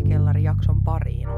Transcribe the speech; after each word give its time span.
Patriisikellari-jakson 0.00 0.82
pariin. 0.82 1.28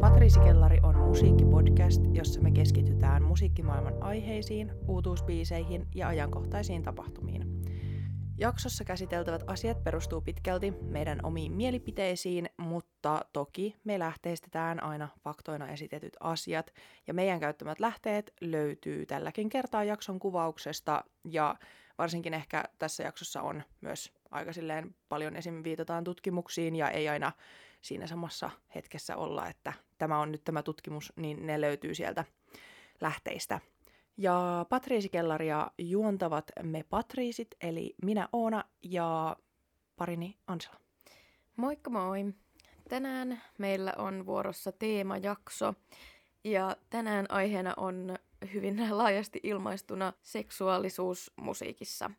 Patriisikellari 0.00 0.78
on 0.82 0.96
musiikkipodcast, 0.96 2.02
jossa 2.12 2.40
me 2.40 2.50
keskitytään 2.50 3.22
musiikkimaailman 3.22 4.02
aiheisiin, 4.02 4.72
uutuusbiiseihin 4.88 5.86
ja 5.94 6.08
ajankohtaisiin 6.08 6.82
tapahtumiin. 6.82 7.62
Jaksossa 8.38 8.84
käsiteltävät 8.84 9.42
asiat 9.46 9.84
perustuu 9.84 10.20
pitkälti 10.20 10.70
meidän 10.70 11.20
omiin 11.22 11.52
mielipiteisiin, 11.52 12.48
mutta 12.56 13.20
toki 13.32 13.76
me 13.84 13.98
lähteistetään 13.98 14.82
aina 14.82 15.08
faktoina 15.24 15.68
esitetyt 15.68 16.16
asiat, 16.20 16.72
ja 17.06 17.14
meidän 17.14 17.40
käyttämät 17.40 17.80
lähteet 17.80 18.32
löytyy 18.40 19.06
tälläkin 19.06 19.48
kertaa 19.48 19.84
jakson 19.84 20.18
kuvauksesta, 20.18 21.04
ja 21.24 21.56
varsinkin 21.98 22.34
ehkä 22.34 22.64
tässä 22.78 23.02
jaksossa 23.02 23.42
on 23.42 23.62
myös 23.80 24.12
aika 24.30 24.52
silleen 24.52 24.94
paljon 25.08 25.36
esim. 25.36 25.64
viitataan 25.64 26.04
tutkimuksiin, 26.04 26.76
ja 26.76 26.90
ei 26.90 27.08
aina 27.08 27.32
siinä 27.80 28.06
samassa 28.06 28.50
hetkessä 28.74 29.16
olla, 29.16 29.48
että 29.48 29.72
tämä 29.98 30.18
on 30.20 30.32
nyt 30.32 30.44
tämä 30.44 30.62
tutkimus, 30.62 31.12
niin 31.16 31.46
ne 31.46 31.60
löytyy 31.60 31.94
sieltä 31.94 32.24
lähteistä. 33.00 33.60
Ja 34.16 34.66
Patriisikellaria 34.68 35.70
juontavat 35.78 36.50
me 36.62 36.84
Patriisit, 36.90 37.48
eli 37.60 37.94
minä 38.02 38.28
Oona 38.32 38.64
ja 38.82 39.36
parini 39.96 40.36
Ansela. 40.46 40.76
Moikka 41.56 41.90
moi! 41.90 42.24
Tänään 42.88 43.42
meillä 43.58 43.94
on 43.98 44.26
vuorossa 44.26 44.72
teemajakso 44.72 45.74
ja 46.44 46.76
tänään 46.90 47.26
aiheena 47.28 47.74
on 47.76 48.16
hyvin 48.52 48.86
laajasti 48.90 49.40
ilmaistuna 49.42 50.12
seksuaalisuus 50.22 51.32
musiikissa. 51.36 52.10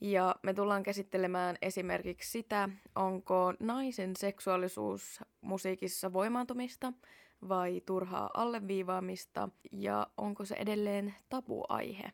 Ja 0.00 0.34
me 0.42 0.54
tullaan 0.54 0.82
käsittelemään 0.82 1.56
esimerkiksi 1.62 2.30
sitä, 2.30 2.68
onko 2.94 3.54
naisen 3.60 4.16
seksuaalisuus 4.16 5.20
musiikissa 5.40 6.12
voimaantumista– 6.12 6.92
vai 7.48 7.82
turhaa 7.86 8.30
alleviivaamista 8.34 9.48
ja 9.72 10.06
onko 10.16 10.44
se 10.44 10.54
edelleen 10.54 11.14
tabuaihe. 11.28 12.12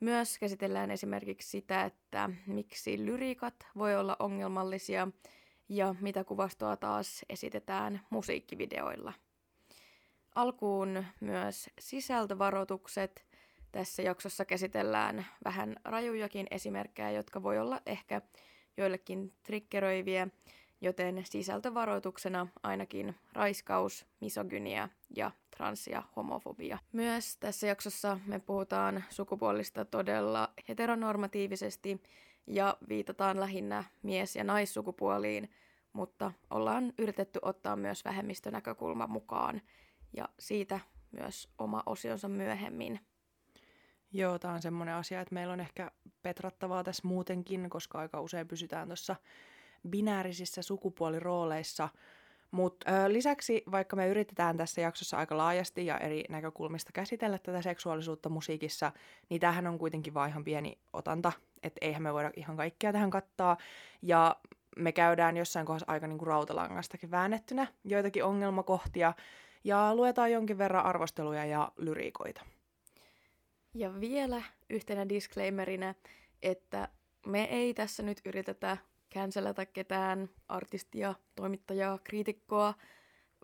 Myös 0.00 0.38
käsitellään 0.38 0.90
esimerkiksi 0.90 1.50
sitä, 1.50 1.84
että 1.84 2.30
miksi 2.46 3.06
lyriikat 3.06 3.54
voi 3.76 3.96
olla 3.96 4.16
ongelmallisia 4.18 5.08
ja 5.68 5.94
mitä 6.00 6.24
kuvastoa 6.24 6.76
taas 6.76 7.24
esitetään 7.28 8.00
musiikkivideoilla. 8.10 9.12
Alkuun 10.34 11.04
myös 11.20 11.70
sisältövaroitukset. 11.80 13.26
Tässä 13.72 14.02
jaksossa 14.02 14.44
käsitellään 14.44 15.26
vähän 15.44 15.76
rajujakin 15.84 16.46
esimerkkejä, 16.50 17.10
jotka 17.10 17.42
voi 17.42 17.58
olla 17.58 17.80
ehkä 17.86 18.22
joillekin 18.76 19.32
triggeröiviä 19.42 20.28
joten 20.82 21.22
sisältövaroituksena 21.24 22.46
ainakin 22.62 23.14
raiskaus, 23.32 24.06
misogynia 24.20 24.88
ja 25.16 25.30
trans- 25.56 25.86
ja 25.86 26.02
homofobia. 26.16 26.78
Myös 26.92 27.36
tässä 27.36 27.66
jaksossa 27.66 28.18
me 28.26 28.38
puhutaan 28.38 29.04
sukupuolista 29.10 29.84
todella 29.84 30.52
heteronormatiivisesti 30.68 32.02
ja 32.46 32.76
viitataan 32.88 33.40
lähinnä 33.40 33.84
mies- 34.02 34.36
ja 34.36 34.44
naissukupuoliin, 34.44 35.50
mutta 35.92 36.32
ollaan 36.50 36.92
yritetty 36.98 37.38
ottaa 37.42 37.76
myös 37.76 38.04
vähemmistönäkökulma 38.04 39.06
mukaan 39.06 39.62
ja 40.16 40.28
siitä 40.38 40.80
myös 41.10 41.48
oma 41.58 41.82
osionsa 41.86 42.28
myöhemmin. 42.28 43.00
Joo, 44.12 44.38
tämä 44.38 44.54
on 44.54 44.62
semmoinen 44.62 44.94
asia, 44.94 45.20
että 45.20 45.34
meillä 45.34 45.52
on 45.52 45.60
ehkä 45.60 45.90
petrattavaa 46.22 46.84
tässä 46.84 47.08
muutenkin, 47.08 47.70
koska 47.70 47.98
aika 47.98 48.20
usein 48.20 48.48
pysytään 48.48 48.88
tuossa 48.88 49.16
binäärisissä 49.88 50.62
sukupuolirooleissa. 50.62 51.88
Mutta 52.50 52.90
lisäksi, 53.08 53.62
vaikka 53.70 53.96
me 53.96 54.08
yritetään 54.08 54.56
tässä 54.56 54.80
jaksossa 54.80 55.16
aika 55.16 55.36
laajasti 55.36 55.86
ja 55.86 55.98
eri 55.98 56.24
näkökulmista 56.28 56.92
käsitellä 56.92 57.38
tätä 57.38 57.62
seksuaalisuutta 57.62 58.28
musiikissa, 58.28 58.92
niin 59.28 59.40
tämähän 59.40 59.66
on 59.66 59.78
kuitenkin 59.78 60.14
vain 60.14 60.30
ihan 60.30 60.44
pieni 60.44 60.78
otanta, 60.92 61.32
että 61.62 61.78
eihän 61.80 62.02
me 62.02 62.12
voida 62.12 62.30
ihan 62.36 62.56
kaikkea 62.56 62.92
tähän 62.92 63.10
kattaa. 63.10 63.56
Ja 64.02 64.36
me 64.76 64.92
käydään 64.92 65.36
jossain 65.36 65.66
kohdassa 65.66 65.92
aika 65.92 66.06
niinku 66.06 66.24
rautalangastakin 66.24 67.10
väännettynä 67.10 67.66
joitakin 67.84 68.24
ongelmakohtia 68.24 69.14
ja 69.64 69.94
luetaan 69.94 70.32
jonkin 70.32 70.58
verran 70.58 70.84
arvosteluja 70.84 71.44
ja 71.44 71.72
lyriikoita. 71.76 72.42
Ja 73.74 74.00
vielä 74.00 74.42
yhtenä 74.70 75.08
disclaimerina, 75.08 75.94
että 76.42 76.88
me 77.26 77.44
ei 77.44 77.74
tässä 77.74 78.02
nyt 78.02 78.20
yritetä 78.24 78.76
cancelata 79.14 79.66
ketään 79.66 80.28
artistia, 80.48 81.14
toimittajaa, 81.36 81.98
kriitikkoa, 82.04 82.74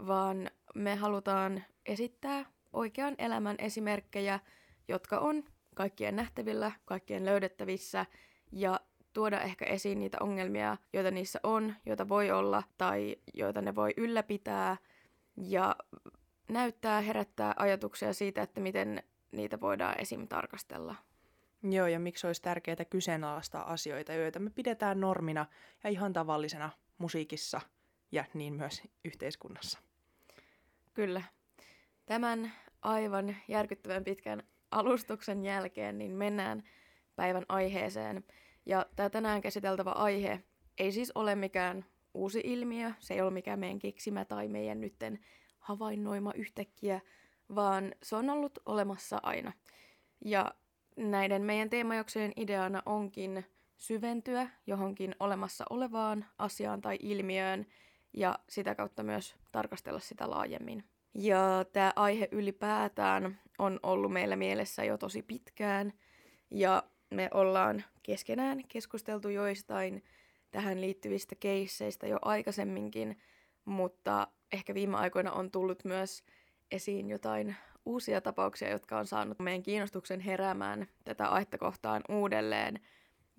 vaan 0.06 0.50
me 0.75 0.94
halutaan 0.94 1.65
esittää 1.87 2.44
oikean 2.72 3.15
elämän 3.19 3.56
esimerkkejä, 3.59 4.41
jotka 4.88 5.19
on 5.19 5.44
kaikkien 5.75 6.17
nähtävillä, 6.17 6.72
kaikkien 6.84 7.25
löydettävissä 7.25 8.06
ja 8.53 8.81
tuoda 9.12 9.41
ehkä 9.41 9.65
esiin 9.65 9.99
niitä 9.99 10.19
ongelmia, 10.21 10.77
joita 10.93 11.11
niissä 11.11 11.41
on, 11.43 11.75
joita 11.87 12.09
voi 12.09 12.31
olla 12.31 12.62
tai 12.78 13.17
joita 13.34 13.62
ne 13.62 13.75
voi 13.75 13.94
ylläpitää 13.97 14.77
ja 15.37 15.77
näyttää, 16.49 17.00
herättää 17.00 17.55
ajatuksia 17.56 18.12
siitä, 18.12 18.43
että 18.43 18.61
miten 18.61 19.03
niitä 19.33 19.61
voidaan 19.61 20.00
esim. 20.00 20.28
tarkastella. 20.28 20.94
Joo, 21.62 21.87
ja 21.87 22.00
miksi 22.00 22.27
olisi 22.27 22.43
tärkeää 22.43 22.84
kyseenalaistaa 22.91 23.72
asioita, 23.72 24.12
joita 24.12 24.39
me 24.39 24.50
pidetään 24.50 25.00
normina 25.00 25.47
ja 25.84 25.91
ihan 25.91 26.12
tavallisena 26.12 26.71
musiikissa 26.99 27.61
ja 28.12 28.25
niin 28.34 28.55
myös 28.55 28.83
yhteiskunnassa. 29.05 29.78
Kyllä. 30.94 31.22
Tämän 32.06 32.53
aivan 32.83 33.37
järkyttävän 33.49 34.05
pitkän 34.05 34.43
alustuksen 34.71 35.44
jälkeen 35.44 35.99
niin 35.99 36.12
mennään 36.12 36.62
päivän 37.17 37.44
aiheeseen. 37.49 38.25
Ja 38.67 38.87
tämä 38.97 39.11
tänään 39.11 39.41
käsiteltävä 39.41 39.91
aihe 39.91 40.43
ei 40.78 40.93
siis 40.93 41.12
ole 41.15 41.34
mikään 41.34 41.84
uusi 42.15 42.41
ilmiö, 42.44 42.93
se 42.99 43.15
ei 43.15 43.21
ole 43.21 43.31
mikään 43.31 43.59
meidän 43.59 43.78
keksimä 43.78 44.25
tai 44.25 44.49
meidän 44.49 44.81
nytten 44.81 45.19
havainnoima 45.59 46.33
yhtäkkiä, 46.34 47.00
vaan 47.55 47.95
se 48.03 48.17
on 48.17 48.31
ollut 48.31 48.59
olemassa 48.67 49.21
aina. 49.23 49.53
Ja 50.25 50.55
näiden 50.97 51.43
meidän 51.43 51.71
teemajaksojen 51.71 52.33
ideana 52.37 52.83
onkin 52.87 53.45
syventyä 53.77 54.49
johonkin 54.67 55.15
olemassa 55.21 55.65
olevaan 55.71 56.27
asiaan 56.39 56.81
tai 56.81 56.99
ilmiöön 57.03 57.67
ja 58.13 58.39
sitä 58.49 58.75
kautta 58.75 59.03
myös 59.03 59.37
tarkastella 59.53 60.01
sitä 60.01 60.31
laajemmin. 60.31 60.85
Ja 61.15 61.65
tämä 61.73 61.93
aihe 61.97 62.29
ylipäätään 62.33 63.41
on 63.59 63.81
ollut 63.83 64.13
meillä 64.13 64.37
mielessä 64.37 64.85
jo 64.85 64.99
tosi 64.99 65.23
pitkään 65.23 65.93
ja 66.51 66.83
me 67.11 67.29
ollaan 67.35 67.85
keskenään 68.03 68.63
keskusteltu 68.69 69.29
joistain 69.29 70.05
tähän 70.51 70.81
liittyvistä 70.81 71.35
keisseistä 71.35 72.07
jo 72.07 72.19
aikaisemminkin, 72.23 73.19
mutta 73.65 74.27
ehkä 74.53 74.75
viime 74.75 74.97
aikoina 74.97 75.33
on 75.33 75.51
tullut 75.51 75.85
myös 75.85 76.23
esiin 76.71 77.11
jotain 77.11 77.56
uusia 77.87 78.21
tapauksia, 78.21 78.71
jotka 78.71 78.99
on 78.99 79.06
saanut 79.06 79.39
meidän 79.39 79.62
kiinnostuksen 79.62 80.21
heräämään 80.21 80.87
tätä 81.05 81.29
aihetta 81.29 81.59
kohtaan 81.59 82.03
uudelleen. 82.09 82.81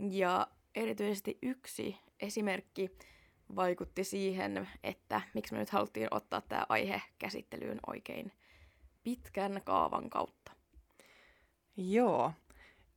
Ja 0.09 0.47
erityisesti 0.75 1.37
yksi 1.41 1.97
esimerkki 2.19 2.91
vaikutti 3.55 4.03
siihen, 4.03 4.69
että 4.83 5.21
miksi 5.33 5.53
me 5.53 5.59
nyt 5.59 5.69
haluttiin 5.69 6.07
ottaa 6.11 6.41
tämä 6.41 6.65
aihe 6.69 7.01
käsittelyyn 7.19 7.79
oikein 7.87 8.31
pitkän 9.03 9.61
kaavan 9.65 10.09
kautta. 10.09 10.51
Joo. 11.77 12.33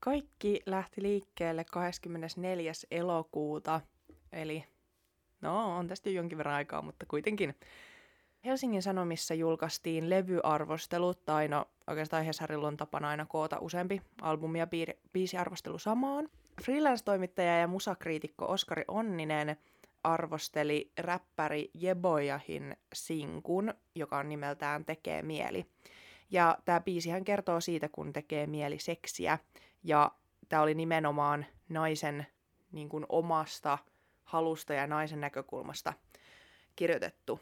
Kaikki 0.01 0.61
lähti 0.67 1.03
liikkeelle 1.03 1.65
24. 1.65 2.73
elokuuta, 2.91 3.81
eli 4.33 4.65
no 5.41 5.77
on 5.77 5.89
tästä 5.89 6.11
jo 6.11 6.15
jonkin 6.17 6.39
verran 6.39 6.55
aikaa, 6.55 6.83
mutta 6.83 7.07
kuitenkin 7.07 7.55
Helsingin 8.45 8.83
Sanomissa 8.83 9.35
julkaistiin 9.35 10.11
levyarvostelut, 10.11 11.25
tai 11.25 11.49
no 11.49 11.67
oikeastaan 11.87 12.25
Hesarilla 12.25 12.69
on 12.69 12.77
tapana 12.77 13.09
aina 13.09 13.27
koota 13.27 13.59
useampi 13.61 14.03
albumi 14.23 14.59
ja 14.59 14.67
biisiarvostelu 15.13 15.79
samaan. 15.79 16.29
Freelance-toimittaja 16.63 17.59
ja 17.59 17.67
musakriitikko 17.67 18.45
Oskari 18.45 18.85
Onninen 18.89 19.57
arvosteli 20.05 20.93
räppäri 20.99 21.71
Jebojahin 21.75 22.77
sinkun, 22.95 23.75
joka 23.95 24.19
on 24.19 24.29
nimeltään 24.29 24.85
Tekee 24.85 25.23
mieli. 25.23 25.67
Ja 26.31 26.59
tämä 26.65 26.81
biisihän 26.81 27.25
kertoo 27.25 27.61
siitä, 27.61 27.89
kun 27.89 28.13
tekee 28.13 28.47
mieli 28.47 28.79
seksiä. 28.79 29.39
Ja 29.83 30.11
tämä 30.49 30.63
oli 30.63 30.75
nimenomaan 30.75 31.47
naisen 31.69 32.27
niin 32.73 32.89
kuin 32.89 33.07
omasta 33.09 33.79
halusta 34.25 34.75
ja 34.75 34.87
naisen 34.87 35.21
näkökulmasta 35.21 35.93
kirjoitettu 36.77 37.41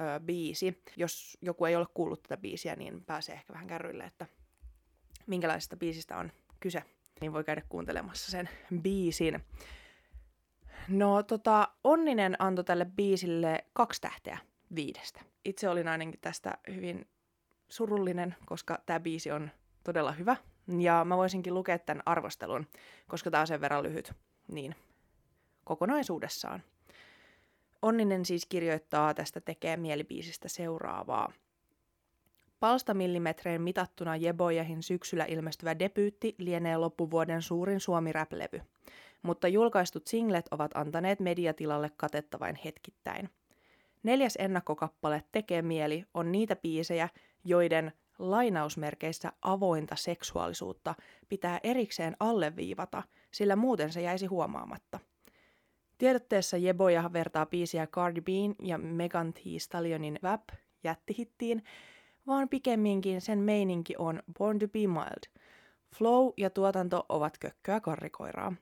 ö, 0.00 0.20
biisi. 0.20 0.82
Jos 0.96 1.38
joku 1.42 1.64
ei 1.64 1.76
ole 1.76 1.86
kuullut 1.94 2.22
tätä 2.22 2.36
biisiä, 2.36 2.76
niin 2.76 3.04
pääsee 3.04 3.34
ehkä 3.34 3.52
vähän 3.52 3.66
kärryille, 3.66 4.04
että 4.04 4.26
minkälaisesta 5.26 5.76
biisistä 5.76 6.16
on 6.16 6.32
kyse. 6.60 6.82
Niin 7.20 7.32
voi 7.32 7.44
käydä 7.44 7.62
kuuntelemassa 7.68 8.30
sen 8.30 8.48
biisin. 8.82 9.40
No 10.88 11.22
tota, 11.22 11.68
Onninen 11.84 12.36
antoi 12.38 12.64
tälle 12.64 12.84
biisille 12.84 13.64
kaksi 13.72 14.00
tähteä 14.00 14.38
viidestä. 14.74 15.20
Itse 15.44 15.68
olin 15.68 15.88
ainakin 15.88 16.20
tästä 16.20 16.58
hyvin 16.74 17.08
surullinen, 17.68 18.36
koska 18.46 18.78
tämä 18.86 19.00
biisi 19.00 19.30
on 19.30 19.50
todella 19.84 20.12
hyvä. 20.12 20.36
Ja 20.78 21.04
mä 21.04 21.16
voisinkin 21.16 21.54
lukea 21.54 21.78
tämän 21.78 22.02
arvostelun, 22.06 22.66
koska 23.08 23.30
tämä 23.30 23.40
on 23.40 23.46
sen 23.46 23.60
verran 23.60 23.82
lyhyt. 23.82 24.12
Niin, 24.48 24.74
kokonaisuudessaan. 25.64 26.62
Onninen 27.82 28.24
siis 28.24 28.46
kirjoittaa 28.46 29.14
tästä 29.14 29.40
tekee 29.40 29.76
mielibiisistä 29.76 30.48
seuraavaa. 30.48 31.32
Palstamillimetrein 32.60 33.62
mitattuna 33.62 34.16
Jebojahin 34.16 34.82
syksyllä 34.82 35.24
ilmestyvä 35.24 35.78
debyytti 35.78 36.34
lienee 36.38 36.76
loppuvuoden 36.76 37.42
suurin 37.42 37.80
suomi 37.80 38.12
rap-levy, 38.12 38.60
mutta 39.22 39.48
julkaistut 39.48 40.06
singlet 40.06 40.46
ovat 40.50 40.70
antaneet 40.74 41.20
mediatilalle 41.20 41.90
katetta 41.96 42.40
vain 42.40 42.58
hetkittäin. 42.64 43.30
Neljäs 44.02 44.36
ennakkokappale 44.36 45.24
Tekee 45.32 45.62
mieli 45.62 46.04
on 46.14 46.32
niitä 46.32 46.56
biisejä, 46.56 47.08
joiden 47.44 47.92
lainausmerkeissä 48.18 49.32
avointa 49.42 49.96
seksuaalisuutta 49.96 50.94
pitää 51.28 51.60
erikseen 51.62 52.16
alleviivata, 52.20 53.02
sillä 53.30 53.56
muuten 53.56 53.92
se 53.92 54.02
jäisi 54.02 54.26
huomaamatta. 54.26 54.98
Tiedotteessa 56.00 56.56
Jeboja 56.56 57.12
vertaa 57.12 57.46
biisiä 57.46 57.86
Cardi 57.86 58.20
Bean 58.20 58.54
ja 58.62 58.78
Megan 58.78 59.32
Thee 59.32 59.58
Stallionin 59.58 60.18
Vap 60.22 60.48
jättihittiin, 60.84 61.64
vaan 62.26 62.48
pikemminkin 62.48 63.20
sen 63.20 63.38
meininki 63.38 63.94
on 63.98 64.22
Born 64.38 64.58
to 64.58 64.68
be 64.68 64.78
mild. 64.78 65.40
Flow 65.96 66.32
ja 66.36 66.50
tuotanto 66.50 67.06
ovat 67.08 67.38
kökköä 67.38 67.80
karrikoiraa. 67.80 68.52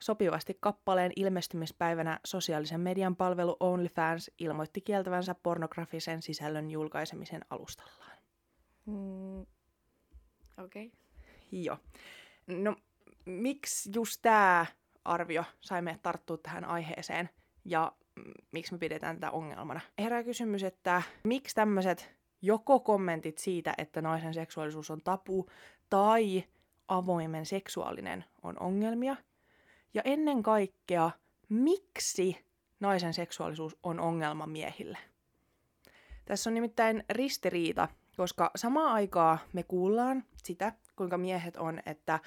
Sopivasti 0.00 0.56
kappaleen 0.60 1.12
ilmestymispäivänä 1.16 2.20
sosiaalisen 2.24 2.80
median 2.80 3.16
palvelu 3.16 3.56
OnlyFans 3.60 4.30
ilmoitti 4.38 4.80
kieltävänsä 4.80 5.34
pornografisen 5.34 6.22
sisällön 6.22 6.70
julkaisemisen 6.70 7.44
alustallaan. 7.50 8.18
Mm, 8.86 9.40
Okei. 10.64 10.86
Okay. 10.86 10.90
Joo. 11.52 11.78
No, 12.46 12.76
miksi 13.24 13.90
just 13.94 14.18
tämä 14.22 14.66
arvio 15.04 15.44
sai 15.60 15.82
meidät 15.82 16.02
tarttua 16.02 16.36
tähän 16.36 16.64
aiheeseen 16.64 17.30
ja 17.64 17.92
miksi 18.52 18.72
me 18.72 18.78
pidetään 18.78 19.16
tätä 19.16 19.30
ongelmana? 19.30 19.80
Herää 19.98 20.24
kysymys, 20.24 20.62
että 20.62 21.02
miksi 21.24 21.54
tämmöiset 21.54 22.10
joko 22.42 22.80
kommentit 22.80 23.38
siitä, 23.38 23.74
että 23.78 24.02
naisen 24.02 24.34
seksuaalisuus 24.34 24.90
on 24.90 25.00
tapu 25.02 25.50
tai 25.90 26.44
avoimen 26.88 27.46
seksuaalinen 27.46 28.24
on 28.42 28.60
ongelmia? 28.60 29.16
Ja 29.94 30.02
ennen 30.04 30.42
kaikkea, 30.42 31.10
miksi 31.48 32.46
naisen 32.80 33.14
seksuaalisuus 33.14 33.76
on 33.82 34.00
ongelma 34.00 34.46
miehille? 34.46 34.98
Tässä 36.24 36.50
on 36.50 36.54
nimittäin 36.54 37.04
ristiriita, 37.10 37.88
koska 38.16 38.50
samaan 38.56 38.92
aikaa 38.92 39.38
me 39.52 39.62
kuullaan 39.62 40.24
sitä, 40.36 40.72
kuinka 40.96 41.18
miehet 41.18 41.56
on, 41.56 41.80
että 41.86 42.20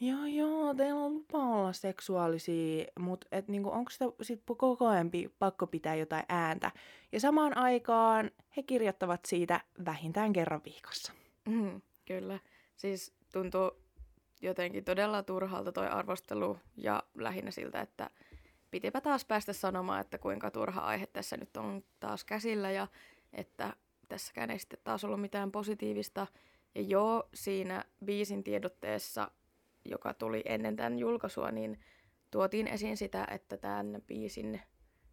joo 0.00 0.26
joo, 0.26 0.74
teillä 0.74 1.00
on 1.00 1.14
lupa 1.14 1.38
olla 1.38 1.72
seksuaalisia, 1.72 2.84
mutta 2.98 3.26
niinku, 3.48 3.70
onko 3.70 3.90
sitä 3.90 4.04
sit 4.22 4.42
koko 4.46 4.88
ajan 4.88 5.10
pakko 5.38 5.66
pitää 5.66 5.94
jotain 5.94 6.24
ääntä? 6.28 6.70
Ja 7.12 7.20
samaan 7.20 7.56
aikaan 7.56 8.30
he 8.56 8.62
kirjoittavat 8.62 9.20
siitä 9.24 9.60
vähintään 9.84 10.32
kerran 10.32 10.60
viikossa. 10.64 11.12
Mm, 11.48 11.80
kyllä. 12.06 12.38
Siis 12.76 13.12
tuntuu 13.32 13.70
jotenkin 14.42 14.84
todella 14.84 15.22
turhalta 15.22 15.72
toi 15.72 15.88
arvostelu 15.88 16.58
ja 16.76 17.02
lähinnä 17.14 17.50
siltä, 17.50 17.80
että 17.80 18.10
pitipä 18.70 19.00
taas 19.00 19.24
päästä 19.24 19.52
sanomaan, 19.52 20.00
että 20.00 20.18
kuinka 20.18 20.50
turha 20.50 20.80
aihe 20.80 21.06
tässä 21.06 21.36
nyt 21.36 21.56
on 21.56 21.84
taas 22.00 22.24
käsillä 22.24 22.70
ja 22.70 22.86
että 23.32 23.72
tässäkään 24.08 24.50
ei 24.50 24.58
sitten 24.58 24.80
taas 24.84 25.04
ollut 25.04 25.20
mitään 25.20 25.52
positiivista. 25.52 26.26
Ja 26.74 26.82
joo, 26.82 27.28
siinä 27.34 27.84
biisin 28.04 28.44
tiedotteessa, 28.44 29.30
joka 29.90 30.14
tuli 30.14 30.42
ennen 30.44 30.76
tämän 30.76 30.98
julkaisua, 30.98 31.50
niin 31.50 31.80
tuotiin 32.30 32.66
esiin 32.66 32.96
sitä, 32.96 33.26
että 33.30 33.56
tämän 33.56 34.02
biisin 34.06 34.60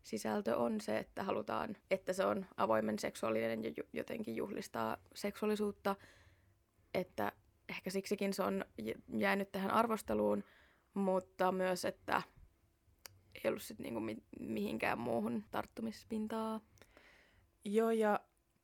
sisältö 0.03 0.57
on 0.57 0.81
se, 0.81 0.97
että 0.97 1.23
halutaan, 1.23 1.77
että 1.91 2.13
se 2.13 2.25
on 2.25 2.45
avoimen 2.57 2.99
seksuaalinen 2.99 3.63
ja 3.63 3.71
jotenkin 3.93 4.35
juhlistaa 4.35 4.97
seksuaalisuutta, 5.15 5.95
että 6.93 7.31
ehkä 7.69 7.89
siksikin 7.89 8.33
se 8.33 8.43
on 8.43 8.65
jäänyt 9.17 9.51
tähän 9.51 9.71
arvosteluun, 9.71 10.43
mutta 10.93 11.51
myös, 11.51 11.85
että 11.85 12.21
ei 13.35 13.49
ollut 13.49 13.63
sitten 13.63 13.83
niinku 13.83 13.99
mi- 13.99 14.23
mihinkään 14.39 14.99
muuhun 14.99 15.43
tarttumispintaa. 15.51 16.61
Joo, 17.65 17.91
ja 17.91 18.19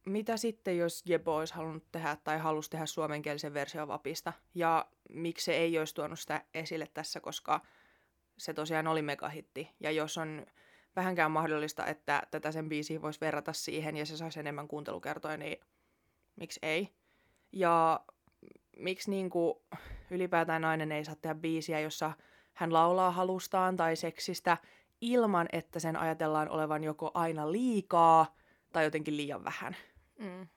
mitä 0.06 0.38
sitten, 0.38 0.78
jos 0.78 1.04
Jebo 1.06 1.36
olisi 1.36 1.54
halunnut 1.54 1.92
tehdä 1.92 2.18
tai 2.24 2.40
halusi 2.40 2.70
tehdä 2.70 2.86
suomenkielisen 2.86 3.54
version 3.54 3.88
Vapista? 3.88 4.34
Ja 4.56 4.86
miksi 5.10 5.46
se 5.46 5.54
ei 5.54 5.80
olisi 5.80 5.96
tuonut 5.96 6.20
sitä 6.20 6.42
esille 6.54 6.88
tässä, 6.94 7.20
koska 7.20 7.62
se 8.38 8.54
tosiaan 8.54 8.88
oli 8.88 9.02
megahitti. 9.02 9.70
Ja 9.80 9.92
jos 9.92 10.18
on 10.18 10.46
vähänkään 10.96 11.32
mahdollista, 11.32 11.86
että 11.86 12.24
tätä 12.32 12.52
sen 12.52 12.70
biisiä 12.70 13.02
voisi 13.02 13.22
verrata 13.22 13.54
siihen 13.54 13.98
ja 13.98 14.06
se 14.06 14.18
saisi 14.18 14.40
enemmän 14.40 14.68
kuuntelukertoja, 14.68 15.38
niin 15.38 15.58
miksi 16.36 16.60
ei? 16.64 16.90
Ja 17.52 18.00
miksi 18.78 19.10
niin 19.10 19.30
kuin 19.30 19.54
ylipäätään 20.12 20.62
nainen 20.62 20.92
ei 20.92 21.06
saa 21.06 21.16
tehdä 21.16 21.36
biisiä, 21.36 21.80
jossa 21.80 22.12
hän 22.54 22.74
laulaa 22.74 23.12
halustaan 23.12 23.78
tai 23.78 23.96
seksistä 23.96 24.58
ilman, 25.02 25.48
että 25.52 25.80
sen 25.80 25.96
ajatellaan 25.96 26.50
olevan 26.50 26.84
joko 26.84 27.12
aina 27.14 27.52
liikaa 27.52 28.36
tai 28.74 28.84
jotenkin 28.84 29.18
liian 29.18 29.44
vähän. 29.44 29.76
Mm. 30.22 30.48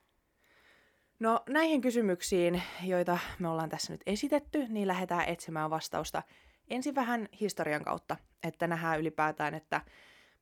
No 1.19 1.43
näihin 1.49 1.81
kysymyksiin, 1.81 2.63
joita 2.83 3.19
me 3.39 3.49
ollaan 3.49 3.69
tässä 3.69 3.93
nyt 3.93 4.01
esitetty, 4.05 4.67
niin 4.69 4.87
lähdetään 4.87 5.25
etsimään 5.27 5.69
vastausta 5.69 6.23
ensin 6.67 6.95
vähän 6.95 7.29
historian 7.41 7.83
kautta, 7.83 8.17
että 8.43 8.67
nähdään 8.67 8.99
ylipäätään, 8.99 9.53
että 9.53 9.81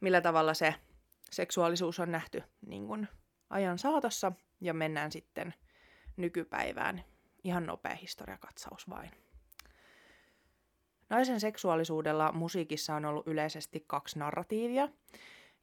millä 0.02 0.22
tavalla 0.22 0.54
se 0.54 0.76
seksuaalisuus 1.32 2.00
on 2.00 2.12
nähty 2.12 2.44
niin 2.66 2.88
kuin 2.88 3.08
ajan 3.50 3.78
saatossa 3.78 4.32
ja 4.62 4.74
mennään 4.74 5.12
sitten 5.12 5.54
nykypäivään. 6.18 7.04
Ihan 7.44 7.66
nopea 7.66 7.96
historiakatsaus 7.96 8.90
vain. 8.90 9.12
Naisen 11.10 11.40
seksuaalisuudella 11.40 12.32
musiikissa 12.32 12.96
on 12.96 13.06
ollut 13.06 13.28
yleisesti 13.28 13.84
kaksi 13.88 14.20
narratiivia. 14.20 14.90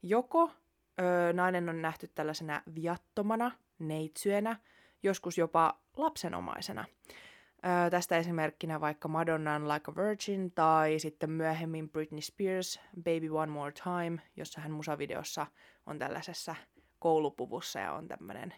Joko 0.03 0.51
ö, 0.99 1.33
nainen 1.33 1.69
on 1.69 1.81
nähty 1.81 2.07
tällaisena 2.07 2.61
viattomana, 2.75 3.51
neitsyenä, 3.79 4.55
joskus 5.03 5.37
jopa 5.37 5.79
lapsenomaisena. 5.97 6.85
Ö, 7.07 7.89
tästä 7.89 8.17
esimerkkinä 8.17 8.81
vaikka 8.81 9.07
Madonnan 9.07 9.69
Like 9.69 9.91
a 9.91 9.95
Virgin 9.95 10.51
tai 10.51 10.99
sitten 10.99 11.29
myöhemmin 11.29 11.89
Britney 11.89 12.21
Spears 12.21 12.79
Baby 13.03 13.29
One 13.29 13.51
More 13.51 13.71
Time, 13.71 14.21
jossa 14.35 14.61
hän 14.61 14.71
musavideossa 14.71 15.47
on 15.85 15.99
tällaisessa 15.99 16.55
koulupuvussa 16.99 17.79
ja 17.79 17.93
on 17.93 18.07
tämmöinen, 18.07 18.53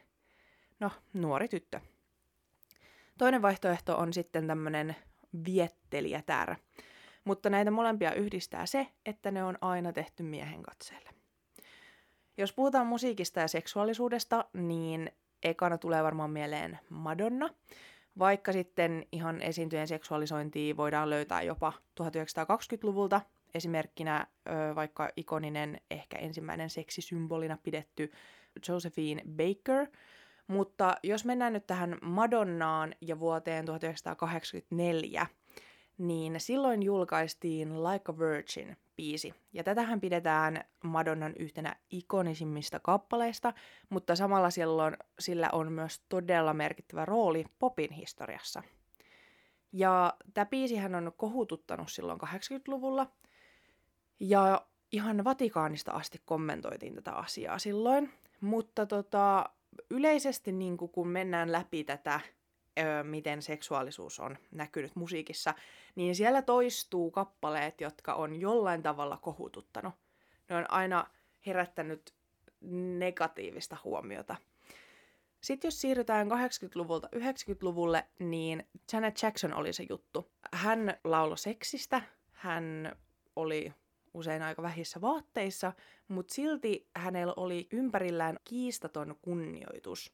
no, 0.79 0.91
nuori 1.13 1.47
tyttö. 1.47 1.79
Toinen 3.17 3.41
vaihtoehto 3.41 3.97
on 3.97 4.13
sitten 4.13 4.47
tämmöinen 4.47 4.95
viettelijätär, 5.45 6.55
mutta 7.25 7.49
näitä 7.49 7.71
molempia 7.71 8.13
yhdistää 8.13 8.65
se, 8.65 8.87
että 9.05 9.31
ne 9.31 9.43
on 9.43 9.57
aina 9.61 9.93
tehty 9.93 10.23
miehen 10.23 10.63
katseelle. 10.63 11.12
Jos 12.37 12.53
puhutaan 12.53 12.87
musiikista 12.87 13.39
ja 13.39 13.47
seksuaalisuudesta, 13.47 14.45
niin 14.53 15.11
ekana 15.43 15.77
tulee 15.77 16.03
varmaan 16.03 16.31
mieleen 16.31 16.79
Madonna, 16.89 17.49
vaikka 18.19 18.51
sitten 18.51 19.05
ihan 19.11 19.41
esiintyjen 19.41 19.87
seksuaalisointia 19.87 20.77
voidaan 20.77 21.09
löytää 21.09 21.41
jopa 21.41 21.73
1920-luvulta, 22.01 23.21
esimerkkinä 23.53 24.27
vaikka 24.75 25.09
ikoninen, 25.15 25.81
ehkä 25.91 26.17
ensimmäinen 26.17 26.69
seksisymbolina 26.69 27.57
pidetty 27.63 28.11
Josephine 28.67 29.21
Baker. 29.29 29.87
Mutta 30.47 30.95
jos 31.03 31.25
mennään 31.25 31.53
nyt 31.53 31.67
tähän 31.67 31.97
Madonnaan 32.01 32.95
ja 33.01 33.19
vuoteen 33.19 33.65
1984, 33.65 35.27
niin 35.97 36.39
silloin 36.39 36.83
julkaistiin 36.83 37.83
Like 37.83 38.11
a 38.11 38.19
Virgin 38.19 38.77
biisi. 38.95 39.33
Ja 39.53 39.63
tätähän 39.63 40.01
pidetään 40.01 40.63
Madonnan 40.83 41.33
yhtenä 41.39 41.75
ikonisimmista 41.89 42.79
kappaleista, 42.79 43.53
mutta 43.89 44.15
samalla 44.15 44.49
silloin 44.49 44.97
sillä 45.19 45.49
on 45.51 45.71
myös 45.71 46.01
todella 46.09 46.53
merkittävä 46.53 47.05
rooli 47.05 47.45
popin 47.59 47.91
historiassa. 47.91 48.63
Ja 49.71 50.13
tämä 50.33 50.45
biisihän 50.45 50.95
on 50.95 51.11
kohututtanut 51.17 51.91
silloin 51.91 52.19
80-luvulla, 52.21 53.07
ja 54.19 54.65
ihan 54.91 55.23
Vatikaanista 55.23 55.91
asti 55.91 56.21
kommentoitiin 56.25 56.95
tätä 56.95 57.11
asiaa 57.11 57.59
silloin, 57.59 58.13
mutta 58.41 58.85
tota, 58.85 59.49
yleisesti 59.89 60.51
niin 60.51 60.77
kun 60.77 61.07
mennään 61.07 61.51
läpi 61.51 61.83
tätä 61.83 62.19
miten 63.03 63.41
seksuaalisuus 63.41 64.19
on 64.19 64.37
näkynyt 64.51 64.95
musiikissa, 64.95 65.53
niin 65.95 66.15
siellä 66.15 66.41
toistuu 66.41 67.11
kappaleet, 67.11 67.81
jotka 67.81 68.13
on 68.13 68.41
jollain 68.41 68.83
tavalla 68.83 69.17
kohututtanut. 69.17 69.93
Ne 70.49 70.55
on 70.55 70.71
aina 70.71 71.07
herättänyt 71.45 72.13
negatiivista 72.97 73.77
huomiota. 73.83 74.35
Sitten 75.41 75.67
jos 75.67 75.81
siirrytään 75.81 76.27
80-luvulta 76.31 77.09
90-luvulle, 77.15 78.05
niin 78.19 78.67
Janet 78.93 79.21
Jackson 79.23 79.53
oli 79.53 79.73
se 79.73 79.85
juttu. 79.89 80.31
Hän 80.53 80.97
lauloi 81.03 81.37
seksistä, 81.37 82.01
hän 82.31 82.95
oli 83.35 83.73
usein 84.13 84.41
aika 84.41 84.61
vähissä 84.61 85.01
vaatteissa, 85.01 85.73
mutta 86.07 86.33
silti 86.33 86.87
hänellä 86.95 87.33
oli 87.37 87.67
ympärillään 87.71 88.39
kiistaton 88.43 89.15
kunnioitus. 89.21 90.13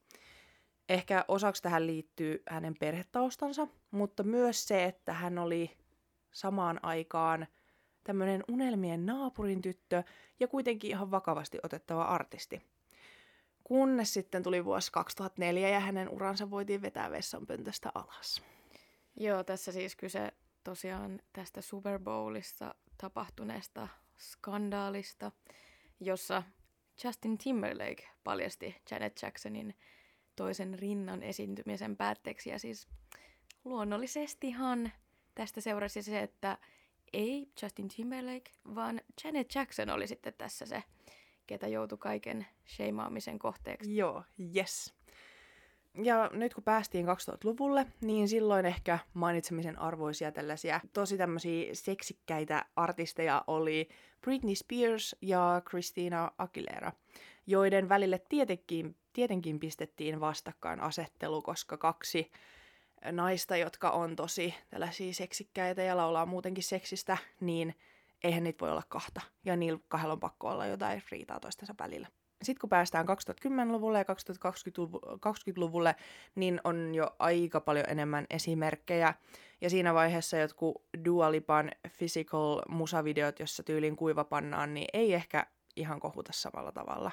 Ehkä 0.90 1.26
osaksi 1.28 1.64
tähän 1.64 1.88
liittyy 1.88 2.44
hänen 2.50 2.76
perhetaustansa, 2.80 3.68
mutta 3.92 4.24
myös 4.24 4.68
se, 4.68 4.84
että 4.84 5.14
hän 5.14 5.38
oli 5.38 5.78
samaan 6.32 6.80
aikaan 6.84 7.48
tämmöinen 8.04 8.44
unelmien 8.48 9.06
naapurin 9.06 9.62
tyttö 9.62 10.04
ja 10.40 10.48
kuitenkin 10.48 10.92
ihan 10.92 11.12
vakavasti 11.12 11.60
otettava 11.64 12.04
artisti. 12.04 12.62
Kunnes 13.64 14.14
sitten 14.14 14.44
tuli 14.44 14.66
vuosi 14.66 14.92
2004 14.92 15.70
ja 15.70 15.80
hänen 15.80 16.10
uransa 16.10 16.50
voitiin 16.50 16.82
vetää 16.82 17.12
vessanpöntöstä 17.12 17.92
alas. 17.96 18.44
Joo, 19.16 19.44
tässä 19.44 19.72
siis 19.72 19.96
kyse 19.96 20.32
tosiaan 20.64 21.22
tästä 21.34 21.62
Super 21.62 22.00
Bowlissa 22.00 22.76
tapahtuneesta 22.98 23.88
skandaalista, 24.18 25.32
jossa 26.00 26.44
Justin 27.04 27.38
Timberlake 27.38 28.10
paljasti 28.24 28.82
Janet 28.92 29.22
Jacksonin 29.22 29.76
toisen 30.40 30.80
rinnan 30.80 31.24
esiintymisen 31.24 31.98
päätteeksi. 31.98 32.50
Ja 32.50 32.60
siis 32.60 32.88
luonnollisestihan 33.66 34.92
tästä 35.36 35.62
seurasi 35.62 36.02
se, 36.04 36.20
että 36.20 36.58
ei 37.14 37.48
Justin 37.62 37.88
Timberlake, 37.88 38.52
vaan 38.76 39.02
Janet 39.24 39.56
Jackson 39.56 39.90
oli 39.90 40.08
sitten 40.08 40.34
tässä 40.38 40.66
se, 40.66 40.84
ketä 41.48 41.68
joutui 41.68 41.98
kaiken 41.98 42.48
sheimaamisen 42.68 43.40
kohteeksi. 43.40 43.98
Joo, 43.98 44.24
yes. 44.56 44.94
Ja 46.04 46.30
nyt 46.34 46.54
kun 46.54 46.64
päästiin 46.64 47.06
2000-luvulle, 47.06 47.86
niin 48.02 48.28
silloin 48.28 48.66
ehkä 48.66 49.00
mainitsemisen 49.14 49.80
arvoisia 49.80 50.32
tällaisia 50.32 50.82
tosi 50.94 51.18
tämmöisiä 51.18 51.70
seksikkäitä 51.74 52.66
artisteja 52.76 53.44
oli 53.48 53.90
Britney 54.22 54.56
Spears 54.56 55.16
ja 55.22 55.62
Christina 55.70 56.32
Aguilera, 56.38 56.92
joiden 57.48 57.90
välille 57.90 58.22
tietenkin, 58.30 58.96
tietenkin 59.20 59.60
pistettiin 59.60 60.20
vastakkain 60.20 60.80
asettelu, 60.80 61.42
koska 61.42 61.78
kaksi 61.78 62.32
naista, 63.12 63.58
jotka 63.58 63.90
on 63.90 64.16
tosi 64.16 64.56
tällaisia 64.70 65.14
seksikkäitä 65.14 65.82
ja 65.82 65.98
laulaa 65.98 66.26
muutenkin 66.26 66.64
seksistä, 66.64 67.18
niin 67.40 67.76
eihän 68.24 68.44
niitä 68.44 68.62
voi 68.62 68.72
olla 68.72 68.84
kahta. 68.88 69.22
Ja 69.46 69.56
niillä 69.56 69.80
kahdella 69.88 70.14
on 70.14 70.20
pakko 70.20 70.50
olla 70.50 70.66
jotain 70.66 71.04
riitaa 71.12 71.40
toistensa 71.40 71.76
välillä. 71.80 72.08
Sitten 72.44 72.62
kun 72.62 72.70
päästään 72.70 73.06
2010-luvulle 73.08 73.98
ja 73.98 74.04
2020-luvulle, 74.04 75.96
niin 76.36 76.62
on 76.64 76.96
jo 76.96 77.16
aika 77.20 77.62
paljon 77.62 77.86
enemmän 77.90 78.26
esimerkkejä. 78.30 79.14
Ja 79.62 79.70
siinä 79.70 79.94
vaiheessa 79.94 80.38
jotkut 80.38 80.84
Dua 81.06 81.32
Lipan 81.32 81.72
physical 81.98 82.62
musavideot, 82.70 83.40
jossa 83.40 83.64
tyylin 83.64 83.96
kuivapannaan, 83.96 84.74
niin 84.74 84.88
ei 84.94 85.14
ehkä 85.14 85.46
ihan 85.76 86.00
kohuta 86.00 86.32
samalla 86.34 86.72
tavalla. 86.72 87.12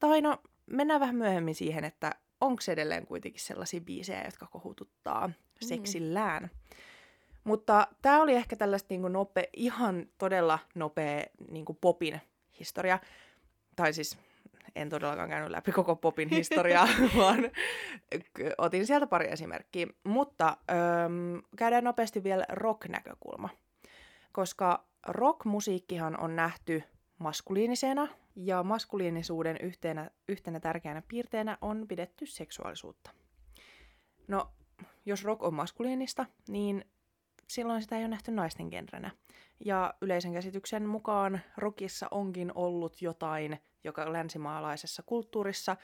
Tai 0.00 0.20
no, 0.20 0.38
mennään 0.66 1.00
vähän 1.00 1.16
myöhemmin 1.16 1.54
siihen, 1.54 1.84
että 1.84 2.14
onko 2.40 2.62
edelleen 2.68 3.06
kuitenkin 3.06 3.40
sellaisia 3.40 3.80
biisejä, 3.80 4.24
jotka 4.24 4.46
kohututtaa 4.46 5.26
mm. 5.26 5.34
seksillään. 5.60 6.50
Mutta 7.44 7.86
tämä 8.02 8.22
oli 8.22 8.34
ehkä 8.34 8.56
tällaista 8.56 8.86
niinku 8.90 9.08
nope, 9.08 9.48
ihan 9.56 10.06
todella 10.18 10.58
nopea 10.74 11.24
niinku 11.50 11.74
popin 11.80 12.20
historia. 12.60 12.98
Tai 13.76 13.92
siis 13.92 14.18
en 14.74 14.88
todellakaan 14.88 15.28
käynyt 15.28 15.50
läpi 15.50 15.72
koko 15.72 15.96
popin 15.96 16.28
historiaa, 16.28 16.88
vaan 17.16 17.50
otin 18.58 18.86
sieltä 18.86 19.06
pari 19.06 19.32
esimerkkiä. 19.32 19.86
Mutta 20.04 20.56
öm, 21.04 21.42
käydään 21.56 21.84
nopeasti 21.84 22.24
vielä 22.24 22.44
rock-näkökulma. 22.48 23.48
Koska 24.32 24.84
rock-musiikkihan 25.06 26.20
on 26.20 26.36
nähty 26.36 26.82
maskuliinisena, 27.18 28.08
ja 28.36 28.62
maskuliinisuuden 28.62 29.56
yhtenä, 29.62 30.10
yhtenä 30.28 30.60
tärkeänä 30.60 31.02
piirteenä 31.08 31.58
on 31.60 31.88
pidetty 31.88 32.26
seksuaalisuutta. 32.26 33.10
No, 34.28 34.50
jos 35.06 35.24
rock 35.24 35.42
on 35.42 35.54
maskuliinista, 35.54 36.26
niin 36.48 36.84
silloin 37.48 37.82
sitä 37.82 37.96
ei 37.96 38.02
ole 38.02 38.08
nähty 38.08 38.30
naisten 38.30 38.68
genrenä. 38.68 39.10
Ja 39.64 39.94
yleisen 40.00 40.32
käsityksen 40.32 40.86
mukaan 40.86 41.40
rockissa 41.56 42.08
onkin 42.10 42.52
ollut 42.54 43.02
jotain, 43.02 43.58
joka 43.84 44.12
länsimaalaisessa 44.12 45.02
kulttuurissa 45.06 45.76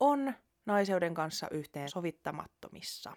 on 0.00 0.34
naiseuden 0.66 1.14
kanssa 1.14 1.46
yhteen 1.50 1.88
sovittamattomissa. 1.88 3.12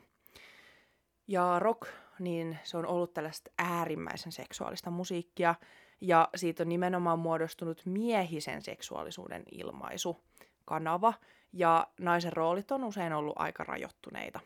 Ja 1.28 1.60
rock, 1.60 1.88
niin 2.20 2.60
se 2.64 2.78
on 2.78 2.88
ollut 2.88 3.14
tällaista 3.14 3.52
äärimmäisen 3.58 4.32
seksuaalista 4.32 4.92
musiikkia, 4.92 5.56
ja 6.04 6.30
siitä 6.36 6.64
on 6.64 6.70
nimenomaan 6.70 7.20
muodostunut 7.20 7.82
miehisen 7.86 8.62
seksuaalisuuden 8.62 9.44
ilmaisu, 9.52 10.24
kanava, 10.66 11.14
ja 11.54 11.88
naisen 12.00 12.34
roolit 12.34 12.72
on 12.72 12.84
usein 12.84 13.14
ollut 13.14 13.34
aika 13.36 13.64
rajoittuneita. 13.64 14.40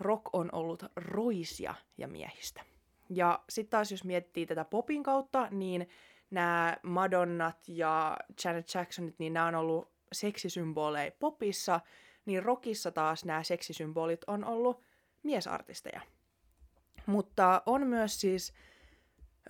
Rock 0.00 0.22
on 0.32 0.48
ollut 0.52 0.84
roisia 0.96 1.74
ja 1.98 2.08
miehistä. 2.08 2.62
Ja 3.08 3.40
sitten 3.48 3.70
taas 3.70 3.90
jos 3.90 4.04
miettii 4.04 4.46
tätä 4.46 4.64
popin 4.64 5.02
kautta, 5.02 5.48
niin 5.50 5.88
nämä 6.30 6.76
Madonnat 6.82 7.68
ja 7.68 8.16
Janet 8.44 8.74
Jacksonit, 8.74 9.18
niin 9.18 9.32
nämä 9.32 9.46
on 9.46 9.54
ollut 9.54 9.92
seksisymboleja 10.12 11.12
popissa, 11.18 11.80
niin 12.26 12.42
rockissa 12.42 12.90
taas 12.90 13.24
nämä 13.24 13.42
seksisymbolit 13.42 14.24
on 14.26 14.44
ollut 14.44 14.82
miesartisteja. 15.22 16.00
Mutta 17.06 17.62
on 17.66 17.86
myös 17.86 18.20
siis 18.20 18.52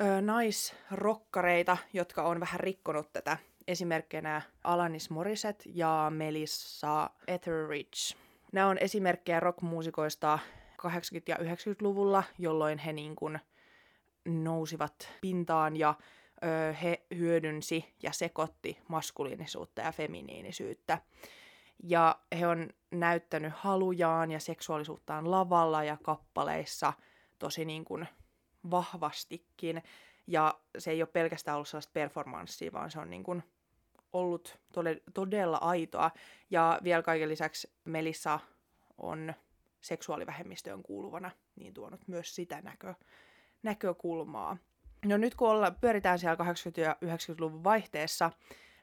ö, 0.01 0.21
naisrokkareita, 0.21 1.77
jotka 1.93 2.23
on 2.23 2.41
vähän 2.41 2.61
rikkonut 2.61 3.13
tätä. 3.13 3.37
Esimerkkinä 3.69 4.43
Alanis 4.65 5.11
Morissette 5.11 5.65
ja 5.75 6.13
Melissa 6.15 7.11
Etheridge. 7.27 8.17
Nämä 8.53 8.67
on 8.69 8.79
esimerkkejä 8.79 9.41
rockmuusikoista 9.41 10.39
80- 10.83 10.87
ja 11.29 11.37
90-luvulla, 11.37 12.23
jolloin 12.39 12.79
he 12.79 12.93
niin 12.93 13.17
kuin 13.17 13.39
nousivat 14.25 15.09
pintaan 15.21 15.77
ja 15.77 15.95
ö, 16.45 16.73
he 16.73 17.03
hyödynsi 17.17 17.95
ja 18.03 18.13
sekoitti 18.13 18.79
maskuliinisuutta 18.89 19.83
ja 19.83 19.93
feminiinisyyttä. 19.93 20.99
Ja 21.83 22.19
he 22.39 22.47
on 22.47 22.71
näyttänyt 22.91 23.53
halujaan 23.57 24.31
ja 24.31 24.41
seksuaalisuuttaan 24.41 25.31
lavalla 25.31 25.85
ja 25.85 25.97
kappaleissa 26.03 26.93
tosi 27.39 27.65
niin 27.65 27.85
kuin 27.85 28.09
vahvastikin. 28.71 29.83
Ja 30.27 30.61
se 30.79 30.91
ei 30.91 31.03
ole 31.03 31.09
pelkästään 31.13 31.55
ollut 31.55 31.69
sellaista 31.69 31.93
performanssia, 31.93 32.73
vaan 32.73 32.91
se 32.91 32.99
on 32.99 33.11
niin 33.11 33.25
kuin 33.25 33.43
ollut 34.13 34.59
todella, 34.73 35.01
todella 35.15 35.57
aitoa. 35.57 36.11
Ja 36.51 36.81
vielä 36.83 37.03
kaiken 37.03 37.29
lisäksi 37.29 37.71
Melissa 37.85 38.41
on 38.99 39.35
seksuaalivähemmistöön 39.81 40.83
kuuluvana 40.83 41.31
niin 41.57 41.75
tuonut 41.75 42.09
myös 42.09 42.35
sitä 42.35 42.61
näkö, 42.61 42.95
näkökulmaa. 43.63 44.57
No 45.05 45.17
nyt 45.17 45.35
kun 45.35 45.49
olla, 45.49 45.71
pyöritään 45.71 46.19
siellä 46.19 46.45
80- 46.45 46.81
ja 46.81 46.97
90-luvun 47.05 47.65
vaihteessa, 47.65 48.31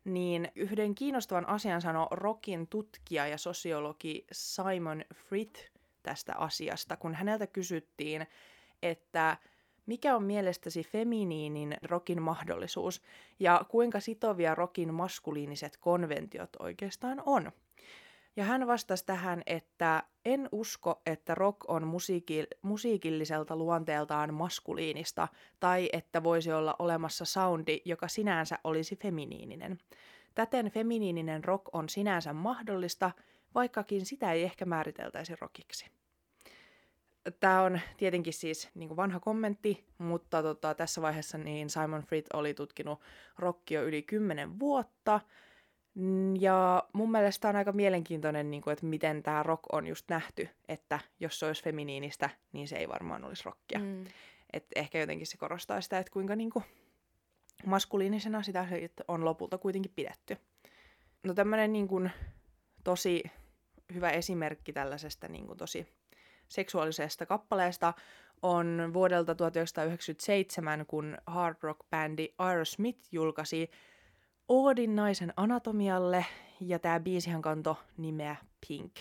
niin 0.03 0.51
yhden 0.55 0.95
kiinnostavan 0.95 1.49
asian 1.49 1.81
sanoi 1.81 2.07
rokin 2.11 2.67
tutkija 2.67 3.27
ja 3.27 3.37
sosiologi 3.37 4.25
Simon 4.31 5.05
Frith 5.13 5.61
tästä 6.03 6.35
asiasta, 6.35 6.97
kun 6.97 7.13
häneltä 7.13 7.47
kysyttiin, 7.47 8.27
että 8.83 9.37
mikä 9.89 10.15
on 10.15 10.23
mielestäsi 10.23 10.83
feminiinin 10.83 11.77
rokin 11.83 12.21
mahdollisuus 12.21 13.01
ja 13.39 13.65
kuinka 13.69 13.99
sitovia 13.99 14.55
rokin 14.55 14.93
maskuliiniset 14.93 15.77
konventiot 15.77 16.49
oikeastaan 16.59 17.23
on. 17.25 17.51
Ja 18.35 18.43
hän 18.43 18.67
vastasi 18.67 19.05
tähän, 19.05 19.41
että 19.45 20.03
en 20.25 20.49
usko, 20.51 21.01
että 21.05 21.35
rock 21.35 21.69
on 21.69 21.87
musiiki- 21.87 22.47
musiikilliselta 22.61 23.55
luonteeltaan 23.55 24.33
maskuliinista 24.33 25.27
tai 25.59 25.89
että 25.93 26.23
voisi 26.23 26.51
olla 26.51 26.75
olemassa 26.79 27.25
soundi, 27.25 27.81
joka 27.85 28.07
sinänsä 28.07 28.59
olisi 28.63 28.95
feminiininen. 28.95 29.77
Täten 30.35 30.71
feminiininen 30.71 31.43
rock 31.43 31.65
on 31.73 31.89
sinänsä 31.89 32.33
mahdollista, 32.33 33.11
vaikkakin 33.55 34.05
sitä 34.05 34.31
ei 34.31 34.43
ehkä 34.43 34.65
määriteltäisi 34.65 35.35
rockiksi. 35.41 35.85
Tämä 37.39 37.61
on 37.61 37.79
tietenkin 37.97 38.33
siis 38.33 38.69
niin 38.75 38.95
vanha 38.95 39.19
kommentti, 39.19 39.85
mutta 39.97 40.43
tota, 40.43 40.73
tässä 40.73 41.01
vaiheessa 41.01 41.37
niin 41.37 41.69
Simon 41.69 42.01
Frith 42.01 42.29
oli 42.33 42.53
tutkinut 42.53 42.99
rockia 43.37 43.81
yli 43.81 44.01
10 44.01 44.59
vuotta– 44.59 45.21
Ja 46.39 46.83
mun 46.93 47.11
mielestä 47.11 47.49
on 47.49 47.55
aika 47.55 47.71
mielenkiintoinen, 47.71 48.51
niin 48.51 48.61
kuin, 48.61 48.71
että 48.73 48.85
miten 48.85 49.23
tämä 49.23 49.43
rock 49.43 49.63
on 49.71 49.87
just 49.87 50.09
nähty, 50.09 50.49
että 50.67 50.99
jos 51.19 51.39
se 51.39 51.45
olisi 51.45 51.63
feminiinistä, 51.63 52.29
niin 52.53 52.67
se 52.67 52.75
ei 52.75 52.89
varmaan 52.89 53.23
olisi 53.23 53.43
rockia. 53.45 53.79
Mm. 53.79 54.05
Et 54.53 54.65
ehkä 54.75 54.99
jotenkin 54.99 55.27
se 55.27 55.37
korostaa 55.37 55.81
sitä, 55.81 55.99
että 55.99 56.11
kuinka 56.11 56.35
niin 56.35 56.49
kuin, 56.49 56.65
maskuliinisena 57.65 58.43
sitä 58.43 58.67
on 59.07 59.25
lopulta 59.25 59.57
kuitenkin 59.57 59.91
pidetty. 59.95 60.37
No 61.23 61.33
tämmöinen 61.33 61.73
niin 61.73 61.87
kuin, 61.87 62.11
tosi 62.83 63.23
hyvä 63.93 64.09
esimerkki 64.09 64.73
tällaisesta 64.73 65.27
niin 65.27 65.47
kuin, 65.47 65.57
tosi 65.57 65.87
seksuaalisesta 66.49 67.25
kappaleesta 67.25 67.93
on 68.41 68.91
vuodelta 68.93 69.35
1997, 69.35 70.85
kun 70.85 71.17
hard 71.25 71.55
rock-bändi 71.61 72.33
Aerosmith 72.37 72.99
julkaisi 73.11 73.71
Oodin 74.47 74.95
naisen 74.95 75.33
anatomialle, 75.37 76.25
ja 76.59 76.79
tämä 76.79 76.99
biisihän 76.99 77.41
kanto 77.41 77.77
nimeä 77.97 78.35
Pink. 78.67 78.95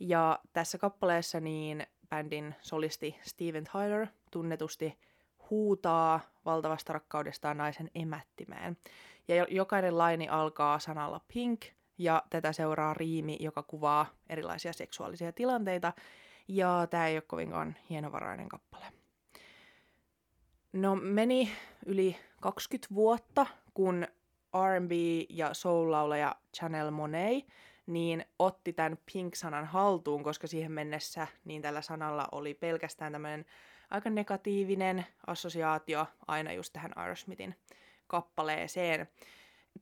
Ja 0.00 0.38
tässä 0.52 0.78
kappaleessa 0.78 1.40
niin 1.40 1.86
bändin 2.08 2.54
solisti 2.62 3.16
Steven 3.22 3.64
Tyler 3.72 4.06
tunnetusti 4.30 4.98
huutaa 5.50 6.20
valtavasta 6.44 6.92
rakkaudestaan 6.92 7.56
naisen 7.56 7.90
emättimeen. 7.94 8.76
Ja 9.28 9.46
jokainen 9.50 9.98
laini 9.98 10.28
alkaa 10.28 10.78
sanalla 10.78 11.20
pink, 11.34 11.64
ja 11.98 12.22
tätä 12.30 12.52
seuraa 12.52 12.94
riimi, 12.94 13.36
joka 13.40 13.62
kuvaa 13.62 14.06
erilaisia 14.28 14.72
seksuaalisia 14.72 15.32
tilanteita, 15.32 15.92
ja 16.48 16.86
tämä 16.90 17.06
ei 17.06 17.16
ole 17.16 17.22
kovinkaan 17.26 17.76
hienovarainen 17.90 18.48
kappale. 18.48 18.84
No 20.72 20.96
meni 20.96 21.52
yli 21.86 22.16
20 22.40 22.94
vuotta, 22.94 23.46
kun 23.74 24.06
R&B- 24.56 25.26
ja 25.28 25.54
soul-laulaja 25.54 26.34
Chanel 26.56 26.90
Monet 26.90 27.44
niin 27.86 28.24
otti 28.38 28.72
tämän 28.72 28.98
Pink-sanan 29.12 29.64
haltuun, 29.64 30.22
koska 30.22 30.46
siihen 30.46 30.72
mennessä 30.72 31.26
niin 31.44 31.62
tällä 31.62 31.82
sanalla 31.82 32.28
oli 32.32 32.54
pelkästään 32.54 33.12
tämmöinen 33.12 33.44
aika 33.90 34.10
negatiivinen 34.10 35.06
assosiaatio 35.26 36.06
aina 36.26 36.52
just 36.52 36.72
tähän 36.72 36.98
Aerosmithin 36.98 37.54
kappaleeseen. 38.06 39.08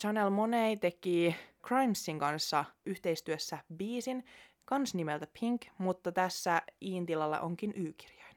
Chanel 0.00 0.30
Monet 0.30 0.80
teki 0.80 1.36
Crimesin 1.66 2.18
kanssa 2.18 2.64
yhteistyössä 2.86 3.58
biisin, 3.76 4.24
kans 4.66 4.94
nimeltä 4.94 5.26
Pink, 5.40 5.62
mutta 5.78 6.12
tässä 6.12 6.62
Iin 6.82 7.06
tilalla 7.06 7.40
onkin 7.40 7.72
Y-kirjain. 7.76 8.36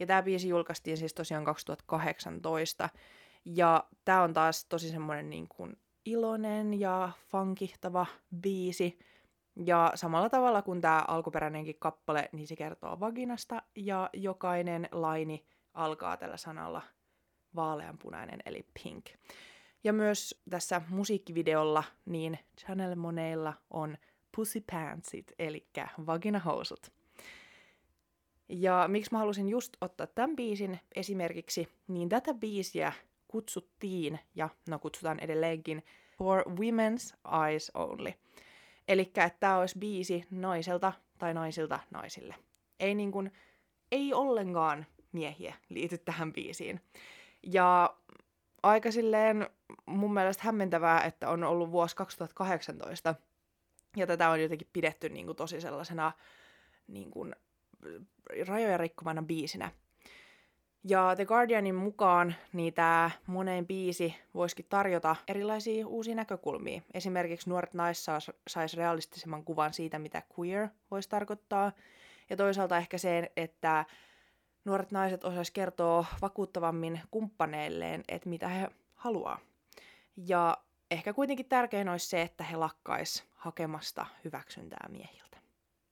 Ja 0.00 0.06
tämä 0.06 0.22
biisi 0.22 0.48
julkaistiin 0.48 0.96
siis 0.96 1.14
tosiaan 1.14 1.44
2018, 1.44 2.88
ja 3.44 3.84
tämä 4.04 4.22
on 4.22 4.34
taas 4.34 4.64
tosi 4.64 4.88
semmoinen 4.88 5.30
niin 5.30 5.48
kuin 5.48 5.76
iloinen 6.04 6.80
ja 6.80 7.10
funkihtava 7.28 8.06
biisi. 8.40 8.98
Ja 9.66 9.92
samalla 9.94 10.30
tavalla 10.30 10.62
kuin 10.62 10.80
tämä 10.80 11.04
alkuperäinenkin 11.08 11.76
kappale, 11.78 12.28
niin 12.32 12.46
se 12.46 12.56
kertoo 12.56 13.00
vaginasta 13.00 13.62
ja 13.76 14.10
jokainen 14.12 14.88
laini 14.92 15.46
alkaa 15.74 16.16
tällä 16.16 16.36
sanalla 16.36 16.82
vaaleanpunainen 17.54 18.40
eli 18.46 18.66
pink. 18.82 19.06
Ja 19.84 19.92
myös 19.92 20.42
tässä 20.50 20.82
musiikkivideolla 20.88 21.84
niin 22.04 22.38
Chanel 22.60 22.94
Moneilla 22.94 23.54
on 23.70 23.98
pussy 24.36 24.64
pantsit, 24.72 25.32
eli 25.38 25.66
vaginahousut. 26.06 26.92
Ja 28.48 28.84
miksi 28.88 29.12
mä 29.12 29.18
halusin 29.18 29.48
just 29.48 29.76
ottaa 29.80 30.06
tämän 30.06 30.36
biisin 30.36 30.80
esimerkiksi, 30.94 31.68
niin 31.88 32.08
tätä 32.08 32.34
biisiä 32.34 32.92
kutsuttiin, 33.28 34.20
ja 34.34 34.48
no 34.68 34.78
kutsutaan 34.78 35.20
edelleenkin, 35.20 35.82
For 36.18 36.44
Women's 36.48 37.16
Eyes 37.46 37.70
Only. 37.74 38.12
Eli 38.88 39.02
että 39.02 39.30
tämä 39.40 39.58
olisi 39.58 39.78
biisi 39.78 40.24
naiselta 40.30 40.92
tai 41.18 41.34
naisilta 41.34 41.80
naisille. 41.90 42.34
Ei, 42.80 42.94
niin 42.94 43.12
kuin, 43.12 43.32
ei 43.92 44.14
ollenkaan 44.14 44.86
miehiä 45.12 45.54
liity 45.68 45.98
tähän 45.98 46.32
biisiin. 46.32 46.80
Ja 47.42 47.96
aika 48.62 48.90
silleen 48.90 49.50
mun 49.86 50.14
mielestä 50.14 50.42
hämmentävää, 50.44 51.00
että 51.00 51.30
on 51.30 51.44
ollut 51.44 51.70
vuosi 51.70 51.96
2018, 51.96 53.14
ja 53.96 54.06
tätä 54.06 54.30
on 54.30 54.42
jotenkin 54.42 54.68
pidetty 54.72 55.08
niin 55.08 55.26
kuin 55.26 55.36
tosi 55.36 55.60
sellaisena 55.60 56.12
niin 56.86 57.10
kuin, 57.10 57.34
rajoja 58.46 58.78
rikkovana 58.78 59.22
biisinä. 59.22 59.70
Ja 60.88 61.12
The 61.16 61.24
Guardianin 61.24 61.74
mukaan 61.74 62.34
niin 62.52 62.74
tämä 62.74 63.10
moneen 63.26 63.66
biisi 63.66 64.14
voisikin 64.34 64.66
tarjota 64.68 65.16
erilaisia 65.28 65.86
uusia 65.86 66.14
näkökulmia. 66.14 66.82
Esimerkiksi 66.94 67.50
nuoret 67.50 67.74
naiset 67.74 68.14
sais 68.48 68.76
realistisemman 68.76 69.44
kuvan 69.44 69.74
siitä, 69.74 69.98
mitä 69.98 70.22
queer 70.38 70.68
voisi 70.90 71.08
tarkoittaa. 71.08 71.72
Ja 72.30 72.36
toisaalta 72.36 72.76
ehkä 72.76 72.98
se, 72.98 73.32
että 73.36 73.84
nuoret 74.64 74.90
naiset 74.90 75.24
osaisi 75.24 75.52
kertoa 75.52 76.04
vakuuttavammin 76.22 77.00
kumppaneilleen, 77.10 78.04
että 78.08 78.28
mitä 78.28 78.48
he 78.48 78.68
haluaa. 78.94 79.38
Ja 80.16 80.56
ehkä 80.90 81.12
kuitenkin 81.12 81.48
tärkein 81.48 81.88
olisi 81.88 82.08
se, 82.08 82.22
että 82.22 82.44
he 82.44 82.56
lakkais 82.56 83.24
hakemasta 83.46 84.06
hyväksyntää 84.24 84.86
miehiltä. 84.90 85.36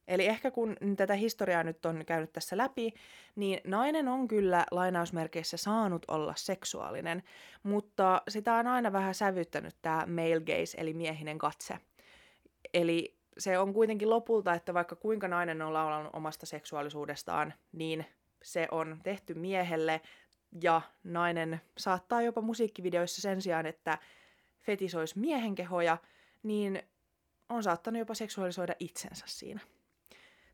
Eli 0.08 0.26
ehkä 0.26 0.50
kun 0.50 0.76
tätä 0.96 1.14
historiaa 1.14 1.62
nyt 1.62 1.86
on 1.86 2.04
käynyt 2.06 2.32
tässä 2.32 2.56
läpi, 2.56 2.94
niin 3.36 3.60
nainen 3.64 4.08
on 4.08 4.28
kyllä 4.28 4.66
lainausmerkeissä 4.70 5.56
saanut 5.56 6.04
olla 6.08 6.34
seksuaalinen, 6.36 7.22
mutta 7.62 8.22
sitä 8.28 8.54
on 8.54 8.66
aina 8.66 8.92
vähän 8.92 9.14
sävyttänyt 9.14 9.76
tämä 9.82 10.06
male 10.06 10.40
gaze, 10.40 10.78
eli 10.78 10.94
miehinen 10.94 11.38
katse. 11.38 11.78
Eli 12.74 13.16
se 13.38 13.58
on 13.58 13.72
kuitenkin 13.72 14.10
lopulta, 14.10 14.54
että 14.54 14.74
vaikka 14.74 14.96
kuinka 14.96 15.28
nainen 15.28 15.62
on 15.62 15.72
laulanut 15.72 16.14
omasta 16.14 16.46
seksuaalisuudestaan, 16.46 17.54
niin 17.72 18.06
se 18.42 18.68
on 18.70 19.00
tehty 19.02 19.34
miehelle, 19.34 20.00
ja 20.62 20.82
nainen 21.04 21.60
saattaa 21.78 22.22
jopa 22.22 22.40
musiikkivideoissa 22.40 23.22
sen 23.22 23.42
sijaan, 23.42 23.66
että 23.66 23.98
fetisoisi 24.60 25.18
miehen 25.18 25.54
kehoja, 25.54 25.98
niin 26.42 26.82
on 27.48 27.62
saattanut 27.62 27.98
jopa 27.98 28.14
seksuaalisoida 28.14 28.74
itsensä 28.80 29.24
siinä. 29.28 29.60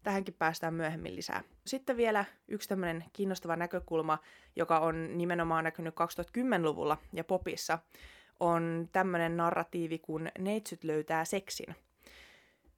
Tähänkin 0.03 0.35
päästään 0.35 0.75
myöhemmin 0.75 1.17
lisää. 1.17 1.43
Sitten 1.67 1.97
vielä 1.97 2.25
yksi 2.49 2.69
tämmöinen 2.69 3.05
kiinnostava 3.13 3.57
näkökulma, 3.57 4.19
joka 4.57 4.79
on 4.79 5.19
nimenomaan 5.19 5.65
näkynyt 5.65 5.95
2010-luvulla 5.95 6.97
ja 7.13 7.25
popissa, 7.25 7.79
on 8.41 8.89
tämmöinen 8.93 9.37
narratiivi, 9.37 9.99
kun 9.99 10.29
neitsyt 10.39 10.85
löytää 10.85 11.25
seksin. 11.25 11.77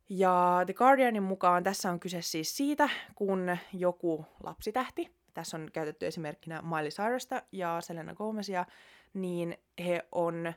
Ja 0.08 0.62
The 0.66 0.74
Guardianin 0.74 1.22
mukaan 1.22 1.62
tässä 1.62 1.90
on 1.90 2.00
kyse 2.00 2.22
siis 2.22 2.56
siitä, 2.56 2.88
kun 3.14 3.56
joku 3.72 4.26
lapsitähti, 4.42 5.10
tässä 5.34 5.56
on 5.56 5.70
käytetty 5.72 6.06
esimerkkinä 6.06 6.62
Miley 6.62 6.90
Cyrusta 6.90 7.42
ja 7.52 7.80
Selena 7.80 8.14
Gomezia, 8.14 8.66
niin 9.14 9.58
he 9.84 10.02
on 10.12 10.52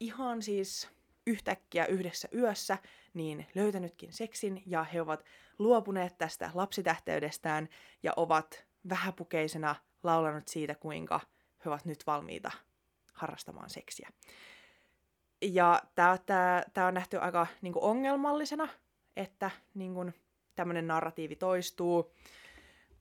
ihan 0.00 0.42
siis 0.42 0.90
yhtäkkiä 1.26 1.86
yhdessä 1.86 2.28
yössä 2.34 2.78
niin 3.14 3.46
löytänytkin 3.54 4.12
seksin 4.12 4.62
ja 4.66 4.84
he 4.84 5.00
ovat 5.00 5.24
luopuneet 5.58 6.18
tästä 6.18 6.50
lapsitähteydestään 6.54 7.68
ja 8.02 8.12
ovat 8.16 8.64
vähäpukeisena 8.88 9.74
laulanut 10.02 10.48
siitä, 10.48 10.74
kuinka 10.74 11.20
he 11.64 11.70
ovat 11.70 11.84
nyt 11.84 12.06
valmiita 12.06 12.50
harrastamaan 13.12 13.70
seksiä. 13.70 14.08
Ja 15.42 15.82
tämä 16.74 16.86
on 16.88 16.94
nähty 16.94 17.18
aika 17.18 17.46
niin 17.62 17.72
kuin, 17.72 17.82
ongelmallisena, 17.82 18.68
että 19.16 19.50
niin 19.74 19.94
kuin, 19.94 20.14
tämmöinen 20.54 20.86
narratiivi 20.86 21.36
toistuu. 21.36 22.12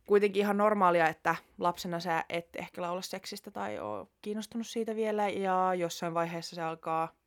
Kuitenkin 0.05 0.39
ihan 0.39 0.57
normaalia, 0.57 1.07
että 1.07 1.35
lapsena 1.57 1.99
sä 1.99 2.25
et 2.29 2.55
ehkä 2.55 2.81
laula 2.81 3.01
seksistä 3.01 3.51
tai 3.51 3.79
ole 3.79 4.07
kiinnostunut 4.21 4.67
siitä 4.67 4.95
vielä, 4.95 5.29
ja 5.29 5.73
jossain 5.77 6.13
vaiheessa 6.13 6.55
se 6.55 6.61
alkaa 6.61 7.20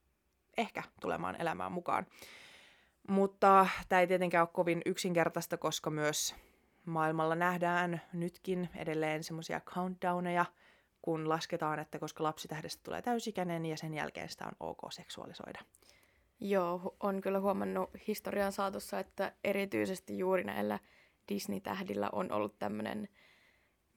ehkä 0.56 0.82
tulemaan 1.00 1.40
elämään 1.40 1.72
mukaan. 1.72 2.06
Mutta 3.08 3.66
tämä 3.88 4.00
ei 4.00 4.06
tietenkään 4.06 4.42
ole 4.42 4.48
kovin 4.52 4.82
yksinkertaista, 4.86 5.56
koska 5.56 5.90
myös 5.90 6.34
maailmalla 6.86 7.34
nähdään 7.34 8.00
nytkin 8.12 8.68
edelleen 8.76 9.24
semmoisia 9.24 9.60
countdowneja, 9.60 10.44
kun 11.02 11.28
lasketaan, 11.28 11.78
että 11.78 11.98
koska 11.98 12.24
lapsitähdestä 12.24 12.82
tulee 12.84 13.02
täysikäinen 13.02 13.66
ja 13.66 13.76
sen 13.76 13.94
jälkeen 13.94 14.28
sitä 14.28 14.44
on 14.46 14.52
ok 14.60 14.92
seksuaalisoida. 14.92 15.60
Joo, 16.40 16.96
on 17.00 17.20
kyllä 17.20 17.40
huomannut 17.40 17.90
historian 18.08 18.52
saatossa, 18.52 18.98
että 18.98 19.32
erityisesti 19.44 20.18
juuri 20.18 20.44
näillä 20.44 20.78
Disney-tähdillä 21.28 22.08
on 22.12 22.32
ollut 22.32 22.58
tämmöinen 22.58 23.08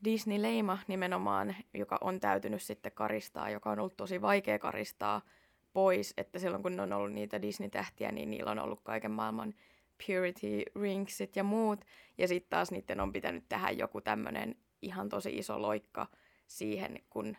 Disney-leima 0.04 0.78
nimenomaan, 0.88 1.56
joka 1.74 1.98
on 2.02 2.20
täytynyt 2.20 2.62
sitten 2.62 2.92
karistaa, 2.92 3.50
joka 3.50 3.72
on 3.72 3.80
ollut 3.80 3.98
tosi 3.98 4.22
vaikea 4.22 4.60
karistaa– 4.60 5.22
pois, 5.74 6.14
että 6.18 6.40
silloin 6.40 6.64
kun 6.64 6.80
on 6.80 6.94
ollut 6.94 7.12
niitä 7.12 7.42
Disney-tähtiä, 7.42 8.12
niin 8.12 8.30
niillä 8.30 8.52
on 8.52 8.60
ollut 8.60 8.82
kaiken 8.84 9.12
maailman 9.12 9.54
purity 10.08 10.64
ringsit 10.82 11.36
ja 11.36 11.44
muut, 11.44 11.86
ja 12.18 12.28
sitten 12.28 12.50
taas 12.50 12.72
niiden 12.72 13.00
on 13.00 13.14
pitänyt 13.14 13.44
tehdä 13.50 13.70
joku 13.72 14.02
tämmöinen 14.02 14.56
ihan 14.82 15.10
tosi 15.10 15.38
iso 15.38 15.62
loikka 15.62 16.08
siihen, 16.48 17.00
kun 17.10 17.38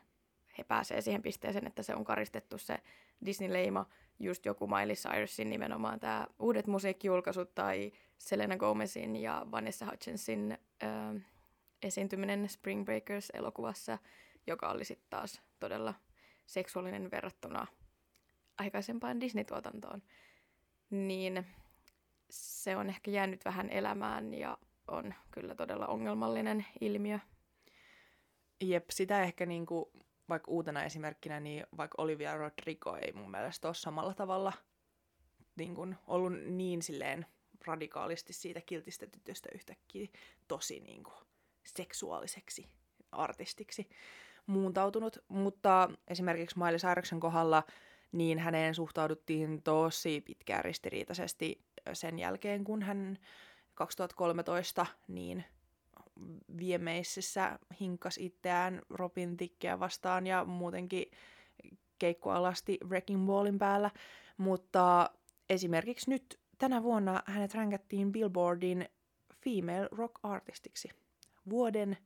he 0.58 0.64
pääsee 0.64 1.00
siihen 1.00 1.22
pisteeseen, 1.22 1.66
että 1.66 1.82
se 1.82 1.94
on 1.94 2.04
karistettu 2.04 2.58
se 2.58 2.78
Disney-leima, 3.26 3.86
just 4.18 4.46
joku 4.46 4.66
Miley 4.66 4.94
Cyrusin 4.94 5.50
nimenomaan 5.50 6.00
tämä 6.00 6.26
uudet 6.38 6.66
musiikkijulkaisut 6.66 7.54
tai 7.54 7.92
Selena 8.18 8.56
Gomezin 8.56 9.16
ja 9.16 9.46
Vanessa 9.50 9.86
Hutchinsin 9.86 10.58
ö, 10.82 11.20
esiintyminen 11.82 12.48
Spring 12.48 12.84
Breakers-elokuvassa, 12.84 13.98
joka 14.46 14.68
oli 14.68 14.84
sitten 14.84 15.10
taas 15.10 15.42
todella 15.60 15.94
seksuaalinen 16.46 17.10
verrattuna 17.10 17.66
aikaisempaan 18.58 19.20
Disney-tuotantoon, 19.20 20.02
niin 20.90 21.46
se 22.30 22.76
on 22.76 22.88
ehkä 22.88 23.10
jäänyt 23.10 23.44
vähän 23.44 23.70
elämään 23.70 24.34
ja 24.34 24.58
on 24.88 25.14
kyllä 25.30 25.54
todella 25.54 25.86
ongelmallinen 25.86 26.66
ilmiö. 26.80 27.18
Jep, 28.60 28.84
sitä 28.90 29.22
ehkä 29.22 29.46
niinku, 29.46 29.92
vaikka 30.28 30.50
uutena 30.50 30.84
esimerkkinä, 30.84 31.40
niin 31.40 31.66
vaikka 31.76 32.02
Olivia 32.02 32.36
Rodrigo 32.36 32.96
ei 32.96 33.12
mun 33.12 33.30
mielestä 33.30 33.68
ole 33.68 33.74
samalla 33.74 34.14
tavalla 34.14 34.52
niin 35.56 35.74
kuin, 35.74 35.96
ollut 36.06 36.32
niin 36.32 36.82
silleen 36.82 37.26
radikaalisti 37.66 38.32
siitä 38.32 38.60
kiltistetystä 38.60 39.48
yhtäkkiä 39.54 40.08
tosi 40.48 40.80
niin 40.80 41.04
kuin, 41.04 41.16
seksuaaliseksi 41.64 42.66
artistiksi 43.12 43.88
muuntautunut. 44.46 45.18
Mutta 45.28 45.90
esimerkiksi 46.08 46.58
Miley 46.58 46.78
Cyrusin 46.78 47.20
kohdalla 47.20 47.62
niin 48.12 48.38
häneen 48.38 48.74
suhtauduttiin 48.74 49.62
tosi 49.62 50.20
pitkään 50.20 50.64
ristiriitaisesti 50.64 51.64
sen 51.92 52.18
jälkeen, 52.18 52.64
kun 52.64 52.82
hän 52.82 53.18
2013 53.74 54.86
niin 55.08 55.44
viemeisessä 56.58 57.58
hinkas 57.80 58.18
itseään 58.18 58.82
Robin 58.90 59.36
Tickeä 59.36 59.80
vastaan 59.80 60.26
ja 60.26 60.44
muutenkin 60.44 61.10
keikkoalasti 61.98 62.78
Wrecking 62.88 63.26
Ballin 63.26 63.58
päällä. 63.58 63.90
Mutta 64.36 65.10
esimerkiksi 65.48 66.10
nyt 66.10 66.40
tänä 66.58 66.82
vuonna 66.82 67.22
hänet 67.26 67.54
ränkättiin 67.54 68.12
Billboardin 68.12 68.88
Female 69.44 69.88
Rock 69.92 70.14
Artistiksi. 70.22 70.88
Vuoden 71.50 71.96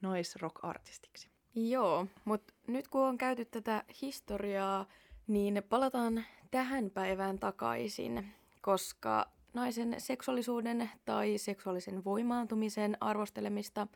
naisrock 0.00 0.64
artistiksi. 0.64 1.28
Joo, 1.54 2.06
mutta 2.24 2.54
nyt 2.66 2.88
kun 2.88 3.02
on 3.02 3.18
käyty 3.18 3.44
tätä 3.44 3.84
historiaa, 4.02 4.86
niin 5.28 5.62
palataan 5.68 6.24
tähän 6.50 6.90
päivään 6.90 7.38
takaisin, 7.38 8.28
koska 8.60 9.28
naisen 9.54 9.94
seksuaalisuuden 9.98 10.90
tai 11.04 11.38
seksuaalisen 11.38 12.04
voimaantumisen 12.04 12.96
arvostelemista, 13.00 13.86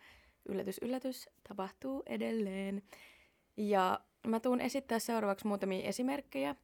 yllätys 0.49 0.79
yllätys, 0.83 1.29
tapahtuu 1.49 2.03
edelleen. 2.07 2.83
Ja 3.57 4.01
mä 4.27 4.40
tuun 4.40 4.61
esittää 4.61 4.99
seuraavaksi 4.99 5.47
muutamia 5.47 5.88
esimerkkejä, 5.88 6.55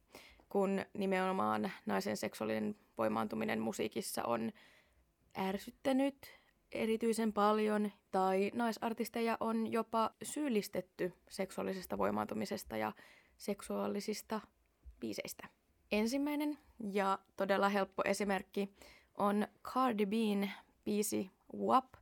kun 0.49 0.85
nimenomaan 0.93 1.71
naisen 1.85 2.17
seksuaalinen 2.17 2.75
voimaantuminen 2.97 3.59
musiikissa 3.59 4.23
on 4.23 4.51
ärsyttänyt 5.37 6.39
erityisen 6.71 7.33
paljon, 7.33 7.91
tai 8.11 8.51
naisartisteja 8.53 9.37
on 9.39 9.71
jopa 9.71 10.11
syyllistetty 10.23 11.13
seksuaalisesta 11.29 11.97
voimaantumisesta 11.97 12.77
ja 12.77 12.91
seksuaalisista 13.37 14.41
biiseistä. 14.99 15.47
Ensimmäinen 15.91 16.57
ja 16.91 17.19
todella 17.37 17.69
helppo 17.69 18.03
esimerkki 18.05 18.69
on 19.17 19.47
Cardi 19.63 20.05
B:n 20.05 20.49
biisi 20.85 21.31
WAP, 21.57 21.93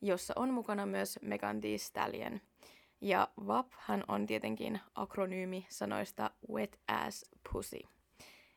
jossa 0.00 0.34
on 0.36 0.50
mukana 0.50 0.86
myös 0.86 1.18
Megan 1.22 1.60
Thee 1.60 1.78
Stallion. 1.78 2.40
Ja 3.00 3.28
WAP 3.44 3.66
hän 3.78 4.04
on 4.08 4.26
tietenkin 4.26 4.80
akronyymi 4.94 5.66
sanoista 5.68 6.30
Wet 6.52 6.78
Ass 6.88 7.24
Pussy. 7.52 7.80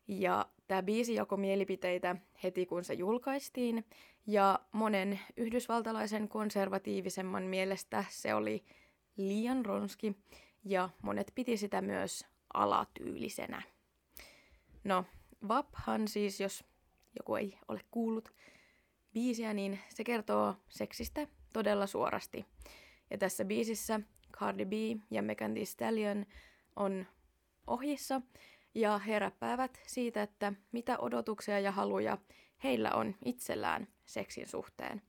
Ja 0.08 0.46
tämä 0.68 0.84
biisi 0.84 1.16
jakoi 1.16 1.38
mielipiteitä 1.38 2.16
heti 2.44 2.66
kun 2.66 2.84
se 2.84 2.94
julkaistiin, 2.94 3.86
ja 4.28 4.60
monen 4.72 5.20
yhdysvaltalaisen 5.38 6.30
konservatiivisemman 6.30 7.44
mielestä 7.44 8.06
se 8.10 8.34
oli 8.34 8.64
liian 9.18 9.66
ronski, 9.66 10.18
ja 10.64 10.90
monet 11.02 11.32
piti 11.36 11.58
sitä 11.58 11.82
myös 11.82 12.26
alatyylisenä. 12.54 13.62
No, 14.84 15.06
Vaphan 15.48 16.08
siis, 16.08 16.40
jos 16.40 16.64
joku 17.20 17.36
ei 17.36 17.58
ole 17.68 17.82
kuullut 17.92 18.34
biisiä, 19.14 19.54
niin 19.54 19.80
se 19.90 20.04
kertoo 20.04 20.56
seksistä 20.70 21.28
todella 21.54 21.88
suorasti. 21.88 22.46
Ja 23.12 23.18
tässä 23.18 23.46
biisissä 23.46 24.00
Cardi 24.32 24.66
B 24.66 24.74
ja 25.12 25.22
Megan 25.22 25.54
Thee 25.54 25.66
Stallion 25.66 26.26
on 26.76 27.06
ohjissa 27.68 28.22
ja 28.76 28.98
he 28.98 29.20
räppäävät 29.20 29.80
siitä, 29.88 30.24
että 30.24 30.54
mitä 30.72 30.98
odotuksia 30.98 31.60
ja 31.60 31.72
haluja 31.72 32.18
heillä 32.64 32.92
on 32.92 33.16
itsellään 33.26 33.88
seksin 34.06 34.48
suhteen. 34.48 35.02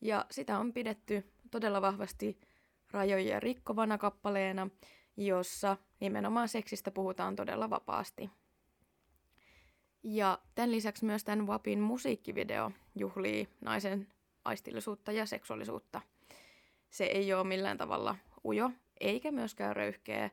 Ja 0.00 0.26
sitä 0.30 0.58
on 0.58 0.72
pidetty 0.72 1.32
todella 1.50 1.82
vahvasti 1.82 2.40
rajoja 2.90 3.40
rikkovana 3.40 3.98
kappaleena, 3.98 4.68
jossa 5.16 5.76
nimenomaan 6.00 6.48
seksistä 6.48 6.90
puhutaan 6.90 7.36
todella 7.36 7.70
vapaasti. 7.70 8.30
Ja 10.02 10.38
tämän 10.54 10.70
lisäksi 10.70 11.04
myös 11.04 11.24
tämän 11.24 11.46
WAPin 11.46 11.80
musiikkivideo 11.80 12.70
juhlii 12.94 13.48
naisen 13.60 14.08
aistillisuutta 14.44 15.12
ja 15.12 15.26
seksuaalisuutta. 15.26 16.00
Se 16.90 17.04
ei 17.04 17.34
ole 17.34 17.44
millään 17.44 17.78
tavalla 17.78 18.16
ujo, 18.44 18.70
eikä 19.00 19.30
myöskään 19.32 19.76
röyhkeä, 19.76 20.30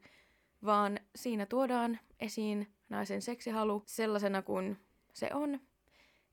vaan 0.66 1.00
siinä 1.16 1.46
tuodaan 1.46 2.00
esiin 2.20 2.74
naisen 2.90 3.22
seksihalu 3.22 3.84
sellaisena 3.86 4.42
kuin 4.42 4.78
se 5.14 5.30
on, 5.34 5.60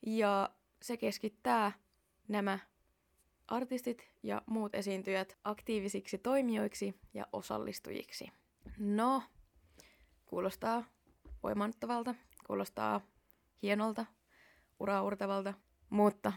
ja 0.06 0.50
se 0.82 0.96
keskittää 0.96 1.72
nämä 2.28 2.58
artistit 3.48 4.10
ja 4.22 4.42
muut 4.46 4.74
esiintyjät 4.74 5.36
aktiivisiksi 5.44 6.18
toimijoiksi 6.18 6.94
ja 7.14 7.26
osallistujiksi. 7.32 8.30
No, 8.78 9.22
kuulostaa 10.26 10.84
voimannuttavalta, 11.42 12.14
kuulostaa 12.46 13.00
hienolta, 13.64 14.06
uraurtavalta, 14.80 15.54
mutta 15.90 16.32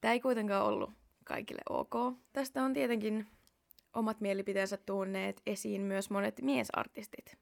tämä 0.00 0.12
ei 0.12 0.20
kuitenkaan 0.20 0.66
ollut 0.66 0.90
kaikille 1.24 1.62
ok. 1.68 2.18
Tästä 2.32 2.62
on 2.62 2.72
tietenkin 2.72 3.26
omat 3.92 4.20
mielipiteensä 4.20 4.76
tuoneet 4.76 5.42
esiin 5.46 5.82
myös 5.82 6.10
monet 6.10 6.42
miesartistit. 6.42 7.38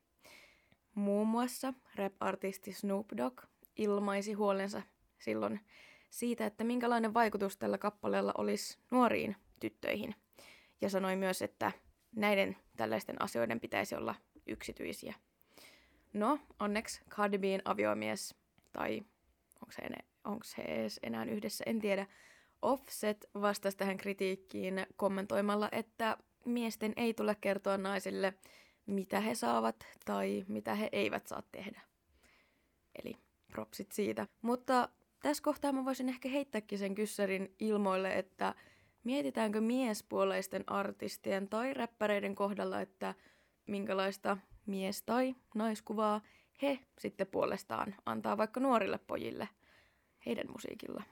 Muun 0.94 1.28
muassa 1.28 1.74
rap-artisti 1.94 2.72
Snoop 2.72 3.06
Dogg 3.16 3.40
ilmaisi 3.76 4.32
huolensa 4.32 4.82
silloin 5.18 5.60
siitä, 6.10 6.46
että 6.46 6.64
minkälainen 6.64 7.14
vaikutus 7.14 7.56
tällä 7.56 7.78
kappaleella 7.78 8.32
olisi 8.38 8.78
nuoriin 8.90 9.36
tyttöihin. 9.60 10.14
Ja 10.80 10.90
sanoi 10.90 11.16
myös, 11.16 11.42
että 11.42 11.72
näiden 12.16 12.56
tällaisten 12.76 13.22
asioiden 13.22 13.60
pitäisi 13.60 13.94
olla 13.94 14.14
yksityisiä. 14.46 15.14
No, 16.12 16.38
onneksi 16.60 17.00
Cardi 17.10 17.38
B:n 17.38 17.60
aviomies 17.64 18.34
tai 18.76 19.02
onko 19.62 19.72
se, 19.72 19.82
onko 20.24 20.44
he 20.58 20.62
edes 20.62 21.00
enää 21.02 21.24
yhdessä, 21.24 21.64
en 21.66 21.78
tiedä. 21.78 22.06
Offset 22.62 23.26
vastasi 23.34 23.76
tähän 23.76 23.96
kritiikkiin 23.96 24.86
kommentoimalla, 24.96 25.68
että 25.72 26.16
miesten 26.44 26.92
ei 26.96 27.14
tule 27.14 27.36
kertoa 27.40 27.78
naisille, 27.78 28.34
mitä 28.86 29.20
he 29.20 29.34
saavat 29.34 29.86
tai 30.04 30.44
mitä 30.48 30.74
he 30.74 30.88
eivät 30.92 31.26
saa 31.26 31.42
tehdä. 31.52 31.80
Eli 33.02 33.16
propsit 33.52 33.92
siitä. 33.92 34.26
Mutta 34.42 34.88
tässä 35.22 35.42
kohtaa 35.42 35.72
mä 35.72 35.84
voisin 35.84 36.08
ehkä 36.08 36.28
heittääkin 36.28 36.78
sen 36.78 36.94
kyssärin 36.94 37.54
ilmoille, 37.60 38.18
että 38.18 38.54
mietitäänkö 39.04 39.60
miespuoleisten 39.60 40.64
artistien 40.66 41.48
tai 41.48 41.74
räppäreiden 41.74 42.34
kohdalla, 42.34 42.80
että 42.80 43.14
minkälaista 43.66 44.36
mies- 44.66 45.02
tai 45.02 45.34
naiskuvaa 45.54 46.20
he 46.62 46.78
sitten 46.98 47.26
puolestaan 47.26 47.94
antaa 48.06 48.36
vaikka 48.36 48.60
nuorille 48.60 48.98
pojille 48.98 49.48
heidän 50.26 50.46
musiikilla. 50.50 51.02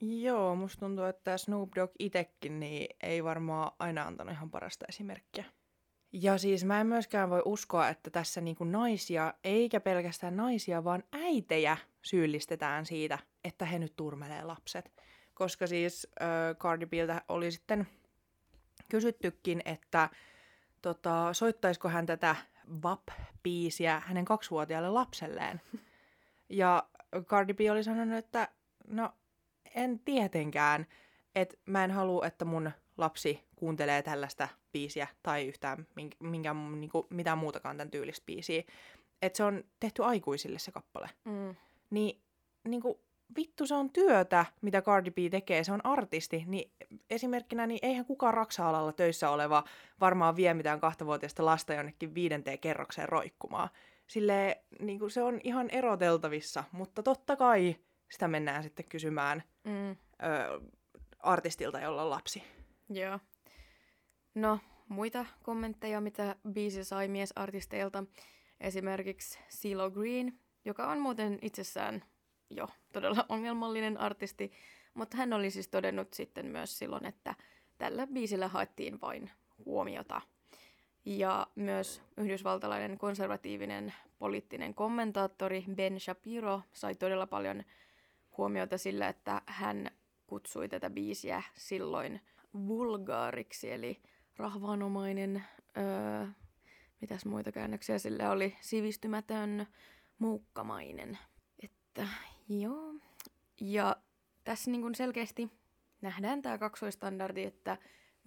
Joo, 0.00 0.54
musta 0.54 0.80
tuntuu, 0.80 1.04
että 1.04 1.38
Snoop 1.38 1.70
Dogg 1.76 1.92
itekin 1.98 2.60
niin 2.60 2.96
ei 3.02 3.24
varmaan 3.24 3.72
aina 3.78 4.02
antanut 4.02 4.34
ihan 4.34 4.50
parasta 4.50 4.84
esimerkkiä. 4.88 5.44
Ja 6.12 6.38
siis 6.38 6.64
mä 6.64 6.80
en 6.80 6.86
myöskään 6.86 7.30
voi 7.30 7.42
uskoa, 7.44 7.88
että 7.88 8.10
tässä 8.10 8.40
niinku 8.40 8.64
naisia, 8.64 9.34
eikä 9.44 9.80
pelkästään 9.80 10.36
naisia, 10.36 10.84
vaan 10.84 11.02
äitejä 11.12 11.76
syyllistetään 12.02 12.86
siitä, 12.86 13.18
että 13.44 13.64
he 13.64 13.78
nyt 13.78 13.96
turmelee 13.96 14.44
lapset. 14.44 14.92
Koska 15.34 15.66
siis 15.66 16.08
äh, 16.22 16.28
Cardi 16.56 16.86
Biltä 16.86 17.22
oli 17.28 17.50
sitten 17.50 17.86
kysyttykin, 18.88 19.62
että 19.64 20.10
tota, 20.82 21.32
soittaisiko 21.32 21.88
hän 21.88 22.06
tätä 22.06 22.36
VAP-biisiä 22.82 24.02
hänen 24.06 24.24
kaksivuotiaalle 24.24 24.90
lapselleen. 24.90 25.60
Ja 26.48 26.88
Cardi 27.22 27.54
B 27.54 27.58
oli 27.72 27.84
sanonut, 27.84 28.18
että 28.18 28.48
no 28.86 29.12
en 29.74 29.98
tietenkään, 29.98 30.86
että 31.34 31.56
mä 31.66 31.84
en 31.84 31.90
halua, 31.90 32.26
että 32.26 32.44
mun 32.44 32.70
lapsi 32.98 33.44
kuuntelee 33.56 34.02
tällaista 34.02 34.48
biisiä 34.72 35.06
tai 35.22 35.46
yhtään 35.46 35.86
minkä, 35.96 36.16
minkä, 36.20 36.54
niin 36.54 36.90
kuin, 36.90 37.06
mitään 37.10 37.38
muutakaan 37.38 37.76
tämän 37.76 37.90
tyylistä 37.90 38.26
biisiä. 38.26 38.62
Että 39.22 39.36
se 39.36 39.44
on 39.44 39.64
tehty 39.80 40.04
aikuisille 40.04 40.58
se 40.58 40.72
kappale. 40.72 41.10
Mm. 41.24 41.54
Niin, 41.90 42.20
niin 42.68 42.82
kuin, 42.82 42.98
vittu 43.36 43.66
se 43.66 43.74
on 43.74 43.90
työtä, 43.90 44.46
mitä 44.62 44.82
Cardi 44.82 45.10
B 45.10 45.16
tekee, 45.30 45.64
se 45.64 45.72
on 45.72 45.86
artisti, 45.86 46.44
niin 46.46 46.70
esimerkkinä, 47.10 47.66
niin 47.66 47.78
eihän 47.82 48.04
kukaan 48.04 48.34
raksa-alalla 48.34 48.92
töissä 48.92 49.30
oleva 49.30 49.64
varmaan 50.00 50.36
vie 50.36 50.54
mitään 50.54 50.80
kahtavuotiaista 50.80 51.44
lasta 51.44 51.74
jonnekin 51.74 52.14
viidenteen 52.14 52.58
kerrokseen 52.58 53.08
roikkumaan. 53.08 53.68
Sille 54.06 54.62
niin 54.80 54.98
kuin 54.98 55.10
se 55.10 55.22
on 55.22 55.40
ihan 55.44 55.70
eroteltavissa, 55.70 56.64
mutta 56.72 57.02
totta 57.02 57.36
kai 57.36 57.76
sitä 58.08 58.28
mennään 58.28 58.62
sitten 58.62 58.84
kysymään 58.88 59.42
Mm. 59.64 59.90
ö, 59.90 59.96
artistilta, 61.18 61.80
jolla 61.80 62.02
on 62.02 62.10
lapsi. 62.10 62.42
Joo. 62.88 63.18
No, 64.34 64.58
muita 64.88 65.26
kommentteja, 65.42 66.00
mitä 66.00 66.36
biisi 66.52 66.84
sai 66.84 67.08
miesartisteilta. 67.08 68.04
Esimerkiksi 68.60 69.38
CeeLo 69.50 69.90
Green, 69.90 70.38
joka 70.64 70.90
on 70.90 71.00
muuten 71.00 71.38
itsessään 71.42 72.04
jo 72.50 72.68
todella 72.92 73.26
ongelmallinen 73.28 74.00
artisti, 74.00 74.52
mutta 74.94 75.16
hän 75.16 75.32
oli 75.32 75.50
siis 75.50 75.68
todennut 75.68 76.14
sitten 76.14 76.46
myös 76.46 76.78
silloin, 76.78 77.06
että 77.06 77.34
tällä 77.78 78.06
biisillä 78.06 78.48
haettiin 78.48 79.00
vain 79.00 79.30
huomiota. 79.64 80.20
Ja 81.04 81.46
myös 81.54 82.02
yhdysvaltalainen 82.16 82.98
konservatiivinen 82.98 83.94
poliittinen 84.18 84.74
kommentaattori 84.74 85.64
Ben 85.74 86.00
Shapiro 86.00 86.62
sai 86.72 86.94
todella 86.94 87.26
paljon 87.26 87.64
huomiota 88.36 88.78
sillä, 88.78 89.08
että 89.08 89.42
hän 89.46 89.90
kutsui 90.26 90.68
tätä 90.68 90.90
biisiä 90.90 91.42
silloin 91.54 92.20
vulgaariksi, 92.54 93.72
eli 93.72 94.00
rahvaanomainen, 94.36 95.44
öö, 95.76 96.26
mitäs 97.00 97.24
muita 97.24 97.52
käännöksiä 97.52 97.98
sille 97.98 98.28
oli, 98.28 98.56
sivistymätön, 98.60 99.66
muukkamainen. 100.18 101.18
Että 101.62 102.08
joo. 102.50 102.94
Ja 103.60 103.96
tässä 104.44 104.70
niin 104.70 104.80
kuin 104.80 104.94
selkeästi 104.94 105.50
nähdään 106.00 106.42
tämä 106.42 106.58
kaksoistandardi, 106.58 107.44
että 107.44 107.76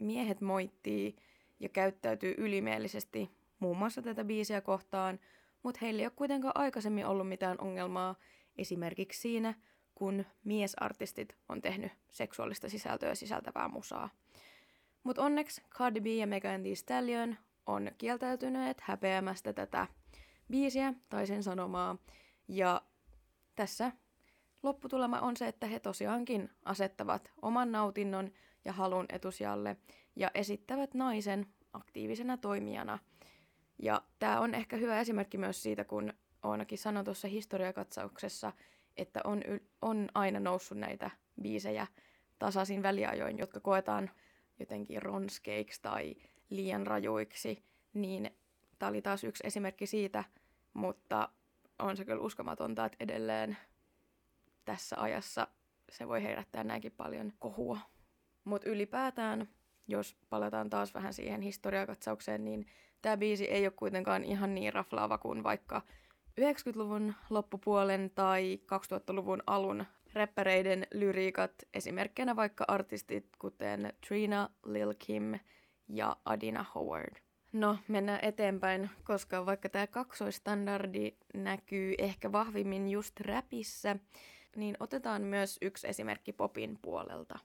miehet 0.02 0.42
moittii 0.42 1.16
ja 1.60 1.70
käyttäytyy 1.70 2.36
ylimielisesti 2.38 3.32
muun 3.60 3.78
muassa 3.78 4.02
tätä 4.02 4.24
biisiä 4.24 4.62
kohtaan, 4.62 5.20
mutta 5.64 5.80
heillä 5.82 6.00
ei 6.00 6.06
ole 6.06 6.14
kuitenkaan 6.16 6.58
aikaisemmin 6.58 7.06
ollut 7.06 7.30
mitään 7.30 7.62
ongelmaa 7.62 8.16
esimerkiksi 8.58 9.22
siinä, 9.22 9.54
kun 9.96 10.26
miesartistit 10.44 11.36
on 11.50 11.62
tehnyt 11.62 11.92
seksuaalista 12.12 12.70
sisältöä 12.70 13.16
sisältävää 13.16 13.68
musaa. 13.68 14.10
Mutta 15.04 15.24
onneksi 15.24 15.62
Cardi 15.70 16.02
B 16.02 16.06
ja 16.06 16.28
Megan 16.28 16.64
Thee 16.64 16.76
Stallion 16.76 17.38
on 17.66 17.92
kieltäytyneet 17.98 18.82
häpeämästä 18.82 19.54
tätä 19.54 19.88
biisiä 20.50 20.94
tai 21.10 21.28
sen 21.28 21.44
sanomaa. 21.44 21.98
Ja 22.48 22.82
tässä 23.56 23.92
lopputulema 24.64 25.20
on 25.20 25.38
se, 25.38 25.48
että 25.48 25.68
he 25.68 25.80
tosiaankin 25.80 26.50
asettavat 26.66 27.32
oman 27.42 27.72
nautinnon 27.72 28.32
ja 28.66 28.74
halun 28.74 29.06
etusijalle 29.10 29.78
ja 30.16 30.32
esittävät 30.34 30.94
naisen 30.94 31.48
aktiivisena 31.74 32.38
toimijana. 32.38 33.00
Ja 33.80 34.02
tämä 34.20 34.40
on 34.40 34.56
ehkä 34.56 34.78
hyvä 34.78 35.00
esimerkki 35.00 35.38
myös 35.38 35.64
siitä, 35.64 35.84
kun 35.84 36.14
Oonakin 36.44 36.78
sanoi 36.78 37.04
tuossa 37.04 37.28
historiakatsauksessa, 37.28 38.52
että 38.98 39.22
on, 39.24 39.42
on 39.82 40.10
aina 40.14 40.40
noussut 40.40 40.78
näitä 40.78 41.12
biisejä 41.42 41.88
tasaisin 42.40 42.84
väliajoin, 42.84 43.38
jotka 43.38 43.60
koetaan 43.60 44.12
jotenkin 44.60 45.02
ronskeiksi 45.02 45.82
tai 45.82 46.16
liian 46.50 46.88
rajuiksi, 46.88 47.64
niin 47.94 48.32
tämä 48.80 48.90
oli 48.90 49.02
taas 49.02 49.24
yksi 49.24 49.48
esimerkki 49.48 49.86
siitä, 49.86 50.24
mutta 50.74 51.30
on 51.80 51.98
se 51.98 52.06
kyllä 52.06 52.22
uskomatonta, 52.22 52.86
että 52.86 52.98
edelleen 53.00 53.58
tässä 54.66 54.96
ajassa 55.02 55.48
se 55.92 56.08
voi 56.08 56.24
herättää 56.24 56.64
näinkin 56.64 56.92
paljon 56.92 57.34
kohua. 57.40 57.80
Mutta 58.44 58.70
ylipäätään, 58.70 59.48
jos 59.88 60.18
palataan 60.30 60.70
taas 60.70 60.94
vähän 60.94 61.14
siihen 61.14 61.42
historiakatsaukseen, 61.42 62.46
niin 62.46 62.68
tämä 63.02 63.18
biisi 63.18 63.46
ei 63.46 63.66
ole 63.66 63.74
kuitenkaan 63.76 64.24
ihan 64.24 64.56
niin 64.56 64.74
raflaava 64.74 65.18
kuin 65.18 65.44
vaikka 65.44 65.82
90-luvun 66.42 67.14
loppupuolen 67.30 68.12
tai 68.16 68.60
2000-luvun 68.66 69.44
alun 69.48 69.86
räppäreiden 70.14 70.88
lyriikat, 70.94 71.52
esimerkkinä 71.74 72.36
vaikka 72.36 72.66
artistit 72.68 73.28
kuten 73.40 73.94
Trina, 74.08 74.50
Lil 74.66 74.94
Kim 75.00 75.40
ja 75.88 76.18
Adina 76.26 76.66
Howard. 76.76 77.16
No, 77.54 77.78
mennään 77.88 78.20
eteenpäin, 78.22 78.90
koska 79.04 79.46
vaikka 79.46 79.70
tämä 79.70 79.88
kaksoistandardi 79.88 81.18
näkyy 81.34 81.96
ehkä 81.98 82.32
vahvimmin 82.32 82.90
just 82.90 83.20
räpissä, 83.20 83.96
niin 84.56 84.78
otetaan 84.80 85.22
myös 85.22 85.58
yksi 85.62 85.88
esimerkki 85.88 86.34
popin 86.34 86.80
puolelta. 86.82 87.40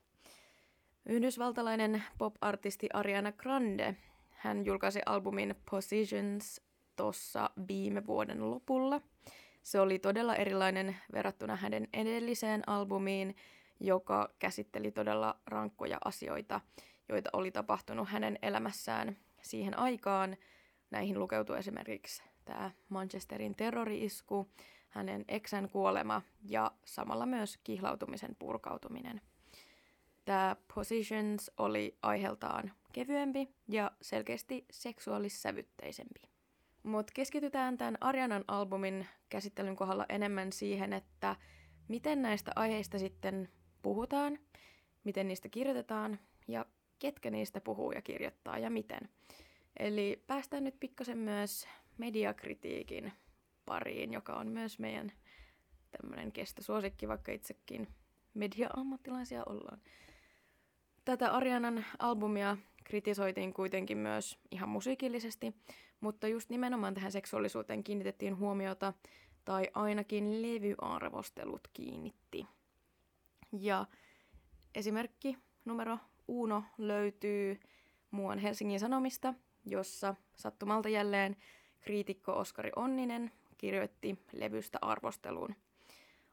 Yhdysvaltalainen 1.06 2.02
pop-artisti 2.18 2.88
Ariana 2.92 3.32
Grande, 3.32 3.96
hän 4.30 4.66
julkaisi 4.66 5.00
albumin 5.06 5.54
Positions 5.70 6.60
tuossa 6.96 7.50
viime 7.68 8.06
vuoden 8.06 8.50
lopulla. 8.50 9.00
Se 9.62 9.80
oli 9.80 9.98
todella 9.98 10.36
erilainen 10.36 10.96
verrattuna 11.12 11.56
hänen 11.56 11.88
edelliseen 11.92 12.68
albumiin, 12.68 13.36
joka 13.80 14.28
käsitteli 14.38 14.90
todella 14.90 15.36
rankkoja 15.46 15.98
asioita, 16.04 16.60
joita 17.08 17.30
oli 17.32 17.50
tapahtunut 17.50 18.08
hänen 18.08 18.38
elämässään 18.42 19.16
siihen 19.42 19.78
aikaan. 19.78 20.36
Näihin 20.90 21.18
lukeutui 21.18 21.58
esimerkiksi 21.58 22.22
tämä 22.44 22.70
Manchesterin 22.88 23.54
terrori-isku, 23.54 24.48
hänen 24.88 25.24
eksän 25.28 25.68
kuolema 25.68 26.22
ja 26.48 26.72
samalla 26.84 27.26
myös 27.26 27.58
kihlautumisen 27.64 28.36
purkautuminen. 28.38 29.20
Tämä 30.24 30.56
Positions 30.74 31.50
oli 31.58 31.98
aiheeltaan 32.02 32.72
kevyempi 32.92 33.48
ja 33.68 33.90
selkeästi 34.02 34.66
seksuaalissävytteisempi. 34.70 36.20
Mutta 36.82 37.12
keskitytään 37.14 37.78
tämän 37.78 37.98
Arianan 38.00 38.44
albumin 38.48 39.06
käsittelyn 39.28 39.76
kohdalla 39.76 40.06
enemmän 40.08 40.52
siihen, 40.52 40.92
että 40.92 41.36
miten 41.88 42.22
näistä 42.22 42.52
aiheista 42.56 42.98
sitten 42.98 43.48
puhutaan, 43.82 44.38
miten 45.04 45.28
niistä 45.28 45.48
kirjoitetaan 45.48 46.18
ja 46.48 46.66
ketkä 46.98 47.30
niistä 47.30 47.60
puhuu 47.60 47.92
ja 47.92 48.02
kirjoittaa 48.02 48.58
ja 48.58 48.70
miten. 48.70 49.08
Eli 49.78 50.24
päästään 50.26 50.64
nyt 50.64 50.80
pikkasen 50.80 51.18
myös 51.18 51.68
mediakritiikin 51.98 53.12
pariin, 53.68 54.12
joka 54.12 54.34
on 54.34 54.46
myös 54.46 54.78
meidän 54.78 55.12
tämmöinen 55.90 56.32
kestosuosikki, 56.32 57.08
vaikka 57.08 57.32
itsekin 57.32 57.88
media-ammattilaisia 58.34 59.42
ollaan. 59.46 59.80
Tätä 61.04 61.30
Arianan 61.32 61.84
albumia 61.98 62.56
kritisoitiin 62.84 63.54
kuitenkin 63.54 63.98
myös 63.98 64.38
ihan 64.50 64.68
musiikillisesti, 64.68 65.54
mutta 66.00 66.28
just 66.28 66.50
nimenomaan 66.50 66.94
tähän 66.94 67.12
seksuaalisuuteen 67.12 67.84
kiinnitettiin 67.84 68.36
huomiota, 68.36 68.92
tai 69.44 69.70
ainakin 69.74 70.42
levyarvostelut 70.42 71.68
kiinnitti. 71.72 72.46
Ja 73.52 73.86
esimerkki 74.74 75.38
numero 75.64 75.98
uno 76.28 76.64
löytyy 76.78 77.60
muuan 78.10 78.38
Helsingin 78.38 78.80
Sanomista, 78.80 79.34
jossa 79.64 80.14
sattumalta 80.36 80.88
jälleen 80.88 81.36
kriitikko 81.80 82.32
Oskari 82.38 82.70
Onninen 82.76 83.30
kirjoitti 83.58 84.18
levystä 84.32 84.78
arvostelun. 84.82 85.54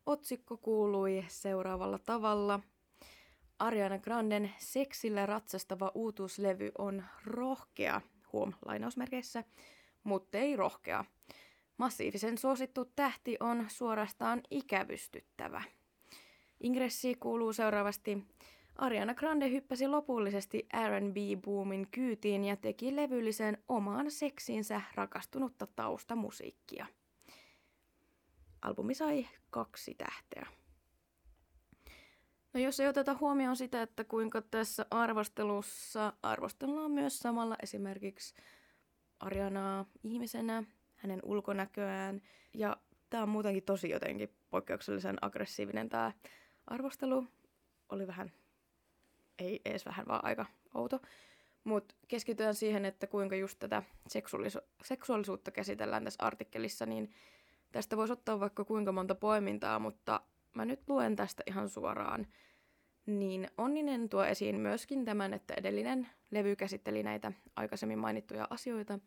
Otsikko 0.06 0.58
kuului 0.58 1.26
seuraavalla 1.28 2.00
tavalla. 2.00 2.60
Ariana 3.60 4.00
Granden 4.00 4.54
seksillä 4.58 5.26
ratsastava 5.26 5.92
uutuuslevy 5.96 6.72
on 6.78 7.04
rohkea, 7.26 8.02
huom, 8.34 8.54
lainausmerkeissä, 8.66 9.44
mutta 10.04 10.38
ei 10.38 10.56
rohkea. 10.56 11.06
Massiivisen 11.78 12.38
suosittu 12.38 12.86
tähti 12.96 13.38
on 13.40 13.66
suorastaan 13.68 14.42
ikävystyttävä. 14.52 15.62
Ingressi 16.60 17.16
kuuluu 17.16 17.54
seuraavasti. 17.54 18.24
Ariana 18.76 19.14
Grande 19.14 19.52
hyppäsi 19.52 19.88
lopullisesti 19.88 20.68
R&B-boomin 20.88 21.88
kyytiin 21.92 22.44
ja 22.44 22.56
teki 22.56 22.96
levyllisen 22.96 23.58
omaan 23.68 24.12
seksinsä 24.12 24.82
rakastunutta 24.96 25.68
taustamusiikkia. 25.68 26.86
Albumi 28.66 28.94
sai 28.94 29.28
kaksi 29.50 29.96
tähteä. 29.96 30.48
No 32.54 32.60
jos 32.60 32.80
ei 32.80 32.88
oteta 32.88 33.18
huomioon 33.20 33.56
sitä, 33.56 33.82
että 33.82 34.04
kuinka 34.04 34.42
tässä 34.42 34.86
arvostelussa 34.92 36.14
arvostellaan 36.24 36.92
myös 36.92 37.20
samalla 37.20 37.56
esimerkiksi 37.64 38.34
Arianaa 39.20 39.86
ihmisenä, 40.04 40.64
hänen 40.96 41.20
ulkonäköään, 41.24 42.22
ja 42.54 42.78
tämä 43.10 43.24
on 43.24 43.30
muutenkin 43.30 43.64
tosi 43.64 43.90
jotenkin 43.90 44.36
poikkeuksellisen 44.50 45.18
aggressiivinen 45.22 45.90
tämä 45.90 46.12
arvostelu. 46.68 47.28
Oli 47.90 48.08
vähän, 48.08 48.32
ei 49.40 49.62
edes 49.66 49.86
vähän, 49.86 50.08
vaan 50.08 50.26
aika 50.26 50.46
outo. 50.74 51.02
Mutta 51.64 51.96
keskitytään 52.08 52.56
siihen, 52.56 52.86
että 52.86 53.08
kuinka 53.08 53.36
just 53.36 53.60
tätä 53.60 53.84
seksuaalis- 54.10 54.68
seksuaalisuutta 54.84 55.52
käsitellään 55.52 56.04
tässä 56.04 56.26
artikkelissa, 56.26 56.86
niin 56.86 57.14
tästä 57.72 57.98
voisi 57.98 58.14
ottaa 58.14 58.40
vaikka 58.40 58.66
kuinka 58.66 58.92
monta 58.92 59.16
poimintaa, 59.16 59.80
mutta 59.80 60.22
mä 60.54 60.66
nyt 60.66 60.90
luen 60.90 61.16
tästä 61.16 61.44
ihan 61.48 61.70
suoraan. 61.70 62.28
Niin 63.06 63.48
Onninen 63.58 64.10
tuo 64.10 64.24
esiin 64.24 64.60
myöskin 64.60 65.06
tämän, 65.06 65.34
että 65.34 65.54
edellinen 65.58 66.08
levy 66.32 66.56
käsitteli 66.56 67.04
näitä 67.04 67.32
aikaisemmin 67.56 68.00
mainittuja 68.00 68.48
asioita 68.50 69.00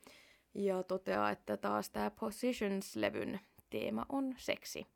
ja 0.55 0.83
toteaa, 0.83 1.31
että 1.31 1.57
taas 1.57 1.91
tämä 1.91 2.11
Positions-levyn 2.11 3.41
teema 3.71 4.07
on 4.09 4.35
seksi. 4.37 4.87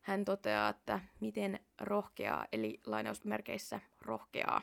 Hän 0.00 0.24
toteaa, 0.24 0.68
että 0.68 1.00
miten 1.20 1.60
rohkeaa, 1.80 2.46
eli 2.52 2.80
lainausmerkeissä 2.86 3.80
rohkeaa, 4.00 4.60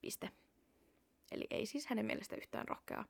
piste. 0.00 0.30
Eli 1.32 1.46
ei 1.50 1.66
siis 1.66 1.86
hänen 1.86 2.06
mielestä 2.06 2.36
yhtään 2.36 2.68
rohkeaa. 2.68 3.04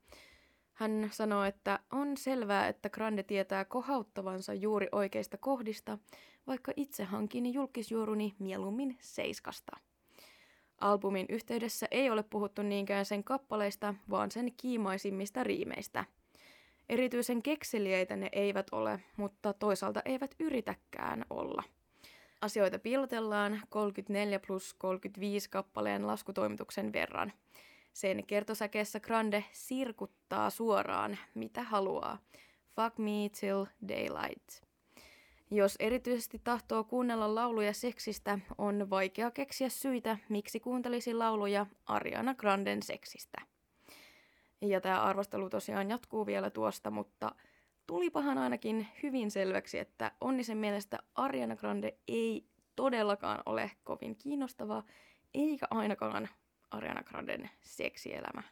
Hän 0.81 1.09
sanoo, 1.12 1.45
että 1.45 1.79
on 1.93 2.16
selvää, 2.16 2.69
että 2.69 2.90
Grande 2.90 3.23
tietää 3.23 3.64
kohauttavansa 3.64 4.55
juuri 4.55 4.88
oikeista 4.93 5.37
kohdista, 5.37 5.99
vaikka 6.47 6.73
itse 6.77 7.05
hankin 7.05 7.55
julkisjuoruni 7.55 8.35
mieluummin 8.38 8.97
seiskasta. 9.01 9.77
Albumin 10.81 11.27
yhteydessä 11.29 11.87
ei 11.90 12.11
ole 12.11 12.23
puhuttu 12.23 12.62
niinkään 12.62 13.05
sen 13.05 13.25
kappaleista, 13.25 13.95
vaan 14.11 14.31
sen 14.31 14.53
kiimaisimmista 14.57 15.45
riimeistä. 15.45 16.05
Erityisen 16.88 17.43
kekseliäitä 17.43 18.16
ne 18.16 18.29
eivät 18.33 18.66
ole, 18.73 19.01
mutta 19.16 19.53
toisaalta 19.53 20.03
eivät 20.05 20.35
yritäkään 20.38 21.25
olla. 21.31 21.62
Asioita 22.40 22.79
piilotellaan 22.79 23.61
34 23.69 24.40
plus 24.47 24.75
35 24.75 25.51
kappaleen 25.51 26.07
laskutoimituksen 26.07 26.93
verran. 26.93 27.33
Sen 27.92 28.26
kertosäkeessä 28.26 29.00
Grande 29.00 29.44
sirkuttaa 29.53 30.50
suoraan, 30.50 31.18
mitä 31.35 31.62
haluaa. 31.62 32.18
Fuck 32.76 32.98
me 32.98 33.31
till 33.40 33.66
daylight. 33.88 34.70
Jos 35.50 35.76
erityisesti 35.79 36.40
tahtoo 36.44 36.85
kuunnella 36.85 37.35
lauluja 37.35 37.72
seksistä, 37.72 38.38
on 38.59 38.90
vaikea 38.90 39.31
keksiä 39.31 39.68
syitä, 39.68 40.18
miksi 40.29 40.61
kuuntelisi 40.61 41.14
lauluja 41.14 41.66
Ariana 41.87 42.35
Granden 42.35 42.83
seksistä. 42.83 43.38
Ja 44.61 44.81
tämä 44.81 45.03
arvostelu 45.03 45.50
tosiaan 45.50 45.90
jatkuu 45.90 46.26
vielä 46.26 46.50
tuosta, 46.50 46.90
mutta 46.90 47.35
tulipahan 47.87 48.38
ainakin 48.38 48.88
hyvin 49.03 49.31
selväksi, 49.31 49.79
että 49.79 50.12
Onnisen 50.20 50.59
mielestä 50.59 50.98
Ariana 51.14 51.57
Grande 51.57 51.94
ei 52.09 52.46
todellakaan 52.76 53.42
ole 53.46 53.70
kovin 53.85 54.16
kiinnostava, 54.16 54.83
eikä 55.35 55.66
ainakaan 55.70 56.29
Ariana 56.70 57.02
Granden 57.02 57.50
seksielämä. 57.61 58.42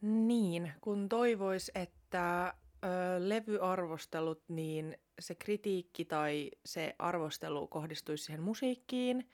Niin, 0.00 0.72
kun 0.80 1.08
toivois, 1.08 1.70
että 1.74 2.54
ö, 2.84 2.88
levyarvostelut, 3.18 4.42
niin 4.48 4.96
se 5.20 5.34
kritiikki 5.34 6.04
tai 6.04 6.50
se 6.64 6.94
arvostelu 6.98 7.66
kohdistuisi 7.66 8.24
siihen 8.24 8.42
musiikkiin, 8.42 9.28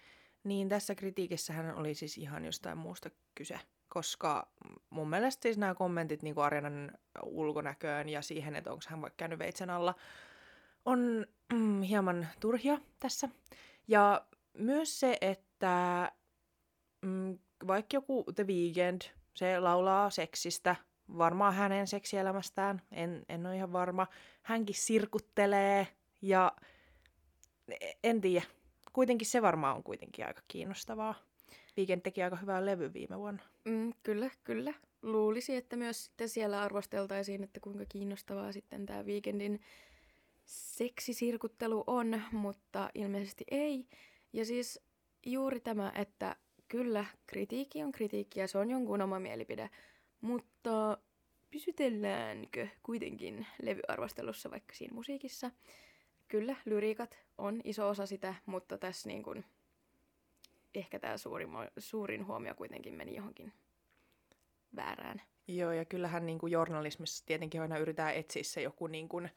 niin 0.45 0.69
tässä 0.69 0.95
kritiikissähän 0.95 1.75
oli 1.75 1.95
siis 1.95 2.19
ihan 2.19 2.45
jostain 2.45 2.79
muusta 2.79 3.11
kyse. 3.35 3.61
Koska 3.89 4.49
mun 4.91 5.11
mielestä 5.11 5.43
siis 5.43 5.59
nämä 5.59 5.75
kommentit 5.75 6.23
niin 6.23 6.39
Arianan 6.39 6.93
ulkonäköön 7.23 8.09
ja 8.09 8.23
siihen, 8.23 8.57
että 8.57 8.73
onko 8.73 8.85
hän 8.89 9.03
vaikka 9.03 9.17
käynyt 9.17 9.39
veitsen 9.39 9.71
alla, 9.71 9.95
on 10.85 11.27
mm, 11.53 11.83
hieman 11.83 12.29
turhia 12.41 12.79
tässä. 13.01 13.29
Ja 13.89 14.27
myös 14.59 15.01
se, 15.01 15.19
että 15.21 16.13
mm, 17.03 17.39
vaikka 17.67 17.97
joku 17.97 18.25
The 18.35 18.47
Weeknd, 18.47 19.03
se 19.35 19.61
laulaa 19.61 20.11
seksistä, 20.11 20.77
varmaan 21.19 21.55
hänen 21.55 21.87
seksielämästään, 21.87 22.83
en, 22.93 23.25
en 23.29 23.47
ole 23.47 23.57
ihan 23.57 23.73
varma. 23.73 24.07
Hänkin 24.43 24.75
sirkuttelee 24.75 25.89
ja 26.23 26.53
en 28.05 28.21
tiedä. 28.21 28.47
Kuitenkin 28.93 29.27
se 29.27 29.43
varmaan 29.43 29.77
on 29.77 29.83
kuitenkin 29.83 30.27
aika 30.27 30.43
kiinnostavaa. 30.49 31.15
Weekend 31.79 32.01
teki 32.01 32.23
aika 32.23 32.37
hyvää 32.37 32.67
levy 32.67 32.93
viime 32.93 33.19
vuonna. 33.19 33.43
Mm, 33.65 33.93
kyllä, 34.03 34.31
kyllä. 34.45 34.75
Luulisi, 35.03 35.57
että 35.57 35.77
myös 35.77 36.05
sitten 36.05 36.29
siellä 36.29 36.63
arvosteltaisiin, 36.63 37.45
että 37.45 37.61
kuinka 37.61 37.85
kiinnostavaa 37.89 38.53
sitten 38.53 38.87
tämä 38.87 39.03
Weekendin 39.03 39.61
seksisirkuttelu 40.45 41.85
on, 41.87 42.23
mutta 42.33 42.91
ilmeisesti 42.95 43.45
ei. 43.51 43.87
Ja 44.33 44.45
siis 44.45 44.81
juuri 45.27 45.61
tämä, 45.61 45.93
että 45.95 46.37
kyllä, 46.69 47.05
kritiikki 47.27 47.83
on 47.83 47.93
kritiikki 47.93 48.41
ja 48.41 48.49
se 48.49 48.59
on 48.59 48.71
jonkun 48.71 49.01
oma 49.01 49.21
mielipide, 49.21 49.71
mutta 50.21 50.99
pysytelläänkö 51.51 52.69
kuitenkin 52.83 53.47
levyarvostelussa 53.63 54.51
vaikka 54.51 54.75
siinä 54.75 54.95
musiikissa? 54.95 55.51
Kyllä, 56.29 56.57
lyriikat 56.65 57.19
on 57.39 57.61
iso 57.65 57.89
osa 57.89 58.07
sitä, 58.07 58.35
mutta 58.47 58.79
tässä 58.79 59.09
niin 59.09 59.23
kuin, 59.23 59.45
ehkä 60.75 60.99
tämä 60.99 61.17
suurin, 61.17 61.51
suurin 61.79 62.27
huomio 62.27 62.55
kuitenkin 62.55 62.95
meni 62.95 63.17
johonkin 63.17 63.53
väärään. 64.77 65.23
Joo, 65.49 65.73
ja 65.73 65.85
kyllähän 65.85 66.27
niin 66.27 66.39
kuin 66.39 66.51
journalismissa 66.51 67.27
tietenkin 67.27 67.61
aina 67.61 67.79
yritetään 67.79 68.15
etsiä 68.15 68.43
se 68.43 68.63
joku 68.63 68.87
niin 68.87 69.09
kuin 69.09 69.31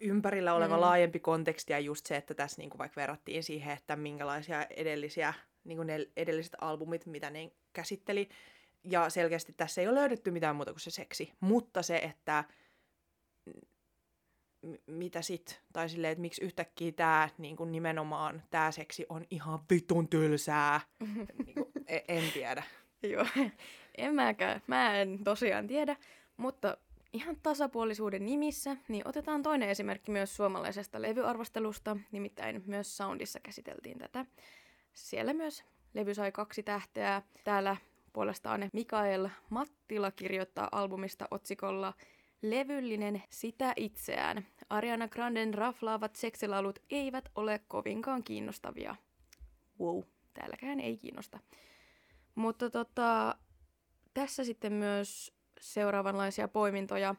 ympärillä 0.00 0.54
oleva 0.54 0.74
mm. 0.74 0.80
laajempi 0.80 1.20
konteksti 1.20 1.72
ja 1.72 1.78
just 1.78 2.06
se, 2.06 2.16
että 2.16 2.34
tässä 2.34 2.62
niin 2.62 2.70
kuin 2.70 2.78
vaikka 2.78 3.00
verrattiin 3.00 3.42
siihen, 3.42 3.76
että 3.76 3.96
minkälaisia 3.96 4.64
edellisiä 4.64 5.34
niin 5.64 5.76
kuin 5.76 5.86
ne 5.86 6.06
edelliset 6.16 6.56
albumit, 6.60 7.06
mitä 7.06 7.30
ne 7.30 7.50
käsitteli. 7.72 8.28
Ja 8.84 9.10
selkeästi 9.10 9.52
tässä 9.52 9.80
ei 9.80 9.88
ole 9.88 10.00
löydetty 10.00 10.30
mitään 10.30 10.56
muuta 10.56 10.72
kuin 10.72 10.80
se 10.80 10.90
seksi. 10.90 11.32
Mutta 11.40 11.82
se, 11.82 11.96
että 11.96 12.44
m- 14.62 14.74
mitä 14.86 15.22
sit, 15.22 15.60
tai 15.72 15.88
silleen, 15.88 16.12
että 16.12 16.22
miksi 16.22 16.44
yhtäkkiä 16.44 16.92
tämä 16.92 17.28
niin 17.38 17.56
kuin 17.56 17.72
nimenomaan, 17.72 18.42
tämä 18.50 18.70
seksi 18.70 19.06
on 19.08 19.24
ihan 19.30 19.60
vitun 19.70 20.08
tylsää. 20.08 20.80
niin 21.46 21.54
kuin, 21.54 21.72
en, 21.86 22.00
en 22.08 22.32
tiedä. 22.32 22.62
Joo, 23.02 23.26
en 23.98 24.14
mäkään. 24.14 24.62
Mä 24.66 24.96
en 25.00 25.24
tosiaan 25.24 25.66
tiedä, 25.66 25.96
mutta 26.36 26.76
ihan 27.12 27.36
tasapuolisuuden 27.42 28.26
nimissä, 28.26 28.76
niin 28.88 29.08
otetaan 29.08 29.42
toinen 29.42 29.68
esimerkki 29.68 30.10
myös 30.10 30.36
suomalaisesta 30.36 31.02
levyarvostelusta, 31.02 31.96
nimittäin 32.12 32.62
myös 32.66 32.96
Soundissa 32.96 33.40
käsiteltiin 33.40 33.98
tätä. 33.98 34.26
Siellä 34.94 35.32
myös 35.32 35.64
levy 35.94 36.14
sai 36.14 36.32
kaksi 36.32 36.62
tähteä. 36.62 37.22
Täällä 37.44 37.76
puolestaan 38.12 38.70
Mikael 38.72 39.28
Mattila 39.50 40.10
kirjoittaa 40.10 40.68
albumista 40.72 41.28
otsikolla 41.30 41.94
Levyllinen 42.42 43.22
sitä 43.30 43.72
itseään. 43.76 44.46
Ariana 44.70 45.08
Granden 45.08 45.54
raflaavat 45.54 46.16
seksilaulut 46.16 46.78
eivät 46.90 47.28
ole 47.34 47.60
kovinkaan 47.68 48.24
kiinnostavia. 48.24 48.96
Wow, 49.80 50.02
täälläkään 50.34 50.80
ei 50.80 50.96
kiinnosta. 50.96 51.38
Mutta 52.34 52.70
tota, 52.70 53.36
tässä 54.14 54.44
sitten 54.44 54.72
myös 54.72 55.34
seuraavanlaisia 55.60 56.48
poimintoja, 56.48 57.14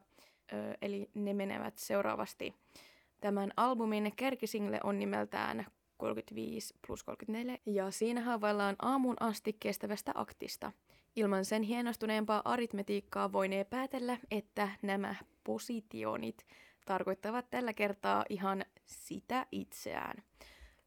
eli 0.82 1.10
ne 1.14 1.34
menevät 1.34 1.78
seuraavasti. 1.78 2.54
Tämän 3.22 3.52
albumin 3.58 4.14
kärkisingle 4.16 4.80
on 4.84 5.00
nimeltään 5.00 5.66
35 5.98 6.74
plus 6.88 7.04
34, 7.04 7.58
ja 7.66 7.92
siinä 7.92 8.22
havaillaan 8.22 8.76
aamun 8.82 9.16
asti 9.20 9.58
kestävästä 9.60 10.12
aktista. 10.16 10.72
Ilman 11.16 11.46
sen 11.46 11.64
hienostuneempaa 11.64 12.42
aritmetiikkaa 12.46 13.32
voinee 13.32 13.64
päätellä, 13.64 14.18
että 14.32 14.70
nämä 14.82 15.16
positionit 15.44 16.46
tarkoittavat 16.86 17.50
tällä 17.50 17.74
kertaa 17.74 18.26
ihan 18.30 18.66
sitä 18.86 19.46
itseään. 19.52 20.24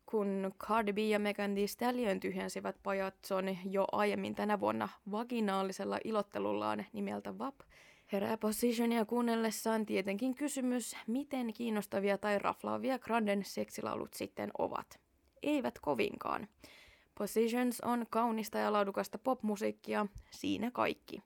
Kun 0.07 0.53
Cardi 0.59 0.93
B 0.93 0.99
ja 0.99 1.19
Megan 1.19 1.55
Thee 1.55 1.67
Stallion 1.67 2.21
tyhjensivät 2.21 2.77
pajatson 2.83 3.57
jo 3.65 3.85
aiemmin 3.93 4.35
tänä 4.35 4.61
vuonna 4.61 4.89
vaginaalisella 5.11 5.99
ilottelullaan 6.05 6.87
nimeltä 6.93 7.39
VAP, 7.39 7.61
herää 8.13 8.37
Positionia 8.37 9.05
kuunnellessaan 9.05 9.87
tietenkin 9.87 10.35
kysymys, 10.35 10.97
miten 11.07 11.53
kiinnostavia 11.53 12.19
tai 12.19 12.39
raflaavia 12.39 12.99
Granden 12.99 13.45
seksilaulut 13.45 14.15
sitten 14.15 14.51
ovat. 14.59 15.01
Eivät 15.43 15.79
kovinkaan. 15.79 16.49
Positions 17.19 17.81
on 17.81 18.07
kaunista 18.11 18.59
ja 18.59 18.73
laadukasta 18.73 19.19
popmusiikkia, 19.19 20.07
siinä 20.31 20.71
kaikki. 20.71 21.23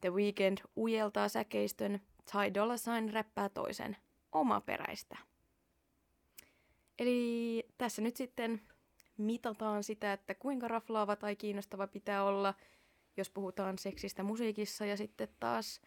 The 0.00 0.10
Weeknd 0.10 0.58
ujeltaa 0.76 1.28
säkeistön, 1.28 2.00
Ty 2.32 2.54
Dolla 2.54 2.76
Sign 2.76 3.10
räppää 3.12 3.48
toisen, 3.48 3.96
omaperäistä. 4.32 5.16
Eli 6.98 7.62
tässä 7.78 8.02
nyt 8.02 8.16
sitten 8.16 8.60
mitataan 9.16 9.84
sitä, 9.84 10.12
että 10.12 10.34
kuinka 10.34 10.68
raflaava 10.68 11.16
tai 11.16 11.36
kiinnostava 11.36 11.86
pitää 11.86 12.24
olla, 12.24 12.54
jos 13.16 13.30
puhutaan 13.30 13.78
seksistä 13.78 14.22
musiikissa, 14.22 14.86
ja 14.86 14.96
sitten 14.96 15.28
taas 15.40 15.80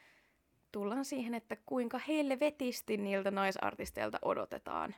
tullaan 0.73 1.05
siihen, 1.05 1.33
että 1.33 1.57
kuinka 1.65 1.99
vetisti 2.39 2.97
niiltä 2.97 3.31
naisartisteilta 3.31 4.19
odotetaan. 4.21 4.95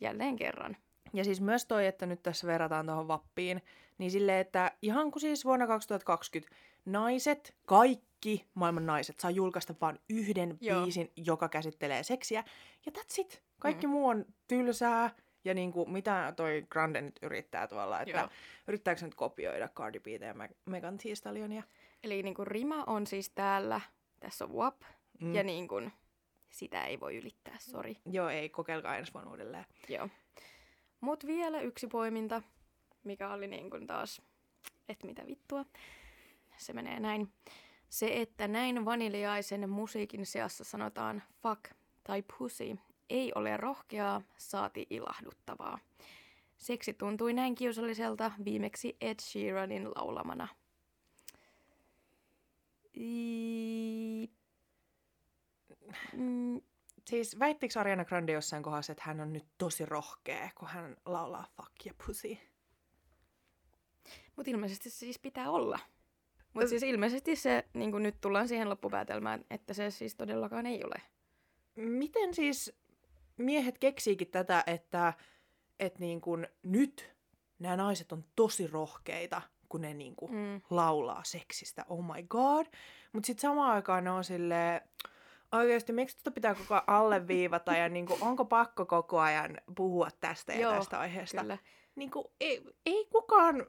Jälleen 0.00 0.36
kerran. 0.36 0.76
Ja 1.12 1.24
siis 1.24 1.40
myös 1.40 1.66
toi, 1.66 1.86
että 1.86 2.06
nyt 2.06 2.22
tässä 2.22 2.46
verrataan 2.46 2.86
tuohon 2.86 3.08
vappiin, 3.08 3.62
niin 3.98 4.10
silleen, 4.10 4.38
että 4.40 4.70
ihan 4.82 5.10
kuin 5.10 5.20
siis 5.20 5.44
vuonna 5.44 5.66
2020 5.66 6.54
naiset, 6.84 7.54
kaikki 7.66 8.46
maailman 8.54 8.86
naiset 8.86 9.20
saa 9.20 9.30
julkaista 9.30 9.74
vain 9.80 9.98
yhden 10.08 10.58
Joo. 10.60 10.82
biisin, 10.82 11.12
joka 11.16 11.48
käsittelee 11.48 12.02
seksiä. 12.02 12.44
Ja 12.86 12.92
that's 12.98 13.20
it. 13.20 13.42
Kaikki 13.58 13.86
Mm. 13.86 13.90
muu 13.90 14.08
on 14.08 14.24
tylsää. 14.48 15.10
Ja 15.44 15.54
niinku, 15.54 15.86
mitä 15.86 16.32
toi 16.36 16.66
Grande 16.70 17.00
nyt 17.00 17.18
yrittää 17.22 17.66
tuolla, 17.66 18.00
että 18.00 18.18
Joo. 18.18 18.28
yrittääkö 18.68 19.04
nyt 19.04 19.14
kopioida 19.14 19.68
Cardi 19.68 20.00
B 20.00 20.06
ja 20.06 20.34
Me- 20.34 20.50
Megan 20.66 20.98
Thee 20.98 21.14
Stallionia? 21.14 21.62
Eli 22.04 22.22
niin 22.22 22.34
kuin 22.34 22.46
rima 22.46 22.84
on 22.86 23.06
siis 23.06 23.30
täällä, 23.30 23.80
tässä 24.22 24.44
on 24.44 24.52
WAP, 24.54 24.82
Mm. 25.20 25.34
ja 25.34 25.42
niin 25.42 25.68
kuin, 25.68 25.92
sitä 26.50 26.84
ei 26.84 27.00
voi 27.00 27.16
ylittää, 27.16 27.56
sori. 27.58 27.96
Joo, 28.06 28.28
ei, 28.28 28.48
kokeilkaa 28.48 28.96
ensi 28.96 29.12
vuonna 29.14 29.30
uudelleen. 29.30 29.64
Joo. 29.88 30.08
Mut 31.00 31.26
vielä 31.26 31.60
yksi 31.60 31.86
poiminta, 31.86 32.42
mikä 33.04 33.32
oli 33.32 33.46
niin 33.46 33.70
kuin 33.70 33.86
taas, 33.86 34.22
että 34.88 35.06
mitä 35.06 35.26
vittua. 35.26 35.64
Se 36.56 36.72
menee 36.72 37.00
näin. 37.00 37.32
Se, 37.88 38.20
että 38.20 38.48
näin 38.48 38.84
vaniljaisen 38.84 39.70
musiikin 39.70 40.26
seassa 40.26 40.64
sanotaan 40.64 41.22
fuck 41.42 41.62
tai 42.04 42.22
pussy, 42.38 42.78
ei 43.10 43.32
ole 43.34 43.56
rohkeaa, 43.56 44.22
saati 44.36 44.86
ilahduttavaa. 44.90 45.78
Seksi 46.58 46.94
tuntui 46.94 47.32
näin 47.32 47.54
kiusalliselta 47.54 48.32
viimeksi 48.44 48.96
Ed 49.00 49.20
Sheeranin 49.20 49.90
laulamana. 49.94 50.48
I... 52.96 54.30
Mm, 56.12 56.60
Siis 57.06 57.38
väittikö 57.38 57.80
Ariana 57.80 58.04
Grande 58.04 58.32
jossain 58.32 58.62
kohdassa, 58.62 58.92
että 58.92 59.04
hän 59.06 59.20
on 59.20 59.32
nyt 59.32 59.46
tosi 59.58 59.86
rohkea, 59.86 60.50
kun 60.54 60.68
hän 60.68 60.96
laulaa 61.06 61.46
fuck 61.56 61.72
ja 61.84 61.94
pussy? 62.06 62.38
Mutta 64.36 64.50
ilmeisesti 64.50 64.90
se 64.90 64.96
siis 64.96 65.18
pitää 65.18 65.50
olla. 65.50 65.78
Mutta 66.54 66.68
siis 66.68 66.82
ilmeisesti 66.82 67.36
se, 67.36 67.68
niin 67.74 68.02
nyt 68.02 68.20
tullaan 68.20 68.48
siihen 68.48 68.68
loppupäätelmään, 68.70 69.44
että 69.50 69.74
se 69.74 69.90
siis 69.90 70.14
todellakaan 70.14 70.66
ei 70.66 70.84
ole. 70.84 71.02
Miten 71.76 72.34
siis 72.34 72.72
miehet 73.38 73.78
keksiikin 73.78 74.28
tätä, 74.28 74.64
että, 74.66 75.12
että 75.80 76.00
niin 76.00 76.20
kuin 76.20 76.48
nyt 76.62 77.14
nämä 77.58 77.76
naiset 77.76 78.12
on 78.12 78.24
tosi 78.36 78.66
rohkeita, 78.66 79.42
kun 79.72 79.80
ne 79.80 79.94
niin 79.94 80.16
kuin 80.16 80.32
Mm. 80.32 80.60
laulaa 80.70 81.24
seksistä, 81.24 81.84
oh 81.88 82.04
my 82.04 82.22
god. 82.22 82.66
Mutta 83.12 83.26
sitten 83.26 83.40
samaan 83.42 83.72
aikaan 83.74 84.04
ne 84.04 84.10
on 84.10 84.24
silleen, 84.24 84.80
oikeasti 85.52 85.92
miksi 85.92 86.16
tätä 86.16 86.30
pitää 86.30 86.54
koko 86.54 86.74
ajan 86.74 86.84
alleviivata 86.86 87.72
ja 87.76 87.88
niin 87.88 88.06
kuin, 88.06 88.22
onko 88.22 88.44
pakko 88.44 88.86
koko 88.86 89.20
ajan 89.20 89.58
puhua 89.76 90.08
tästä 90.20 90.52
ja 90.52 90.60
Joo, 90.60 90.72
tästä 90.72 91.00
aiheesta. 91.00 91.40
Kyllä. 91.40 91.58
Niin 91.94 92.10
kuin, 92.10 92.24
ei, 92.40 92.64
ei 92.86 93.06
kukaan 93.12 93.66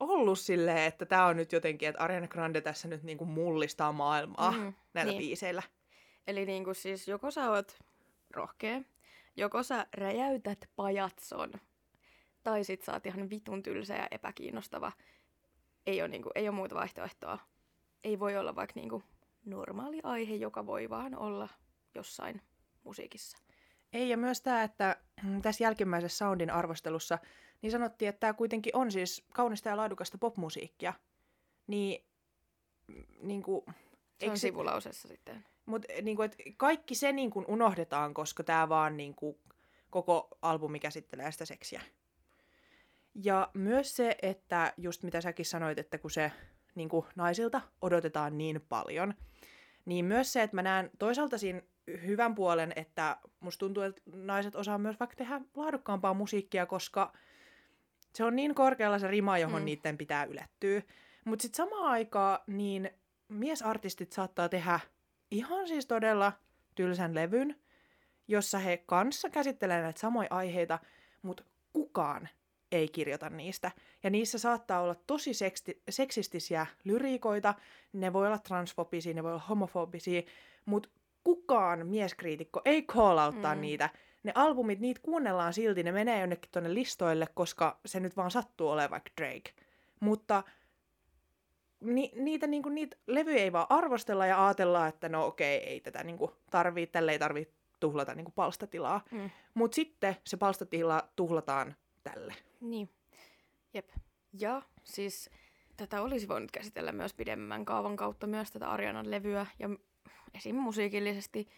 ollut 0.00 0.38
silleen, 0.38 0.78
että 0.78 1.06
tämä 1.06 1.26
on 1.26 1.36
nyt 1.36 1.52
jotenkin, 1.52 1.88
että 1.88 2.02
Ariana 2.02 2.28
Grande 2.28 2.60
tässä 2.60 2.88
nyt 2.88 3.02
niin 3.02 3.18
kuin 3.18 3.30
mullistaa 3.30 3.92
maailmaa 3.92 4.50
Mhm, 4.50 4.68
näillä 4.94 5.12
niin. 5.12 5.18
biiseillä. 5.18 5.62
Eli 6.26 6.46
niin 6.46 6.64
kuin 6.64 6.74
siis 6.74 7.08
joko 7.08 7.30
sä 7.30 7.50
oot 7.50 7.78
rohkea, 8.34 8.80
joko 9.36 9.62
sä 9.62 9.86
räjäytät 9.94 10.68
pajatson, 10.76 11.52
tai 12.42 12.64
sit 12.64 12.82
sä 12.82 12.92
oot 12.92 13.06
ihan 13.06 13.30
vitun 13.30 13.62
tylsä 13.62 13.94
ja 13.94 14.08
epäkiinnostava. 14.10 14.92
Ei 15.88 16.00
ole, 16.02 16.08
niin 16.08 16.22
kuin, 16.22 16.32
ei 16.34 16.48
ole 16.48 16.56
muuta 16.56 16.74
vaihtoehtoa. 16.74 17.38
Ei 18.04 18.18
voi 18.18 18.36
olla 18.36 18.54
vaikka 18.54 18.72
niin 18.80 18.88
kuin 18.88 19.04
normaali 19.44 20.00
aihe, 20.02 20.34
joka 20.34 20.66
voi 20.66 20.90
vaan 20.90 21.18
olla 21.18 21.48
jossain 21.94 22.42
musiikissa. 22.84 23.38
Ei, 23.92 24.08
ja 24.08 24.16
myös 24.16 24.40
tämä, 24.40 24.62
että 24.62 24.96
tässä 25.42 25.64
jälkimmäisessä 25.64 26.18
soundin 26.18 26.50
arvostelussa 26.50 27.18
niin 27.62 27.70
sanottiin, 27.70 28.08
että 28.08 28.20
tämä 28.20 28.32
kuitenkin 28.32 28.76
on 28.76 28.92
siis 28.92 29.24
kaunista 29.34 29.68
ja 29.68 29.76
laadukasta 29.76 30.18
popmusiikkia. 30.18 30.92
Niin, 31.66 32.04
mm, 32.86 33.04
niin 33.22 33.42
kuin, 33.42 33.64
Se 34.20 34.30
on 34.30 34.36
se- 34.38 34.40
sivulausessa 34.40 35.08
sitten. 35.08 35.44
mut, 35.66 35.82
niin 36.02 36.16
kuin, 36.16 36.24
että 36.26 36.36
kaikki 36.56 36.94
se 36.94 37.12
niin 37.12 37.30
kuin 37.30 37.44
unohdetaan, 37.48 38.14
koska 38.14 38.44
tämä 38.44 38.68
vaan 38.68 38.96
niin 38.96 39.14
kuin, 39.14 39.38
koko 39.90 40.28
albumi 40.42 40.80
käsittelee 40.80 41.32
sitä 41.32 41.44
seksiä. 41.44 41.82
Ja 43.24 43.50
myös 43.54 43.96
se, 43.96 44.16
että 44.22 44.72
just 44.76 45.02
mitä 45.02 45.20
säkin 45.20 45.46
sanoit, 45.46 45.78
että 45.78 45.98
kun 45.98 46.10
se 46.10 46.32
niin 46.74 46.88
kuin 46.88 47.06
naisilta 47.16 47.60
odotetaan 47.82 48.38
niin 48.38 48.60
paljon, 48.68 49.14
niin 49.84 50.04
myös 50.04 50.32
se, 50.32 50.42
että 50.42 50.56
mä 50.56 50.62
näen 50.62 50.90
toisaalta 50.98 51.38
siinä 51.38 51.62
hyvän 52.06 52.34
puolen, 52.34 52.72
että 52.76 53.16
musta 53.40 53.58
tuntuu, 53.58 53.82
että 53.82 54.02
naiset 54.12 54.54
osaa 54.54 54.78
myös 54.78 55.00
vaikka 55.00 55.16
tehdä 55.16 55.40
laadukkaampaa 55.56 56.14
musiikkia, 56.14 56.66
koska 56.66 57.12
se 58.14 58.24
on 58.24 58.36
niin 58.36 58.54
korkealla 58.54 58.98
se 58.98 59.08
rima, 59.08 59.38
johon 59.38 59.62
Mm. 59.62 59.64
niiden 59.64 59.98
pitää 59.98 60.24
ylettyä. 60.24 60.82
Mutta 61.24 61.42
sitten 61.42 61.56
samaan 61.56 61.90
aikaan 61.90 62.38
niin 62.46 62.90
miesartistit 63.28 64.12
saattaa 64.12 64.48
tehdä 64.48 64.80
ihan 65.30 65.68
siis 65.68 65.86
todella 65.86 66.32
tylsän 66.74 67.14
levyn, 67.14 67.56
jossa 68.28 68.58
he 68.58 68.76
kanssa 68.86 69.30
käsittelee 69.30 69.82
näitä 69.82 70.00
samoja 70.00 70.28
aiheita, 70.30 70.78
mutta 71.22 71.44
kukaan 71.72 72.28
ei 72.72 72.88
kirjoita 72.88 73.30
niistä. 73.30 73.70
Ja 74.02 74.10
niissä 74.10 74.38
saattaa 74.38 74.80
olla 74.80 74.94
tosi 74.94 75.34
seksti- 75.34 75.82
seksistisiä 75.90 76.66
lyriikoita, 76.84 77.54
ne 77.92 78.12
voi 78.12 78.26
olla 78.26 78.38
transfobisia, 78.38 79.14
ne 79.14 79.22
voi 79.22 79.30
olla 79.32 79.42
homofobisia, 79.48 80.22
mutta 80.64 80.88
kukaan 81.24 81.86
mieskriitikko 81.86 82.62
ei 82.64 82.82
call 82.82 83.18
outtaa 83.18 83.54
Mm. 83.54 83.60
niitä. 83.60 83.90
Ne 84.22 84.32
albumit, 84.34 84.80
niitä 84.80 85.00
kuunnellaan 85.02 85.52
silti, 85.52 85.82
ne 85.82 85.92
menee 85.92 86.20
jonnekin 86.20 86.50
tonne 86.50 86.74
listoille, 86.74 87.26
koska 87.34 87.80
se 87.86 88.00
nyt 88.00 88.16
vaan 88.16 88.30
sattuu 88.30 88.68
olemaan 88.68 88.90
vaikka 88.90 89.10
Drake. 89.20 89.50
Mutta 90.00 90.42
ni, 91.80 92.12
niitä, 92.14 92.46
niinku, 92.46 92.68
niitä 92.68 92.96
levyjä 93.06 93.42
ei 93.42 93.52
vaan 93.52 93.66
arvostella 93.68 94.26
ja 94.26 94.46
ajatella, 94.46 94.86
että 94.86 95.08
no 95.08 95.26
okei, 95.26 95.56
ei 95.58 95.80
tätä 95.80 96.04
niinku, 96.04 96.32
tarvii, 96.50 96.86
tälle 96.86 97.12
ei 97.12 97.18
tarvii 97.18 97.52
tuhlata 97.80 98.14
niinku, 98.14 98.32
palstatilaa. 98.34 99.00
Mm. 99.10 99.30
Mutta 99.54 99.74
sitten 99.74 100.16
se 100.26 100.36
palstatila 100.36 101.08
tuhlataan 101.16 101.74
tälle. 102.04 102.34
Niin, 102.60 102.90
jep. 103.74 103.90
Ja 104.32 104.62
siis 104.84 105.30
tätä 105.76 106.02
olisi 106.02 106.28
voinut 106.28 106.50
käsitellä 106.50 106.92
myös 106.92 107.14
pidemmän 107.14 107.64
kaavan 107.64 107.96
kautta 107.96 108.26
myös 108.26 108.50
tätä 108.50 108.70
Arianan 108.70 109.10
levyä 109.10 109.46
ja 109.58 109.68
esim. 110.34 110.56
musiikillisesti, 110.56 111.48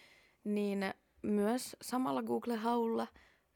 niin 0.44 0.94
myös 1.22 1.76
samalla 1.82 2.22
Google-haulla 2.22 3.06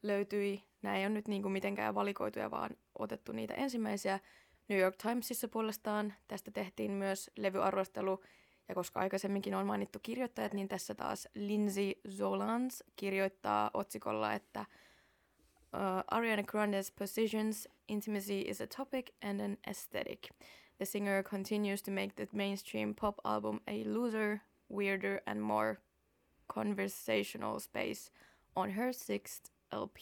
löytyi, 0.03 0.63
nämä 0.81 0.97
ei 0.97 1.05
ole 1.05 1.13
nyt 1.13 1.27
niinku 1.27 1.49
mitenkään 1.49 1.95
valikoituja, 1.95 2.51
vaan 2.51 2.69
otettu 2.99 3.31
niitä 3.31 3.53
ensimmäisiä. 3.53 4.19
New 4.67 4.79
York 4.79 4.95
Timesissa 4.95 5.47
puolestaan 5.47 6.13
tästä 6.27 6.51
tehtiin 6.51 6.91
myös 6.91 7.31
levyarvostelu, 7.37 8.23
ja 8.69 8.75
koska 8.75 8.99
aikaisemminkin 8.99 9.55
on 9.55 9.65
mainittu 9.65 9.99
kirjoittajat, 10.03 10.53
niin 10.53 10.67
tässä 10.67 10.95
taas 10.95 11.27
Lindsay 11.35 11.93
Zolans 12.09 12.83
kirjoittaa 12.95 13.71
otsikolla, 13.73 14.33
että 14.33 14.65
Uh, 15.75 16.03
Ariana 16.11 16.45
Grande's 16.45 16.89
positions, 16.89 17.67
intimacy 17.87 18.39
is 18.41 18.61
a 18.61 18.67
topic 18.67 19.11
and 19.21 19.41
an 19.41 19.57
aesthetic. 19.67 20.29
The 20.79 20.85
singer 20.85 21.21
continues 21.23 21.81
to 21.81 21.91
make 21.91 22.15
the 22.15 22.27
mainstream 22.31 22.93
pop 22.93 23.19
album 23.25 23.59
a 23.67 23.83
looser, 23.83 24.41
weirder, 24.69 25.21
and 25.27 25.41
more 25.41 25.79
conversational 26.47 27.59
space 27.59 28.09
on 28.55 28.69
her 28.71 28.93
sixth 28.93 29.51
LP. 29.73 29.99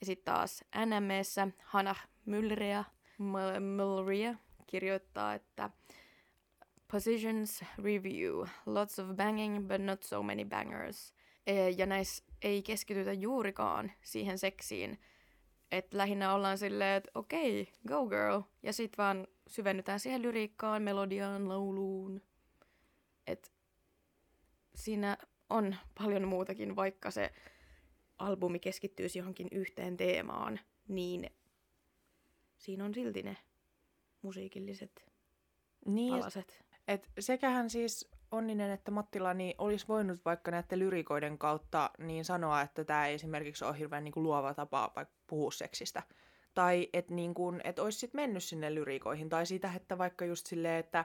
Ja 0.00 0.06
sitten 0.06 0.34
taas 0.34 0.64
NMEssä 0.86 1.48
Hannah 1.64 2.08
Mulrea, 2.26 2.84
M- 3.18 3.62
Mulrea 3.76 4.34
kirjoittaa, 4.66 5.34
että 5.34 5.70
Positions 6.92 7.64
Review, 7.78 8.46
lots 8.66 8.98
of 8.98 9.16
banging 9.16 9.68
but 9.68 9.80
not 9.80 10.02
so 10.02 10.22
many 10.22 10.44
bangers. 10.44 11.12
E, 11.46 11.68
Ja 11.68 11.86
näissä 11.86 12.24
ei 12.42 12.62
keskitytä 12.62 13.12
juurikaan 13.12 13.92
siihen 14.02 14.38
seksiin. 14.38 15.00
Että 15.72 15.96
lähinnä 15.98 16.34
ollaan 16.34 16.58
silleen, 16.58 16.96
että 16.96 17.10
okei, 17.14 17.62
okay, 17.62 17.74
go 17.88 18.06
girl. 18.06 18.40
Ja 18.62 18.72
sit 18.72 18.98
vaan 18.98 19.28
syvennytään 19.46 20.00
siihen 20.00 20.22
lyriikkaan, 20.22 20.82
melodiaan, 20.82 21.48
lauluun. 21.48 22.22
että 23.26 23.50
siinä 24.74 25.16
on 25.50 25.76
paljon 25.98 26.28
muutakin, 26.28 26.76
vaikka 26.76 27.10
se 27.10 27.30
albumi 28.18 28.58
keskittyisi 28.58 29.18
johonkin 29.18 29.48
yhteen 29.52 29.96
teemaan, 29.96 30.60
niin 30.88 31.30
siinä 32.58 32.84
on 32.84 32.94
silti 32.94 33.22
ne 33.22 33.36
musiikilliset 34.22 35.04
Niin, 35.86 36.14
palaset. 36.14 36.64
et 36.88 37.10
sekähän 37.18 37.70
siis 37.70 38.10
Onninen 38.32 38.70
että 38.70 38.90
Mattila 38.90 39.34
niin 39.34 39.54
olisi 39.58 39.88
voinut 39.88 40.20
vaikka 40.24 40.50
näiden 40.50 40.78
lyrikoiden 40.78 41.38
kautta 41.38 41.90
niin 41.98 42.24
sanoa, 42.24 42.62
että 42.62 42.84
tämä 42.84 43.06
esimerkiksi 43.06 43.64
ole 43.64 43.78
hirveän 43.78 44.04
niin 44.04 44.12
kuin 44.12 44.24
luova 44.24 44.54
tapa 44.54 44.92
vaikka 44.96 45.14
puhua 45.26 45.50
seksistä. 45.50 46.02
Tai 46.54 46.88
että 46.92 47.14
niin 47.14 47.34
kuin, 47.34 47.60
et 47.64 47.78
olisi 47.78 47.98
sitten 47.98 48.20
mennyt 48.20 48.44
sinne 48.44 48.74
lyrikoihin. 48.74 49.28
Tai 49.28 49.46
siitä, 49.46 49.72
että 49.76 49.98
vaikka 49.98 50.24
just 50.24 50.46
silleen, 50.46 50.80
että 50.80 51.04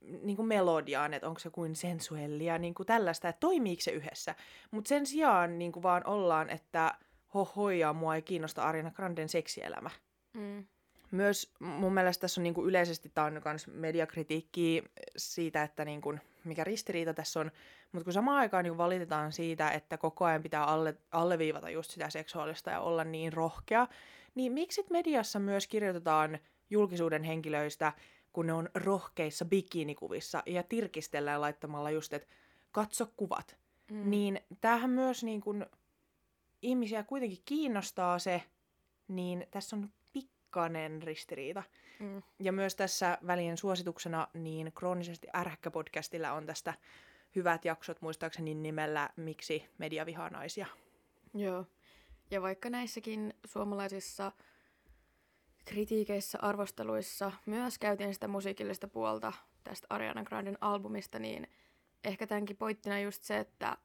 niin 0.00 0.36
kuin 0.36 0.48
melodiaan, 0.48 1.14
että 1.14 1.28
onko 1.28 1.40
se 1.40 1.50
kuin 1.50 1.76
sensuellia, 1.76 2.58
niin 2.58 2.74
kuin 2.74 2.86
tällaista, 2.86 3.28
että 3.28 3.40
toimiiko 3.40 3.82
se 3.82 3.90
yhdessä. 3.90 4.34
Mutta 4.70 4.88
sen 4.88 5.06
sijaan 5.06 5.58
niin 5.58 5.72
kuin 5.72 5.82
vaan 5.82 6.06
ollaan, 6.06 6.50
että 6.50 6.94
hohoja, 7.34 7.92
mua 7.92 8.14
ei 8.14 8.22
kiinnosta 8.22 8.62
Ariana 8.62 8.90
Granden 8.90 9.28
seksielämä. 9.28 9.90
Mm. 10.32 10.66
Myös 11.10 11.54
mun 11.58 11.94
mielestä 11.94 12.20
tässä 12.20 12.40
on 12.40 12.42
niin 12.42 12.54
kuin 12.54 12.68
yleisesti, 12.68 13.08
tämä 13.08 13.26
on 13.26 13.42
myös 13.44 13.66
mediakritiikki 13.66 14.84
siitä, 15.16 15.62
että 15.62 15.84
niin 15.84 16.00
kuin, 16.00 16.20
mikä 16.44 16.64
ristiriita 16.64 17.14
tässä 17.14 17.40
on, 17.40 17.50
mutta 17.92 18.04
kun 18.04 18.12
samaan 18.12 18.38
aikaan 18.38 18.64
niin 18.64 18.78
valitetaan 18.78 19.32
siitä, 19.32 19.70
että 19.70 19.98
koko 19.98 20.24
ajan 20.24 20.42
pitää 20.42 20.64
alle, 20.64 20.94
alleviivata 21.10 21.70
just 21.70 21.90
sitä 21.90 22.10
seksuaalista 22.10 22.70
ja 22.70 22.80
olla 22.80 23.04
niin 23.04 23.32
rohkea, 23.32 23.86
niin 24.34 24.52
miksi 24.52 24.86
mediassa 24.90 25.38
myös 25.38 25.66
kirjoitetaan 25.66 26.38
julkisuuden 26.70 27.22
henkilöistä, 27.22 27.92
kun 28.32 28.46
ne 28.46 28.52
on 28.52 28.68
rohkeissa 28.74 29.44
bikinikuvissa 29.44 30.42
ja 30.46 30.62
tirkistellään 30.62 31.40
laittamalla 31.40 31.90
just, 31.90 32.12
että 32.12 32.28
katso 32.72 33.12
kuvat. 33.16 33.56
Mm. 33.90 34.10
Niin 34.10 34.40
tämähän 34.60 34.90
myös 34.90 35.24
niin 35.24 35.40
kun, 35.40 35.66
ihmisiä 36.62 37.02
kuitenkin 37.02 37.42
kiinnostaa 37.44 38.18
se, 38.18 38.42
niin 39.08 39.46
tässä 39.50 39.76
on 39.76 39.90
pikkainen 40.56 41.02
ristiriita. 41.02 41.62
Mm. 42.00 42.22
Ja 42.38 42.52
myös 42.52 42.74
tässä 42.74 43.18
välien 43.26 43.56
suosituksena, 43.56 44.28
niin 44.34 44.72
kroonisesti 44.72 45.28
ärhäkkä-podcastilla 45.34 46.32
on 46.32 46.46
tästä 46.46 46.74
hyvät 47.36 47.64
jaksot 47.64 48.02
muistaakseni 48.02 48.54
nimellä 48.54 49.10
Miksi 49.16 49.64
media 49.78 50.06
vihaa 50.06 50.30
naisia. 50.30 50.66
Joo. 51.34 51.66
Ja 52.30 52.42
vaikka 52.42 52.70
näissäkin 52.70 53.34
suomalaisissa 53.44 54.32
kritiikeissä, 55.64 56.38
arvosteluissa 56.42 57.32
myös 57.46 57.78
käytiin 57.78 58.14
sitä 58.14 58.28
musiikillista 58.28 58.88
puolta 58.88 59.32
tästä 59.64 59.86
Ariana 59.90 60.24
Granden 60.24 60.58
albumista, 60.60 61.18
niin 61.18 61.46
ehkä 62.04 62.26
tämänkin 62.26 62.56
pointtina 62.56 63.00
just 63.00 63.22
se, 63.22 63.38
että 63.38 63.76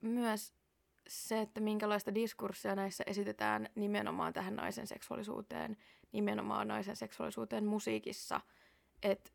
myös 0.00 0.52
se, 1.08 1.40
että 1.40 1.60
minkälaista 1.60 2.14
diskurssia 2.14 2.74
näissä 2.74 3.04
esitetään 3.06 3.68
nimenomaan 3.74 4.32
tähän 4.32 4.56
naisen 4.56 4.86
seksuaalisuuteen, 4.86 5.76
nimenomaan 6.12 6.68
naisen 6.68 6.96
seksuaalisuuteen 6.96 7.66
musiikissa, 7.66 8.40
että 9.02 9.30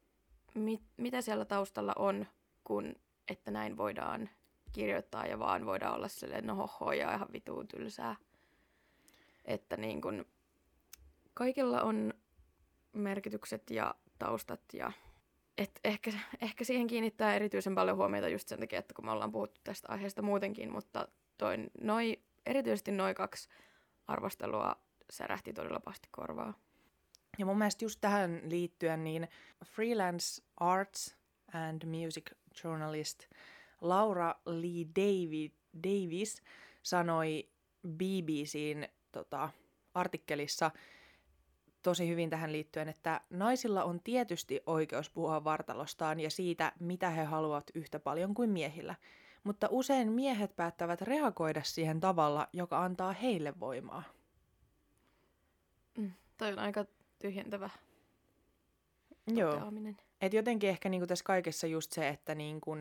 mit, 0.53 0.82
mitä 0.97 1.21
siellä 1.21 1.45
taustalla 1.45 1.93
on, 1.97 2.26
kun 2.63 2.95
että 3.28 3.51
näin 3.51 3.78
voidaan 3.78 4.30
kirjoittaa 4.71 5.26
ja 5.26 5.39
vaan 5.39 5.65
voidaan 5.65 5.95
olla 5.95 6.07
silleen, 6.07 6.47
no 6.47 6.55
hoho 6.55 6.91
ja 6.91 7.13
ihan 7.13 7.28
vituun 7.34 7.67
tylsää. 7.67 8.15
Että 9.45 9.78
niin 9.78 10.01
kun, 10.01 10.26
kaikilla 11.34 11.82
on 11.82 12.13
merkitykset 12.93 13.69
ja 13.69 13.95
taustat 14.19 14.61
ja 14.74 14.91
et 15.57 15.80
ehkä, 15.84 16.11
ehkä 16.41 16.63
siihen 16.63 16.88
kiinnittää 16.88 17.36
erityisen 17.36 17.76
paljon 17.76 17.97
huomiota 17.97 18.30
just 18.30 18.47
sen 18.47 18.59
takia, 18.59 18.80
että 18.80 18.93
kun 18.93 19.05
me 19.05 19.11
ollaan 19.11 19.32
puhuttu 19.32 19.61
tästä 19.63 19.88
aiheesta 19.91 20.21
muutenkin, 20.21 20.71
mutta 20.71 21.07
toi, 21.38 21.57
noi, 21.81 22.19
erityisesti 22.45 22.91
noin 22.91 23.15
kaksi 23.15 23.49
arvostelua 24.07 24.75
särähti 25.09 25.53
todella 25.53 25.79
pahasti 25.79 26.07
korvaa. 26.11 26.53
Ja 27.38 27.45
mun 27.45 27.57
mielestä 27.57 27.86
just 27.86 28.01
tähän 28.01 28.41
liittyen, 28.43 29.03
niin 29.03 29.27
freelance 29.65 30.43
arts 30.57 31.15
and 31.53 31.86
music 31.86 32.31
journalist 32.63 33.23
Laura 33.81 34.36
Lee 34.45 34.86
David, 34.95 35.51
Davis 35.84 36.41
sanoi 36.84 37.49
BBCn 37.88 38.84
tota, 39.11 39.49
artikkelissa 39.93 40.71
tosi 41.81 42.07
hyvin 42.07 42.29
tähän 42.29 42.51
liittyen, 42.51 42.89
että 42.89 43.21
naisilla 43.29 43.84
on 43.84 43.99
tietysti 44.03 44.61
oikeus 44.65 45.09
puhua 45.09 45.43
vartalostaan 45.43 46.19
ja 46.19 46.29
siitä, 46.29 46.71
mitä 46.79 47.09
he 47.09 47.23
haluavat 47.23 47.71
yhtä 47.75 47.99
paljon 47.99 48.34
kuin 48.34 48.49
miehillä. 48.49 48.95
Mutta 49.43 49.67
usein 49.71 50.11
miehet 50.11 50.55
päättävät 50.55 51.01
reagoida 51.01 51.63
siihen 51.63 51.99
tavalla, 51.99 52.47
joka 52.53 52.83
antaa 52.83 53.11
heille 53.11 53.59
voimaa. 53.59 54.03
Mm, 55.97 56.11
toi 56.37 56.51
on 56.51 56.59
aika 56.59 56.85
tyhjentävä 57.19 57.69
Joo. 59.27 59.71
Et 60.21 60.33
jotenkin 60.33 60.69
ehkä 60.69 60.89
niinku 60.89 61.07
tässä 61.07 61.25
kaikessa 61.25 61.67
just 61.67 61.91
se, 61.91 62.07
että 62.09 62.35
niinku 62.35 62.71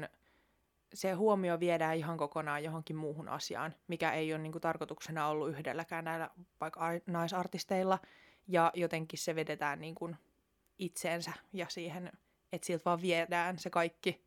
se 0.94 1.12
huomio 1.12 1.60
viedään 1.60 1.96
ihan 1.96 2.16
kokonaan 2.16 2.64
johonkin 2.64 2.96
muuhun 2.96 3.28
asiaan, 3.28 3.74
mikä 3.88 4.12
ei 4.12 4.34
ole 4.34 4.42
niinku 4.42 4.60
tarkoituksena 4.60 5.28
ollut 5.28 5.48
yhdelläkään 5.48 6.04
näillä 6.04 6.30
vaikka 6.60 6.80
naisartisteilla. 7.06 7.98
Ja 8.48 8.70
jotenkin 8.74 9.18
se 9.18 9.34
vedetään 9.34 9.80
niinku 9.80 10.10
itseensä 10.78 11.32
ja 11.52 11.66
siihen, 11.68 12.12
että 12.52 12.66
siltä 12.66 12.84
vaan 12.84 13.02
viedään 13.02 13.58
se 13.58 13.70
kaikki. 13.70 14.24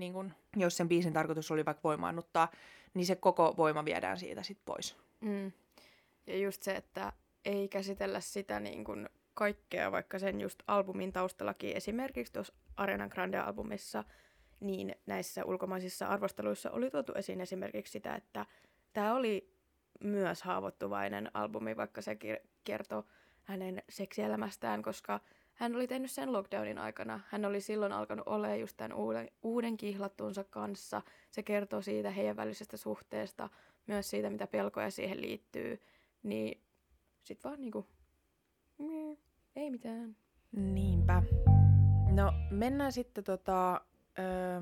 Niinku, 0.00 0.24
jos 0.56 0.76
sen 0.76 0.88
biisin 0.88 1.12
tarkoitus 1.12 1.50
oli 1.50 1.64
vaikka 1.64 1.80
voimaannuttaa, 1.84 2.50
niin 2.94 3.06
se 3.06 3.16
koko 3.16 3.54
voima 3.56 3.84
viedään 3.84 4.18
siitä 4.18 4.42
sitten 4.42 4.64
pois. 4.64 4.96
Mm. 5.20 5.52
Ja 6.26 6.38
just 6.38 6.62
se, 6.62 6.76
että 6.76 7.12
ei 7.44 7.68
käsitellä 7.68 8.20
sitä 8.20 8.60
niin 8.60 8.84
kuin 8.84 9.08
kaikkea, 9.34 9.92
vaikka 9.92 10.18
sen 10.18 10.40
just 10.40 10.62
albumin 10.66 11.12
taustallakin, 11.12 11.76
esimerkiksi 11.76 12.32
tuossa 12.32 12.54
Arena 12.76 13.08
Grande-albumissa, 13.08 14.04
niin 14.60 14.94
näissä 15.06 15.44
ulkomaisissa 15.44 16.06
arvosteluissa 16.06 16.70
oli 16.70 16.90
tuotu 16.90 17.12
esiin 17.12 17.40
esimerkiksi 17.40 17.92
sitä, 17.92 18.14
että 18.14 18.46
tämä 18.92 19.14
oli 19.14 19.54
myös 20.04 20.42
haavoittuvainen 20.42 21.30
albumi, 21.34 21.76
vaikka 21.76 22.02
se 22.02 22.16
kertoo 22.64 23.04
hänen 23.44 23.82
seksielämästään, 23.88 24.82
koska 24.82 25.20
hän 25.60 25.76
oli 25.76 25.86
tehnyt 25.86 26.10
sen 26.10 26.32
lockdownin 26.32 26.78
aikana. 26.78 27.20
Hän 27.28 27.44
oli 27.44 27.60
silloin 27.60 27.92
alkanut 27.92 28.28
olla 28.28 28.56
just 28.56 28.76
tämän 28.76 28.92
uuden, 28.92 29.30
uuden 29.42 29.76
kihlattunsa 29.76 30.44
kanssa. 30.44 31.02
Se 31.30 31.42
kertoo 31.42 31.82
siitä 31.82 32.10
heidän 32.10 32.36
välisestä 32.36 32.76
suhteesta, 32.76 33.48
myös 33.86 34.10
siitä, 34.10 34.30
mitä 34.30 34.46
pelkoja 34.46 34.90
siihen 34.90 35.20
liittyy. 35.20 35.80
Niin 36.22 36.60
sit 37.24 37.44
vaan 37.44 37.60
niinku, 37.60 37.86
mie, 38.78 39.16
ei 39.56 39.70
mitään. 39.70 40.16
Niinpä. 40.52 41.22
No 42.10 42.32
mennään 42.50 42.92
sitten 42.92 43.24
tota, 43.24 43.80
öö, 44.18 44.60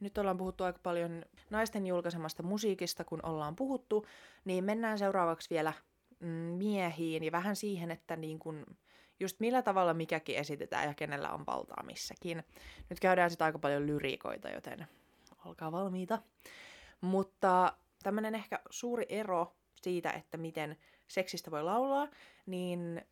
nyt 0.00 0.18
ollaan 0.18 0.38
puhuttu 0.38 0.64
aika 0.64 0.80
paljon 0.82 1.24
naisten 1.50 1.86
julkaisemasta 1.86 2.42
musiikista, 2.42 3.04
kun 3.04 3.20
ollaan 3.22 3.56
puhuttu, 3.56 4.06
niin 4.44 4.64
mennään 4.64 4.98
seuraavaksi 4.98 5.50
vielä 5.50 5.72
mm, 6.20 6.28
miehiin 6.28 7.24
ja 7.24 7.32
vähän 7.32 7.56
siihen, 7.56 7.90
että 7.90 8.16
niin 8.16 8.38
kun, 8.38 8.66
just 9.20 9.40
millä 9.40 9.62
tavalla 9.62 9.94
mikäkin 9.94 10.36
esitetään 10.36 10.88
ja 10.88 10.94
kenellä 10.94 11.30
on 11.30 11.46
valtaa 11.46 11.82
missäkin. 11.82 12.44
Nyt 12.90 13.00
käydään 13.00 13.30
sitten 13.30 13.44
aika 13.44 13.58
paljon 13.58 13.86
lyriikoita, 13.86 14.48
joten 14.48 14.86
olkaa 15.44 15.72
valmiita. 15.72 16.18
Mutta 17.00 17.72
tämmöinen 18.02 18.34
ehkä 18.34 18.60
suuri 18.70 19.06
ero 19.08 19.56
siitä, 19.82 20.10
että 20.10 20.36
miten 20.36 20.76
seksistä 21.08 21.50
voi 21.50 21.62
laulaa, 21.62 22.08
niin 22.46 23.02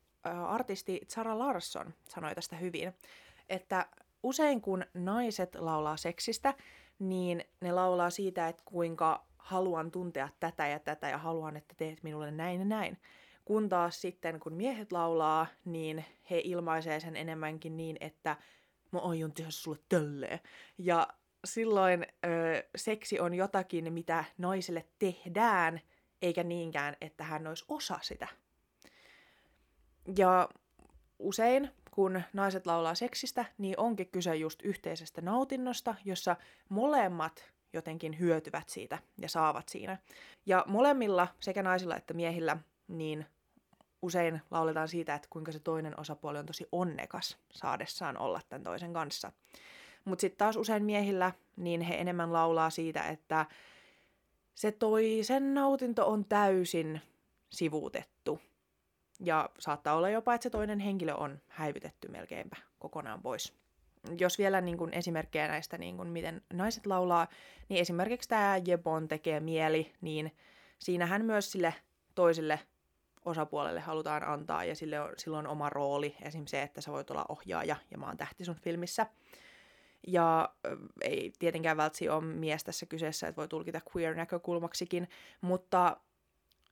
artisti 0.49 1.01
Zara 1.13 1.39
Larsson 1.39 1.95
sanoi 2.09 2.35
tästä 2.35 2.57
hyvin, 2.57 2.93
että 3.49 3.87
usein 4.23 4.61
kun 4.61 4.85
naiset 4.95 5.55
laulaa 5.55 5.97
seksistä, 5.97 6.55
niin 6.99 7.45
ne 7.61 7.73
laulaa 7.73 8.11
siitä, 8.11 8.49
että 8.49 8.63
kuinka 8.65 9.27
haluan 9.39 9.91
tuntea 9.91 10.29
tätä 10.41 10.67
ja 10.67 10.79
tätä 10.79 11.09
ja 11.09 11.19
haluan, 11.19 11.57
että 11.57 11.75
teet 11.75 12.03
minulle 12.03 12.31
näin 12.31 12.59
ja 12.59 12.65
näin. 12.65 12.99
Kun 13.47 13.69
taas 13.69 14.01
sitten, 14.01 14.41
kun 14.41 14.53
miehet 14.53 14.93
laulaa, 14.93 15.47
niin 15.65 16.05
he 16.31 16.41
ilmaisee 16.45 17.01
sen 17.01 17.17
enemmänkin 17.17 17.77
niin, 17.77 17.97
että 18.01 18.37
mä 18.91 18.99
aion 18.99 19.33
tehdä 19.33 19.51
sulle 19.51 19.79
tölleen. 19.89 20.41
Ja 20.79 21.09
silloin 21.45 22.03
ö, 22.03 22.69
seksi 22.77 23.21
on 23.21 23.35
jotakin, 23.35 23.93
mitä 23.93 24.25
naiselle 24.39 24.87
tehdään, 24.99 25.81
eikä 26.23 26.43
niinkään, 26.43 26.97
että 27.01 27.25
hän 27.25 27.47
olisi 27.47 27.65
osa 27.69 27.99
sitä. 28.03 28.29
Ja 30.17 30.49
usein, 31.19 31.71
kun 31.91 32.23
naiset 32.33 32.67
laulaa 32.67 32.95
seksistä, 32.95 33.45
niin 33.59 33.81
onkin 33.81 34.11
kyse 34.11 34.37
just 34.37 34.63
yhteisestä 34.63 35.21
nautinnosta, 35.21 35.95
jossa 36.05 36.37
molemmat 36.69 37.53
jotenkin 37.73 38.19
hyötyvät 38.19 38.69
siitä 38.69 38.99
ja 39.19 39.29
saavat 39.29 39.69
siinä. 39.69 39.99
Ja 40.47 40.65
molemmilla, 40.69 41.29
sekä 41.41 41.63
naisilla 41.63 41.97
että 41.97 42.15
miehillä, 42.15 42.57
niin 42.89 43.27
usein 44.03 44.43
lauletaan 44.51 44.89
siitä, 44.89 45.15
että 45.15 45.29
kuinka 45.31 45.53
se 45.53 45.59
toinen 45.59 46.01
osapuoli 46.01 46.39
on 46.39 46.47
tosi 46.47 46.67
onnekas 46.73 47.39
saadessaan 47.51 48.19
olla 48.19 48.41
tämän 48.49 48.63
toisen 48.63 48.93
kanssa. 48.93 49.33
Mutta 50.05 50.21
sitten 50.21 50.39
taas 50.39 50.57
usein 50.57 50.85
miehillä, 50.85 51.33
niin 51.57 51.81
he 51.81 51.95
enemmän 51.95 52.33
laulaa 52.33 52.71
siitä, 52.71 53.03
että 53.03 53.47
se 54.55 54.73
toisen 54.73 55.55
nautinto 55.55 56.07
on 56.07 56.25
täysin 56.25 57.01
sivuutettu. 57.51 58.41
Ja 59.21 59.51
saattaa 59.59 59.95
olla 59.95 60.11
jopa, 60.11 60.35
että 60.35 60.43
se 60.43 60.51
toinen 60.51 60.79
henkilö 60.79 61.15
on 61.15 61.41
häivytetty 61.49 62.09
melkeinpä 62.09 62.57
kokonaan 62.79 63.23
pois. 63.23 63.53
Jos 64.19 64.39
vielä 64.39 64.61
niin 64.61 64.79
kuin 64.79 64.95
esimerkkejä 64.95 65.49
näistä, 65.49 65.79
niin 65.79 65.97
kuin 65.97 66.09
miten 66.09 66.43
naiset 66.53 66.87
laulaa, 66.87 67.29
niin 67.69 67.81
esimerkiksi 67.81 68.29
tämä 68.29 68.61
Jebon 68.67 69.09
tekee 69.09 69.41
mieli, 69.41 69.93
niin 70.01 70.37
siinähän 70.79 71.25
myös 71.25 71.53
sille 71.53 71.75
toiselle 72.15 72.61
osapuolelle 73.27 73.81
halutaan 73.81 74.29
antaa, 74.29 74.65
ja 74.65 74.75
sille 74.75 75.01
on, 75.01 75.13
silloin 75.17 75.47
on 75.47 75.53
oma 75.53 75.71
rooli, 75.71 76.17
esimerkiksi 76.23 76.51
se, 76.51 76.63
että 76.63 76.81
sä 76.81 76.93
voit 76.93 77.11
olla 77.11 77.25
ohjaaja, 77.29 77.77
ja 77.91 77.99
mä 77.99 78.07
oon 78.07 78.17
tähti 78.17 78.45
sun 78.45 78.55
filmissä. 78.55 79.07
Ja 80.07 80.49
ei 81.01 81.33
tietenkään 81.39 81.77
välttämättä 81.77 82.17
ole 82.17 82.25
mies 82.25 82.65
tässä 82.65 82.87
kyseessä, 82.87 83.29
että 83.29 83.37
voi 83.37 83.49
tulkita 83.49 83.81
queer-näkökulmaksikin, 83.97 85.09
mutta 85.41 85.97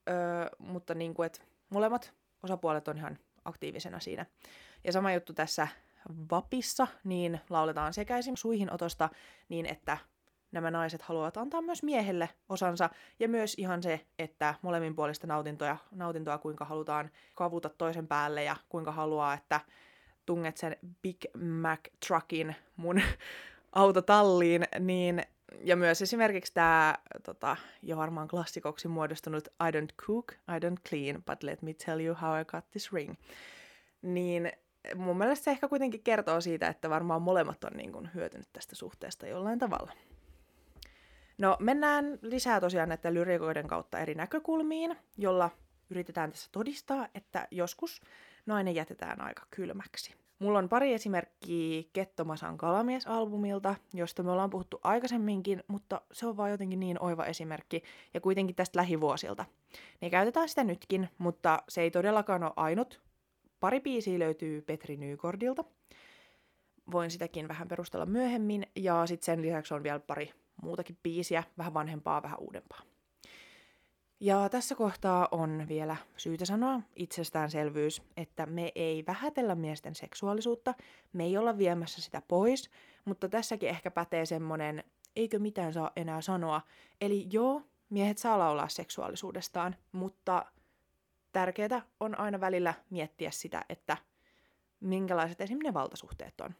öö, 0.09 0.15
mutta 0.59 0.93
niin 0.93 1.13
kuin, 1.13 1.25
että 1.25 1.41
molemmat 1.69 2.13
osapuolet 2.43 2.87
on 2.87 2.97
ihan 2.97 3.17
aktiivisena 3.45 3.99
siinä. 3.99 4.25
Ja 4.83 4.91
sama 4.91 5.13
juttu 5.13 5.33
tässä 5.33 5.67
Vapissa, 6.31 6.87
niin 7.03 7.41
lauletaan 7.49 7.93
sekä 7.93 8.17
esim. 8.17 8.35
suihinotosta 8.35 9.09
niin, 9.49 9.65
että 9.65 9.97
nämä 10.55 10.71
naiset 10.71 11.01
haluavat 11.01 11.37
antaa 11.37 11.61
myös 11.61 11.83
miehelle 11.83 12.29
osansa, 12.49 12.89
ja 13.19 13.29
myös 13.29 13.55
ihan 13.57 13.83
se, 13.83 14.05
että 14.19 14.55
molemminpuolista 14.61 15.27
nautintoa, 15.27 15.77
nautintoa 15.91 16.37
kuinka 16.37 16.65
halutaan 16.65 17.09
kavuta 17.35 17.69
toisen 17.69 18.07
päälle, 18.07 18.43
ja 18.43 18.55
kuinka 18.69 18.91
haluaa, 18.91 19.33
että 19.33 19.61
tunget 20.25 20.57
sen 20.57 20.77
Big 21.01 21.17
Mac 21.61 21.79
truckin 22.07 22.55
mun 22.75 23.01
autotalliin, 23.71 24.63
niin 24.79 25.23
ja 25.63 25.75
myös 25.75 26.01
esimerkiksi 26.01 26.53
tämä 26.53 26.95
tota, 27.23 27.57
jo 27.81 27.97
varmaan 27.97 28.27
klassikoksi 28.27 28.87
muodostunut 28.87 29.47
I 29.47 29.79
don't 29.79 30.05
cook, 30.07 30.31
I 30.31 30.65
don't 30.65 30.89
clean, 30.89 31.23
but 31.23 31.43
let 31.43 31.61
me 31.61 31.73
tell 31.73 31.99
you 31.99 32.15
how 32.21 32.41
I 32.41 32.45
got 32.45 32.71
this 32.71 32.93
ring. 32.93 33.15
Niin 34.01 34.51
mun 34.95 35.17
mielestä 35.17 35.43
se 35.43 35.51
ehkä 35.51 35.67
kuitenkin 35.67 36.03
kertoo 36.03 36.41
siitä, 36.41 36.67
että 36.67 36.89
varmaan 36.89 37.21
molemmat 37.21 37.63
on 37.63 37.77
niin 37.77 37.91
kuin 37.91 38.09
hyötynyt 38.13 38.47
tästä 38.53 38.75
suhteesta 38.75 39.27
jollain 39.27 39.59
tavalla. 39.59 39.91
No 41.37 41.57
mennään 41.59 42.19
lisää 42.21 42.61
tosiaan 42.61 42.89
näiden 42.89 43.13
lyrikoiden 43.13 43.67
kautta 43.67 43.99
eri 43.99 44.15
näkökulmiin, 44.15 44.95
jolla 45.17 45.49
yritetään 45.89 46.31
tässä 46.31 46.49
todistaa, 46.51 47.07
että 47.15 47.47
joskus 47.51 48.01
nainen 48.45 48.75
jätetään 48.75 49.21
aika 49.21 49.41
kylmäksi. 49.51 50.15
Mulla 50.39 50.59
on 50.59 50.69
pari 50.69 50.93
esimerkkiä 50.93 51.83
Kettomasan 51.93 52.57
kalamies-albumilta, 52.57 53.75
josta 53.93 54.23
me 54.23 54.31
ollaan 54.31 54.49
puhuttu 54.49 54.79
aikaisemminkin, 54.83 55.63
mutta 55.67 56.01
se 56.11 56.27
on 56.27 56.37
vaan 56.37 56.51
jotenkin 56.51 56.79
niin 56.79 57.01
oiva 57.01 57.25
esimerkki, 57.25 57.83
ja 58.13 58.21
kuitenkin 58.21 58.55
tästä 58.55 58.77
lähivuosilta. 58.77 59.45
Ne 60.01 60.09
käytetään 60.09 60.49
sitä 60.49 60.63
nytkin, 60.63 61.09
mutta 61.17 61.63
se 61.69 61.81
ei 61.81 61.91
todellakaan 61.91 62.43
ole 62.43 62.53
ainut. 62.55 63.01
Pari 63.59 63.79
biisiä 63.79 64.19
löytyy 64.19 64.61
Petri 64.61 64.97
Nykordilta. 64.97 65.63
Voin 66.91 67.11
sitäkin 67.11 67.47
vähän 67.47 67.67
perustella 67.67 68.05
myöhemmin, 68.05 68.67
ja 68.75 69.05
sitten 69.05 69.25
sen 69.25 69.41
lisäksi 69.41 69.73
on 69.73 69.83
vielä 69.83 69.99
pari 69.99 70.33
muutakin 70.61 70.97
biisiä, 71.03 71.43
vähän 71.57 71.73
vanhempaa, 71.73 72.23
vähän 72.23 72.39
uudempaa. 72.39 72.81
Ja 74.19 74.49
tässä 74.49 74.75
kohtaa 74.75 75.27
on 75.31 75.65
vielä 75.67 75.97
syytä 76.17 76.45
sanoa 76.45 76.81
itsestäänselvyys, 76.95 78.01
että 78.17 78.45
me 78.45 78.71
ei 78.75 79.03
vähätellä 79.07 79.55
miesten 79.55 79.95
seksuaalisuutta, 79.95 80.73
me 81.13 81.23
ei 81.23 81.37
olla 81.37 81.57
viemässä 81.57 82.01
sitä 82.01 82.21
pois, 82.27 82.69
mutta 83.05 83.29
tässäkin 83.29 83.69
ehkä 83.69 83.91
pätee 83.91 84.25
semmonen, 84.25 84.83
eikö 85.15 85.39
mitään 85.39 85.73
saa 85.73 85.91
enää 85.95 86.21
sanoa. 86.21 86.61
Eli 87.01 87.27
joo, 87.31 87.61
miehet 87.89 88.17
saa 88.17 88.39
laulaa 88.39 88.67
seksuaalisuudestaan, 88.67 89.75
mutta 89.91 90.45
tärkeää 91.31 91.81
on 91.99 92.19
aina 92.19 92.39
välillä 92.39 92.73
miettiä 92.89 93.31
sitä, 93.31 93.65
että 93.69 93.97
minkälaiset 94.79 95.41
esimerkiksi 95.41 95.67
ne 95.67 95.73
valtasuhteet 95.73 96.41
on. 96.41 96.55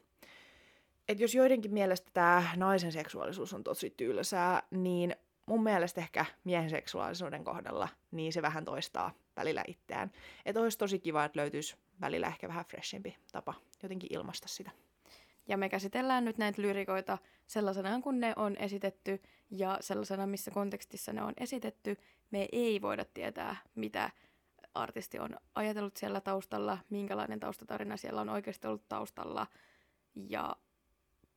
Et 1.08 1.20
jos 1.20 1.34
joidenkin 1.34 1.72
mielestä 1.72 2.10
tämä 2.14 2.44
naisen 2.56 2.92
seksuaalisuus 2.92 3.54
on 3.54 3.64
tosi 3.64 3.94
tylsää, 3.96 4.62
niin 4.70 5.16
mun 5.46 5.62
mielestä 5.62 6.00
ehkä 6.00 6.24
miehen 6.44 6.70
seksuaalisuuden 6.70 7.44
kohdalla, 7.44 7.88
niin 8.10 8.32
se 8.32 8.42
vähän 8.42 8.64
toistaa 8.64 9.12
välillä 9.36 9.64
itseään. 9.66 10.12
Että 10.46 10.60
olisi 10.60 10.78
tosi 10.78 10.98
kiva, 10.98 11.24
että 11.24 11.40
löytyisi 11.40 11.76
välillä 12.00 12.26
ehkä 12.26 12.48
vähän 12.48 12.64
freshempi 12.64 13.16
tapa 13.32 13.54
jotenkin 13.82 14.12
ilmaista 14.12 14.48
sitä. 14.48 14.70
Ja 15.48 15.56
me 15.56 15.68
käsitellään 15.68 16.24
nyt 16.24 16.38
näitä 16.38 16.62
lyrikoita 16.62 17.18
sellaisena, 17.46 18.00
kun 18.00 18.20
ne 18.20 18.32
on 18.36 18.56
esitetty, 18.56 19.22
ja 19.50 19.78
sellaisena, 19.80 20.26
missä 20.26 20.50
kontekstissa 20.50 21.12
ne 21.12 21.22
on 21.22 21.32
esitetty. 21.36 21.96
Me 22.30 22.48
ei 22.52 22.82
voida 22.82 23.04
tietää, 23.14 23.56
mitä 23.74 24.10
artisti 24.74 25.18
on 25.18 25.36
ajatellut 25.54 25.96
siellä 25.96 26.20
taustalla, 26.20 26.78
minkälainen 26.90 27.40
taustatarina 27.40 27.96
siellä 27.96 28.20
on 28.20 28.28
oikeasti 28.28 28.66
ollut 28.66 28.88
taustalla. 28.88 29.46
Ja 30.14 30.56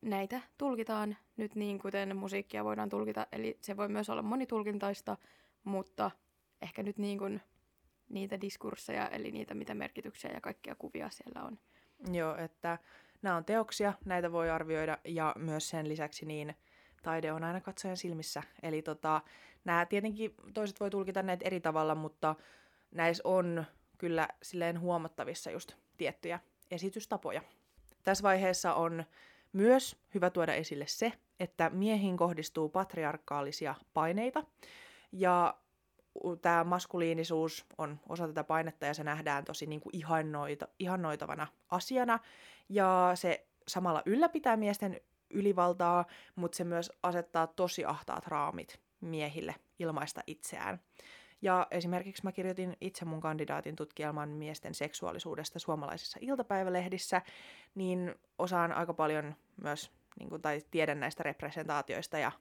näitä 0.02 0.40
tulkitaan 0.58 1.16
nyt 1.36 1.54
niin, 1.54 1.78
kuten 1.78 2.16
musiikkia 2.16 2.64
voidaan 2.64 2.88
tulkita. 2.88 3.26
Eli 3.32 3.58
se 3.60 3.76
voi 3.76 3.88
myös 3.88 4.10
olla 4.10 4.22
monitulkintaista, 4.22 5.16
mutta 5.64 6.10
ehkä 6.62 6.82
nyt 6.82 6.98
niin 6.98 7.18
kuin 7.18 7.40
niitä 8.08 8.40
diskursseja, 8.40 9.08
eli 9.08 9.30
niitä 9.30 9.54
mitä 9.54 9.74
merkityksiä 9.74 10.30
ja 10.34 10.40
kaikkia 10.40 10.74
kuvia 10.74 11.10
siellä 11.10 11.42
on. 11.42 11.58
Joo, 12.12 12.36
että 12.36 12.78
nämä 13.22 13.36
on 13.36 13.44
teoksia, 13.44 13.92
näitä 14.04 14.32
voi 14.32 14.50
arvioida 14.50 14.98
ja 15.04 15.34
myös 15.38 15.68
sen 15.68 15.88
lisäksi 15.88 16.26
niin 16.26 16.54
taide 17.02 17.32
on 17.32 17.44
aina 17.44 17.60
katsojan 17.60 17.96
silmissä. 17.96 18.42
Eli 18.62 18.82
tota, 18.82 19.20
nämä 19.64 19.86
tietenkin 19.86 20.34
toiset 20.54 20.80
voi 20.80 20.90
tulkita 20.90 21.22
näitä 21.22 21.46
eri 21.46 21.60
tavalla, 21.60 21.94
mutta 21.94 22.34
näissä 22.90 23.22
on 23.26 23.64
kyllä 23.98 24.28
silleen 24.42 24.80
huomattavissa 24.80 25.50
just 25.50 25.72
tiettyjä 25.96 26.40
esitystapoja. 26.70 27.42
Tässä 28.02 28.22
vaiheessa 28.22 28.74
on 28.74 29.04
myös 29.52 29.96
hyvä 30.14 30.30
tuoda 30.30 30.54
esille 30.54 30.86
se, 30.86 31.12
että 31.40 31.70
miehiin 31.70 32.16
kohdistuu 32.16 32.68
patriarkaalisia 32.68 33.74
paineita, 33.94 34.44
ja 35.12 35.54
tämä 36.42 36.64
maskuliinisuus 36.64 37.66
on 37.78 38.00
osa 38.08 38.26
tätä 38.26 38.44
painetta 38.44 38.86
ja 38.86 38.94
se 38.94 39.04
nähdään 39.04 39.44
tosi 39.44 39.66
niin 39.66 39.80
kuin 39.80 39.96
ihannoita, 39.96 40.68
ihannoitavana 40.78 41.46
asiana, 41.70 42.18
ja 42.68 43.12
se 43.14 43.46
samalla 43.68 44.02
ylläpitää 44.06 44.56
miesten 44.56 45.00
ylivaltaa, 45.30 46.04
mutta 46.34 46.56
se 46.56 46.64
myös 46.64 46.92
asettaa 47.02 47.46
tosi 47.46 47.84
ahtaat 47.84 48.26
raamit 48.26 48.80
miehille 49.00 49.54
ilmaista 49.78 50.20
itseään. 50.26 50.80
Ja 51.42 51.66
esimerkiksi 51.70 52.24
mä 52.24 52.32
kirjoitin 52.32 52.76
itse 52.80 53.04
mun 53.04 53.20
kandidaatin 53.20 53.76
tutkielman 53.76 54.28
miesten 54.28 54.74
seksuaalisuudesta 54.74 55.58
suomalaisissa 55.58 56.18
iltapäivälehdissä, 56.22 57.22
niin 57.74 58.14
osaan 58.38 58.72
aika 58.72 58.94
paljon 58.94 59.34
myös, 59.62 59.90
niin 60.18 60.28
kuin, 60.28 60.42
tai 60.42 60.62
tiedän 60.70 61.00
näistä 61.00 61.22
representaatioista 61.22 62.18
ja 62.18 62.32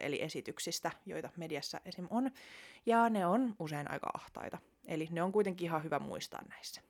eli 0.00 0.22
esityksistä, 0.22 0.90
joita 1.06 1.30
mediassa 1.36 1.80
esim. 1.84 2.06
on, 2.10 2.30
ja 2.86 3.08
ne 3.08 3.26
on 3.26 3.54
usein 3.58 3.90
aika 3.90 4.10
ahtaita. 4.14 4.58
Eli 4.86 5.08
ne 5.10 5.22
on 5.22 5.32
kuitenkin 5.32 5.64
ihan 5.64 5.84
hyvä 5.84 5.98
muistaa 5.98 6.42
näissä. 6.48 6.80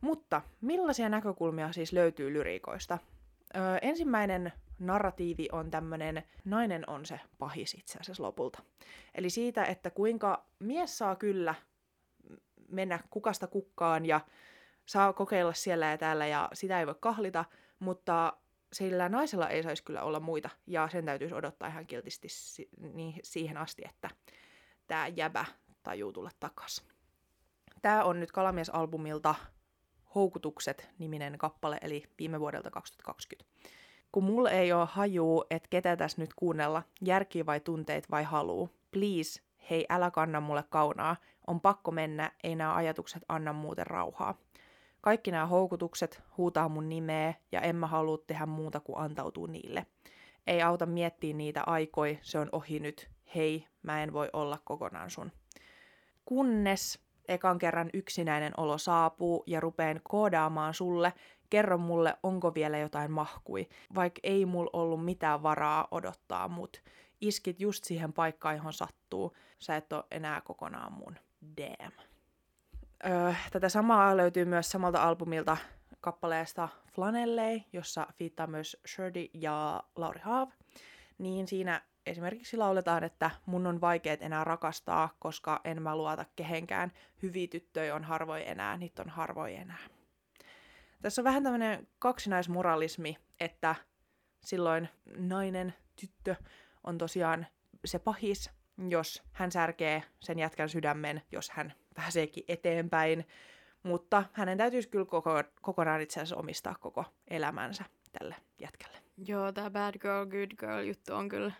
Mutta 0.00 0.42
millaisia 0.60 1.08
näkökulmia 1.08 1.72
siis 1.72 1.92
löytyy 1.92 2.32
lyriikoista? 2.32 2.98
Öö, 3.56 3.78
ensimmäinen 3.82 4.52
narratiivi 4.78 5.48
on 5.52 5.70
tämmöinen, 5.70 6.22
nainen 6.44 6.90
on 6.90 7.06
se 7.06 7.20
pahis 7.38 7.74
itse 7.74 7.98
asiassa 7.98 8.22
lopulta. 8.22 8.62
Eli 9.14 9.30
siitä, 9.30 9.64
että 9.64 9.90
kuinka 9.90 10.46
mies 10.58 10.98
saa 10.98 11.16
kyllä 11.16 11.54
mennä 12.68 13.00
kukasta 13.10 13.46
kukkaan 13.46 14.06
ja 14.06 14.20
saa 14.86 15.12
kokeilla 15.12 15.52
siellä 15.52 15.86
ja 15.86 15.98
täällä 15.98 16.26
ja 16.26 16.48
sitä 16.52 16.80
ei 16.80 16.86
voi 16.86 16.94
kahlita, 17.00 17.44
mutta 17.78 18.36
sillä 18.72 19.08
naisella 19.08 19.48
ei 19.48 19.62
saisi 19.62 19.84
kyllä 19.84 20.02
olla 20.02 20.20
muita 20.20 20.50
ja 20.66 20.88
sen 20.88 21.04
täytyisi 21.04 21.34
odottaa 21.34 21.68
ihan 21.68 21.86
kiltisti 21.86 22.28
si- 22.28 22.68
niin 22.94 23.20
siihen 23.22 23.56
asti, 23.56 23.82
että 23.88 24.10
tämä 24.86 25.06
jäbä 25.06 25.44
tajuu 25.82 26.12
tulla 26.12 26.30
takas. 26.40 26.84
Tämä 27.82 28.04
on 28.04 28.20
nyt 28.20 28.32
Kalamies-albumilta 28.32 29.34
Houkutukset-niminen 30.14 31.38
kappale, 31.38 31.78
eli 31.82 32.04
viime 32.18 32.40
vuodelta 32.40 32.70
2020 32.70 33.54
kun 34.14 34.24
mulla 34.24 34.50
ei 34.50 34.72
ole 34.72 34.88
hajuu, 34.90 35.44
että 35.50 35.68
ketä 35.70 35.96
tässä 35.96 36.22
nyt 36.22 36.34
kuunnella, 36.36 36.82
järki 37.04 37.46
vai 37.46 37.60
tunteet 37.60 38.10
vai 38.10 38.24
haluu. 38.24 38.70
Please, 38.90 39.40
hei 39.70 39.86
älä 39.88 40.10
kanna 40.10 40.40
mulle 40.40 40.64
kaunaa, 40.70 41.16
on 41.46 41.60
pakko 41.60 41.90
mennä, 41.90 42.32
ei 42.44 42.56
nämä 42.56 42.74
ajatukset 42.74 43.22
anna 43.28 43.52
muuten 43.52 43.86
rauhaa. 43.86 44.34
Kaikki 45.00 45.30
nämä 45.30 45.46
houkutukset 45.46 46.22
huutaa 46.36 46.68
mun 46.68 46.88
nimeä 46.88 47.34
ja 47.52 47.60
en 47.60 47.76
mä 47.76 47.86
halua 47.86 48.18
tehdä 48.26 48.46
muuta 48.46 48.80
kuin 48.80 48.98
antautua 48.98 49.46
niille. 49.46 49.86
Ei 50.46 50.62
auta 50.62 50.86
miettiä 50.86 51.34
niitä 51.34 51.62
aikoi, 51.66 52.18
se 52.22 52.38
on 52.38 52.48
ohi 52.52 52.80
nyt. 52.80 53.10
Hei, 53.34 53.66
mä 53.82 54.02
en 54.02 54.12
voi 54.12 54.30
olla 54.32 54.58
kokonaan 54.64 55.10
sun. 55.10 55.32
Kunnes 56.24 56.98
ekan 57.28 57.58
kerran 57.58 57.90
yksinäinen 57.92 58.52
olo 58.56 58.78
saapuu 58.78 59.42
ja 59.46 59.60
rupeen 59.60 60.00
koodaamaan 60.02 60.74
sulle, 60.74 61.12
kerro 61.54 61.78
mulle, 61.78 62.16
onko 62.22 62.54
vielä 62.54 62.78
jotain 62.78 63.10
mahkui, 63.10 63.68
vaikka 63.94 64.20
ei 64.22 64.46
mulla 64.46 64.70
ollut 64.72 65.04
mitään 65.04 65.42
varaa 65.42 65.88
odottaa 65.90 66.48
mut. 66.48 66.82
Iskit 67.20 67.60
just 67.60 67.84
siihen 67.84 68.12
paikkaan, 68.12 68.56
johon 68.56 68.72
sattuu. 68.72 69.36
Sä 69.58 69.76
et 69.76 69.92
ole 69.92 70.04
enää 70.10 70.40
kokonaan 70.40 70.92
mun. 70.92 71.16
Damn. 71.56 71.92
Öö, 73.06 73.34
tätä 73.52 73.68
samaa 73.68 74.16
löytyy 74.16 74.44
myös 74.44 74.70
samalta 74.70 75.02
albumilta 75.02 75.56
kappaleesta 76.00 76.68
Flanellei, 76.92 77.64
jossa 77.72 78.06
fiittaa 78.14 78.46
myös 78.46 78.76
Shirley 78.86 79.28
ja 79.34 79.82
Lauri 79.96 80.20
Haav. 80.20 80.48
Niin 81.18 81.48
siinä 81.48 81.82
esimerkiksi 82.06 82.56
lauletaan, 82.56 83.04
että 83.04 83.30
mun 83.46 83.66
on 83.66 83.80
vaikeet 83.80 84.22
enää 84.22 84.44
rakastaa, 84.44 85.16
koska 85.18 85.60
en 85.64 85.82
mä 85.82 85.96
luota 85.96 86.24
kehenkään. 86.36 86.92
Hyviä 87.22 87.46
tyttöjä 87.46 87.94
on 87.94 88.04
harvoin 88.04 88.44
enää, 88.46 88.76
niitä 88.76 89.02
on 89.02 89.08
harvoin 89.08 89.56
enää. 89.56 89.93
Tässä 91.04 91.22
on 91.22 91.24
vähän 91.24 91.42
tämmöinen 91.42 91.88
kaksinaismoralismi, 91.98 93.18
että 93.40 93.74
silloin 94.44 94.88
nainen, 95.18 95.74
tyttö 96.00 96.34
on 96.84 96.98
tosiaan 96.98 97.46
se 97.84 97.98
pahis 97.98 98.50
jos 98.88 99.22
hän 99.32 99.52
särkee 99.52 100.02
sen 100.20 100.38
jätkän 100.38 100.68
sydämen, 100.68 101.22
jos 101.32 101.50
hän 101.50 101.72
pääseekin 101.94 102.44
eteenpäin. 102.48 103.26
Mutta 103.82 104.24
hänen 104.32 104.58
täytyisi 104.58 104.88
kyllä 104.88 105.04
koko, 105.04 105.30
kokonaan 105.62 106.00
itse 106.00 106.20
asiassa 106.20 106.36
omistaa 106.36 106.74
koko 106.80 107.04
elämänsä 107.28 107.84
tälle 108.18 108.36
jätkälle. 108.60 108.98
Joo, 109.16 109.52
tämä 109.52 109.70
Bad 109.70 109.98
Girl, 109.98 110.26
Good 110.26 110.50
Girl 110.58 110.86
juttu 110.86 111.14
on 111.14 111.28
kyllä 111.28 111.52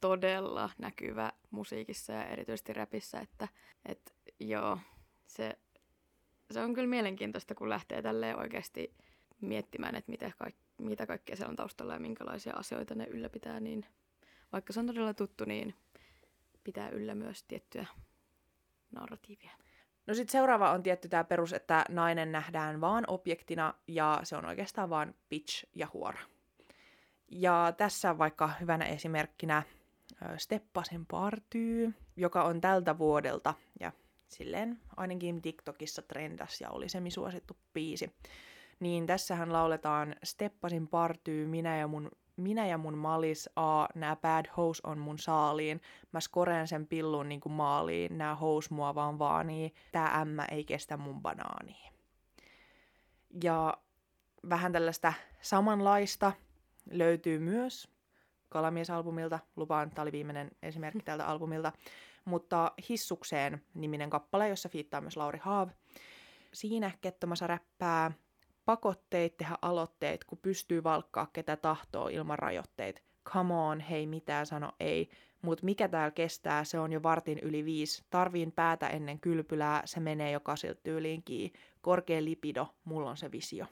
todella 0.00 0.70
näkyvä 0.78 1.32
musiikissa 1.50 2.12
ja 2.12 2.24
erityisesti 2.24 2.72
räpissä, 2.72 3.20
että 3.20 3.48
et, 3.86 4.14
joo, 4.40 4.78
se, 5.26 5.58
se 6.50 6.60
on 6.60 6.74
kyllä 6.74 6.88
mielenkiintoista, 6.88 7.54
kun 7.54 7.68
lähtee 7.68 8.02
tälleen 8.02 8.38
oikeasti 8.38 8.94
miettimään, 9.40 9.94
että 9.94 10.10
mitä, 10.10 10.32
kaik, 10.38 10.56
mitä 10.78 11.06
kaikkea 11.06 11.36
siellä 11.36 11.50
on 11.50 11.56
taustalla 11.56 11.92
ja 11.92 12.00
minkälaisia 12.00 12.54
asioita 12.56 12.94
ne 12.94 13.04
ylläpitää, 13.04 13.60
niin 13.60 13.86
vaikka 14.52 14.72
se 14.72 14.80
on 14.80 14.86
todella 14.86 15.14
tuttu, 15.14 15.44
niin 15.44 15.74
pitää 16.64 16.88
yllä 16.88 17.14
myös 17.14 17.42
tiettyä 17.42 17.86
narratiivia. 18.90 19.50
No 20.06 20.14
sitten 20.14 20.32
seuraava 20.32 20.70
on 20.70 20.82
tietty 20.82 21.08
tämä 21.08 21.24
perus, 21.24 21.52
että 21.52 21.84
nainen 21.88 22.32
nähdään 22.32 22.80
vaan 22.80 23.04
objektina 23.08 23.74
ja 23.86 24.20
se 24.22 24.36
on 24.36 24.44
oikeastaan 24.44 24.90
vaan 24.90 25.14
pitch 25.28 25.66
ja 25.74 25.88
huora. 25.92 26.18
Ja 27.30 27.74
tässä 27.76 28.18
vaikka 28.18 28.50
hyvänä 28.60 28.84
esimerkkinä 28.84 29.62
Steppasen 30.36 31.06
partyy, 31.06 31.94
joka 32.16 32.42
on 32.42 32.60
tältä 32.60 32.98
vuodelta 32.98 33.54
ja 33.80 33.92
silleen 34.28 34.80
ainakin 34.96 35.42
TikTokissa 35.42 36.02
trendas 36.02 36.60
ja 36.60 36.70
oli 36.70 36.88
semisuosittu 36.88 37.56
biisi. 37.74 38.12
Niin 38.80 39.06
tässähän 39.06 39.52
lauletaan 39.52 40.16
Steppasin 40.24 40.88
partyy, 40.88 41.46
minä 41.46 41.76
ja 41.76 41.88
mun 41.88 42.10
minä 42.38 42.66
ja 42.66 42.78
mun 42.78 42.98
malis, 42.98 43.50
a, 43.56 43.86
nää 43.94 44.16
bad 44.16 44.46
house 44.56 44.82
on 44.84 44.98
mun 44.98 45.18
saaliin, 45.18 45.80
mä 46.12 46.20
skoreen 46.20 46.68
sen 46.68 46.86
pillun 46.86 47.28
niinku 47.28 47.48
maaliin, 47.48 48.18
nää 48.18 48.36
hous 48.36 48.70
mua 48.70 48.94
vaan 48.94 49.18
vaanii, 49.18 49.74
tää 49.92 50.20
ämmä 50.20 50.44
ei 50.50 50.64
kestä 50.64 50.96
mun 50.96 51.22
banaania. 51.22 51.92
Ja 53.44 53.78
vähän 54.48 54.72
tällaista 54.72 55.12
samanlaista 55.40 56.32
löytyy 56.90 57.38
myös 57.38 57.88
Kalamies-albumilta, 58.48 59.38
lupaan, 59.56 59.90
tämä 59.90 60.02
oli 60.02 60.12
viimeinen 60.12 60.50
esimerkki 60.62 61.02
tältä 61.02 61.26
albumilta, 61.26 61.72
mutta 62.28 62.72
Hissukseen 62.88 63.62
niminen 63.74 64.10
kappale, 64.10 64.48
jossa 64.48 64.68
fiittaa 64.68 65.00
myös 65.00 65.16
Lauri 65.16 65.38
Haav. 65.42 65.68
Siinä 66.52 66.90
Kettomasa 67.00 67.46
räppää 67.46 68.12
pakotteet 68.64 69.36
tehdä 69.36 69.54
aloitteet, 69.62 70.24
kun 70.24 70.38
pystyy 70.38 70.84
valkkaa 70.84 71.30
ketä 71.32 71.56
tahtoo 71.56 72.08
ilman 72.08 72.38
rajoitteet. 72.38 73.02
Come 73.24 73.54
on, 73.54 73.80
hei 73.80 74.06
mitään 74.06 74.46
sano 74.46 74.72
ei. 74.80 75.08
Mut 75.42 75.62
mikä 75.62 75.88
täällä 75.88 76.10
kestää, 76.10 76.64
se 76.64 76.78
on 76.78 76.92
jo 76.92 77.02
vartin 77.02 77.38
yli 77.38 77.64
viisi. 77.64 78.04
Tarviin 78.10 78.52
päätä 78.52 78.88
ennen 78.88 79.20
kylpylää, 79.20 79.82
se 79.84 80.00
menee 80.00 80.30
jo 80.30 80.40
kasilta 80.40 80.80
tyyliin 80.82 81.22
kii. 81.22 81.52
Korkea 81.80 82.24
lipido, 82.24 82.74
mulla 82.84 83.10
on 83.10 83.16
se 83.16 83.32
visio. 83.32 83.66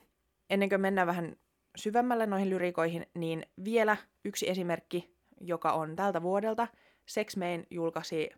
Ennen 0.50 0.68
kuin 0.68 0.80
mennään 0.80 1.07
vähän 1.07 1.36
syvemmälle 1.76 2.26
noihin 2.26 2.50
lyrikoihin, 2.50 3.07
niin 3.14 3.46
vielä 3.64 3.96
yksi 4.24 4.50
esimerkki, 4.50 5.14
joka 5.40 5.72
on 5.72 5.96
tältä 5.96 6.22
vuodelta. 6.22 6.68
Sex 7.07 7.36
Main 7.36 7.66
julkaisi 7.70 8.30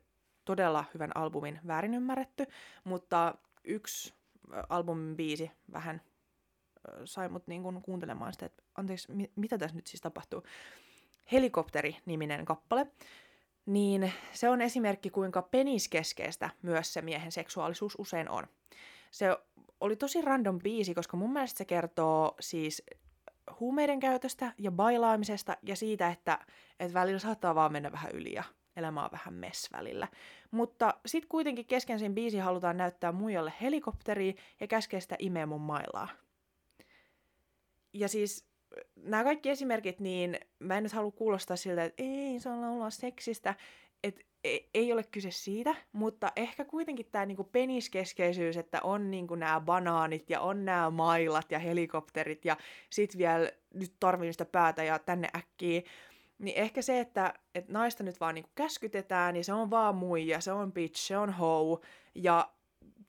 todella 0.48 0.84
hyvän 0.94 1.16
albumin 1.16 1.60
Väärin 1.66 1.94
ymmärretty, 1.94 2.46
mutta 2.84 3.34
yksi 3.64 4.14
albumin 4.68 5.16
biisi 5.16 5.50
vähän 5.72 6.00
sai 7.04 7.28
mut 7.28 7.46
niin 7.46 7.82
kuuntelemaan 7.82 8.32
sitä, 8.32 8.46
että 8.46 8.62
anteeksi, 8.74 9.12
mi- 9.12 9.30
mitä 9.36 9.58
tässä 9.58 9.76
nyt 9.76 9.86
siis 9.86 10.00
tapahtuu. 10.00 10.42
Helikopteri-niminen 11.32 12.44
kappale, 12.44 12.86
niin 13.66 14.12
se 14.32 14.48
on 14.48 14.60
esimerkki, 14.60 15.10
kuinka 15.10 15.42
peniskeskeistä 15.42 16.50
myös 16.62 16.92
se 16.92 17.02
miehen 17.02 17.32
seksuaalisuus 17.32 17.94
usein 17.98 18.30
on. 18.30 18.46
Se 19.10 19.36
oli 19.80 19.96
tosi 19.96 20.22
random 20.22 20.58
biisi, 20.58 20.94
koska 20.94 21.16
mun 21.16 21.32
mielestä 21.32 21.58
se 21.58 21.64
kertoo 21.64 22.34
siis 22.40 22.82
huumeiden 23.60 24.00
käytöstä 24.00 24.54
ja 24.58 24.70
bailaamisesta 24.70 25.56
ja 25.62 25.76
siitä, 25.76 26.08
että, 26.08 26.38
että 26.80 26.94
välillä 26.94 27.18
saattaa 27.18 27.54
vaan 27.54 27.72
mennä 27.72 27.92
vähän 27.92 28.12
yli 28.12 28.32
ja 28.32 28.44
elämä 28.78 29.04
on 29.04 29.12
vähän 29.12 29.34
mess 29.34 29.72
välillä. 29.72 30.08
Mutta 30.50 30.94
sitten 31.06 31.28
kuitenkin 31.28 31.66
kesken 31.66 31.98
sen 31.98 32.14
biisi 32.14 32.38
halutaan 32.38 32.76
näyttää 32.76 33.12
muijalle 33.12 33.52
helikopteria 33.60 34.32
ja 34.60 34.66
käskeä 34.66 35.00
sitä 35.00 35.16
imeä 35.18 35.46
mun 35.46 35.60
mailaa. 35.60 36.08
Ja 37.92 38.08
siis 38.08 38.48
nämä 38.96 39.24
kaikki 39.24 39.50
esimerkit, 39.50 40.00
niin 40.00 40.38
mä 40.58 40.76
en 40.76 40.82
nyt 40.82 40.92
halua 40.92 41.10
kuulostaa 41.10 41.56
siltä, 41.56 41.84
että 41.84 42.02
ei 42.02 42.40
se 42.40 42.48
on 42.48 42.60
laulaa 42.60 42.90
seksistä, 42.90 43.54
että 44.04 44.20
ei, 44.44 44.70
ei 44.74 44.92
ole 44.92 45.02
kyse 45.02 45.30
siitä, 45.30 45.74
mutta 45.92 46.32
ehkä 46.36 46.64
kuitenkin 46.64 47.06
tämä 47.12 47.26
niinku 47.26 47.44
peniskeskeisyys, 47.44 48.56
että 48.56 48.80
on 48.82 49.10
niinku 49.10 49.34
nämä 49.34 49.60
banaanit 49.60 50.30
ja 50.30 50.40
on 50.40 50.64
nämä 50.64 50.90
mailat 50.90 51.50
ja 51.50 51.58
helikopterit 51.58 52.44
ja 52.44 52.56
sit 52.90 53.18
vielä 53.18 53.50
nyt 53.74 53.92
tarvii 54.00 54.32
sitä 54.32 54.44
päätä 54.44 54.84
ja 54.84 54.98
tänne 54.98 55.28
äkkiä, 55.36 55.82
niin 56.38 56.56
ehkä 56.56 56.82
se, 56.82 57.00
että 57.00 57.34
et 57.54 57.68
naista 57.68 58.02
nyt 58.02 58.20
vaan 58.20 58.34
niinku 58.34 58.50
käskytetään 58.54 59.36
ja 59.36 59.44
se 59.44 59.52
on 59.52 59.70
vaan 59.70 59.94
muija, 59.94 60.40
se 60.40 60.52
on 60.52 60.72
bitch, 60.72 61.00
se 61.00 61.18
on 61.18 61.32
hoe 61.32 61.80
ja 62.14 62.50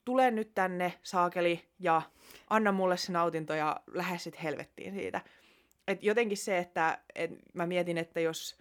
tule 0.05 0.31
nyt 0.31 0.51
tänne 0.55 0.93
saakeli 1.03 1.65
ja 1.79 2.01
anna 2.49 2.71
mulle 2.71 2.97
se 2.97 3.11
nautinto 3.11 3.53
ja 3.53 3.79
lähde 3.93 4.17
sit 4.17 4.43
helvettiin 4.43 4.93
siitä. 4.93 5.21
Et 5.87 6.03
jotenkin 6.03 6.37
se, 6.37 6.57
että 6.57 6.97
et 7.15 7.31
mä 7.53 7.65
mietin, 7.65 7.97
että 7.97 8.19
jos 8.19 8.57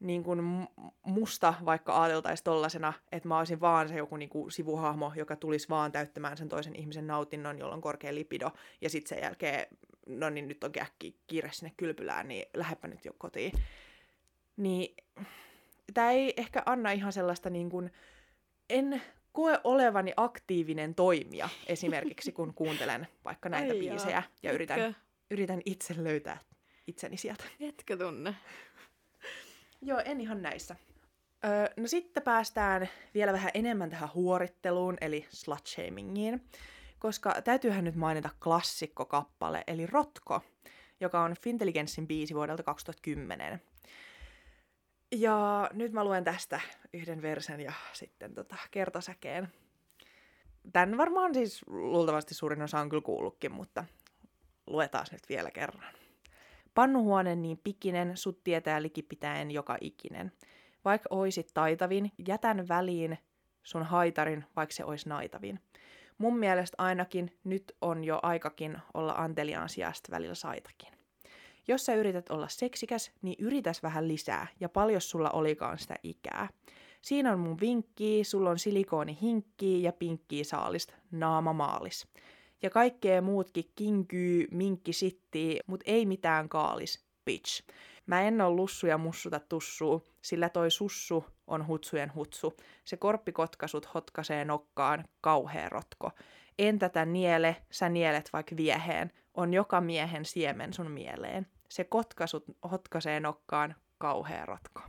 niin 0.00 0.24
kun 0.24 0.68
musta 1.02 1.54
vaikka 1.64 2.02
ajateltaisiin 2.02 2.44
tollasena, 2.44 2.92
että 3.12 3.28
mä 3.28 3.38
olisin 3.38 3.60
vaan 3.60 3.88
se 3.88 3.96
joku 3.96 4.16
niin 4.16 4.30
sivuhahmo, 4.48 5.12
joka 5.16 5.36
tulisi 5.36 5.68
vaan 5.68 5.92
täyttämään 5.92 6.36
sen 6.36 6.48
toisen 6.48 6.76
ihmisen 6.76 7.06
nautinnon, 7.06 7.58
jolla 7.58 7.74
on 7.74 7.80
korkea 7.80 8.14
lipido, 8.14 8.50
ja 8.80 8.90
sitten 8.90 9.08
sen 9.08 9.24
jälkeen, 9.24 9.66
no 10.06 10.30
niin 10.30 10.48
nyt 10.48 10.64
on 10.64 10.72
äkki 10.80 11.16
kiire 11.26 11.50
sinne 11.52 11.72
kylpylään, 11.76 12.28
niin 12.28 12.46
lähdepä 12.54 12.88
nyt 12.88 13.04
jo 13.04 13.12
kotiin. 13.18 13.52
Niin 14.56 14.96
tämä 15.94 16.10
ei 16.10 16.34
ehkä 16.36 16.62
anna 16.66 16.90
ihan 16.90 17.12
sellaista 17.12 17.50
niin 17.50 17.70
kun, 17.70 17.90
en 18.70 19.02
koe 19.32 19.60
olevani 19.64 20.12
aktiivinen 20.16 20.94
toimija 20.94 21.48
esimerkiksi, 21.66 22.32
kun 22.32 22.54
kuuntelen 22.54 23.06
vaikka 23.24 23.48
näitä 23.48 23.72
Ai 23.72 23.78
biisejä 23.78 24.10
jaa. 24.10 24.22
ja 24.42 24.52
yritän, 24.52 24.96
yritän 25.30 25.62
itse 25.64 25.94
löytää 26.04 26.38
itseni 26.86 27.16
sieltä. 27.16 27.44
Etkö 27.60 27.96
tunne? 27.96 28.34
Joo, 29.82 30.02
en 30.04 30.20
ihan 30.20 30.42
näissä. 30.42 30.76
Öö, 31.44 31.66
no 31.76 31.86
sitten 31.86 32.22
päästään 32.22 32.88
vielä 33.14 33.32
vähän 33.32 33.50
enemmän 33.54 33.90
tähän 33.90 34.14
huoritteluun, 34.14 34.96
eli 35.00 35.26
slutshamingiin, 35.30 36.44
koska 37.00 37.42
täytyyhän 37.44 37.84
nyt 37.84 37.96
mainita 37.96 38.30
klassikkokappale, 38.44 39.64
eli 39.66 39.86
Rotko, 39.86 40.40
joka 41.00 41.22
on 41.22 41.34
Fintelligenssin 41.42 42.06
biisi 42.06 42.34
vuodelta 42.34 42.62
2010. 42.62 43.62
Ja 45.12 45.70
nyt 45.72 45.92
mä 45.92 46.04
luen 46.04 46.24
tästä 46.24 46.60
yhden 46.92 47.22
versen 47.22 47.60
ja 47.60 47.72
sitten 47.92 48.34
tota 48.34 48.56
kertosäkeen. 48.70 49.48
Tän 50.72 50.98
varmaan 50.98 51.34
siis 51.34 51.62
luultavasti 51.66 52.34
suurin 52.34 52.62
osa 52.62 52.80
on 52.80 52.88
kyllä 52.88 53.02
kuullutkin, 53.02 53.52
mutta 53.52 53.84
luetaan 54.66 55.06
nyt 55.12 55.28
vielä 55.28 55.50
kerran. 55.50 55.94
Pannuhuone 56.74 57.36
niin 57.36 57.60
pikinen, 57.64 58.16
sut 58.16 58.44
tietää 58.44 58.82
likipitäen 58.82 59.50
joka 59.50 59.78
ikinen. 59.80 60.32
Vaikka 60.84 61.08
oisit 61.10 61.50
taitavin, 61.54 62.12
jätän 62.28 62.68
väliin 62.68 63.18
sun 63.62 63.82
haitarin, 63.82 64.44
vaikka 64.56 64.74
se 64.74 64.84
ois 64.84 65.06
naitavin. 65.06 65.60
Mun 66.20 66.38
mielestä 66.38 66.74
ainakin 66.78 67.38
nyt 67.44 67.72
on 67.80 68.04
jo 68.04 68.20
aikakin 68.22 68.78
olla 68.94 69.12
anteliaan 69.12 69.68
sijasta 69.68 70.10
välillä 70.10 70.34
saitakin. 70.34 70.88
Jos 71.68 71.86
sä 71.86 71.94
yrität 71.94 72.30
olla 72.30 72.48
seksikäs, 72.48 73.12
niin 73.22 73.36
yritäs 73.38 73.82
vähän 73.82 74.08
lisää, 74.08 74.46
ja 74.60 74.68
paljon 74.68 75.00
sulla 75.00 75.30
olikaan 75.30 75.78
sitä 75.78 75.96
ikää. 76.02 76.48
Siinä 77.02 77.32
on 77.32 77.38
mun 77.38 77.60
vinkki, 77.60 78.24
sulla 78.24 78.50
on 78.50 79.08
hinkki 79.08 79.82
ja 79.82 79.92
pinkki 79.92 80.44
saalista, 80.44 80.94
naama 81.10 81.52
maalis. 81.52 82.08
Ja 82.62 82.70
kaikkea 82.70 83.22
muutkin 83.22 83.70
kinkyy, 83.76 84.46
minkki 84.50 84.92
sittii, 84.92 85.60
mut 85.66 85.80
ei 85.86 86.06
mitään 86.06 86.48
kaalis, 86.48 87.04
bitch. 87.24 87.62
Mä 88.10 88.22
en 88.22 88.40
oo 88.40 88.50
lussu 88.56 88.86
ja 88.86 88.98
mussuta 88.98 89.40
tussuu, 89.40 90.08
sillä 90.22 90.48
toi 90.48 90.70
sussu 90.70 91.24
on 91.46 91.66
hutsujen 91.66 92.14
hutsu. 92.14 92.56
Se 92.84 92.96
korppikotkasut 92.96 93.94
hotkasee 93.94 94.44
nokkaan, 94.44 95.04
kauhea 95.20 95.68
rotko. 95.68 96.10
En 96.58 96.78
tätä 96.78 97.04
niele, 97.04 97.56
sä 97.70 97.88
nielet 97.88 98.30
vaikka 98.32 98.56
vieheen, 98.56 99.12
on 99.34 99.54
joka 99.54 99.80
miehen 99.80 100.24
siemen 100.24 100.72
sun 100.72 100.90
mieleen. 100.90 101.46
Se 101.68 101.84
kotkasut 101.84 102.44
hotkasee 102.70 103.20
nokkaan, 103.20 103.74
kauhea 103.98 104.46
rotko. 104.46 104.80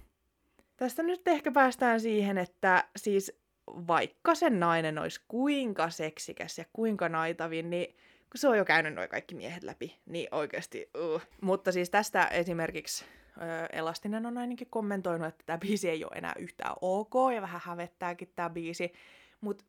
Tästä 0.77 1.03
nyt 1.03 1.27
ehkä 1.27 1.51
päästään 1.51 1.99
siihen, 2.01 2.37
että 2.37 2.89
siis 2.95 3.41
vaikka 3.67 4.35
sen 4.35 4.59
nainen 4.59 4.99
olisi 4.99 5.21
kuinka 5.27 5.89
seksikäs 5.89 6.57
ja 6.57 6.65
kuinka 6.73 7.09
naitavin, 7.09 7.69
niin 7.69 7.95
kun 8.31 8.39
se 8.39 8.47
on 8.47 8.57
jo 8.57 8.65
käynyt 8.65 8.93
noin 8.93 9.09
kaikki 9.09 9.35
miehet 9.35 9.63
läpi, 9.63 9.99
niin 10.05 10.27
oikeasti 10.31 10.89
uh. 11.13 11.21
Mutta 11.41 11.71
siis 11.71 11.89
tästä 11.89 12.25
esimerkiksi 12.27 13.05
Elastinen 13.71 14.25
on 14.25 14.37
ainakin 14.37 14.67
kommentoinut, 14.69 15.27
että 15.27 15.43
tämä 15.45 15.57
biisi 15.57 15.89
ei 15.89 16.03
ole 16.05 16.11
enää 16.15 16.33
yhtään 16.39 16.75
ok 16.81 17.13
ja 17.35 17.41
vähän 17.41 17.61
hävettääkin 17.63 18.33
tämä 18.35 18.49
biisi. 18.49 18.93
Mutta 19.41 19.65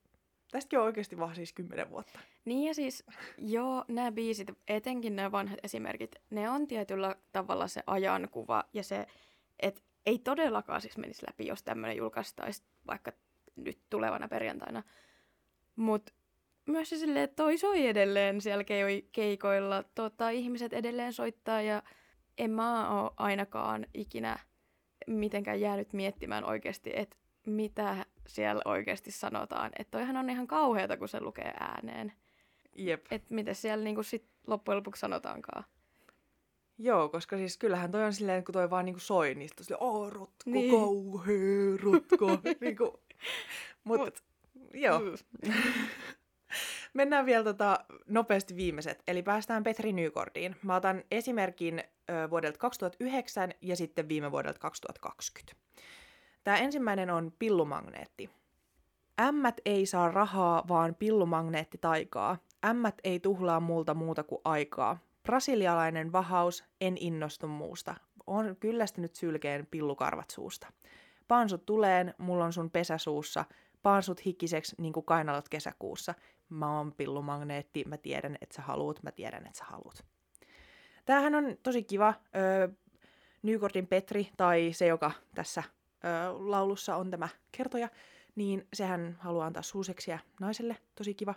tästäkin 0.51 0.79
on 0.79 0.85
oikeasti 0.85 1.19
vaan 1.19 1.35
siis 1.35 1.53
kymmenen 1.53 1.91
vuotta. 1.91 2.19
Niin 2.45 2.69
ja 2.69 2.75
siis, 2.75 3.05
joo, 3.39 3.85
nämä 3.89 4.13
biisit, 4.13 4.51
etenkin 4.69 5.17
nämä 5.17 5.33
vanhat 5.33 5.59
esimerkit, 5.63 6.17
ne 6.31 6.51
on 6.51 6.67
tietyllä 6.67 7.17
tavalla 7.33 7.69
se 7.69 7.83
ajankuva 7.87 8.65
ja 8.73 8.83
se, 8.83 9.07
että 9.61 9.83
ei 10.07 10.19
todellakaan 10.19 10.81
siis 10.81 10.99
menisi 10.99 11.27
läpi, 11.27 11.47
jos 11.47 11.63
tämmöinen 11.63 11.97
julkaistaisi 11.97 12.63
vaikka 12.87 13.13
nyt 13.57 13.79
tulevana 13.91 14.29
perjantaina. 14.29 14.83
Mutta 15.77 16.13
myös 16.67 16.89
se 16.91 16.97
silleen, 16.97 17.25
että 17.25 17.37
toi 17.37 17.59
soi 17.59 17.87
edelleen 17.87 18.41
siellä 18.41 18.65
keikoilla. 19.13 19.85
Tota, 19.95 20.31
ihmiset 20.31 20.73
edelleen 20.73 21.13
soittaa 21.13 21.63
ja 21.63 21.83
en 22.39 22.51
mä 22.51 23.01
ole 23.03 23.11
ainakaan 23.17 23.87
ikinä 23.95 24.39
mitenkään 25.07 25.61
jäänyt 25.61 25.93
miettimään 25.93 26.45
oikeasti, 26.45 26.91
että 26.95 27.17
mitä 27.47 28.07
siellä 28.27 28.63
oikeasti 28.65 29.11
sanotaan. 29.11 29.71
Että 29.79 29.91
toihan 29.99 30.17
on 30.17 30.31
ihan 30.31 30.47
kauheata, 30.47 30.97
kun 30.97 31.09
se 31.09 31.21
lukee 31.21 31.53
ääneen. 31.61 32.13
Jep. 32.77 33.07
Että 33.11 33.35
mitä 33.35 33.55
siellä 33.55 33.85
niinku 33.85 34.03
sit 34.03 34.25
loppujen 34.47 34.77
lopuksi 34.77 35.01
sanotaankaan. 35.01 35.65
Joo, 36.79 37.09
koska 37.09 37.37
siis 37.37 37.59
kyllähän 37.59 37.91
toi 37.91 38.05
on 38.05 38.13
silleen, 38.13 38.45
kun 38.45 38.53
toi 38.53 38.71
vaan 38.71 38.85
niinku 38.85 39.01
soi, 39.01 39.35
niin 39.35 39.49
sitten 39.49 39.65
silleen, 39.65 39.83
oh, 39.83 40.13
rotko, 40.13 40.35
Niin. 40.47 40.71
kauhea, 40.71 41.77
rotko. 41.83 42.27
niinku, 42.61 43.01
mut, 43.85 44.01
Mut- 44.01 44.23
joo. 44.75 45.01
Mm. 45.01 45.53
Mennään 46.95 47.26
vielä 47.26 47.45
tota 47.45 47.78
nopeasti 48.07 48.57
viimeiset, 48.57 49.03
eli 49.07 49.22
päästään 49.22 49.64
Petri 49.64 49.93
Nykordiin. 49.93 50.57
Mä 50.62 50.76
otan 50.76 51.03
esimerkin 51.11 51.78
ö, 52.11 52.30
vuodelta 52.30 52.59
2009 52.59 53.51
ja 53.61 53.76
sitten 53.76 54.09
viime 54.09 54.32
vuodelta 54.32 54.59
2020. 54.59 55.62
Tämä 56.45 56.57
ensimmäinen 56.57 57.11
on 57.11 57.32
pillumagneetti. 57.38 58.30
Ämmät 59.20 59.61
ei 59.64 59.86
saa 59.86 60.11
rahaa, 60.11 60.64
vaan 60.68 60.95
pillumagneetti 60.95 61.78
taikaa. 61.78 62.38
Ämmät 62.64 62.95
ei 63.05 63.20
tuhlaa 63.20 63.61
multa 63.61 63.95
muuta 63.95 64.22
kuin 64.22 64.40
aikaa. 64.45 64.99
Brasilialainen 65.22 66.12
vahaus, 66.12 66.64
en 66.80 66.97
innostu 67.01 67.49
muusta. 67.49 67.95
On 68.26 68.57
kyllästynyt 68.61 69.14
sylkeen 69.14 69.66
pillukarvat 69.70 70.30
suusta. 70.30 70.72
Paansut 71.28 71.66
tuleen, 71.66 72.14
mulla 72.18 72.45
on 72.45 72.53
sun 72.53 72.70
pesä 72.70 72.99
suussa. 72.99 73.45
Paansut 73.82 74.24
hikiseksi 74.24 74.76
niin 74.78 74.93
kuin 74.93 75.07
kainalot 75.07 75.49
kesäkuussa. 75.49 76.14
Mä 76.53 76.79
oon 76.79 76.93
pillumagneetti, 76.93 77.85
mä 77.85 77.97
tiedän, 77.97 78.39
että 78.41 78.57
sä 78.57 78.63
haluut, 78.63 79.03
mä 79.03 79.13
tiedän, 79.13 79.47
että 79.47 79.59
sä 79.59 79.65
haluut. 79.65 80.05
Tämähän 81.05 81.35
on 81.35 81.57
tosi 81.63 81.83
kiva. 81.83 82.15
Öö, 82.37 82.69
Nykordin 83.43 83.87
Petri, 83.87 84.29
tai 84.37 84.71
se, 84.73 84.87
joka 84.87 85.13
tässä 85.35 85.63
öö, 86.05 86.11
laulussa 86.39 86.97
on 86.97 87.11
tämä 87.11 87.29
kertoja, 87.53 87.89
niin 88.35 88.67
sehän 88.75 89.17
haluaa 89.21 89.47
antaa 89.47 89.63
suuseksiä 89.63 90.19
naiselle, 90.41 90.77
tosi 90.95 91.15
kiva. 91.15 91.35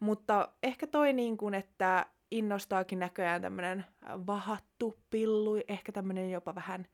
Mutta 0.00 0.48
ehkä 0.62 0.86
toi 0.86 1.12
niin 1.12 1.36
kuin, 1.36 1.54
että 1.54 2.06
innostaakin 2.30 2.98
näköjään 2.98 3.42
tämmönen 3.42 3.84
vahattu 4.26 4.98
pillu, 5.10 5.60
ehkä 5.68 5.92
tämmönen 5.92 6.30
jopa 6.30 6.54
vähän 6.54 6.86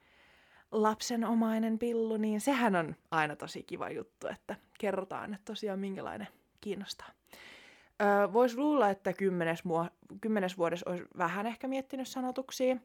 lapsenomainen 0.72 1.78
pillu, 1.78 2.16
niin 2.16 2.40
sehän 2.40 2.76
on 2.76 2.96
aina 3.10 3.36
tosi 3.36 3.62
kiva 3.62 3.90
juttu, 3.90 4.26
että 4.28 4.56
kerrotaan, 4.78 5.34
että 5.34 5.44
tosiaan 5.44 5.78
minkälainen 5.78 6.28
kiinnostaa. 6.60 7.19
Voisi 8.32 8.56
luulla, 8.56 8.90
että 8.90 9.12
kymmenes, 9.12 9.64
mua, 9.64 9.86
kymmenes 10.20 10.58
vuodessa 10.58 10.90
olisi 10.90 11.04
vähän 11.18 11.46
ehkä 11.46 11.68
miettinyt 11.68 12.08
sanotuksia, 12.08 12.76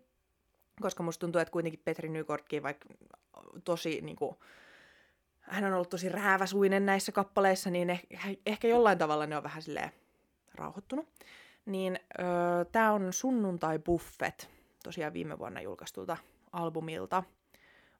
koska 0.81 1.03
musta 1.03 1.19
tuntuu, 1.19 1.41
että 1.41 1.51
kuitenkin 1.51 1.81
Petri 1.85 2.09
Nykortkin, 2.09 2.63
vaikka 2.63 2.89
tosi 3.63 4.01
niin 4.01 4.15
kuin, 4.15 4.35
hän 5.41 5.63
on 5.63 5.73
ollut 5.73 5.89
tosi 5.89 6.09
rääväsuinen 6.09 6.85
näissä 6.85 7.11
kappaleissa, 7.11 7.69
niin 7.69 7.89
ehkä, 7.89 8.09
ehkä 8.45 8.67
jollain 8.67 8.97
tavalla 8.97 9.25
ne 9.25 9.37
on 9.37 9.43
vähän 9.43 9.61
silleen 9.61 9.91
rauhoittunut. 10.55 11.07
Niin 11.65 11.99
öö, 12.19 12.25
tämä 12.71 12.93
on 12.93 13.13
Sunnuntai 13.13 13.79
Buffet, 13.79 14.49
tosiaan 14.83 15.13
viime 15.13 15.39
vuonna 15.39 15.61
julkaistulta 15.61 16.17
albumilta. 16.51 17.23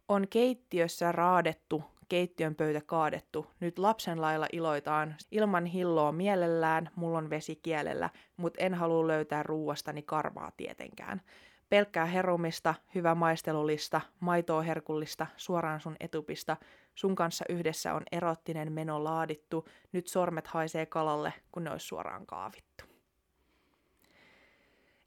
On 0.08 0.28
keittiössä 0.28 1.12
raadettu, 1.12 1.84
keittiön 2.10 2.56
pöytä 2.56 2.82
kaadettu. 2.86 3.48
Nyt 3.60 3.80
lapsen 3.80 4.22
lailla 4.22 4.48
iloitaan. 4.52 5.16
Ilman 5.32 5.66
hilloa 5.66 6.12
mielellään, 6.12 6.90
mulla 6.96 7.18
on 7.18 7.30
vesi 7.30 7.56
kielellä, 7.56 8.10
mut 8.38 8.54
en 8.58 8.74
halua 8.74 9.08
löytää 9.08 9.44
ruuastani 9.44 10.02
karvaa 10.02 10.52
tietenkään. 10.58 11.22
Pelkkää 11.70 12.06
herumista, 12.06 12.76
hyvä 12.96 13.16
maistelulista, 13.16 14.02
maitoa 14.20 14.62
herkullista, 14.62 15.28
suoraan 15.38 15.82
sun 15.82 15.96
etupista. 16.00 16.58
Sun 16.96 17.16
kanssa 17.16 17.46
yhdessä 17.50 17.94
on 17.94 18.04
erottinen 18.12 18.72
meno 18.72 19.04
laadittu. 19.04 19.68
Nyt 19.92 20.08
sormet 20.08 20.48
haisee 20.48 20.86
kalalle, 20.86 21.34
kun 21.52 21.64
ne 21.64 21.72
olisi 21.72 21.88
suoraan 21.88 22.26
kaavittu. 22.26 22.85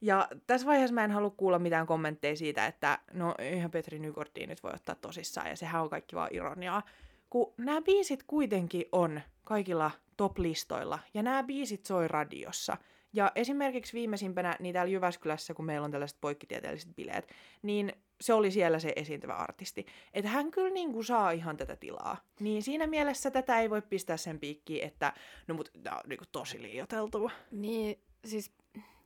Ja 0.00 0.28
tässä 0.46 0.66
vaiheessa 0.66 0.94
mä 0.94 1.04
en 1.04 1.10
halua 1.10 1.30
kuulla 1.30 1.58
mitään 1.58 1.86
kommentteja 1.86 2.36
siitä, 2.36 2.66
että 2.66 2.98
no 3.12 3.34
ihan 3.52 3.70
Petri 3.70 3.98
Nykordia 3.98 4.46
nyt 4.46 4.62
voi 4.62 4.72
ottaa 4.74 4.94
tosissaan 4.94 5.48
ja 5.48 5.56
sehän 5.56 5.82
on 5.82 5.90
kaikki 5.90 6.16
vaan 6.16 6.28
ironiaa. 6.32 6.82
Kun 7.30 7.54
nämä 7.56 7.82
biisit 7.82 8.22
kuitenkin 8.22 8.84
on 8.92 9.20
kaikilla 9.44 9.90
top-listoilla 10.16 10.98
ja 11.14 11.22
nämä 11.22 11.42
biisit 11.42 11.86
soi 11.86 12.08
radiossa. 12.08 12.76
Ja 13.12 13.32
esimerkiksi 13.34 13.92
viimeisimpänä 13.92 14.56
niin 14.60 14.72
täällä 14.72 14.92
Jyväskylässä, 14.92 15.54
kun 15.54 15.64
meillä 15.64 15.84
on 15.84 15.90
tällaiset 15.90 16.18
poikkitieteelliset 16.20 16.96
bileet, 16.96 17.32
niin 17.62 17.92
se 18.20 18.34
oli 18.34 18.50
siellä 18.50 18.78
se 18.78 18.92
esiintyvä 18.96 19.34
artisti. 19.34 19.86
Että 20.14 20.30
hän 20.30 20.50
kyllä 20.50 20.70
niin 20.70 20.92
kuin 20.92 21.04
saa 21.04 21.30
ihan 21.30 21.56
tätä 21.56 21.76
tilaa. 21.76 22.16
Niin 22.40 22.62
siinä 22.62 22.86
mielessä 22.86 23.30
tätä 23.30 23.60
ei 23.60 23.70
voi 23.70 23.82
pistää 23.82 24.16
sen 24.16 24.40
piikkiin, 24.40 24.86
että 24.86 25.12
no 25.46 25.54
mut 25.54 25.70
tää 25.82 25.94
on 25.94 26.08
niin 26.08 26.18
kuin 26.18 26.28
tosi 26.32 26.62
liioiteltua. 26.62 27.30
Niin, 27.50 27.98
siis 28.24 28.52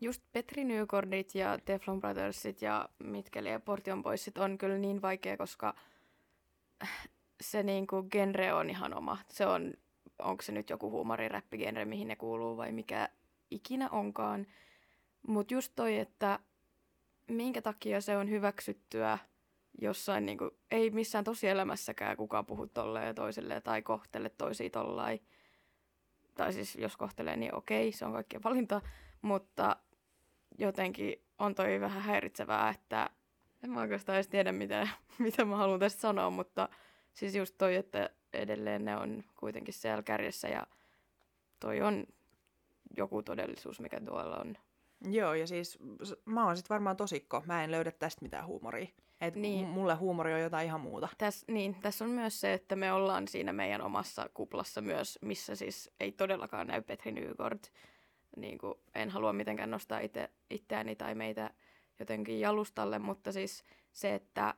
just 0.02 0.22
Petri 0.32 0.64
Nykordit 0.64 1.34
ja 1.34 1.58
Teflon 1.64 2.00
Brothersit 2.00 2.62
ja 2.62 2.88
Mitkeli 2.98 3.50
ja 3.50 3.60
Portion 3.60 4.02
Boysit 4.02 4.38
on 4.38 4.58
kyllä 4.58 4.78
niin 4.78 5.02
vaikea, 5.02 5.36
koska 5.36 5.74
se 7.40 7.62
niinku 7.62 8.02
genre 8.02 8.52
on 8.52 8.70
ihan 8.70 8.94
oma. 8.94 9.18
Se 9.28 9.46
on, 9.46 9.74
onko 10.18 10.42
se 10.42 10.52
nyt 10.52 10.70
joku 10.70 10.90
huumoriräppigenre, 10.90 11.84
mihin 11.84 12.08
ne 12.08 12.16
kuuluu 12.16 12.56
vai 12.56 12.72
mikä 12.72 13.08
ikinä 13.50 13.88
onkaan. 13.90 14.46
Mutta 15.26 15.54
just 15.54 15.72
toi, 15.76 15.98
että 15.98 16.38
minkä 17.28 17.62
takia 17.62 18.00
se 18.00 18.16
on 18.16 18.30
hyväksyttyä 18.30 19.18
jossain, 19.80 20.26
niinku, 20.26 20.50
ei 20.70 20.90
missään 20.90 21.24
tosielämässäkään 21.24 22.16
kukaan 22.16 22.46
puhu 22.46 22.66
tolleen 22.66 23.14
toisilleen 23.14 23.62
tai 23.62 23.82
kohtele 23.82 24.28
toisia 24.28 24.70
tollain. 24.70 25.20
Tai 26.34 26.52
siis 26.52 26.76
jos 26.76 26.96
kohtelee, 26.96 27.36
niin 27.36 27.54
okei, 27.54 27.92
se 27.92 28.04
on 28.04 28.12
kaikkien 28.12 28.42
valinta. 28.42 28.80
Mutta 29.22 29.76
jotenkin 30.58 31.22
on 31.38 31.54
toi 31.54 31.80
vähän 31.80 32.02
häiritsevää, 32.02 32.70
että 32.70 33.10
en 33.64 33.70
mä 33.70 33.80
oikeastaan 33.80 34.16
edes 34.16 34.28
tiedä, 34.28 34.52
mitä, 34.52 34.88
mitä 35.18 35.44
mä 35.44 35.56
haluan 35.56 35.80
tästä 35.80 36.00
sanoa, 36.00 36.30
mutta 36.30 36.68
siis 37.14 37.34
just 37.34 37.54
toi, 37.58 37.76
että 37.76 38.10
edelleen 38.32 38.84
ne 38.84 38.96
on 38.96 39.24
kuitenkin 39.36 39.74
siellä 39.74 40.02
kärjessä 40.02 40.48
ja 40.48 40.66
toi 41.60 41.80
on 41.80 42.06
joku 42.96 43.22
todellisuus, 43.22 43.80
mikä 43.80 44.00
tuolla 44.00 44.36
on. 44.36 44.56
Joo, 45.10 45.34
ja 45.34 45.46
siis 45.46 45.78
mä 46.24 46.46
oon 46.46 46.56
sit 46.56 46.70
varmaan 46.70 46.96
tosikko. 46.96 47.42
Mä 47.46 47.64
en 47.64 47.70
löydä 47.70 47.90
tästä 47.90 48.22
mitään 48.22 48.46
huumoria. 48.46 48.86
Et 49.20 49.36
Niin. 49.36 49.66
mulle 49.66 49.94
huumori 49.94 50.34
on 50.34 50.40
jotain 50.40 50.66
ihan 50.66 50.80
muuta. 50.80 51.08
Tässä, 51.18 51.52
niin, 51.52 51.76
tässä 51.82 52.04
on 52.04 52.10
myös 52.10 52.40
se, 52.40 52.52
että 52.52 52.76
me 52.76 52.92
ollaan 52.92 53.28
siinä 53.28 53.52
meidän 53.52 53.82
omassa 53.82 54.30
kuplassa 54.34 54.80
myös, 54.80 55.18
missä 55.22 55.54
siis 55.54 55.90
ei 56.00 56.12
todellakaan 56.12 56.66
näy 56.66 56.82
Petri 56.82 57.12
Nykort. 57.12 57.72
Niin 58.36 58.58
kuin, 58.58 58.74
en 58.94 59.10
halua 59.10 59.32
mitenkään 59.32 59.70
nostaa 59.70 60.00
itse, 60.00 60.30
itseäni 60.50 60.96
tai 60.96 61.14
meitä 61.14 61.50
jotenkin 61.98 62.40
jalustalle, 62.40 62.98
mutta 62.98 63.32
siis 63.32 63.64
se, 63.92 64.14
että 64.14 64.54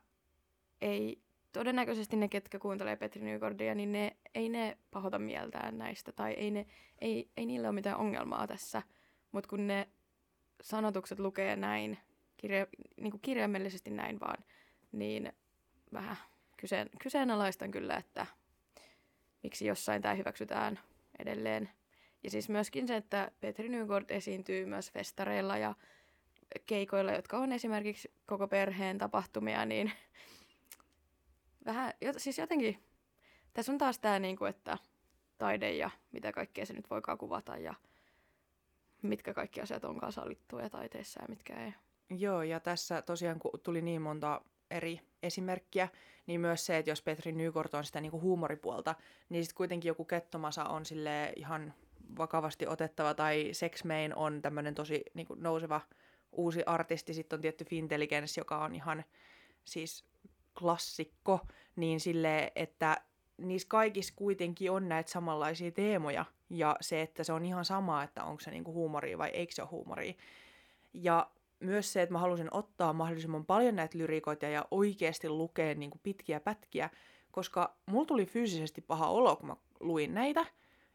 ei 0.81 1.23
todennäköisesti 1.53 2.17
ne, 2.17 2.29
ketkä 2.29 2.59
kuuntelee 2.59 2.97
Petri 2.97 3.23
Nykordia, 3.23 3.75
niin 3.75 3.93
ne, 3.93 4.17
ei 4.35 4.49
ne 4.49 4.79
pahota 4.91 5.19
mieltään 5.19 5.79
näistä 5.79 6.13
tai 6.13 6.33
ei, 6.33 6.51
ne, 6.51 6.67
ei, 7.01 7.31
ei 7.37 7.47
niillä 7.47 7.69
ole 7.69 7.75
mitään 7.75 7.97
ongelmaa 7.97 8.47
tässä. 8.47 8.83
Mutta 9.33 9.49
kun 9.49 9.67
ne 9.67 9.89
sanotukset 10.63 11.19
lukee 11.19 11.57
näin, 11.57 11.99
kirja, 12.37 12.67
niin 13.01 13.11
kuin 13.11 13.21
kirjaimellisesti 13.21 13.91
näin 13.91 14.21
vaan, 14.21 14.45
niin 14.93 15.33
vähän 15.93 16.17
kyseen, 16.57 16.91
kyseenalaistan 17.03 17.71
kyllä, 17.71 17.97
että 17.97 18.27
miksi 19.43 19.67
jossain 19.67 20.03
tämä 20.03 20.15
hyväksytään 20.15 20.81
edelleen. 21.19 21.71
Ja 22.25 22.31
siis 22.31 22.49
myöskin 22.49 22.89
se, 22.89 22.97
että 22.97 23.31
Petri 23.41 23.69
Nykort 23.69 24.11
esiintyy 24.11 24.67
myös 24.67 24.91
festareilla 24.91 25.59
ja 25.59 25.75
keikoilla, 26.67 27.13
jotka 27.13 27.39
on 27.39 27.53
esimerkiksi 27.53 28.13
koko 28.27 28.49
perheen 28.49 28.99
tapahtumia, 28.99 29.65
niin 29.65 29.93
vähän, 31.65 31.93
siis 32.17 32.39
jotenkin, 32.39 32.83
tässä 33.55 33.73
on 33.73 33.79
taas 33.79 33.99
tämä, 33.99 34.19
niinku, 34.19 34.45
että 34.45 34.79
taide 35.39 35.73
ja 35.73 35.91
mitä 36.13 36.33
kaikkea 36.33 36.67
se 36.67 36.73
nyt 36.73 36.91
voikaan 36.91 37.19
kuvata 37.19 37.57
ja 37.57 37.75
mitkä 39.03 39.35
kaikki 39.35 39.61
asiat 39.61 39.85
onkaan 39.85 40.13
sallittuja 40.13 40.71
taiteessa 40.71 41.23
ja 41.23 41.29
mitkä 41.29 41.65
ei. 41.65 41.75
Joo, 42.11 42.43
ja 42.43 42.61
tässä 42.61 43.03
tosiaan 43.03 43.39
kun 43.39 43.61
tuli 43.63 43.83
niin 43.83 44.03
monta 44.03 44.41
eri 44.71 45.01
esimerkkiä, 45.23 45.89
niin 46.27 46.41
myös 46.41 46.67
se, 46.67 46.79
että 46.79 46.91
jos 46.91 47.03
Petri 47.03 47.33
Nykort 47.33 47.75
on 47.75 47.85
sitä 47.85 48.01
niinku 48.01 48.21
huumoripuolta, 48.21 48.95
niin 49.29 49.45
sitten 49.45 49.57
kuitenkin 49.57 49.89
joku 49.89 50.05
Kettomasa 50.05 50.65
on 50.65 50.87
sille 50.87 51.33
ihan 51.37 51.75
vakavasti 52.19 52.67
otettava, 52.67 53.15
tai 53.15 53.49
Sex 53.53 53.85
Main 53.85 54.15
on 54.17 54.43
tämmöinen 54.43 54.75
tosi 54.75 55.03
niinku 55.15 55.35
nouseva 55.35 55.81
uusi 56.33 56.63
artisti, 56.67 57.15
sitten 57.15 57.37
on 57.37 57.41
tietty 57.41 57.65
Fintelligence, 57.65 58.41
joka 58.41 58.59
on 58.65 58.75
ihan 58.75 59.05
siis 59.65 60.05
klassikko, 60.59 61.41
niin 61.77 62.01
sille, 62.01 62.53
että 62.57 62.97
niissä 63.39 63.69
kaikissa 63.69 64.15
kuitenkin 64.17 64.71
on 64.71 64.89
näitä 64.89 65.11
samanlaisia 65.11 65.71
teemoja, 65.71 66.25
ja 66.51 66.77
se, 66.81 67.03
että 67.03 67.25
se 67.25 67.33
on 67.33 67.45
ihan 67.45 67.65
sama, 67.65 68.03
että 68.03 68.25
onko 68.25 68.41
se 68.41 68.51
niinku 68.51 68.73
huumoria 68.73 69.19
vai 69.19 69.29
eikö 69.31 69.53
se 69.55 69.63
ole 69.63 69.71
huumoria. 69.71 70.15
Ja 70.93 71.31
myös 71.61 71.93
se, 71.93 72.03
että 72.03 72.13
mä 72.13 72.19
halusin 72.19 72.49
ottaa 72.51 72.93
mahdollisimman 72.93 73.47
paljon 73.47 73.77
näitä 73.77 73.99
lyrikoita 73.99 74.47
ja 74.47 74.65
oikeasti 74.71 75.29
lukea 75.29 75.75
niinku 75.75 76.01
pitkiä 76.03 76.41
pätkiä, 76.41 76.91
koska 77.31 77.77
mulla 77.87 78.07
tuli 78.07 78.27
fyysisesti 78.27 78.81
paha 78.81 79.09
olo, 79.09 79.37
kun 79.37 79.47
mä 79.47 79.57
luin 79.81 80.15
näitä, 80.15 80.47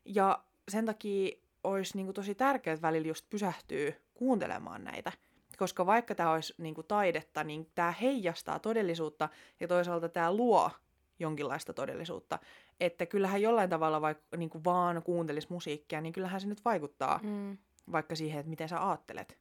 ja 0.06 0.44
sen 0.70 0.86
takia 0.86 1.38
olisi 1.64 1.98
niinku 1.98 2.14
tosi 2.14 2.36
tärkeää 2.36 2.82
välillä 2.82 3.08
just 3.08 3.30
pysähtyä 3.30 3.94
kuuntelemaan 4.14 4.84
näitä. 4.84 5.12
Koska 5.58 5.86
vaikka 5.86 6.16
tämä 6.16 6.32
olisi 6.32 6.54
niinku 6.58 6.84
taidetta, 6.84 7.44
niin 7.44 7.72
tämä 7.76 7.92
heijastaa 7.92 8.60
todellisuutta 8.60 9.30
ja 9.60 9.68
toisaalta 9.68 10.10
tämä 10.10 10.34
luo 10.34 10.72
jonkinlaista 11.20 11.74
todellisuutta. 11.74 12.40
Että 12.80 13.06
kyllähän 13.06 13.42
jollain 13.42 13.70
tavalla 13.70 14.02
vaikka 14.02 14.38
niin 14.38 14.50
kuin 14.50 14.64
vaan 14.64 15.04
kuuntelis 15.04 15.50
musiikkia, 15.50 16.02
niin 16.02 16.14
kyllähän 16.14 16.42
se 16.42 16.48
nyt 16.48 16.66
vaikuttaa 16.66 17.20
mm. 17.24 17.58
vaikka 17.92 18.16
siihen, 18.16 18.40
että 18.40 18.50
miten 18.50 18.70
sä 18.70 18.80
aattelet. 18.80 19.38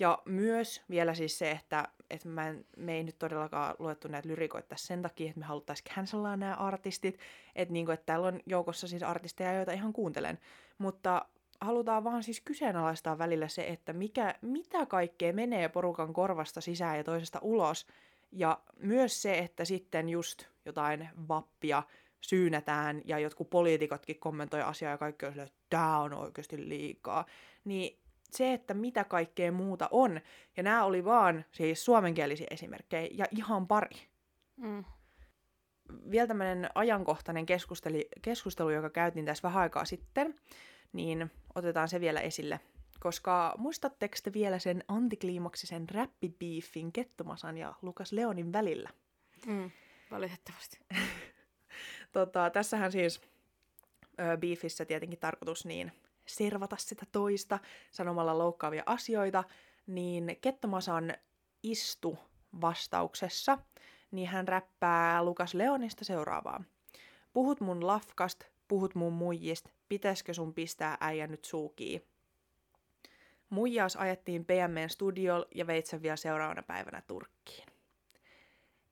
Ja 0.00 0.18
myös 0.24 0.82
vielä 0.90 1.14
siis 1.14 1.38
se, 1.38 1.50
että, 1.50 1.88
että 2.10 2.28
mä 2.28 2.48
en, 2.48 2.64
me 2.76 2.94
ei 2.94 3.04
nyt 3.04 3.18
todellakaan 3.18 3.74
luettu 3.78 4.08
näitä 4.08 4.28
lyrikoita 4.28 4.76
sen 4.78 5.02
takia, 5.02 5.28
että 5.28 5.40
me 5.40 5.46
haluttaisiin 5.46 5.94
cancellaa 5.94 6.36
nämä 6.36 6.54
artistit. 6.54 7.18
Että, 7.54 7.72
niin 7.72 7.86
kuin, 7.86 7.94
että 7.94 8.06
täällä 8.06 8.26
on 8.28 8.40
joukossa 8.46 8.88
siis 8.88 9.02
artisteja, 9.02 9.54
joita 9.54 9.72
ihan 9.72 9.92
kuuntelen. 9.92 10.38
Mutta 10.78 11.26
halutaan 11.60 12.04
vaan 12.04 12.22
siis 12.22 12.40
kyseenalaistaa 12.40 13.18
välillä 13.18 13.48
se, 13.48 13.66
että 13.66 13.92
mikä, 13.92 14.34
mitä 14.42 14.86
kaikkea 14.86 15.32
menee 15.32 15.68
porukan 15.68 16.12
korvasta 16.12 16.60
sisään 16.60 16.96
ja 16.96 17.04
toisesta 17.04 17.38
ulos. 17.42 17.86
Ja 18.32 18.60
myös 18.76 19.22
se, 19.22 19.38
että 19.38 19.64
sitten 19.64 20.08
just 20.08 20.44
jotain 20.64 21.08
vappia 21.28 21.82
syynätään 22.20 23.02
ja 23.04 23.18
jotkut 23.18 23.50
poliitikotkin 23.50 24.20
kommentoi 24.20 24.62
asiaa 24.62 24.90
ja 24.90 24.98
kaikki 24.98 25.26
on 25.26 25.32
silleen, 25.32 25.48
että 25.48 25.66
tämä 25.70 25.98
on 25.98 26.12
oikeasti 26.12 26.68
liikaa. 26.68 27.26
Niin 27.64 28.00
se, 28.36 28.52
että 28.52 28.74
mitä 28.74 29.04
kaikkea 29.04 29.52
muuta 29.52 29.88
on. 29.90 30.20
Ja 30.56 30.62
nämä 30.62 30.84
oli 30.84 31.04
vaan 31.04 31.44
siis 31.52 31.84
suomenkielisiä 31.84 32.46
esimerkkejä 32.50 33.08
ja 33.12 33.24
ihan 33.36 33.66
pari. 33.66 33.96
Mm. 34.56 34.84
Vielä 36.10 36.26
tämmöinen 36.26 36.70
ajankohtainen 36.74 37.46
keskustelu, 37.46 37.98
keskustelu, 38.22 38.70
joka 38.70 38.90
käytiin 38.90 39.26
tässä 39.26 39.48
vähän 39.48 39.62
aikaa 39.62 39.84
sitten, 39.84 40.34
niin 40.92 41.30
otetaan 41.54 41.88
se 41.88 42.00
vielä 42.00 42.20
esille. 42.20 42.60
Koska 43.00 43.54
muistatteko 43.58 44.16
te 44.24 44.32
vielä 44.32 44.58
sen 44.58 44.84
antikliimaksisen 44.88 45.88
räppibiifin 45.88 46.92
Kettomasan 46.92 47.58
ja 47.58 47.74
Lukas 47.82 48.12
Leonin 48.12 48.52
välillä? 48.52 48.90
Mm, 49.46 49.70
valitettavasti. 50.10 50.78
tota, 52.12 52.50
tässähän 52.50 52.92
siis 52.92 53.20
ö, 54.20 54.36
beefissä 54.36 54.84
tietenkin 54.84 55.18
tarkoitus 55.18 55.66
niin 55.66 55.92
servata 56.36 56.76
sitä 56.78 57.06
toista 57.12 57.58
sanomalla 57.90 58.38
loukkaavia 58.38 58.82
asioita, 58.86 59.44
niin 59.86 60.36
Kettomasan 60.40 61.14
istu 61.62 62.18
vastauksessa, 62.60 63.58
niin 64.10 64.28
hän 64.28 64.48
räppää 64.48 65.24
Lukas 65.24 65.54
Leonista 65.54 66.04
seuraavaa. 66.04 66.64
Puhut 67.32 67.60
mun 67.60 67.86
lafkast, 67.86 68.44
puhut 68.68 68.94
mun 68.94 69.12
muijist, 69.12 69.68
pitäisikö 69.88 70.34
sun 70.34 70.54
pistää 70.54 70.96
äijä 71.00 71.26
nyt 71.26 71.44
suukii? 71.44 72.06
Muijaus 73.50 73.96
ajettiin 73.96 74.44
PMN 74.44 74.90
studiol 74.90 75.44
ja 75.54 75.66
veitsen 75.66 76.02
vielä 76.02 76.16
seuraavana 76.16 76.62
päivänä 76.62 77.02
Turkkiin. 77.06 77.66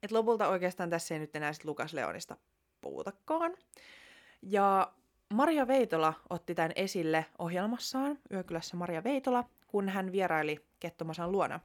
Et 0.02 0.12
lopulta 0.12 0.48
oikeastaan 0.48 0.90
tässä 0.90 1.14
ei 1.14 1.20
nyt 1.20 1.36
enää 1.36 1.52
sit 1.52 1.64
Lukas 1.64 1.92
Leonista 1.92 2.36
puhutakaan. 2.80 3.56
Ja 4.42 4.92
Maria 5.34 5.66
Veitola 5.66 6.14
otti 6.30 6.54
tämän 6.54 6.72
esille 6.76 7.26
ohjelmassaan, 7.38 8.18
Yökylässä 8.32 8.76
Maria 8.76 9.04
Veitola, 9.04 9.44
kun 9.66 9.88
hän 9.88 10.12
vieraili 10.12 10.64
Kettomasan 10.80 11.32
luona. 11.32 11.60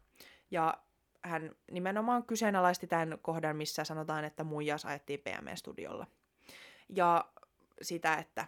Ja 0.51 0.77
hän 1.21 1.51
nimenomaan 1.71 2.23
kyseenalaisti 2.23 2.87
tämän 2.87 3.17
kohdan, 3.21 3.55
missä 3.55 3.83
sanotaan, 3.83 4.25
että 4.25 4.43
muijas 4.43 4.85
ajettiin 4.85 5.19
PME-studiolla. 5.19 6.07
Ja 6.89 7.25
sitä, 7.81 8.15
että 8.15 8.47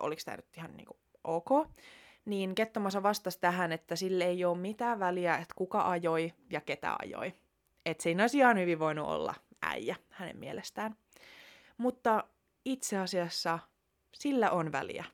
oliko 0.00 0.22
tämä 0.24 0.36
nyt 0.36 0.56
ihan 0.56 0.76
niinku 0.76 0.96
ok, 1.24 1.48
niin 2.24 2.54
Kettomasa 2.54 3.02
vastasi 3.02 3.40
tähän, 3.40 3.72
että 3.72 3.96
sille 3.96 4.24
ei 4.24 4.44
ole 4.44 4.58
mitään 4.58 5.00
väliä, 5.00 5.36
että 5.36 5.54
kuka 5.56 5.90
ajoi 5.90 6.32
ja 6.50 6.60
ketä 6.60 6.96
ajoi. 7.02 7.34
Että 7.86 8.02
siinä 8.02 8.22
olisi 8.22 8.38
ihan 8.38 8.58
hyvin 8.58 8.78
voinut 8.78 9.08
olla 9.08 9.34
äijä 9.62 9.96
hänen 10.10 10.36
mielestään. 10.36 10.96
Mutta 11.78 12.24
itse 12.64 12.98
asiassa 12.98 13.58
sillä 14.14 14.50
on 14.50 14.72
väliä. 14.72 15.04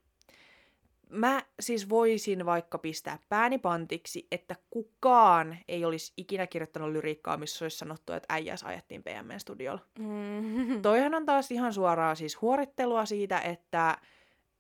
Mä 1.10 1.42
siis 1.60 1.88
voisin 1.88 2.46
vaikka 2.46 2.78
pistää 2.78 3.18
pääni 3.28 3.58
pantiksi, 3.58 4.26
että 4.30 4.56
kukaan 4.70 5.58
ei 5.68 5.84
olisi 5.84 6.12
ikinä 6.16 6.46
kirjoittanut 6.46 6.90
lyriikkaa, 6.92 7.36
missä 7.36 7.64
olisi 7.64 7.76
sanottu, 7.76 8.12
että 8.12 8.34
äijäs 8.34 8.62
ajettiin 8.62 9.02
PMN-studiolla. 9.02 9.80
Mm. 9.98 10.82
Toihan 10.82 11.14
on 11.14 11.26
taas 11.26 11.50
ihan 11.50 11.72
suoraa 11.72 12.14
siis 12.14 12.40
huorittelua 12.40 13.06
siitä, 13.06 13.40
että, 13.40 13.98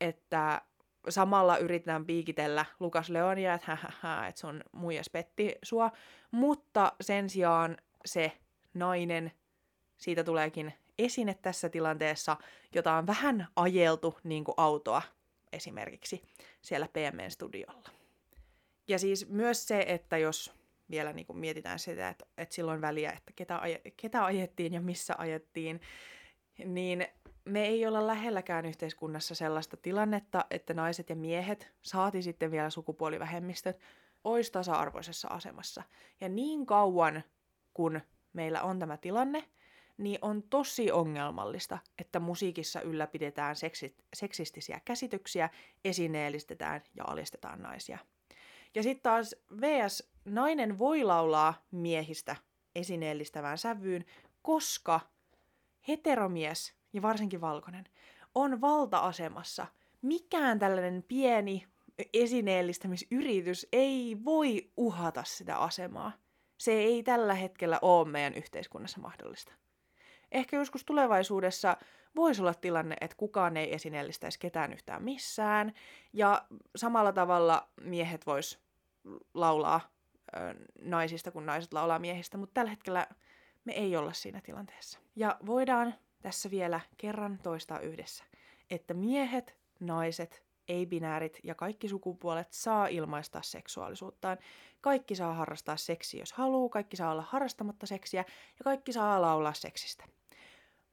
että 0.00 0.62
samalla 1.08 1.58
yritetään 1.58 2.06
piikitellä 2.06 2.64
Lukas 2.80 3.10
Leonia, 3.10 3.54
että 3.54 3.66
hähähä, 3.76 4.26
että 4.26 4.40
sun 4.40 4.62
muijas 4.72 5.10
petti 5.10 5.54
sua. 5.62 5.90
Mutta 6.30 6.92
sen 7.00 7.30
sijaan 7.30 7.76
se 8.04 8.32
nainen, 8.74 9.32
siitä 9.96 10.24
tuleekin 10.24 10.72
esine 10.98 11.34
tässä 11.34 11.68
tilanteessa, 11.68 12.36
jota 12.74 12.94
on 12.94 13.06
vähän 13.06 13.48
ajeltu 13.56 14.18
niin 14.24 14.44
kuin 14.44 14.54
autoa 14.56 15.02
esimerkiksi 15.52 16.22
siellä 16.62 16.88
PMN-studiolla. 16.88 17.90
Ja 18.88 18.98
siis 18.98 19.28
myös 19.28 19.68
se, 19.68 19.84
että 19.88 20.18
jos 20.18 20.52
vielä 20.90 21.12
niin 21.12 21.26
kuin 21.26 21.38
mietitään 21.38 21.78
sitä, 21.78 22.08
että, 22.08 22.26
että 22.38 22.54
silloin 22.54 22.80
väliä, 22.80 23.12
että 23.12 23.32
ketä, 23.36 23.58
aj- 23.58 23.92
ketä 23.96 24.24
ajettiin 24.24 24.72
ja 24.72 24.80
missä 24.80 25.14
ajettiin, 25.18 25.80
niin 26.64 27.06
me 27.44 27.66
ei 27.66 27.86
olla 27.86 28.06
lähelläkään 28.06 28.66
yhteiskunnassa 28.66 29.34
sellaista 29.34 29.76
tilannetta, 29.76 30.44
että 30.50 30.74
naiset 30.74 31.10
ja 31.10 31.16
miehet, 31.16 31.72
saati 31.82 32.22
sitten 32.22 32.50
vielä 32.50 32.70
sukupuolivähemmistöt, 32.70 33.80
olisi 34.24 34.52
tasa-arvoisessa 34.52 35.28
asemassa. 35.28 35.82
Ja 36.20 36.28
niin 36.28 36.66
kauan, 36.66 37.22
kun 37.74 38.00
meillä 38.32 38.62
on 38.62 38.78
tämä 38.78 38.96
tilanne, 38.96 39.44
niin 39.98 40.18
on 40.22 40.42
tosi 40.42 40.92
ongelmallista, 40.92 41.78
että 41.98 42.20
musiikissa 42.20 42.80
ylläpidetään 42.80 43.56
seksistisiä 44.14 44.80
käsityksiä, 44.84 45.50
esineellistetään 45.84 46.82
ja 46.94 47.04
alistetaan 47.06 47.62
naisia. 47.62 47.98
Ja 48.74 48.82
sitten 48.82 49.02
taas 49.02 49.36
VS, 49.60 50.10
nainen 50.24 50.78
voi 50.78 51.04
laulaa 51.04 51.66
miehistä 51.70 52.36
esineellistävään 52.74 53.58
sävyyn, 53.58 54.04
koska 54.42 55.00
heteromies, 55.88 56.74
ja 56.92 57.02
varsinkin 57.02 57.40
valkoinen, 57.40 57.84
on 58.34 58.60
valta-asemassa. 58.60 59.66
Mikään 60.02 60.58
tällainen 60.58 61.04
pieni 61.08 61.66
esineellistämisyritys 62.12 63.66
ei 63.72 64.16
voi 64.24 64.70
uhata 64.76 65.24
sitä 65.24 65.56
asemaa. 65.56 66.12
Se 66.58 66.72
ei 66.72 67.02
tällä 67.02 67.34
hetkellä 67.34 67.78
ole 67.82 68.08
meidän 68.08 68.34
yhteiskunnassa 68.34 69.00
mahdollista 69.00 69.52
ehkä 70.36 70.56
joskus 70.56 70.84
tulevaisuudessa 70.84 71.76
voisi 72.16 72.42
olla 72.42 72.54
tilanne, 72.54 72.96
että 73.00 73.16
kukaan 73.16 73.56
ei 73.56 73.74
esineellistäisi 73.74 74.38
ketään 74.38 74.72
yhtään 74.72 75.02
missään, 75.02 75.72
ja 76.12 76.46
samalla 76.76 77.12
tavalla 77.12 77.68
miehet 77.80 78.26
vois 78.26 78.58
laulaa 79.34 79.80
ö, 80.36 80.54
naisista, 80.82 81.30
kun 81.30 81.46
naiset 81.46 81.72
laulaa 81.72 81.98
miehistä, 81.98 82.38
mutta 82.38 82.54
tällä 82.54 82.70
hetkellä 82.70 83.06
me 83.64 83.72
ei 83.72 83.96
olla 83.96 84.12
siinä 84.12 84.40
tilanteessa. 84.40 84.98
Ja 85.16 85.36
voidaan 85.46 85.94
tässä 86.22 86.50
vielä 86.50 86.80
kerran 86.96 87.38
toistaa 87.42 87.80
yhdessä, 87.80 88.24
että 88.70 88.94
miehet, 88.94 89.56
naiset, 89.80 90.46
ei-binäärit 90.68 91.40
ja 91.44 91.54
kaikki 91.54 91.88
sukupuolet 91.88 92.52
saa 92.52 92.86
ilmaistaa 92.86 93.42
seksuaalisuuttaan. 93.42 94.38
Kaikki 94.80 95.14
saa 95.14 95.34
harrastaa 95.34 95.76
seksiä, 95.76 96.22
jos 96.22 96.32
haluaa, 96.32 96.68
kaikki 96.68 96.96
saa 96.96 97.12
olla 97.12 97.24
harrastamatta 97.28 97.86
seksiä 97.86 98.24
ja 98.58 98.64
kaikki 98.64 98.92
saa 98.92 99.22
laulaa 99.22 99.52
seksistä. 99.52 100.04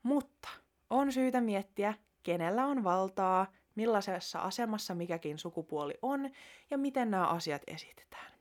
Mutta 0.03 0.49
on 0.89 1.11
syytä 1.11 1.41
miettiä, 1.41 1.93
kenellä 2.23 2.65
on 2.65 2.83
valtaa, 2.83 3.47
millaisessa 3.75 4.39
asemassa 4.39 4.95
mikäkin 4.95 5.37
sukupuoli 5.37 5.93
on 6.01 6.29
ja 6.71 6.77
miten 6.77 7.11
nämä 7.11 7.27
asiat 7.27 7.61
esitetään. 7.67 8.33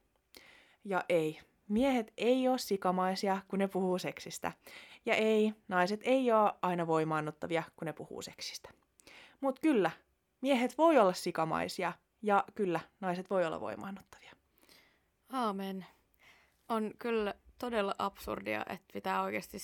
Ja 0.84 1.04
ei, 1.08 1.40
miehet 1.68 2.12
ei 2.16 2.48
ole 2.48 2.58
sikamaisia, 2.58 3.38
kun 3.48 3.58
ne 3.58 3.68
puhuu 3.68 3.98
seksistä. 3.98 4.52
Ja 5.06 5.14
ei, 5.14 5.54
naiset 5.68 6.00
ei 6.04 6.32
ole 6.32 6.52
aina 6.62 6.86
voimaannuttavia, 6.86 7.62
kun 7.76 7.86
ne 7.86 7.92
puhuu 7.92 8.22
seksistä. 8.22 8.68
Mutta 9.40 9.60
kyllä, 9.60 9.90
miehet 10.40 10.78
voi 10.78 10.98
olla 10.98 11.12
sikamaisia 11.12 11.92
ja 12.22 12.44
kyllä, 12.54 12.80
naiset 13.00 13.30
voi 13.30 13.46
olla 13.46 13.60
voimaannuttavia. 13.60 14.32
Aamen. 15.32 15.86
On 16.68 16.90
kyllä 16.98 17.34
todella 17.58 17.94
absurdia, 17.98 18.64
että 18.68 18.92
pitää 18.92 19.22
oikeasti 19.22 19.58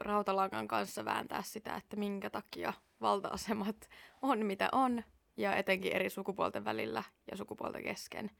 rautalangan 0.00 0.68
kanssa 0.68 1.04
vääntää 1.04 1.42
sitä, 1.42 1.76
että 1.76 1.96
minkä 1.96 2.30
takia 2.30 2.72
valta-asemat 3.00 3.88
on 4.22 4.46
mitä 4.46 4.68
on, 4.72 5.02
ja 5.36 5.56
etenkin 5.56 5.92
eri 5.92 6.10
sukupuolten 6.10 6.64
välillä 6.64 7.02
ja 7.30 7.36
sukupuolten 7.36 7.82
kesken. 7.82 8.30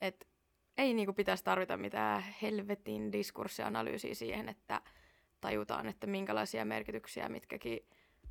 Et 0.00 0.28
ei 0.78 0.94
niinku 0.94 1.12
pitäisi 1.12 1.44
tarvita 1.44 1.76
mitään 1.76 2.24
helvetin 2.42 3.12
diskurssianalyysiä 3.12 4.14
siihen, 4.14 4.48
että 4.48 4.82
tajutaan, 5.40 5.86
että 5.86 6.06
minkälaisia 6.06 6.64
merkityksiä 6.64 7.28
mitkäkin 7.28 7.80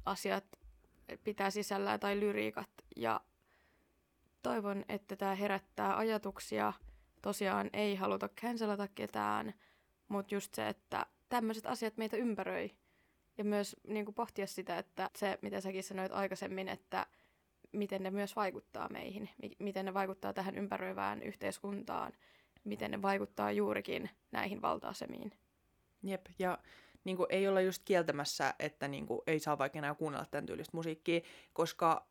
asiat 0.05 0.45
pitää 1.23 1.49
sisällään 1.49 1.99
tai 1.99 2.19
lyriikat. 2.19 2.69
Ja 2.95 3.21
toivon, 4.41 4.85
että 4.89 5.15
tämä 5.15 5.35
herättää 5.35 5.97
ajatuksia. 5.97 6.73
Tosiaan 7.21 7.69
ei 7.73 7.95
haluta 7.95 8.29
cancelata 8.29 8.87
ketään, 8.87 9.53
mutta 10.07 10.35
just 10.35 10.53
se, 10.53 10.69
että 10.69 11.05
tämmöiset 11.35 11.65
asiat 11.65 11.97
meitä 11.97 12.17
ympäröi. 12.17 12.71
Ja 13.37 13.43
myös 13.43 13.75
niin 13.87 14.05
kuin 14.05 14.15
pohtia 14.15 14.47
sitä, 14.47 14.77
että 14.77 15.09
se, 15.15 15.39
mitä 15.41 15.61
säkin 15.61 15.83
sanoit 15.83 16.11
aikaisemmin, 16.11 16.69
että 16.69 17.05
miten 17.71 18.03
ne 18.03 18.11
myös 18.11 18.35
vaikuttaa 18.35 18.89
meihin, 18.89 19.29
miten 19.59 19.85
ne 19.85 19.93
vaikuttaa 19.93 20.33
tähän 20.33 20.55
ympäröivään 20.55 21.23
yhteiskuntaan, 21.23 22.13
miten 22.63 22.91
ne 22.91 23.01
vaikuttaa 23.01 23.51
juurikin 23.51 24.09
näihin 24.31 24.61
valta-asemiin. 24.61 25.31
Jep, 26.03 26.25
ja 26.39 26.57
niin 27.03 27.17
kuin, 27.17 27.27
ei 27.29 27.47
olla 27.47 27.61
just 27.61 27.81
kieltämässä, 27.85 28.53
että 28.59 28.87
niin 28.87 29.05
kuin, 29.05 29.21
ei 29.27 29.39
saa 29.39 29.57
vaikka 29.57 29.79
enää 29.79 29.95
kuunnella 29.95 30.25
tämän 30.31 30.45
tyylistä 30.45 30.77
musiikkia, 30.77 31.21
koska 31.53 32.07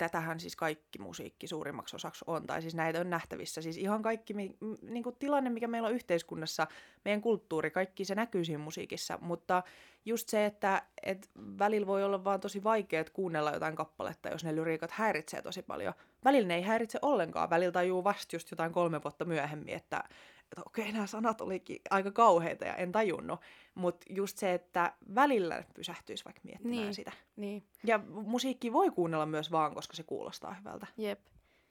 tätähän 0.00 0.40
siis 0.40 0.56
kaikki 0.56 0.98
musiikki 0.98 1.46
suurimmaksi 1.46 1.96
osaksi 1.96 2.24
on, 2.26 2.46
tai 2.46 2.62
siis 2.62 2.74
näitä 2.74 3.00
on 3.00 3.10
nähtävissä. 3.10 3.62
Siis 3.62 3.76
ihan 3.76 4.02
kaikki 4.02 4.34
niin 4.82 5.02
kuin 5.02 5.16
tilanne, 5.18 5.50
mikä 5.50 5.66
meillä 5.66 5.88
on 5.88 5.94
yhteiskunnassa, 5.94 6.66
meidän 7.04 7.20
kulttuuri, 7.20 7.70
kaikki 7.70 8.04
se 8.04 8.14
näkyy 8.14 8.44
siinä 8.44 8.62
musiikissa, 8.62 9.18
mutta 9.20 9.62
just 10.04 10.28
se, 10.28 10.46
että 10.46 10.82
et 11.02 11.30
välillä 11.58 11.86
voi 11.86 12.04
olla 12.04 12.24
vaan 12.24 12.40
tosi 12.40 12.64
vaikea 12.64 13.04
kuunnella 13.12 13.50
jotain 13.50 13.76
kappaletta, 13.76 14.28
jos 14.28 14.44
ne 14.44 14.56
lyriikat 14.56 14.90
häiritsee 14.90 15.42
tosi 15.42 15.62
paljon. 15.62 15.94
Välillä 16.24 16.48
ne 16.48 16.54
ei 16.54 16.62
häiritse 16.62 16.98
ollenkaan, 17.02 17.50
välillä 17.50 17.72
tajuu 17.72 18.04
vasta 18.04 18.36
just 18.36 18.50
jotain 18.50 18.72
kolme 18.72 19.00
vuotta 19.04 19.24
myöhemmin, 19.24 19.74
että, 19.74 20.04
että 20.52 20.62
okei, 20.66 20.92
nämä 20.92 21.06
sanat 21.06 21.40
olikin 21.40 21.80
aika 21.90 22.10
kauheita 22.10 22.64
ja 22.64 22.74
en 22.74 22.92
tajunnut. 22.92 23.40
Mutta 23.74 24.06
just 24.10 24.38
se, 24.38 24.54
että 24.54 24.92
välillä 25.14 25.64
pysähtyisi 25.74 26.24
vaikka 26.24 26.40
miettimään 26.44 26.80
niin, 26.80 26.94
sitä. 26.94 27.12
Niin. 27.36 27.64
Ja 27.86 27.98
musiikki 28.08 28.72
voi 28.72 28.90
kuunnella 28.90 29.26
myös 29.26 29.50
vaan, 29.50 29.74
koska 29.74 29.96
se 29.96 30.02
kuulostaa 30.02 30.54
hyvältä. 30.54 30.86
Jep. 30.96 31.20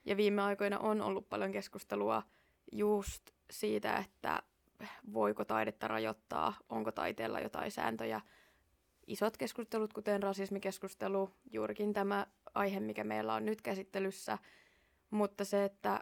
Ja 0.04 0.16
viime 0.16 0.42
aikoina 0.42 0.78
on 0.78 1.00
ollut 1.00 1.28
paljon 1.28 1.52
keskustelua 1.52 2.22
just 2.72 3.30
siitä, 3.50 3.96
että 3.96 4.42
voiko 5.12 5.44
taidetta 5.44 5.88
rajoittaa, 5.88 6.54
onko 6.68 6.92
taiteella 6.92 7.40
jotain 7.40 7.70
sääntöjä. 7.70 8.20
Isot 9.06 9.36
keskustelut, 9.36 9.92
kuten 9.92 10.22
rasismikeskustelu, 10.22 11.30
juurikin 11.50 11.92
tämä 11.92 12.26
aihe, 12.54 12.80
mikä 12.80 13.04
meillä 13.04 13.34
on 13.34 13.44
nyt 13.44 13.62
käsittelyssä. 13.62 14.38
Mutta 15.10 15.44
se, 15.44 15.64
että 15.64 16.00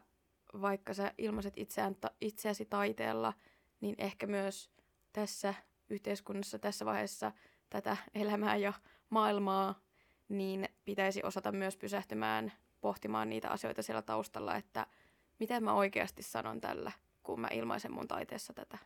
vaikka 0.60 0.94
sä 0.94 1.12
ilmaiset 1.18 1.54
itseään, 1.56 1.94
ta- 1.94 2.10
itseäsi 2.20 2.64
taiteella, 2.64 3.32
niin 3.80 3.94
ehkä 3.98 4.26
myös 4.26 4.70
tässä 5.12 5.54
yhteiskunnassa, 5.90 6.58
tässä 6.58 6.84
vaiheessa 6.84 7.32
tätä 7.70 7.96
elämää 8.14 8.56
ja 8.56 8.72
maailmaa, 9.10 9.80
niin 10.28 10.68
pitäisi 10.84 11.22
osata 11.22 11.52
myös 11.52 11.76
pysähtymään 11.76 12.52
pohtimaan 12.80 13.28
niitä 13.28 13.50
asioita 13.50 13.82
siellä 13.82 14.02
taustalla, 14.02 14.56
että 14.56 14.86
miten 15.38 15.64
mä 15.64 15.74
oikeasti 15.74 16.22
sanon 16.22 16.60
tällä, 16.60 16.92
kun 17.22 17.40
mä 17.40 17.48
ilmaisen 17.52 17.92
mun 17.92 18.08
taiteessa 18.08 18.52
tätä. 18.52 18.78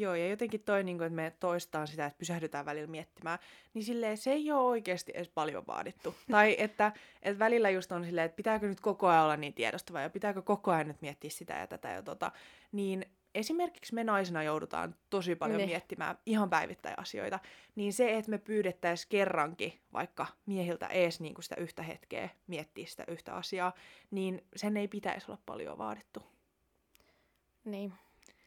Joo, 0.00 0.14
ja 0.14 0.28
jotenkin 0.28 0.60
toi, 0.60 0.84
niin 0.84 0.98
kuin, 0.98 1.06
että 1.06 1.16
me 1.16 1.32
toistaan 1.40 1.86
sitä, 1.88 2.06
että 2.06 2.18
pysähdytään 2.18 2.66
välillä 2.66 2.86
miettimään, 2.86 3.38
niin 3.74 3.84
silleen 3.84 4.16
se 4.16 4.32
ei 4.32 4.52
ole 4.52 4.60
oikeasti 4.60 5.12
edes 5.14 5.28
paljon 5.28 5.64
vaadittu. 5.66 6.14
tai 6.30 6.56
että, 6.58 6.92
että 7.22 7.38
välillä 7.38 7.70
just 7.70 7.92
on 7.92 8.04
silleen, 8.04 8.24
että 8.24 8.36
pitääkö 8.36 8.68
nyt 8.68 8.80
koko 8.80 9.06
ajan 9.08 9.24
olla 9.24 9.36
niin 9.36 9.54
tiedostava, 9.54 10.00
ja 10.00 10.10
pitääkö 10.10 10.42
koko 10.42 10.70
ajan 10.70 10.88
nyt 10.88 11.02
miettiä 11.02 11.30
sitä 11.30 11.54
ja 11.54 11.66
tätä 11.66 11.88
ja 11.88 12.02
tota, 12.02 12.32
niin 12.72 13.06
esimerkiksi 13.34 13.94
me 13.94 14.04
naisina 14.04 14.42
joudutaan 14.42 14.94
tosi 15.10 15.34
paljon 15.34 15.58
ne. 15.58 15.62
Niin. 15.62 15.70
miettimään 15.70 16.18
ihan 16.26 16.50
päivittäin 16.50 16.98
asioita, 16.98 17.38
niin 17.74 17.92
se, 17.92 18.16
että 18.16 18.30
me 18.30 18.38
pyydettäisiin 18.38 19.08
kerrankin 19.10 19.80
vaikka 19.92 20.26
miehiltä 20.46 20.86
ees 20.86 21.20
niin 21.20 21.34
kuin 21.34 21.42
sitä 21.42 21.56
yhtä 21.58 21.82
hetkeä 21.82 22.28
miettiä 22.46 22.86
sitä 22.86 23.04
yhtä 23.08 23.34
asiaa, 23.34 23.72
niin 24.10 24.44
sen 24.56 24.76
ei 24.76 24.88
pitäisi 24.88 25.30
olla 25.30 25.40
paljon 25.46 25.78
vaadittu. 25.78 26.22
Niin. 27.64 27.92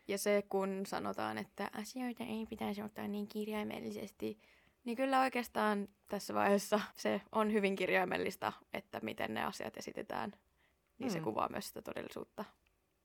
Ja 0.08 0.18
se, 0.18 0.44
kun 0.50 0.86
sanotaan, 0.86 1.38
että 1.38 1.70
asioita 1.74 2.24
ei 2.24 2.46
pitäisi 2.50 2.82
ottaa 2.82 3.08
niin 3.08 3.28
kirjaimellisesti, 3.28 4.40
niin 4.84 4.98
kyllä 4.98 5.22
oikeastaan 5.22 5.88
tässä 6.08 6.34
vaiheessa 6.34 6.80
se 6.96 7.22
on 7.32 7.54
hyvin 7.54 7.76
kirjaimellista, 7.76 8.54
että 8.74 9.00
miten 9.04 9.34
ne 9.34 9.44
asiat 9.44 9.78
esitetään. 9.78 10.34
Niin 11.00 11.10
mm. 11.10 11.14
se 11.14 11.20
kuvaa 11.20 11.50
myös 11.50 11.68
sitä 11.68 11.82
todellisuutta. 11.82 12.46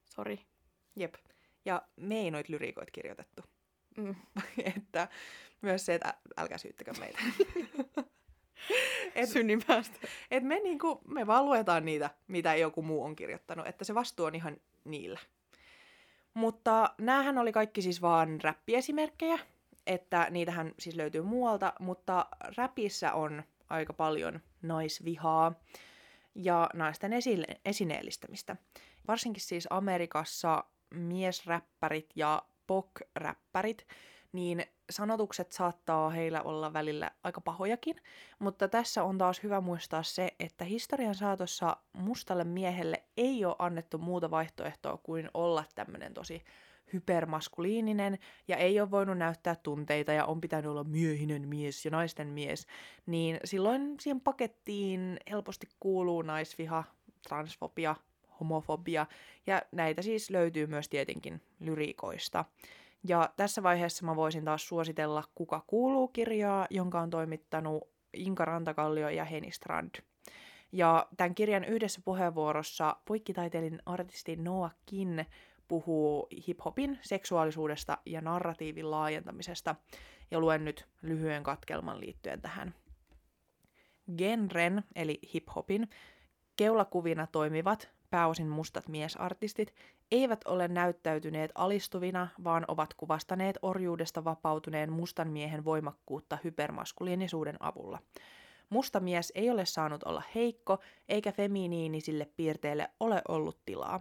Sori. 0.05 0.41
Jep. 0.97 1.15
Ja 1.65 1.83
me 1.97 2.19
ei 2.19 2.31
noita 2.31 2.53
lyriikoita 2.53 2.91
kirjoitettu. 2.91 3.43
Mm. 3.97 4.15
että 4.77 5.09
myös 5.61 5.87
se, 5.87 5.95
että 5.95 6.15
älkää 6.37 6.59
syyttäkö 6.59 6.93
meitä. 6.99 7.19
et, 9.15 9.29
Synninpäästä. 9.29 9.99
Et 10.31 10.43
me, 10.43 10.61
niinku, 10.61 11.01
me 11.09 11.27
vaan 11.27 11.45
luetaan 11.45 11.85
niitä, 11.85 12.11
mitä 12.29 12.55
joku 12.55 12.83
muu 12.83 13.05
on 13.05 13.17
kirjoittanut. 13.17 13.67
Että 13.67 13.85
se 13.85 13.95
vastuu 13.95 14.27
on 14.27 14.35
ihan 14.35 14.57
niillä. 14.85 15.21
Mutta 16.35 16.95
näähän 16.99 17.39
oli 17.39 17.53
kaikki 17.53 17.83
siis 17.83 18.03
vaan 18.03 18.41
räppiesimerkkejä, 18.43 19.39
että 19.87 20.27
niitähän 20.31 20.73
siis 20.79 20.97
löytyy 20.97 21.23
muualta, 21.23 21.73
mutta 21.81 22.27
räpissä 22.57 23.13
on 23.13 23.43
aika 23.71 23.93
paljon 23.93 24.41
naisvihaa 24.63 25.53
ja 26.35 26.71
naisten 26.75 27.13
esille- 27.13 27.61
esineellistämistä. 27.65 28.57
Varsinkin 29.09 29.43
siis 29.43 29.67
Amerikassa 29.71 30.65
miesräppärit 30.95 32.11
ja 32.17 32.43
pok-räppärit, 32.67 33.87
niin 34.33 34.65
sanotukset 34.91 35.53
saattaa 35.53 36.11
heillä 36.11 36.43
olla 36.43 36.73
välillä 36.73 37.11
aika 37.25 37.41
pahojakin, 37.41 37.97
mutta 38.39 38.69
tässä 38.69 39.05
on 39.05 39.19
taas 39.19 39.43
hyvä 39.43 39.61
muistaa 39.61 40.03
se, 40.03 40.35
että 40.41 40.65
historian 40.65 41.15
saatossa 41.15 41.77
mustalle 41.93 42.45
miehelle 42.45 43.03
ei 43.17 43.45
ole 43.45 43.57
annettu 43.59 43.99
muuta 43.99 44.31
vaihtoehtoa 44.31 44.97
kuin 45.03 45.31
olla 45.35 45.65
tämmöinen 45.75 46.15
tosi 46.15 46.43
hypermaskuliininen 46.93 48.19
ja 48.49 48.57
ei 48.57 48.81
ole 48.81 48.91
voinut 48.91 49.19
näyttää 49.19 49.57
tunteita 49.57 50.13
ja 50.13 50.25
on 50.25 50.41
pitänyt 50.41 50.71
olla 50.71 50.85
miehinen 50.85 51.49
mies 51.49 51.85
ja 51.85 51.91
naisten 51.91 52.29
mies, 52.29 52.67
niin 53.07 53.41
silloin 53.45 53.95
siihen 54.01 54.21
pakettiin 54.21 55.17
helposti 55.31 55.67
kuuluu 55.81 56.23
naisviha, 56.23 56.85
transfobia, 57.29 57.97
homofobia, 58.41 59.07
ja 59.47 59.63
näitä 59.73 60.03
siis 60.03 60.31
löytyy 60.31 60.67
myös 60.67 60.89
tietenkin 60.89 61.41
lyriikoista. 61.61 62.45
Ja 63.05 63.31
tässä 63.37 63.63
vaiheessa 63.63 64.07
mä 64.07 64.17
voisin 64.17 64.45
taas 64.45 64.69
suositella 64.69 65.25
Kuka 65.35 65.65
kuuluu 65.67 66.09
kirjaa, 66.09 66.67
jonka 66.71 67.01
on 67.01 67.11
toimittanut 67.11 67.89
Inka 68.15 68.45
Rantakallio 68.45 69.09
ja 69.09 69.25
Heni 69.25 69.53
Strand. 69.53 69.91
Ja 70.73 71.09
tämän 71.17 71.35
kirjan 71.35 71.65
yhdessä 71.65 72.01
puheenvuorossa 72.05 72.97
poikkitaiteilin 73.05 73.83
artisti 73.87 74.37
Noah 74.37 74.75
Kin 74.87 75.27
puhuu 75.69 76.29
hiphopin 76.47 76.99
seksuaalisuudesta 77.03 77.99
ja 78.07 78.21
narratiivin 78.21 78.91
laajentamisesta, 78.91 79.77
ja 80.31 80.41
luen 80.41 80.65
nyt 80.65 80.87
lyhyen 81.03 81.43
katkelman 81.43 82.01
liittyen 82.01 82.41
tähän. 82.41 82.75
Genren, 84.17 84.85
eli 84.95 85.21
hiphopin, 85.35 85.89
keulakuvina 86.57 87.27
toimivat 87.27 87.91
pääosin 88.11 88.49
mustat 88.49 88.89
miesartistit, 88.89 89.75
eivät 90.11 90.41
ole 90.45 90.69
näyttäytyneet 90.69 91.51
alistuvina, 91.55 92.29
vaan 92.45 92.65
ovat 92.69 92.95
kuvastaneet 92.95 93.59
orjuudesta 93.63 94.25
vapautuneen 94.25 94.93
mustan 94.93 95.29
miehen 95.29 95.65
voimakkuutta 95.65 96.39
hypermaskuliinisuuden 96.45 97.57
avulla. 97.61 97.99
Musta 98.71 99.01
mies 99.01 99.33
ei 99.35 99.51
ole 99.51 99.67
saanut 99.67 100.03
olla 100.03 100.23
heikko, 100.35 100.79
eikä 101.09 101.33
feminiinisille 101.33 102.29
piirteille 102.37 102.91
ole 103.01 103.23
ollut 103.29 103.59
tilaa. 103.67 104.01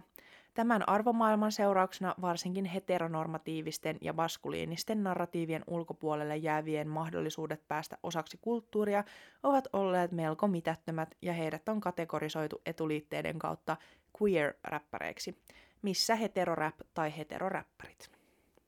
Tämän 0.54 0.88
arvomaailman 0.88 1.52
seurauksena 1.52 2.14
varsinkin 2.20 2.64
heteronormatiivisten 2.64 3.98
ja 4.00 4.12
maskuliinisten 4.12 5.02
narratiivien 5.02 5.64
ulkopuolelle 5.66 6.36
jäävien 6.36 6.88
mahdollisuudet 6.88 7.68
päästä 7.68 7.98
osaksi 8.02 8.38
kulttuuria 8.40 9.04
ovat 9.42 9.68
olleet 9.72 10.12
melko 10.12 10.48
mitättömät 10.48 11.14
ja 11.22 11.32
heidät 11.32 11.68
on 11.68 11.80
kategorisoitu 11.80 12.60
etuliitteiden 12.66 13.38
kautta 13.38 13.76
queer-räppäreiksi, 14.22 15.38
missä 15.82 16.14
heterorap 16.14 16.74
tai 16.94 17.16
heteroräppärit. 17.16 18.10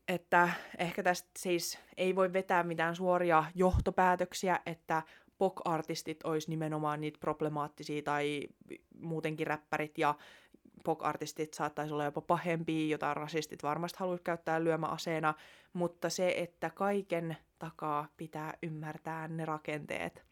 että 0.07 0.49
ehkä 0.77 1.03
tästä 1.03 1.29
siis 1.37 1.79
ei 1.97 2.15
voi 2.15 2.33
vetää 2.33 2.63
mitään 2.63 2.95
suoria 2.95 3.43
johtopäätöksiä, 3.55 4.59
että 4.65 5.03
pop-artistit 5.37 6.23
olisi 6.23 6.49
nimenomaan 6.49 7.01
niitä 7.01 7.19
problemaattisia 7.19 8.01
tai 8.01 8.47
muutenkin 8.99 9.47
räppärit 9.47 9.97
ja 9.97 10.15
pop-artistit 10.83 11.53
saattaisi 11.53 11.93
olla 11.93 12.03
jopa 12.03 12.21
pahempia, 12.21 12.87
jota 12.91 13.13
rasistit 13.13 13.63
varmasti 13.63 13.99
haluaisi 13.99 14.23
käyttää 14.23 14.63
lyömäaseena, 14.63 15.33
mutta 15.73 16.09
se, 16.09 16.33
että 16.37 16.69
kaiken 16.69 17.37
takaa 17.59 18.07
pitää 18.17 18.53
ymmärtää 18.63 19.27
ne 19.27 19.45
rakenteet. 19.45 20.23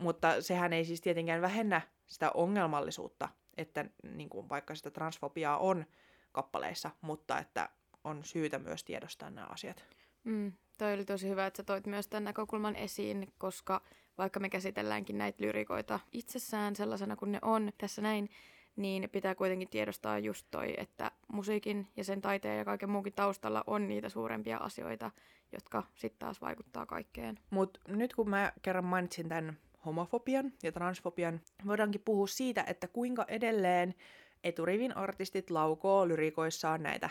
Mutta 0.00 0.42
sehän 0.42 0.72
ei 0.72 0.84
siis 0.84 1.00
tietenkään 1.00 1.42
vähennä 1.42 1.80
sitä 2.06 2.30
ongelmallisuutta, 2.30 3.28
että 3.56 3.84
niin 4.16 4.28
kuin 4.28 4.48
vaikka 4.48 4.74
sitä 4.74 4.90
transfobiaa 4.90 5.58
on 5.58 5.84
kappaleissa, 6.32 6.90
mutta 7.00 7.38
että 7.38 7.68
on 8.04 8.24
syytä 8.24 8.58
myös 8.58 8.84
tiedostaa 8.84 9.30
nämä 9.30 9.46
asiat. 9.46 9.84
Mm, 10.24 10.52
toi 10.78 10.94
oli 10.94 11.04
tosi 11.04 11.28
hyvä, 11.28 11.46
että 11.46 11.56
sä 11.56 11.62
toit 11.62 11.86
myös 11.86 12.08
tämän 12.08 12.24
näkökulman 12.24 12.76
esiin, 12.76 13.32
koska 13.38 13.82
vaikka 14.18 14.40
me 14.40 14.48
käsitelläänkin 14.48 15.18
näitä 15.18 15.44
lyrikoita 15.44 16.00
itsessään 16.12 16.76
sellaisena 16.76 17.16
kuin 17.16 17.32
ne 17.32 17.38
on 17.42 17.72
tässä 17.78 18.02
näin, 18.02 18.30
niin 18.76 19.10
pitää 19.10 19.34
kuitenkin 19.34 19.68
tiedostaa 19.68 20.18
just 20.18 20.46
toi, 20.50 20.74
että 20.76 21.10
musiikin 21.32 21.88
ja 21.96 22.04
sen 22.04 22.20
taiteen 22.20 22.58
ja 22.58 22.64
kaiken 22.64 22.90
muunkin 22.90 23.12
taustalla 23.12 23.64
on 23.66 23.88
niitä 23.88 24.08
suurempia 24.08 24.56
asioita, 24.56 25.10
jotka 25.52 25.82
sitten 25.94 26.18
taas 26.18 26.40
vaikuttaa 26.40 26.86
kaikkeen. 26.86 27.38
Mutta 27.50 27.80
nyt 27.88 28.14
kun 28.14 28.30
mä 28.30 28.52
kerran 28.62 28.84
mainitsin 28.84 29.28
tämän 29.28 29.58
homofobian 29.86 30.52
ja 30.62 30.72
transfobian, 30.72 31.40
voidaankin 31.66 32.02
puhua 32.04 32.26
siitä, 32.26 32.64
että 32.66 32.88
kuinka 32.88 33.24
edelleen 33.28 33.94
eturivin 34.44 34.96
artistit 34.96 35.50
laukoo 35.50 36.08
lyrikoissaan 36.08 36.82
näitä 36.82 37.10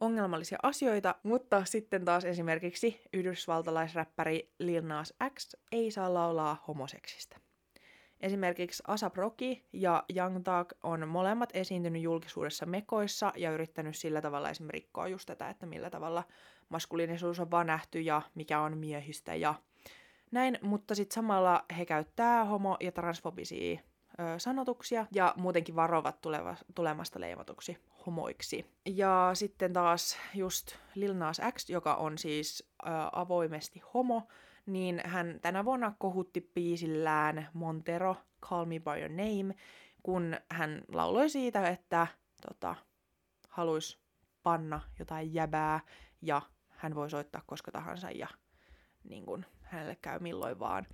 ongelmallisia 0.00 0.58
asioita, 0.62 1.14
mutta 1.22 1.64
sitten 1.64 2.04
taas 2.04 2.24
esimerkiksi 2.24 3.00
yhdysvaltalaisräppäri 3.12 4.52
Lil 4.58 4.82
Nas 4.82 5.14
X 5.34 5.54
ei 5.72 5.90
saa 5.90 6.14
laulaa 6.14 6.64
homoseksistä. 6.68 7.36
Esimerkiksi 8.20 8.82
Asap 8.86 9.16
Rocky 9.16 9.56
ja 9.72 10.04
Young 10.16 10.34
Thug 10.34 10.72
on 10.82 11.08
molemmat 11.08 11.50
esiintynyt 11.54 12.02
julkisuudessa 12.02 12.66
mekoissa 12.66 13.32
ja 13.36 13.50
yrittänyt 13.50 13.96
sillä 13.96 14.20
tavalla 14.20 14.50
esimerkiksi 14.50 14.84
rikkoa 14.84 15.08
just 15.08 15.26
tätä, 15.26 15.48
että 15.48 15.66
millä 15.66 15.90
tavalla 15.90 16.24
maskuliinisuus 16.68 17.40
on 17.40 17.50
vaan 17.50 17.66
nähty 17.66 18.00
ja 18.00 18.22
mikä 18.34 18.60
on 18.60 18.78
miehistä 18.78 19.34
ja 19.34 19.54
näin, 20.30 20.58
mutta 20.62 20.94
sitten 20.94 21.14
samalla 21.14 21.64
he 21.78 21.86
käyttää 21.86 22.44
homo- 22.44 22.76
ja 22.80 22.92
transfobisia 22.92 23.80
ö, 24.20 24.38
sanotuksia 24.38 25.06
ja 25.14 25.34
muutenkin 25.36 25.76
varovat 25.76 26.20
tuleva, 26.20 26.56
tulemasta 26.74 27.20
leimatuksi 27.20 27.78
homoiksi. 28.06 28.66
Ja 28.86 29.30
sitten 29.34 29.72
taas 29.72 30.18
just 30.34 30.74
Lil 30.94 31.14
Nas 31.14 31.40
X, 31.52 31.70
joka 31.70 31.94
on 31.94 32.18
siis 32.18 32.70
ö, 32.86 32.88
avoimesti 33.12 33.82
homo, 33.94 34.28
niin 34.66 35.00
hän 35.04 35.38
tänä 35.42 35.64
vuonna 35.64 35.94
kohutti 35.98 36.50
biisillään 36.54 37.48
Montero, 37.52 38.16
Call 38.42 38.64
Me 38.64 38.80
By 38.80 39.00
Your 39.00 39.10
Name, 39.10 39.54
kun 40.02 40.36
hän 40.50 40.82
lauloi 40.88 41.28
siitä, 41.28 41.68
että 41.68 42.06
tota, 42.48 42.76
haluaisi 43.48 43.98
panna 44.42 44.80
jotain 44.98 45.34
jäbää 45.34 45.80
ja 46.22 46.42
hän 46.68 46.94
voi 46.94 47.10
soittaa 47.10 47.42
koska 47.46 47.72
tahansa 47.72 48.10
ja 48.10 48.28
niin 49.04 49.26
kun, 49.26 49.44
hänelle 49.62 49.96
käy 50.02 50.18
milloin 50.18 50.58
vaan. 50.58 50.86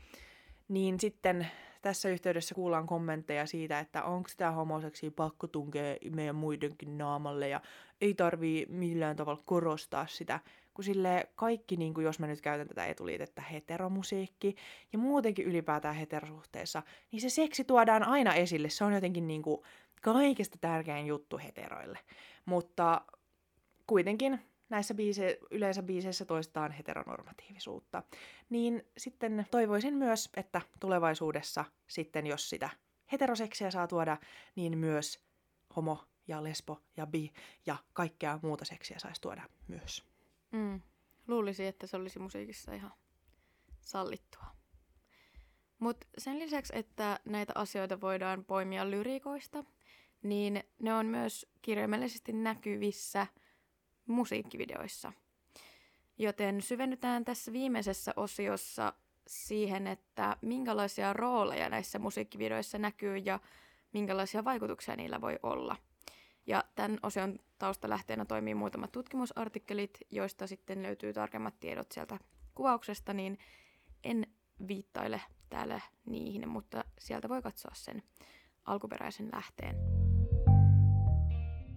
Niin 0.68 1.00
sitten 1.00 1.50
tässä 1.86 2.08
yhteydessä 2.08 2.54
kuullaan 2.54 2.86
kommentteja 2.86 3.46
siitä, 3.46 3.78
että 3.78 4.04
onko 4.04 4.28
sitä 4.28 4.50
homoseksi 4.50 5.10
pakko 5.10 5.46
tunkea 5.46 5.96
meidän 6.14 6.34
muidenkin 6.34 6.98
naamalle 6.98 7.48
ja 7.48 7.60
ei 8.00 8.14
tarvii 8.14 8.66
millään 8.68 9.16
tavalla 9.16 9.42
korostaa 9.44 10.06
sitä, 10.06 10.40
kun 10.74 10.84
sille 10.84 11.28
kaikki, 11.34 11.76
niin 11.76 11.94
kuin 11.94 12.04
jos 12.04 12.18
mä 12.18 12.26
nyt 12.26 12.40
käytän 12.40 12.68
tätä 12.68 12.86
etuliitettä, 12.86 13.42
heteromusiikki 13.42 14.56
ja 14.92 14.98
muutenkin 14.98 15.46
ylipäätään 15.46 15.94
heterosuhteessa, 15.94 16.82
niin 17.12 17.20
se 17.20 17.28
seksi 17.28 17.64
tuodaan 17.64 18.02
aina 18.02 18.34
esille. 18.34 18.68
Se 18.70 18.84
on 18.84 18.92
jotenkin 18.92 19.26
niin 19.26 19.42
kuin 19.42 19.62
kaikista 20.02 20.58
tärkein 20.60 21.06
juttu 21.06 21.38
heteroille. 21.38 21.98
Mutta 22.44 23.02
kuitenkin 23.86 24.40
näissä 24.68 24.94
biise- 24.94 25.38
yleensä 25.50 25.82
biiseissä 25.82 26.24
toistetaan 26.24 26.72
heteronormatiivisuutta. 26.72 28.02
Niin 28.50 28.82
sitten 28.96 29.46
toivoisin 29.50 29.94
myös, 29.94 30.30
että 30.36 30.60
tulevaisuudessa 30.80 31.64
sitten, 31.86 32.26
jos 32.26 32.50
sitä 32.50 32.70
heteroseksiä 33.12 33.70
saa 33.70 33.86
tuoda, 33.86 34.16
niin 34.56 34.78
myös 34.78 35.26
homo 35.76 36.04
ja 36.28 36.44
lesbo 36.44 36.80
ja 36.96 37.06
bi 37.06 37.32
ja 37.66 37.76
kaikkea 37.92 38.38
muuta 38.42 38.64
seksiä 38.64 38.98
saisi 38.98 39.20
tuoda 39.20 39.42
myös. 39.68 40.04
Mm. 40.52 40.80
Luulisin, 41.28 41.66
että 41.66 41.86
se 41.86 41.96
olisi 41.96 42.18
musiikissa 42.18 42.72
ihan 42.72 42.92
sallittua. 43.80 44.46
Mutta 45.78 46.06
sen 46.18 46.38
lisäksi, 46.38 46.72
että 46.76 47.20
näitä 47.24 47.52
asioita 47.54 48.00
voidaan 48.00 48.44
poimia 48.44 48.90
lyriikoista, 48.90 49.64
niin 50.22 50.64
ne 50.82 50.94
on 50.94 51.06
myös 51.06 51.46
kirjaimellisesti 51.62 52.32
näkyvissä 52.32 53.26
musiikkivideoissa. 54.06 55.12
Joten 56.18 56.62
syvennytään 56.62 57.24
tässä 57.24 57.52
viimeisessä 57.52 58.12
osiossa 58.16 58.92
siihen, 59.26 59.86
että 59.86 60.36
minkälaisia 60.42 61.12
rooleja 61.12 61.68
näissä 61.68 61.98
musiikkivideoissa 61.98 62.78
näkyy 62.78 63.16
ja 63.16 63.40
minkälaisia 63.92 64.44
vaikutuksia 64.44 64.96
niillä 64.96 65.20
voi 65.20 65.38
olla. 65.42 65.76
Ja 66.46 66.64
tämän 66.74 66.98
osion 67.02 67.38
taustalähteenä 67.58 68.24
toimii 68.24 68.54
muutamat 68.54 68.92
tutkimusartikkelit, 68.92 69.98
joista 70.10 70.46
sitten 70.46 70.82
löytyy 70.82 71.12
tarkemmat 71.12 71.60
tiedot 71.60 71.92
sieltä 71.92 72.18
kuvauksesta, 72.54 73.12
niin 73.12 73.38
en 74.04 74.26
viittaile 74.68 75.20
täällä 75.50 75.80
niihin, 76.06 76.48
mutta 76.48 76.84
sieltä 76.98 77.28
voi 77.28 77.42
katsoa 77.42 77.74
sen 77.74 78.02
alkuperäisen 78.64 79.28
lähteen. 79.32 79.95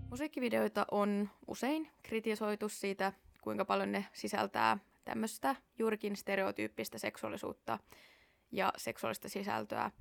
Musiikkivideoita 0.10 0.86
on 0.92 1.30
usein 1.48 1.90
kritisoitu 2.04 2.70
siitä, 2.70 3.14
kuinka 3.42 3.66
paljon 3.66 3.92
ne 3.92 4.06
sisältää 4.14 4.78
tämmöistä 5.06 5.56
juurikin 5.80 6.16
stereotyyppistä 6.16 6.98
seksuaalisuutta 6.98 7.80
ja 8.52 8.74
seksuaalista 8.78 9.30
sisältöä. 9.30 9.92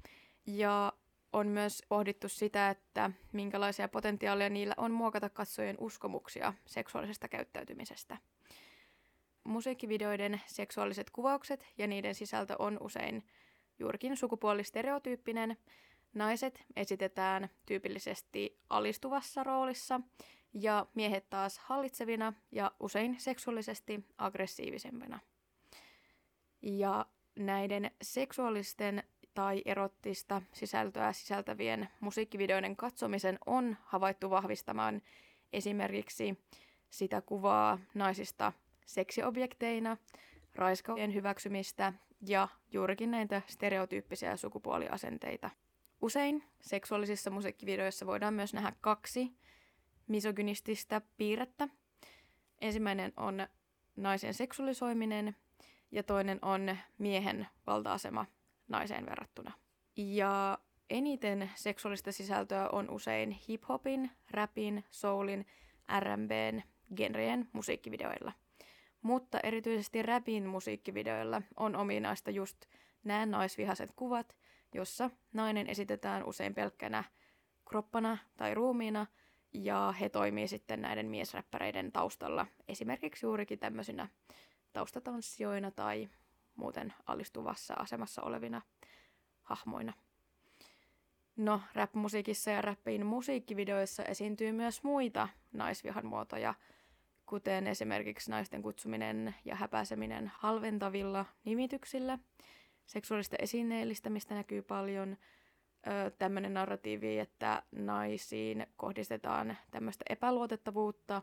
Ja 0.47 0.93
on 1.33 1.47
myös 1.47 1.83
pohdittu 1.89 2.29
sitä, 2.29 2.71
että 2.71 3.11
minkälaisia 3.33 3.89
potentiaaleja 3.89 4.51
niillä 4.51 4.75
on 4.77 4.93
muokata 4.93 5.29
katsojien 5.29 5.77
uskomuksia 5.79 6.55
seksuaalisesta 6.67 7.29
käyttäytymisestä. 7.29 8.17
Musiikkivideoiden 9.45 10.41
seksuaaliset 10.47 11.11
kuvaukset 11.11 11.67
ja 11.79 11.87
niiden 11.87 12.15
sisältö 12.15 12.57
on 12.59 12.79
usein 12.81 13.25
juurikin 13.79 14.17
sukupuolistereotyyppinen. 14.17 15.57
Naiset 16.15 16.65
esitetään 16.77 17.49
tyypillisesti 17.67 18.61
alistuvassa 18.71 19.45
roolissa 19.45 20.01
ja 20.53 20.87
miehet 20.95 21.31
taas 21.31 21.59
hallitsevina 21.59 22.33
ja 22.53 22.73
usein 22.81 23.21
seksuaalisesti 23.21 24.05
aggressiivisempina. 24.19 25.21
Ja 26.63 27.07
näiden 27.39 27.91
seksuaalisten 28.03 29.03
tai 29.35 29.63
erottista 29.65 30.43
sisältöä 30.53 31.13
sisältävien 31.13 31.89
musiikkivideoiden 32.01 32.77
katsomisen 32.77 33.39
on 33.47 33.77
havaittu 33.85 34.31
vahvistamaan 34.31 35.03
esimerkiksi 35.53 36.39
sitä 36.91 37.21
kuvaa 37.21 37.79
naisista 37.95 38.53
seksiobjekteina, 38.87 39.97
raiskauksien 40.55 41.15
hyväksymistä 41.15 41.93
ja 42.27 42.49
juurikin 42.73 43.11
näitä 43.11 43.43
stereotyyppisiä 43.47 44.37
sukupuoliasenteita. 44.37 45.51
Usein 46.01 46.45
seksuaalisissa 46.61 47.31
musiikkivideoissa 47.31 48.07
voidaan 48.07 48.35
myös 48.35 48.55
nähdä 48.55 48.73
kaksi 48.81 49.33
misogynististä 50.09 51.01
piirrettä. 51.17 51.69
Ensimmäinen 52.61 53.13
on 53.17 53.47
naisen 53.97 54.35
seksuaalisoiminen 54.35 55.37
ja 55.91 56.03
toinen 56.03 56.39
on 56.43 56.77
miehen 56.99 57.47
valta-asema 57.67 58.27
naiseen 58.69 59.07
verrattuna. 59.07 59.53
Ja 59.97 60.59
eniten 60.91 61.51
seksuaalista 61.55 62.13
sisältöä 62.13 62.69
on 62.69 62.91
usein 62.91 63.31
hip-hopin, 63.31 64.11
rapin, 64.31 64.85
soulin, 64.91 65.47
R&Bn 66.01 66.63
genreen 66.97 67.49
musiikkivideoilla. 67.53 68.33
Mutta 69.03 69.41
erityisesti 69.41 70.03
rapin 70.03 70.47
musiikkivideoilla 70.47 71.43
on 71.57 71.77
ominaista 71.77 72.31
just 72.31 72.67
nämä 73.05 73.27
naisvihaset 73.27 73.91
kuvat, 73.97 74.37
jossa 74.75 75.11
nainen 75.33 75.67
esitetään 75.67 76.25
usein 76.25 76.55
pelkkänä 76.55 77.05
kroppana 77.69 78.19
tai 78.37 78.55
ruumiina, 78.55 79.07
ja 79.53 79.95
he 80.01 80.09
toimii 80.09 80.49
sitten 80.49 80.83
näiden 80.83 81.07
miesräppäreiden 81.07 81.93
taustalla 81.93 82.47
esimerkiksi 82.69 83.27
juurikin 83.27 83.59
tämmöisinä 83.59 84.09
taustatanssijoina 84.73 85.71
tai 85.71 86.09
muuten 86.57 86.95
alistuvassa 87.07 87.75
asemassa 87.75 88.23
olevina 88.23 88.63
hahmoina. 89.43 89.93
No, 91.37 91.61
rap-musiikissa 91.75 92.51
ja 92.51 92.63
rappin 92.63 93.07
musiikkivideoissa 93.07 94.05
esiintyy 94.05 94.53
myös 94.53 94.83
muita 94.83 95.29
naisvihan 95.53 96.07
muotoja, 96.07 96.55
kuten 97.27 97.67
esimerkiksi 97.67 98.31
naisten 98.31 98.63
kutsuminen 98.63 99.35
ja 99.45 99.55
häpäiseminen 99.55 100.33
halventavilla 100.35 101.27
nimityksillä. 101.45 102.19
Seksuaalista 102.89 103.37
esineellistämistä 103.39 104.35
näkyy 104.35 104.63
paljon. 104.63 105.17
Tämmöinen 106.19 106.55
narratiivi, 106.55 107.19
että 107.19 107.63
naisiin 107.73 108.67
kohdistetaan 108.77 109.57
tämmöistä 109.71 110.05
epäluotettavuutta 110.11 111.23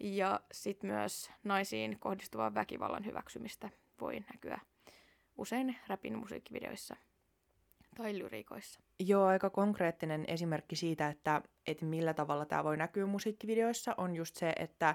ja 0.00 0.40
sitten 0.52 0.90
myös 0.90 1.30
naisiin 1.44 1.96
kohdistuvan 2.00 2.54
väkivallan 2.54 3.04
hyväksymistä 3.04 3.70
voi 4.00 4.20
näkyä 4.32 4.58
usein 5.36 5.76
räpin 5.86 6.18
musiikkivideoissa 6.18 6.96
tai 7.96 8.18
lyriikoissa. 8.18 8.80
Joo, 8.98 9.24
aika 9.24 9.50
konkreettinen 9.50 10.24
esimerkki 10.28 10.76
siitä, 10.76 11.08
että, 11.08 11.42
että 11.66 11.84
millä 11.84 12.14
tavalla 12.14 12.46
tämä 12.46 12.64
voi 12.64 12.76
näkyä 12.76 13.06
musiikkivideoissa, 13.06 13.94
on 13.98 14.16
just 14.16 14.36
se, 14.36 14.52
että 14.58 14.94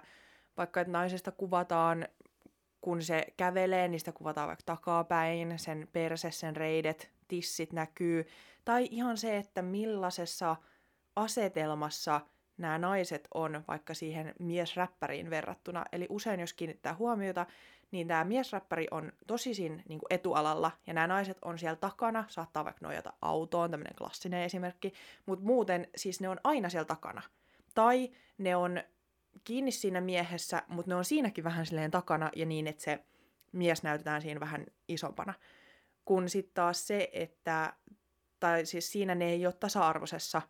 vaikka 0.57 0.81
että 0.81 0.91
naisesta 0.91 1.31
kuvataan, 1.31 2.07
kun 2.81 3.03
se 3.03 3.27
kävelee, 3.37 3.87
niin 3.87 3.99
sitä 3.99 4.11
kuvataan 4.11 4.47
vaikka 4.47 4.63
takapäin, 4.65 5.59
sen 5.59 5.87
perse, 5.93 6.31
sen 6.31 6.55
reidet, 6.55 7.11
tissit 7.27 7.73
näkyy. 7.73 8.27
Tai 8.65 8.87
ihan 8.91 9.17
se, 9.17 9.37
että 9.37 9.61
millaisessa 9.61 10.55
asetelmassa 11.15 12.21
nämä 12.57 12.77
naiset 12.77 13.27
on 13.33 13.63
vaikka 13.67 13.93
siihen 13.93 14.33
miesräppäriin 14.39 15.29
verrattuna. 15.29 15.85
Eli 15.91 16.07
usein, 16.09 16.39
jos 16.39 16.53
kiinnittää 16.53 16.95
huomiota, 16.95 17.45
niin 17.91 18.07
tämä 18.07 18.23
miesräppäri 18.23 18.87
on 18.91 19.11
tosisin 19.27 19.83
niin 19.89 19.99
kuin 19.99 20.13
etualalla, 20.13 20.71
ja 20.87 20.93
nämä 20.93 21.07
naiset 21.07 21.37
on 21.41 21.59
siellä 21.59 21.75
takana, 21.75 22.25
saattaa 22.27 22.65
vaikka 22.65 22.87
nojata 22.87 23.13
autoon, 23.21 23.71
tämmöinen 23.71 23.95
klassinen 23.95 24.43
esimerkki, 24.43 24.93
mutta 25.25 25.45
muuten 25.45 25.87
siis 25.95 26.21
ne 26.21 26.29
on 26.29 26.39
aina 26.43 26.69
siellä 26.69 26.85
takana. 26.85 27.21
Tai 27.75 28.11
ne 28.37 28.55
on 28.55 28.83
kiinni 29.43 29.71
siinä 29.71 30.01
miehessä, 30.01 30.63
mutta 30.67 30.91
ne 30.91 30.95
on 30.95 31.05
siinäkin 31.05 31.43
vähän 31.43 31.65
silleen 31.65 31.91
takana, 31.91 32.29
ja 32.35 32.45
niin, 32.45 32.67
että 32.67 32.83
se 32.83 32.99
mies 33.51 33.83
näytetään 33.83 34.21
siinä 34.21 34.39
vähän 34.39 34.65
isompana. 34.87 35.33
Kun 36.05 36.29
sitten 36.29 36.53
taas 36.53 36.87
se, 36.87 37.09
että, 37.13 37.73
tai 38.39 38.65
siis 38.65 38.91
siinä 38.91 39.15
ne 39.15 39.29
ei 39.29 39.45
ole 39.45 39.53
tasa-arvoisessa 39.53 40.41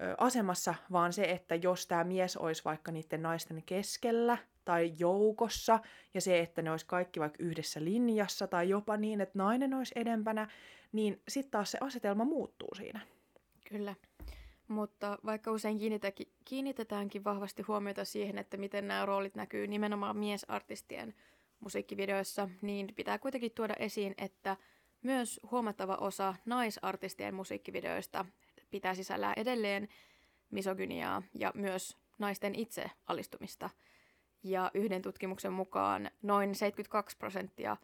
ö, 0.00 0.14
asemassa, 0.18 0.74
vaan 0.92 1.12
se, 1.12 1.22
että 1.22 1.54
jos 1.54 1.86
tämä 1.86 2.04
mies 2.04 2.36
olisi 2.36 2.64
vaikka 2.64 2.92
niiden 2.92 3.22
naisten 3.22 3.62
keskellä, 3.66 4.38
tai 4.64 4.92
joukossa, 4.98 5.80
ja 6.14 6.20
se, 6.20 6.40
että 6.40 6.62
ne 6.62 6.70
olisi 6.70 6.86
kaikki 6.86 7.20
vaikka 7.20 7.44
yhdessä 7.44 7.84
linjassa, 7.84 8.46
tai 8.46 8.68
jopa 8.68 8.96
niin, 8.96 9.20
että 9.20 9.38
nainen 9.38 9.74
olisi 9.74 9.92
edempänä, 9.96 10.48
niin 10.92 11.22
sitten 11.28 11.50
taas 11.50 11.70
se 11.70 11.78
asetelma 11.80 12.24
muuttuu 12.24 12.74
siinä. 12.76 13.00
Kyllä. 13.68 13.94
Mutta 14.68 15.18
vaikka 15.24 15.50
usein 15.50 15.78
kiinnitetäänkin 16.44 17.24
vahvasti 17.24 17.62
huomiota 17.62 18.04
siihen, 18.04 18.38
että 18.38 18.56
miten 18.56 18.88
nämä 18.88 19.06
roolit 19.06 19.34
näkyy 19.34 19.66
nimenomaan 19.66 20.16
miesartistien 20.16 21.14
musiikkivideoissa, 21.60 22.48
niin 22.62 22.94
pitää 22.96 23.18
kuitenkin 23.18 23.52
tuoda 23.52 23.74
esiin, 23.78 24.14
että 24.18 24.56
myös 25.02 25.40
huomattava 25.50 25.94
osa 25.94 26.34
naisartistien 26.44 27.34
musiikkivideoista 27.34 28.24
pitää 28.70 28.94
sisällään 28.94 29.34
edelleen 29.36 29.88
misogyniaa 30.50 31.22
ja 31.34 31.52
myös 31.54 31.96
naisten 32.18 32.54
itse 32.54 32.90
alistumista– 33.06 33.70
ja 34.44 34.70
yhden 34.74 35.02
tutkimuksen 35.02 35.52
mukaan 35.52 36.10
noin 36.22 36.54
72 36.54 37.16
prosenttia 37.16 37.76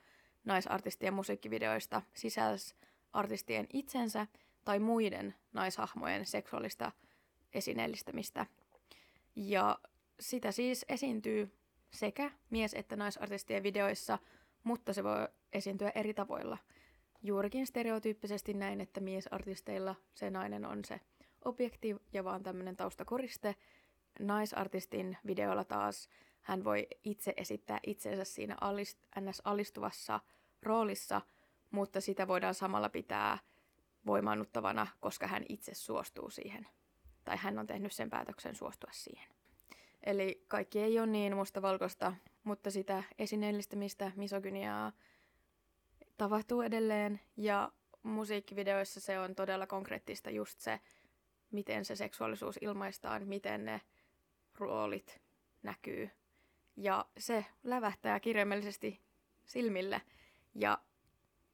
naisartistien 0.44 1.15
musiikkivideoista 1.15 2.02
sisälsi 2.15 2.74
artistien 3.12 3.66
itsensä 3.73 4.27
tai 4.65 4.78
muiden 4.78 5.35
naishahmojen 5.53 6.27
seksuaalista 6.27 6.93
esineellistämistä. 7.53 8.47
Ja 9.37 9.78
sitä 10.20 10.53
siis 10.53 10.85
esiintyy 10.89 11.57
sekä 11.91 12.31
mies- 12.51 12.74
että 12.74 12.97
naisartistien 12.97 13.62
videoissa, 13.62 14.19
mutta 14.65 14.93
se 14.93 15.05
voi 15.05 15.28
esiintyä 15.53 15.93
eri 15.95 16.15
tavoilla. 16.15 16.59
Juurikin 17.23 17.66
stereotyyppisesti 17.66 18.55
näin, 18.55 18.81
että 18.81 19.01
miesartisteilla 19.01 19.95
se 20.15 20.31
nainen 20.31 20.65
on 20.65 20.85
se 20.85 21.01
objekti 21.45 21.97
ja 22.12 22.24
vaan 22.24 22.43
tämmöinen 22.43 22.77
taustakoriste. 22.77 23.55
Naisartistin 24.19 25.16
videolla 25.27 25.65
taas 25.65 26.09
hän 26.41 26.65
voi 26.65 26.87
itse 27.05 27.35
esittää 27.37 27.81
itsensä 27.87 28.24
siinä 28.24 28.57
alist, 28.61 28.99
ns-alistuvassa 29.20 30.20
roolissa, 30.62 31.20
mutta 31.70 32.01
sitä 32.01 32.28
voidaan 32.28 32.55
samalla 32.55 32.89
pitää 32.89 33.39
voimaannuttavana, 34.06 34.86
koska 35.01 35.27
hän 35.27 35.44
itse 35.48 35.74
suostuu 35.74 36.31
siihen. 36.31 36.66
Tai 37.24 37.36
hän 37.36 37.59
on 37.59 37.66
tehnyt 37.66 37.93
sen 37.93 38.10
päätöksen 38.10 38.55
suostua 38.55 38.90
siihen. 38.93 39.28
Eli 40.02 40.44
kaikki 40.48 40.78
ei 40.78 40.98
ole 40.98 41.06
niin 41.06 41.36
mustavalkoista, 41.36 42.12
mutta 42.44 42.70
sitä 42.70 43.02
esineellistämistä, 43.18 44.12
misogyniaa 44.16 44.93
tapahtuu 46.16 46.60
edelleen. 46.60 47.20
Ja 47.36 47.72
musiikkivideoissa 48.02 49.01
se 49.01 49.18
on 49.18 49.35
todella 49.35 49.66
konkreettista 49.66 50.31
just 50.31 50.60
se, 50.60 50.81
miten 51.51 51.85
se 51.85 51.97
seksuaalisuus 51.97 52.59
ilmaistaan, 52.60 53.28
miten 53.28 53.64
ne 53.64 53.81
roolit 54.59 55.20
näkyy 55.62 56.10
ja 56.77 57.06
se 57.18 57.47
lävähtää 57.64 58.20
kirjaimellisesti 58.20 59.01
silmille 59.44 60.02
ja 60.55 60.78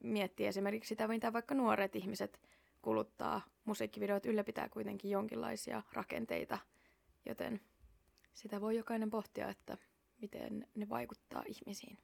miettii 0.02 0.46
esimerkiksi 0.46 0.88
sitä, 0.88 1.08
mitä 1.08 1.32
vaikka 1.32 1.54
nuoret 1.54 1.96
ihmiset 1.96 2.40
kuluttaa. 2.82 3.40
Musiikkivideot 3.64 4.26
ylläpitää 4.26 4.68
kuitenkin 4.68 5.10
jonkinlaisia 5.10 5.82
rakenteita, 5.92 6.58
joten 7.26 7.60
sitä 8.34 8.60
voi 8.60 8.76
jokainen 8.76 9.10
pohtia, 9.10 9.48
että 9.48 9.78
miten 10.20 10.66
ne 10.74 10.88
vaikuttaa 10.88 11.42
ihmisiin. 11.46 11.98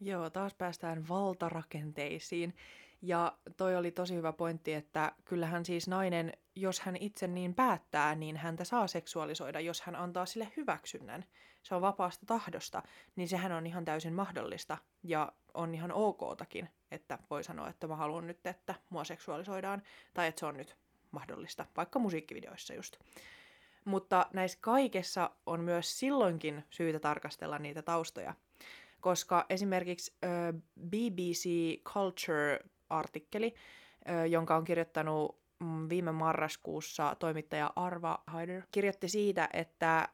Joo, 0.00 0.30
taas 0.30 0.54
päästään 0.54 1.08
valtarakenteisiin. 1.08 2.54
Ja 3.02 3.38
toi 3.56 3.76
oli 3.76 3.90
tosi 3.90 4.14
hyvä 4.14 4.32
pointti, 4.32 4.72
että 4.74 5.12
kyllähän 5.24 5.64
siis 5.64 5.88
nainen, 5.88 6.32
jos 6.54 6.80
hän 6.80 6.96
itse 6.96 7.26
niin 7.26 7.54
päättää, 7.54 8.14
niin 8.14 8.36
häntä 8.36 8.64
saa 8.64 8.86
seksuaalisoida, 8.86 9.60
jos 9.60 9.80
hän 9.80 9.96
antaa 9.96 10.26
sille 10.26 10.48
hyväksynnän. 10.56 11.24
Se 11.62 11.74
on 11.74 11.80
vapaasta 11.80 12.26
tahdosta, 12.26 12.82
niin 13.16 13.28
sehän 13.28 13.52
on 13.52 13.66
ihan 13.66 13.84
täysin 13.84 14.14
mahdollista 14.14 14.78
ja 15.02 15.32
on 15.54 15.74
ihan 15.74 15.92
okotakin, 15.92 16.68
että 16.90 17.18
voi 17.30 17.44
sanoa, 17.44 17.68
että 17.68 17.86
mä 17.86 17.96
haluan 17.96 18.26
nyt, 18.26 18.46
että 18.46 18.74
mua 18.90 19.04
seksuaalisoidaan, 19.04 19.82
tai 20.14 20.28
että 20.28 20.40
se 20.40 20.46
on 20.46 20.56
nyt 20.56 20.76
mahdollista, 21.10 21.66
vaikka 21.76 21.98
musiikkivideoissa 21.98 22.74
just. 22.74 22.96
Mutta 23.84 24.26
näissä 24.32 24.58
kaikessa 24.60 25.30
on 25.46 25.60
myös 25.60 25.98
silloinkin 25.98 26.64
syytä 26.70 26.98
tarkastella 27.00 27.58
niitä 27.58 27.82
taustoja, 27.82 28.34
koska 29.00 29.46
esimerkiksi 29.48 30.14
BBC 30.88 31.48
Culture 31.82 32.58
artikkeli, 32.90 33.54
jonka 34.30 34.56
on 34.56 34.64
kirjoittanut 34.64 35.40
mm, 35.58 35.88
viime 35.88 36.12
marraskuussa 36.12 37.16
toimittaja 37.18 37.72
Arva 37.76 38.22
Haider, 38.26 38.62
kirjoitti 38.72 39.08
siitä, 39.08 39.48
että 39.52 40.08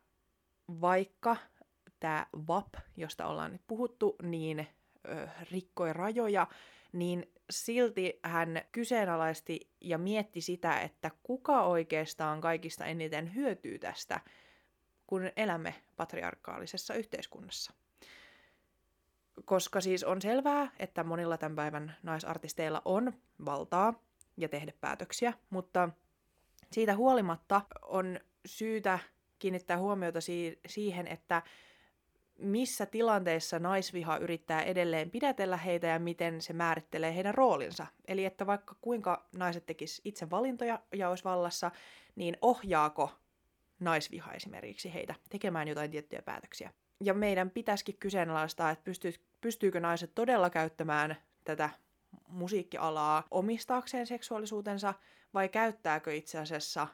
vaikka 0.80 1.36
tämä 2.00 2.26
VAP, 2.48 2.74
josta 2.96 3.26
ollaan 3.26 3.52
nyt 3.52 3.62
puhuttu, 3.66 4.16
niin 4.22 4.66
rikkoi 5.52 5.92
rajoja, 5.92 6.46
niin 6.92 7.32
silti 7.50 8.20
hän 8.22 8.62
kyseenalaisti 8.72 9.70
ja 9.80 9.98
mietti 9.98 10.40
sitä, 10.40 10.80
että 10.80 11.10
kuka 11.22 11.62
oikeastaan 11.62 12.40
kaikista 12.40 12.86
eniten 12.86 13.34
hyötyy 13.34 13.78
tästä, 13.78 14.20
kun 15.06 15.30
elämme 15.36 15.74
patriarkaalisessa 15.96 16.94
yhteiskunnassa. 16.94 17.72
Koska 19.44 19.80
siis 19.80 20.04
on 20.04 20.22
selvää, 20.22 20.70
että 20.78 21.04
monilla 21.04 21.38
tämän 21.38 21.56
päivän 21.56 21.96
naisartisteilla 22.02 22.82
on 22.84 23.12
valtaa 23.44 24.02
ja 24.36 24.48
tehdä 24.48 24.72
päätöksiä, 24.80 25.32
mutta 25.50 25.88
siitä 26.72 26.96
huolimatta 26.96 27.62
on 27.82 28.20
syytä 28.46 28.98
kiinnittää 29.38 29.78
huomiota 29.78 30.20
si- 30.20 30.60
siihen, 30.66 31.06
että 31.06 31.42
missä 32.38 32.86
tilanteissa 32.86 33.58
naisviha 33.58 34.16
yrittää 34.16 34.62
edelleen 34.62 35.10
pidätellä 35.10 35.56
heitä 35.56 35.86
ja 35.86 35.98
miten 35.98 36.42
se 36.42 36.52
määrittelee 36.52 37.14
heidän 37.14 37.34
roolinsa. 37.34 37.86
Eli 38.08 38.24
että 38.24 38.46
vaikka 38.46 38.76
kuinka 38.80 39.28
naiset 39.36 39.66
tekis 39.66 40.00
itse 40.04 40.30
valintoja 40.30 40.80
ja 40.94 41.08
olisi 41.08 41.24
vallassa, 41.24 41.70
niin 42.16 42.36
ohjaako 42.42 43.10
naisviha 43.80 44.32
esimerkiksi 44.32 44.94
heitä 44.94 45.14
tekemään 45.30 45.68
jotain 45.68 45.90
tiettyjä 45.90 46.22
päätöksiä 46.22 46.72
ja 47.00 47.14
meidän 47.14 47.50
pitäisikin 47.50 47.96
kyseenalaistaa, 47.96 48.70
että 48.70 48.84
pystyy, 48.84 49.12
pystyykö 49.40 49.80
naiset 49.80 50.14
todella 50.14 50.50
käyttämään 50.50 51.16
tätä 51.44 51.70
musiikkialaa 52.28 53.24
omistaakseen 53.30 54.06
seksuaalisuutensa, 54.06 54.94
vai 55.34 55.48
käyttääkö 55.48 56.14
itse 56.14 56.38
asiassa 56.38 56.88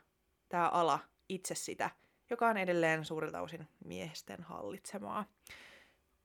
tämä 0.48 0.68
ala 0.68 0.98
itse 1.28 1.54
sitä, 1.54 1.90
joka 2.32 2.48
on 2.48 2.56
edelleen 2.56 3.04
suurilta 3.04 3.40
osin 3.40 3.68
miesten 3.84 4.42
hallitsemaa. 4.42 5.24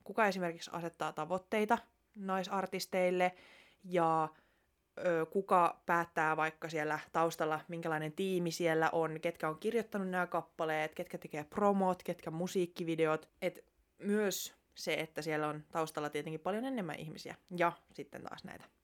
Kuka 0.03 0.27
esimerkiksi 0.27 0.71
asettaa 0.73 1.13
tavoitteita 1.13 1.77
naisartisteille 2.15 3.35
ja 3.83 4.29
ö, 5.05 5.25
kuka 5.25 5.81
päättää 5.85 6.37
vaikka 6.37 6.69
siellä 6.69 6.99
taustalla, 7.11 7.59
minkälainen 7.67 8.11
tiimi 8.11 8.51
siellä 8.51 8.89
on, 8.91 9.19
ketkä 9.21 9.49
on 9.49 9.59
kirjoittanut 9.59 10.09
nämä 10.09 10.27
kappaleet, 10.27 10.95
ketkä 10.95 11.17
tekee 11.17 11.43
promot, 11.43 12.03
ketkä 12.03 12.31
musiikkivideot. 12.31 13.29
Et 13.41 13.65
myös 13.97 14.53
se, 14.75 14.93
että 14.93 15.21
siellä 15.21 15.47
on 15.47 15.63
taustalla 15.71 16.09
tietenkin 16.09 16.39
paljon 16.39 16.65
enemmän 16.65 16.99
ihmisiä. 16.99 17.35
Ja 17.57 17.71
sitten 17.93 18.23
taas 18.23 18.43
näitä 18.43 18.76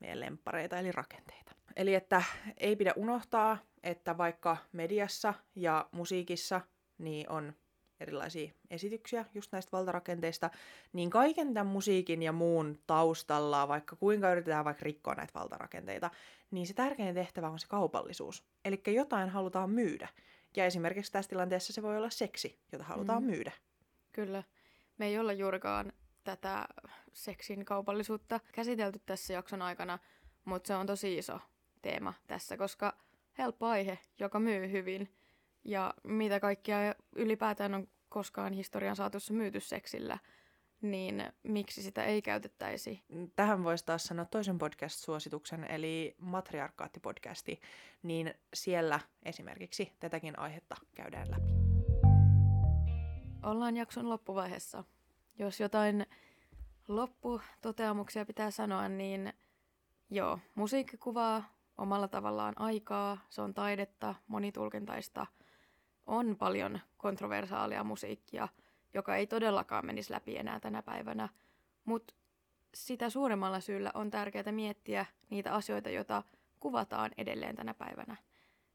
meidän 0.00 0.20
lemppareita 0.20 0.78
eli 0.78 0.92
rakenteita. 0.92 1.52
Eli 1.76 1.94
että 1.94 2.22
ei 2.56 2.76
pidä 2.76 2.92
unohtaa, 2.96 3.58
että 3.82 4.18
vaikka 4.18 4.56
mediassa 4.72 5.34
ja 5.54 5.88
musiikissa 5.92 6.60
niin 6.98 7.30
on 7.30 7.52
erilaisia 8.00 8.52
esityksiä 8.70 9.24
just 9.34 9.52
näistä 9.52 9.72
valtarakenteista, 9.72 10.50
niin 10.92 11.10
kaiken 11.10 11.54
tämän 11.54 11.66
musiikin 11.66 12.22
ja 12.22 12.32
muun 12.32 12.78
taustalla, 12.86 13.68
vaikka 13.68 13.96
kuinka 13.96 14.32
yritetään 14.32 14.64
vaikka 14.64 14.84
rikkoa 14.84 15.14
näitä 15.14 15.38
valtarakenteita, 15.38 16.10
niin 16.50 16.66
se 16.66 16.74
tärkein 16.74 17.14
tehtävä 17.14 17.48
on 17.48 17.58
se 17.58 17.66
kaupallisuus. 17.68 18.44
Eli 18.64 18.82
jotain 18.86 19.28
halutaan 19.28 19.70
myydä. 19.70 20.08
Ja 20.56 20.64
esimerkiksi 20.64 21.12
tässä 21.12 21.28
tilanteessa 21.28 21.72
se 21.72 21.82
voi 21.82 21.96
olla 21.96 22.10
seksi, 22.10 22.60
jota 22.72 22.84
halutaan 22.84 23.22
mm. 23.22 23.30
myydä. 23.30 23.52
Kyllä. 24.12 24.42
Me 24.98 25.06
ei 25.06 25.18
olla 25.18 25.32
juurikaan 25.32 25.92
tätä 26.26 26.68
seksin 27.12 27.64
kaupallisuutta 27.64 28.40
käsitelty 28.52 29.00
tässä 29.06 29.32
jakson 29.32 29.62
aikana, 29.62 29.98
mutta 30.44 30.66
se 30.66 30.74
on 30.74 30.86
tosi 30.86 31.18
iso 31.18 31.40
teema 31.82 32.14
tässä, 32.26 32.56
koska 32.56 32.96
helppo 33.38 33.66
aihe, 33.66 33.98
joka 34.18 34.40
myy 34.40 34.70
hyvin. 34.70 35.14
Ja 35.64 35.94
mitä 36.04 36.40
kaikkia 36.40 36.78
ylipäätään 37.16 37.74
on 37.74 37.88
koskaan 38.08 38.52
historian 38.52 38.96
saatossa 38.96 39.34
myyty 39.34 39.60
seksillä, 39.60 40.18
niin 40.80 41.32
miksi 41.42 41.82
sitä 41.82 42.04
ei 42.04 42.22
käytettäisi? 42.22 43.02
Tähän 43.36 43.64
voisi 43.64 43.86
taas 43.86 44.04
sanoa 44.04 44.24
toisen 44.24 44.58
podcast-suosituksen, 44.58 45.64
eli 45.64 46.14
Matriarkaattipodcasti, 46.18 47.60
niin 48.02 48.34
siellä 48.54 49.00
esimerkiksi 49.22 49.92
tätäkin 50.00 50.38
aihetta 50.38 50.76
käydään 50.94 51.30
läpi. 51.30 51.52
Ollaan 53.42 53.76
jakson 53.76 54.08
loppuvaiheessa. 54.08 54.84
Jos 55.38 55.60
jotain 55.60 56.06
lopputoteamuksia 56.88 58.26
pitää 58.26 58.50
sanoa, 58.50 58.88
niin 58.88 59.32
joo, 60.10 60.38
musiikki 60.54 60.96
kuvaa 60.96 61.56
omalla 61.78 62.08
tavallaan 62.08 62.54
aikaa, 62.56 63.18
se 63.28 63.42
on 63.42 63.54
taidetta, 63.54 64.14
monitulkintaista, 64.26 65.26
on 66.06 66.36
paljon 66.36 66.80
kontroversaalia 66.96 67.84
musiikkia, 67.84 68.48
joka 68.94 69.16
ei 69.16 69.26
todellakaan 69.26 69.86
menisi 69.86 70.12
läpi 70.12 70.36
enää 70.36 70.60
tänä 70.60 70.82
päivänä, 70.82 71.28
mutta 71.84 72.14
sitä 72.74 73.10
suuremmalla 73.10 73.60
syyllä 73.60 73.90
on 73.94 74.10
tärkeää 74.10 74.52
miettiä 74.52 75.06
niitä 75.30 75.54
asioita, 75.54 75.90
joita 75.90 76.22
kuvataan 76.60 77.10
edelleen 77.18 77.56
tänä 77.56 77.74
päivänä. 77.74 78.16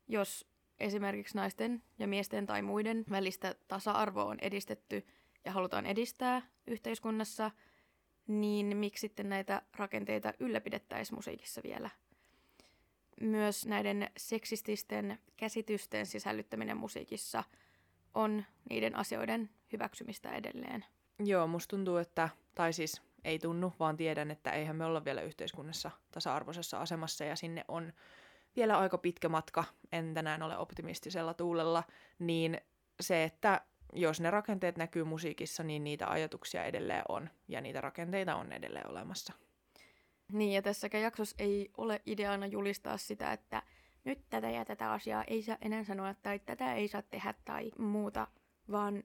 Jos 0.07 0.47
esimerkiksi 0.79 1.37
naisten 1.37 1.83
ja 1.99 2.07
miesten 2.07 2.45
tai 2.45 2.61
muiden 2.61 3.05
välistä 3.09 3.55
tasa-arvoa 3.67 4.25
on 4.25 4.37
edistetty 4.41 5.05
ja 5.45 5.51
halutaan 5.51 5.85
edistää 5.85 6.41
yhteiskunnassa, 6.67 7.51
niin 8.27 8.77
miksi 8.77 9.01
sitten 9.01 9.29
näitä 9.29 9.61
rakenteita 9.75 10.33
ylläpidettäisiin 10.39 11.17
musiikissa 11.17 11.61
vielä? 11.63 11.89
Myös 13.21 13.65
näiden 13.65 14.09
seksististen 14.17 15.19
käsitysten 15.37 16.05
sisällyttäminen 16.05 16.77
musiikissa 16.77 17.43
on 18.13 18.43
niiden 18.69 18.95
asioiden 18.95 19.49
hyväksymistä 19.71 20.31
edelleen. 20.31 20.85
Joo, 21.19 21.47
musta 21.47 21.69
tuntuu, 21.69 21.97
että, 21.97 22.29
tai 22.55 22.73
siis 22.73 23.01
ei 23.23 23.39
tunnu, 23.39 23.73
vaan 23.79 23.97
tiedän, 23.97 24.31
että 24.31 24.51
eihän 24.51 24.75
me 24.75 24.85
olla 24.85 25.05
vielä 25.05 25.21
yhteiskunnassa 25.21 25.91
tasa-arvoisessa 26.11 26.81
asemassa 26.81 27.23
ja 27.23 27.35
sinne 27.35 27.65
on 27.67 27.93
vielä 28.55 28.79
aika 28.79 28.97
pitkä 28.97 29.29
matka, 29.29 29.63
en 29.91 30.13
tänään 30.13 30.43
ole 30.43 30.57
optimistisella 30.57 31.33
tuulella, 31.33 31.83
niin 32.19 32.61
se, 32.99 33.23
että 33.23 33.61
jos 33.93 34.21
ne 34.21 34.31
rakenteet 34.31 34.77
näkyy 34.77 35.03
musiikissa, 35.03 35.63
niin 35.63 35.83
niitä 35.83 36.07
ajatuksia 36.07 36.63
edelleen 36.63 37.03
on 37.09 37.29
ja 37.47 37.61
niitä 37.61 37.81
rakenteita 37.81 38.35
on 38.35 38.51
edelleen 38.51 38.89
olemassa. 38.89 39.33
Niin, 40.31 40.53
ja 40.53 40.61
tässäkään 40.61 41.03
jaksossa 41.03 41.35
ei 41.39 41.69
ole 41.77 42.01
ideana 42.05 42.45
julistaa 42.45 42.97
sitä, 42.97 43.33
että 43.33 43.63
nyt 44.03 44.19
tätä 44.29 44.49
ja 44.49 44.65
tätä 44.65 44.91
asiaa 44.91 45.23
ei 45.23 45.41
saa 45.41 45.57
enää 45.61 45.83
sanoa 45.83 46.13
tai 46.13 46.39
tätä 46.39 46.73
ei 46.73 46.87
saa 46.87 47.01
tehdä 47.01 47.33
tai 47.45 47.71
muuta, 47.77 48.27
vaan 48.71 49.03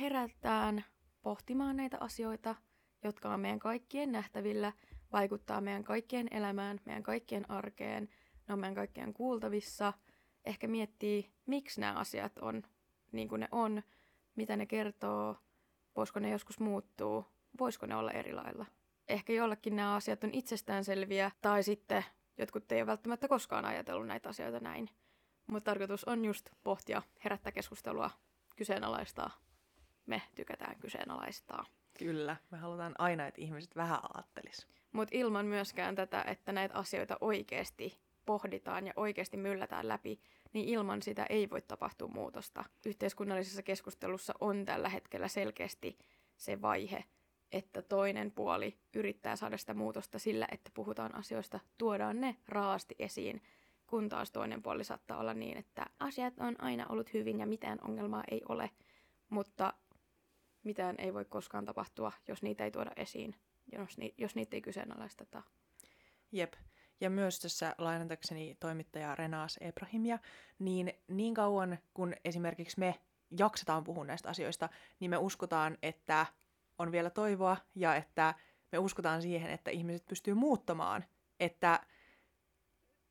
herätään 0.00 0.84
pohtimaan 1.22 1.76
näitä 1.76 1.96
asioita, 2.00 2.54
jotka 3.04 3.34
on 3.34 3.40
meidän 3.40 3.58
kaikkien 3.58 4.12
nähtävillä, 4.12 4.72
vaikuttaa 5.12 5.60
meidän 5.60 5.84
kaikkien 5.84 6.28
elämään, 6.30 6.80
meidän 6.84 7.02
kaikkien 7.02 7.50
arkeen, 7.50 8.08
ne 8.48 8.54
on 8.54 8.60
meidän 8.60 8.74
kaikkien 8.74 9.14
kuultavissa. 9.14 9.92
Ehkä 10.44 10.68
miettii, 10.68 11.32
miksi 11.46 11.80
nämä 11.80 11.92
asiat 11.92 12.38
on 12.38 12.62
niin 13.12 13.28
kuin 13.28 13.40
ne 13.40 13.48
on, 13.52 13.82
mitä 14.36 14.56
ne 14.56 14.66
kertoo, 14.66 15.36
voisiko 15.96 16.20
ne 16.20 16.30
joskus 16.30 16.60
muuttuu, 16.60 17.26
voisiko 17.58 17.86
ne 17.86 17.96
olla 17.96 18.10
eri 18.10 18.32
lailla. 18.32 18.66
Ehkä 19.08 19.32
jollakin 19.32 19.76
nämä 19.76 19.94
asiat 19.94 20.24
on 20.24 20.30
itsestäänselviä, 20.32 21.30
tai 21.40 21.62
sitten 21.62 22.04
jotkut 22.38 22.72
ei 22.72 22.80
ole 22.80 22.86
välttämättä 22.86 23.28
koskaan 23.28 23.64
ajatellut 23.64 24.06
näitä 24.06 24.28
asioita 24.28 24.60
näin. 24.60 24.90
Mutta 25.46 25.70
tarkoitus 25.70 26.04
on 26.04 26.24
just 26.24 26.50
pohtia, 26.64 27.02
herättää 27.24 27.52
keskustelua, 27.52 28.10
kyseenalaistaa. 28.56 29.30
Me 30.06 30.22
tykätään 30.34 30.76
kyseenalaistaa. 30.80 31.64
Kyllä, 31.98 32.36
me 32.50 32.58
halutaan 32.58 32.94
aina, 32.98 33.26
että 33.26 33.40
ihmiset 33.40 33.76
vähän 33.76 34.00
ajattelis. 34.14 34.66
Mutta 34.92 35.16
ilman 35.16 35.46
myöskään 35.46 35.94
tätä, 35.94 36.22
että 36.22 36.52
näitä 36.52 36.74
asioita 36.74 37.16
oikeasti 37.20 37.98
pohditaan 38.26 38.86
ja 38.86 38.92
oikeasti 38.96 39.36
myllätään 39.36 39.88
läpi, 39.88 40.20
niin 40.52 40.68
ilman 40.68 41.02
sitä 41.02 41.26
ei 41.28 41.50
voi 41.50 41.62
tapahtua 41.62 42.08
muutosta. 42.08 42.64
Yhteiskunnallisessa 42.86 43.62
keskustelussa 43.62 44.34
on 44.40 44.64
tällä 44.64 44.88
hetkellä 44.88 45.28
selkeästi 45.28 45.98
se 46.36 46.62
vaihe, 46.62 47.04
että 47.52 47.82
toinen 47.82 48.30
puoli 48.30 48.78
yrittää 48.94 49.36
saada 49.36 49.56
sitä 49.56 49.74
muutosta 49.74 50.18
sillä, 50.18 50.48
että 50.52 50.70
puhutaan 50.74 51.14
asioista, 51.14 51.60
tuodaan 51.78 52.20
ne 52.20 52.36
raasti 52.48 52.94
esiin, 52.98 53.42
kun 53.86 54.08
taas 54.08 54.30
toinen 54.30 54.62
puoli 54.62 54.84
saattaa 54.84 55.18
olla 55.18 55.34
niin, 55.34 55.58
että 55.58 55.86
asiat 56.00 56.34
on 56.40 56.56
aina 56.58 56.86
ollut 56.88 57.12
hyvin 57.12 57.40
ja 57.40 57.46
mitään 57.46 57.78
ongelmaa 57.82 58.24
ei 58.30 58.42
ole, 58.48 58.70
mutta 59.28 59.74
mitään 60.64 60.96
ei 60.98 61.14
voi 61.14 61.24
koskaan 61.24 61.64
tapahtua, 61.64 62.12
jos 62.28 62.42
niitä 62.42 62.64
ei 62.64 62.70
tuoda 62.70 62.90
esiin, 62.96 63.34
jos, 63.72 63.98
ni- 63.98 64.14
jos 64.18 64.34
niitä 64.34 64.56
ei 64.56 64.60
kyseenalaisteta. 64.60 65.42
Jep. 66.32 66.54
Ja 67.02 67.10
myös 67.10 67.40
tässä 67.40 67.74
lainatakseni 67.78 68.56
toimittaja 68.60 69.14
Renas 69.14 69.58
Ebrahimia, 69.60 70.18
niin 70.58 70.92
niin 71.08 71.34
kauan 71.34 71.78
kun 71.94 72.14
esimerkiksi 72.24 72.78
me 72.80 72.94
jaksetaan 73.38 73.84
puhua 73.84 74.04
näistä 74.04 74.28
asioista, 74.28 74.68
niin 75.00 75.10
me 75.10 75.16
uskotaan, 75.16 75.78
että 75.82 76.26
on 76.78 76.92
vielä 76.92 77.10
toivoa 77.10 77.56
ja 77.74 77.94
että 77.96 78.34
me 78.72 78.78
uskotaan 78.78 79.22
siihen, 79.22 79.50
että 79.50 79.70
ihmiset 79.70 80.06
pystyy 80.06 80.34
muuttamaan. 80.34 81.04
Että, 81.40 81.80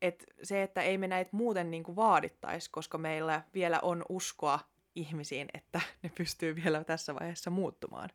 että 0.02 0.24
se, 0.42 0.62
että 0.62 0.82
ei 0.82 0.98
me 0.98 1.08
näitä 1.08 1.30
muuten 1.32 1.70
niin 1.70 1.82
kuin 1.82 1.96
vaadittaisi, 1.96 2.70
koska 2.70 2.98
meillä 2.98 3.42
vielä 3.54 3.80
on 3.80 4.04
uskoa 4.08 4.60
ihmisiin, 4.94 5.48
että 5.54 5.80
ne 6.02 6.10
pystyy 6.14 6.56
vielä 6.56 6.84
tässä 6.84 7.14
vaiheessa 7.14 7.50
muuttumaan. 7.50 8.10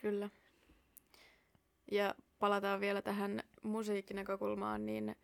Kyllä. 0.00 0.30
Ja 1.92 2.14
palataan 2.40 2.80
vielä 2.80 3.02
tähän 3.02 3.42
musiikkinäkökulmaan, 3.62 4.86
niin 4.86 5.16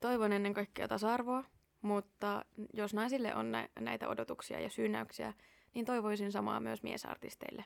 toivon 0.00 0.32
ennen 0.32 0.54
kaikkea 0.54 0.88
tasa-arvoa, 0.88 1.44
mutta 1.82 2.44
jos 2.72 2.94
naisille 2.94 3.34
on 3.34 3.52
nä- 3.52 3.68
näitä 3.80 4.08
odotuksia 4.08 4.60
ja 4.60 4.70
syynäyksiä, 4.70 5.34
niin 5.74 5.86
toivoisin 5.86 6.32
samaa 6.32 6.60
myös 6.60 6.82
miesartisteille. 6.82 7.64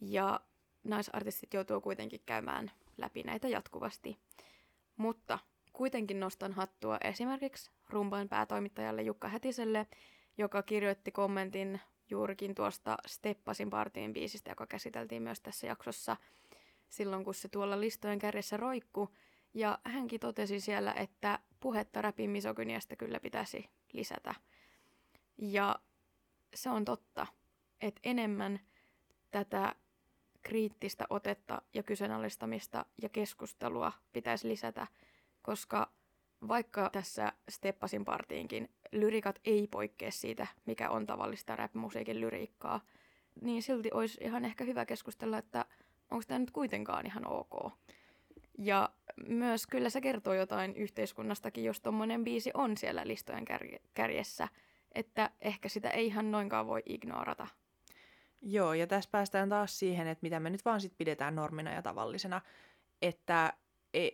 Ja 0.00 0.40
naisartistit 0.84 1.54
joutuu 1.54 1.80
kuitenkin 1.80 2.20
käymään 2.26 2.70
läpi 2.98 3.22
näitä 3.22 3.48
jatkuvasti. 3.48 4.18
Mutta 4.96 5.38
kuitenkin 5.72 6.20
nostan 6.20 6.52
hattua 6.52 6.98
esimerkiksi 7.04 7.70
rumban 7.90 8.28
päätoimittajalle 8.28 9.02
Jukka 9.02 9.28
Hätiselle, 9.28 9.86
joka 10.38 10.62
kirjoitti 10.62 11.10
kommentin 11.12 11.80
juurikin 12.10 12.54
tuosta 12.54 12.96
Steppasin 13.06 13.70
partiin 13.70 14.12
biisistä, 14.12 14.50
joka 14.50 14.66
käsiteltiin 14.66 15.22
myös 15.22 15.40
tässä 15.40 15.66
jaksossa 15.66 16.16
silloin, 16.88 17.24
kun 17.24 17.34
se 17.34 17.48
tuolla 17.48 17.80
listojen 17.80 18.18
kärjessä 18.18 18.56
roikku. 18.56 19.10
Ja 19.54 19.78
hänkin 19.84 20.20
totesi 20.20 20.60
siellä, 20.60 20.92
että 20.92 21.38
puhetta 21.60 22.02
räpin 22.02 22.30
kyllä 22.98 23.20
pitäisi 23.20 23.70
lisätä. 23.92 24.34
Ja 25.38 25.78
se 26.54 26.70
on 26.70 26.84
totta, 26.84 27.26
että 27.80 28.00
enemmän 28.04 28.60
tätä 29.30 29.74
kriittistä 30.42 31.06
otetta 31.10 31.62
ja 31.74 31.82
kyseenalaistamista 31.82 32.86
ja 33.02 33.08
keskustelua 33.08 33.92
pitäisi 34.12 34.48
lisätä, 34.48 34.86
koska 35.42 35.90
vaikka 36.48 36.90
tässä 36.92 37.32
Steppasin 37.48 38.04
partiinkin 38.04 38.68
lyrikat 38.92 39.40
ei 39.44 39.66
poikkea 39.66 40.10
siitä, 40.10 40.46
mikä 40.66 40.90
on 40.90 41.06
tavallista 41.06 41.56
rap-musiikin 41.56 42.20
lyriikkaa, 42.20 42.80
niin 43.40 43.62
silti 43.62 43.90
olisi 43.92 44.18
ihan 44.24 44.44
ehkä 44.44 44.64
hyvä 44.64 44.86
keskustella, 44.86 45.38
että 45.38 45.64
onko 46.10 46.24
tämä 46.26 46.38
nyt 46.38 46.50
kuitenkaan 46.50 47.06
ihan 47.06 47.26
ok. 47.26 47.72
Ja 48.58 48.90
myös 49.28 49.66
kyllä 49.66 49.90
se 49.90 50.00
kertoo 50.00 50.34
jotain 50.34 50.76
yhteiskunnastakin, 50.76 51.64
jos 51.64 51.80
tuommoinen 51.80 52.24
biisi 52.24 52.50
on 52.54 52.76
siellä 52.76 53.06
listojen 53.06 53.44
kär- 53.50 53.80
kärjessä. 53.94 54.48
Että 54.92 55.30
ehkä 55.40 55.68
sitä 55.68 55.90
ei 55.90 56.06
ihan 56.06 56.30
noinkaan 56.30 56.66
voi 56.66 56.82
ignorata. 56.86 57.46
Joo, 58.42 58.74
ja 58.74 58.86
tässä 58.86 59.10
päästään 59.10 59.48
taas 59.48 59.78
siihen, 59.78 60.06
että 60.06 60.22
mitä 60.22 60.40
me 60.40 60.50
nyt 60.50 60.64
vaan 60.64 60.80
sit 60.80 60.92
pidetään 60.98 61.34
normina 61.34 61.72
ja 61.72 61.82
tavallisena. 61.82 62.40
Että 63.02 63.52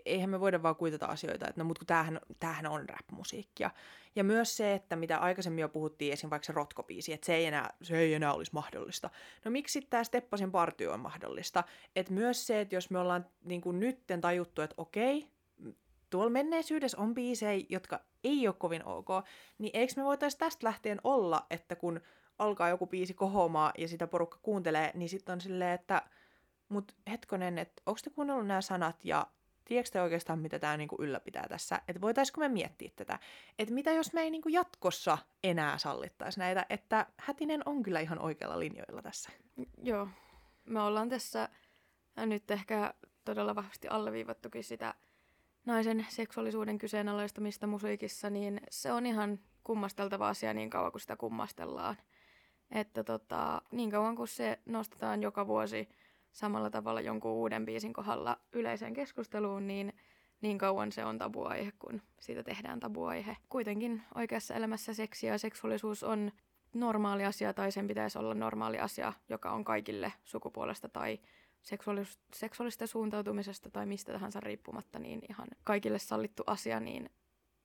eihän 0.05 0.31
me 0.31 0.41
voida 0.41 0.63
vaan 0.63 0.77
kuitata 0.77 1.07
asioita, 1.07 1.49
että 1.49 1.61
no 1.61 1.65
mutta 1.65 1.85
tämähän, 1.85 2.21
tämähän 2.41 2.67
on 2.67 2.89
rap-musiikkia. 2.89 3.71
Ja 4.17 4.25
myös 4.25 4.57
se, 4.57 4.75
että 4.75 4.97
mitä 4.97 5.19
aikaisemmin 5.19 5.63
jo 5.63 5.69
puhuttiin, 5.69 6.13
esim. 6.13 6.31
vaikka 6.31 6.47
se 6.47 6.53
rotkopiisi, 6.53 7.13
että 7.13 7.27
se 7.27 7.35
ei 7.35 7.45
enää, 7.45 7.75
se 7.83 7.99
ei 7.99 8.15
enää 8.15 8.33
olisi 8.33 8.53
mahdollista. 8.55 9.11
No 9.45 9.51
miksi 9.51 9.81
tämä 9.81 10.05
Steppasin 10.05 10.53
partio 10.53 10.93
on 10.93 11.01
mahdollista? 11.01 11.65
Että 11.97 12.13
myös 12.13 12.47
se, 12.47 12.61
että 12.61 12.75
jos 12.75 12.91
me 12.91 12.99
ollaan 12.99 13.27
niin 13.45 13.61
kuin 13.61 13.81
nytten 13.81 14.21
tajuttu, 14.21 14.63
että 14.63 14.75
okei, 14.79 15.29
tuolla 16.11 16.31
menneisyydessä 16.31 16.99
on 17.01 17.15
biisejä, 17.15 17.67
jotka 17.69 18.01
ei 18.25 18.49
ole 18.49 18.55
kovin 18.59 18.85
ok, 18.85 19.09
niin 19.59 19.71
eikö 19.75 19.93
me 19.97 20.05
voitaisiin 20.05 20.39
tästä 20.39 20.67
lähtien 20.67 21.01
olla, 21.05 21.47
että 21.51 21.77
kun 21.77 22.01
alkaa 22.39 22.69
joku 22.69 22.87
biisi 22.87 23.15
kohoamaan 23.15 23.73
ja 23.79 23.89
sitä 23.89 24.07
porukka 24.07 24.39
kuuntelee, 24.43 24.91
niin 24.95 25.09
sitten 25.09 25.33
on 25.33 25.41
silleen, 25.41 25.73
että 25.73 26.03
mut 26.69 26.97
hetkonen, 27.11 27.59
että 27.59 27.83
onko 27.87 28.01
te 28.05 28.11
kuunnellut 28.11 28.47
nämä 28.47 28.61
sanat 28.61 29.05
ja 29.05 29.27
tiedätkö 29.65 29.91
te 29.93 30.03
oikeastaan, 30.03 30.39
mitä 30.39 30.59
tämä 30.59 30.77
niinku 30.77 30.97
ylläpitää 30.99 31.47
tässä? 31.49 31.81
Että 31.89 32.01
voitaisiko 32.01 32.41
me 32.41 32.49
miettiä 32.49 32.91
tätä? 32.97 33.19
Että 33.59 33.75
mitä 33.75 33.93
jos 33.93 34.13
me 34.13 34.21
ei 34.21 34.31
niinku 34.31 34.49
jatkossa 34.49 35.19
enää 35.45 35.79
sallittaisi 35.79 36.39
näitä? 36.39 36.67
Että 36.71 37.07
Hätinen 37.19 37.63
on 37.67 37.83
kyllä 37.83 38.01
ihan 38.01 38.19
oikealla 38.19 38.59
linjoilla 38.59 39.03
tässä. 39.03 39.31
Joo. 39.83 40.09
Me 40.65 40.81
ollaan 40.81 41.09
tässä 41.09 41.49
nyt 42.17 42.51
ehkä 42.51 42.95
todella 43.25 43.55
vahvasti 43.55 43.89
alleviivattukin 43.89 44.65
sitä 44.65 44.95
naisen 45.67 46.07
seksuaalisuuden 46.09 46.79
kyseenalaistamista 46.79 47.67
musiikissa, 47.67 48.31
niin 48.31 48.61
se 48.71 48.93
on 48.93 49.07
ihan 49.07 49.39
kummasteltava 49.65 50.29
asia 50.29 50.55
niin 50.55 50.71
kauan 50.71 50.93
kuin 50.93 51.01
sitä 51.01 51.17
kummastellaan. 51.17 51.97
Että 52.71 53.05
tota, 53.05 53.63
niin 53.73 53.91
kauan 53.91 54.17
kuin 54.17 54.29
se 54.29 54.59
nostetaan 54.67 55.23
joka 55.23 55.47
vuosi 55.47 55.89
samalla 56.33 56.71
tavalla 56.71 57.01
jonkun 57.01 57.33
uuden 57.33 57.65
biisin 57.65 57.93
kohdalla 57.93 58.41
yleiseen 58.53 58.95
keskusteluun, 58.95 59.67
niin 59.67 59.93
niin 60.43 60.59
kauan 60.59 60.93
se 60.93 61.05
on 61.05 61.19
tabuaihe, 61.19 61.73
kun 61.79 62.03
siitä 62.21 62.43
tehdään 62.43 62.81
tabuaihe. 62.81 63.37
Kuitenkin 63.49 64.03
oikeassa 64.15 64.55
elämässä 64.55 64.95
seksi 64.95 65.27
ja 65.27 65.39
seksuaalisuus 65.39 66.03
on 66.03 66.33
normaali 66.75 67.25
asia, 67.25 67.55
tai 67.55 67.73
sen 67.73 67.87
pitäisi 67.87 68.19
olla 68.19 68.35
normaali 68.35 68.79
asia, 68.79 69.13
joka 69.29 69.51
on 69.51 69.65
kaikille 69.65 70.13
sukupuolesta 70.25 70.89
tai 70.89 71.19
seksuaalis- 71.63 72.19
seksuaalista 72.35 72.87
suuntautumisesta 72.87 73.71
tai 73.71 73.87
mistä 73.87 74.13
tahansa 74.13 74.41
riippumatta, 74.41 74.99
niin 74.99 75.23
ihan 75.29 75.49
kaikille 75.65 75.99
sallittu 75.99 76.43
asia, 76.47 76.81
niin 76.81 77.11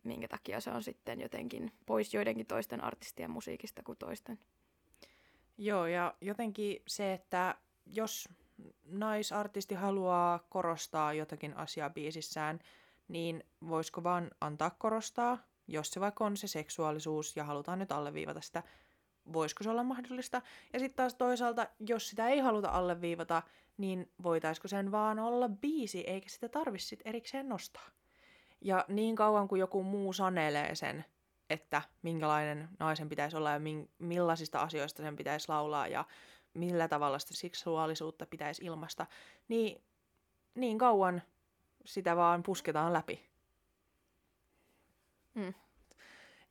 minkä 0.03 0.27
takia 0.27 0.61
se 0.61 0.72
on 0.72 0.84
sitten 0.84 1.22
jotenkin 1.22 1.72
pois 1.85 2.14
joidenkin 2.14 2.45
toisten 2.45 2.84
artistien 2.84 3.31
musiikista 3.31 3.84
kuin 3.84 3.98
toisten. 3.98 4.39
Joo, 5.57 5.85
ja 5.85 6.14
jotenkin 6.22 6.81
se, 6.88 7.14
että 7.14 7.56
jos 7.85 8.30
naisartisti 8.86 9.76
haluaa 9.76 10.40
korostaa 10.50 11.14
jotakin 11.14 11.58
asiaa 11.58 11.90
biisissään, 11.90 12.60
niin 13.08 13.44
voisiko 13.68 14.04
vaan 14.04 14.32
antaa 14.42 14.70
korostaa, 14.70 15.38
jos 15.68 15.90
se 15.92 16.00
vaikka 16.00 16.26
on 16.26 16.38
se 16.38 16.48
seksuaalisuus 16.48 17.36
ja 17.36 17.44
halutaan 17.44 17.80
nyt 17.80 17.92
alleviivata 17.92 18.42
sitä, 18.42 18.64
voisiko 19.34 19.64
se 19.64 19.70
olla 19.70 19.84
mahdollista. 19.84 20.42
Ja 20.74 20.80
sitten 20.80 20.98
taas 20.98 21.16
toisaalta, 21.16 21.68
jos 21.80 22.10
sitä 22.10 22.28
ei 22.28 22.40
haluta 22.40 22.70
alleviivata, 22.70 23.44
niin 23.78 24.12
voitaisiko 24.24 24.68
sen 24.68 24.92
vaan 24.92 25.20
olla 25.20 25.50
biisi, 25.50 26.00
eikä 26.00 26.30
sitä 26.30 26.50
tarvitse 26.50 26.88
sit 26.88 27.02
erikseen 27.06 27.50
nostaa. 27.50 27.90
Ja 28.62 28.86
niin 28.88 29.16
kauan 29.16 29.48
kuin 29.48 29.60
joku 29.60 29.84
muu 29.84 30.14
sanelee 30.14 30.76
sen, 30.76 31.06
että 31.50 31.82
minkälainen 32.02 32.70
naisen 32.80 33.10
pitäisi 33.10 33.38
olla 33.38 33.52
ja 33.52 33.60
millaisista 34.00 34.60
asioista 34.60 35.04
sen 35.04 35.16
pitäisi 35.16 35.50
laulaa 35.50 35.88
ja 35.88 36.06
millä 36.58 36.88
tavalla 36.88 37.20
sitä 37.20 37.34
seksuaalisuutta 37.34 38.26
pitäisi 38.26 38.66
ilmasta, 38.66 39.06
niin 39.48 39.82
niin 40.56 40.78
kauan 40.78 41.22
sitä 41.86 42.16
vaan 42.16 42.44
pusketaan 42.44 42.94
läpi. 42.94 43.30
Hmm. 45.36 45.54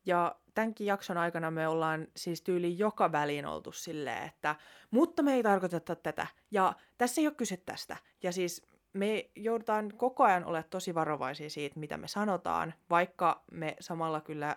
Ja 0.06 0.36
tämänkin 0.54 0.86
jakson 0.86 1.16
aikana 1.16 1.50
me 1.50 1.68
ollaan 1.68 2.08
siis 2.16 2.42
tyyli 2.42 2.78
joka 2.78 3.12
väliin 3.12 3.46
oltu 3.46 3.72
silleen, 3.72 4.22
että 4.22 4.56
mutta 4.90 5.22
me 5.22 5.34
ei 5.34 5.42
tarkoiteta 5.42 5.96
tätä, 5.96 6.26
ja 6.50 6.72
tässä 6.98 7.20
ei 7.20 7.26
ole 7.26 7.34
kyse 7.34 7.56
tästä. 7.56 7.96
Ja 8.22 8.32
siis 8.32 8.66
me 8.92 9.30
joudutaan 9.34 9.92
koko 9.96 10.24
ajan 10.24 10.44
olemaan 10.44 10.70
tosi 10.70 10.94
varovaisia 10.94 11.50
siitä, 11.50 11.80
mitä 11.80 11.96
me 11.96 12.08
sanotaan, 12.08 12.74
vaikka 12.90 13.44
me 13.52 13.76
samalla 13.80 14.20
kyllä 14.20 14.56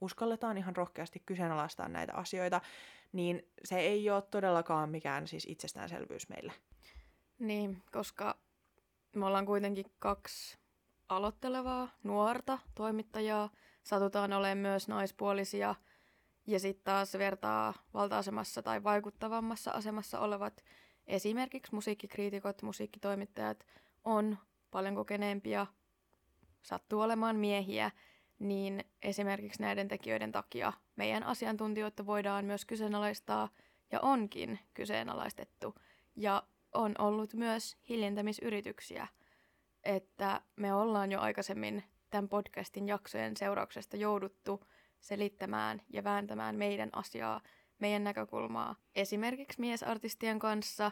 uskalletaan 0.00 0.58
ihan 0.58 0.76
rohkeasti 0.76 1.22
kyseenalaistaa 1.26 1.88
näitä 1.88 2.14
asioita, 2.14 2.60
niin 3.12 3.48
se 3.64 3.78
ei 3.78 4.10
ole 4.10 4.22
todellakaan 4.22 4.90
mikään 4.90 5.28
siis 5.28 5.46
itsestäänselvyys 5.48 6.28
meille. 6.28 6.52
Niin, 7.38 7.82
koska 7.92 8.38
me 9.16 9.26
ollaan 9.26 9.46
kuitenkin 9.46 9.86
kaksi 9.98 10.58
aloittelevaa 11.08 11.88
nuorta 12.02 12.58
toimittajaa, 12.74 13.50
satutaan 13.82 14.32
olemaan 14.32 14.58
myös 14.58 14.88
naispuolisia, 14.88 15.74
ja 16.46 16.60
sitten 16.60 16.84
taas 16.84 17.14
vertaa 17.18 17.74
valta-asemassa 17.94 18.62
tai 18.62 18.84
vaikuttavammassa 18.84 19.70
asemassa 19.70 20.20
olevat 20.20 20.64
esimerkiksi 21.06 21.74
musiikkikriitikot, 21.74 22.62
musiikkitoimittajat 22.62 23.66
on 24.04 24.38
paljon 24.70 24.94
kokeneempia, 24.94 25.66
sattuu 26.62 27.00
olemaan 27.00 27.36
miehiä, 27.36 27.90
niin 28.42 28.84
esimerkiksi 29.02 29.62
näiden 29.62 29.88
tekijöiden 29.88 30.32
takia 30.32 30.72
meidän 30.96 31.22
asiantuntijoita 31.22 32.06
voidaan 32.06 32.44
myös 32.44 32.64
kyseenalaistaa 32.64 33.48
ja 33.92 34.00
onkin 34.00 34.58
kyseenalaistettu. 34.74 35.74
Ja 36.16 36.42
on 36.74 36.94
ollut 36.98 37.34
myös 37.34 37.76
hiljentämisyrityksiä, 37.88 39.08
että 39.84 40.40
me 40.56 40.74
ollaan 40.74 41.12
jo 41.12 41.20
aikaisemmin 41.20 41.84
tämän 42.10 42.28
podcastin 42.28 42.88
jaksojen 42.88 43.36
seurauksesta 43.36 43.96
jouduttu 43.96 44.64
selittämään 45.00 45.82
ja 45.90 46.04
vääntämään 46.04 46.56
meidän 46.56 46.90
asiaa, 46.92 47.40
meidän 47.78 48.04
näkökulmaa 48.04 48.76
esimerkiksi 48.94 49.60
miesartistien 49.60 50.38
kanssa 50.38 50.90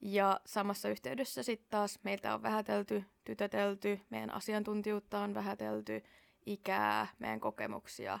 ja 0.00 0.40
samassa 0.46 0.88
yhteydessä 0.88 1.42
sitten 1.42 1.70
taas 1.70 1.98
meiltä 2.02 2.34
on 2.34 2.42
vähätelty, 2.42 3.04
tytötelty, 3.24 4.00
meidän 4.10 4.34
asiantuntijuutta 4.34 5.20
on 5.20 5.34
vähätelty 5.34 6.02
ikää, 6.46 7.06
meidän 7.18 7.40
kokemuksia, 7.40 8.18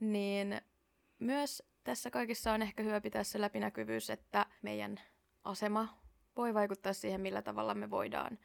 niin 0.00 0.60
myös 1.18 1.62
tässä 1.84 2.10
kaikissa 2.10 2.52
on 2.52 2.62
ehkä 2.62 2.82
hyvä 2.82 3.00
pitää 3.00 3.24
se 3.24 3.40
läpinäkyvyys, 3.40 4.10
että 4.10 4.46
meidän 4.62 5.00
asema 5.44 5.98
voi 6.36 6.54
vaikuttaa 6.54 6.92
siihen, 6.92 7.20
millä 7.20 7.42
tavalla 7.42 7.74
me 7.74 7.90
voidaan 7.90 8.38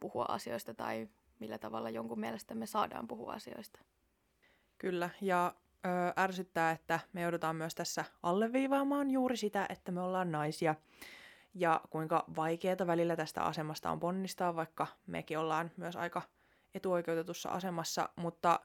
puhua 0.00 0.24
asioista 0.28 0.74
tai 0.74 1.08
millä 1.38 1.58
tavalla 1.58 1.90
jonkun 1.90 2.20
mielestä 2.20 2.54
me 2.54 2.66
saadaan 2.66 3.08
puhua 3.08 3.32
asioista. 3.32 3.80
Kyllä, 4.78 5.10
ja 5.20 5.54
ö, 5.86 5.88
ärsyttää, 6.18 6.70
että 6.70 7.00
me 7.12 7.22
joudutaan 7.22 7.56
myös 7.56 7.74
tässä 7.74 8.04
alleviivaamaan 8.22 9.10
juuri 9.10 9.36
sitä, 9.36 9.66
että 9.68 9.92
me 9.92 10.00
ollaan 10.00 10.32
naisia. 10.32 10.74
Ja 11.54 11.80
kuinka 11.90 12.24
vaikeaa 12.36 12.86
välillä 12.86 13.16
tästä 13.16 13.42
asemasta 13.42 13.90
on 13.90 14.00
ponnistaa, 14.00 14.56
vaikka 14.56 14.86
mekin 15.06 15.38
ollaan 15.38 15.70
myös 15.76 15.96
aika 15.96 16.22
etuoikeutetussa 16.74 17.48
asemassa, 17.48 18.08
mutta 18.16 18.60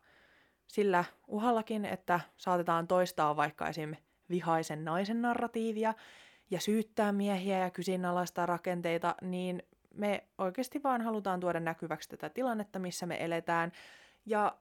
sillä 0.68 1.03
uhallakin, 1.27 1.86
että 1.86 2.19
saatetaan 2.38 2.88
toistaa 2.88 3.36
vaikka 3.36 3.68
esim. 3.68 3.95
vihaisen 4.30 4.86
naisen 4.86 5.22
narratiivia 5.22 5.94
ja 6.52 6.60
syyttää 6.60 7.11
miehiä 7.11 7.60
ja 7.60 7.69
kyseenalaistaa 7.69 8.45
rakenteita, 8.45 9.15
niin 9.22 9.64
me 9.94 10.23
oikeasti 10.38 10.84
vaan 10.84 11.02
halutaan 11.02 11.40
tuoda 11.40 11.60
näkyväksi 11.60 12.10
tätä 12.10 12.30
tilannetta, 12.30 12.80
missä 12.80 13.06
me 13.06 13.26
eletään, 13.26 13.72
ja 14.26 14.57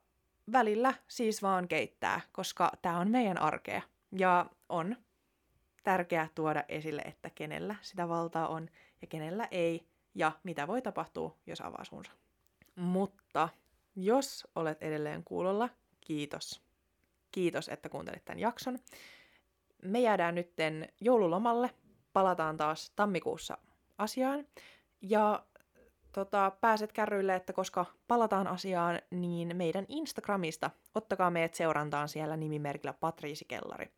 välillä 0.53 0.95
siis 1.09 1.43
vaan 1.43 1.69
keittää, 1.69 2.21
koska 2.33 2.73
tämä 2.83 2.99
on 2.99 3.11
meidän 3.11 3.39
arkea. 3.39 3.83
Ja 4.12 4.47
on 4.69 4.97
tärkeää 5.85 6.29
tuoda 6.35 6.65
esille, 6.69 7.03
että 7.03 7.31
kenellä 7.31 7.75
sitä 7.83 8.09
valtaa 8.09 8.49
on 8.49 8.69
ja 9.03 9.07
kenellä 9.07 9.49
ei, 9.51 9.87
ja 10.15 10.33
mitä 10.43 10.66
voi 10.66 10.83
tapahtua, 10.83 11.37
jos 11.47 11.61
avaa 11.61 11.85
suunsa. 11.85 12.12
Mutta 13.35 13.48
jos 13.97 14.47
olet 14.55 14.82
edelleen 14.82 15.24
kuulolla, 15.24 15.69
kiitos. 16.01 16.62
Kiitos, 17.31 17.69
että 17.69 17.89
kuuntelit 17.89 18.24
tämän 18.24 18.39
jakson. 18.39 18.78
Me 19.82 20.01
jäädään 20.01 20.35
nytten 20.35 20.89
joululomalle. 21.01 21.70
Palataan 22.12 22.56
taas 22.56 22.93
tammikuussa 22.97 23.59
asiaan. 23.98 24.47
Ja 25.01 25.44
tota, 26.12 26.52
pääset 26.61 26.93
kärryille, 26.93 27.35
että 27.35 27.52
koska 27.52 27.86
palataan 28.09 28.47
asiaan, 28.47 29.01
niin 29.11 29.56
meidän 29.56 29.86
Instagramista 29.89 30.70
ottakaa 30.94 31.31
meidät 31.31 31.55
seurantaan 31.55 32.09
siellä 32.09 32.36
nimimerkillä 32.36 32.93
Patriisi 32.93 33.44
Kellari. 33.44 33.90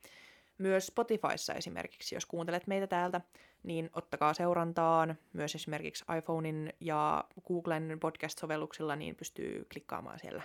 Myös 0.58 0.86
Spotifyssa 0.86 1.54
esimerkiksi, 1.54 2.14
jos 2.14 2.26
kuuntelet 2.26 2.66
meitä 2.66 2.86
täältä, 2.86 3.20
niin 3.62 3.90
ottakaa 3.92 4.34
seurantaan. 4.34 5.18
Myös 5.32 5.54
esimerkiksi 5.54 6.04
iPhonein 6.18 6.72
ja 6.80 7.24
Googlen 7.48 7.98
podcast-sovelluksilla 8.00 8.96
niin 8.96 9.16
pystyy 9.16 9.66
klikkaamaan 9.72 10.18
siellä 10.18 10.42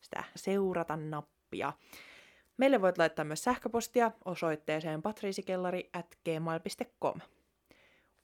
sitä 0.00 0.24
seurata-nappia. 0.36 1.72
Meille 2.56 2.80
voit 2.80 2.98
laittaa 2.98 3.24
myös 3.24 3.44
sähköpostia 3.44 4.10
osoitteeseen 4.24 5.02
patriisikellari 5.02 5.90
at 5.92 6.06
gmail.com. 6.24 7.20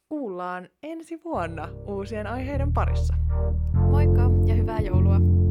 Kuullaan 0.08 0.68
ensi 0.82 1.20
vuonna 1.24 1.68
uusien 1.86 2.26
aiheiden 2.26 2.72
parissa. 2.72 3.14
Moikka 3.90 4.22
ja 4.46 4.54
hyvää 4.54 4.80
joulua! 4.80 5.45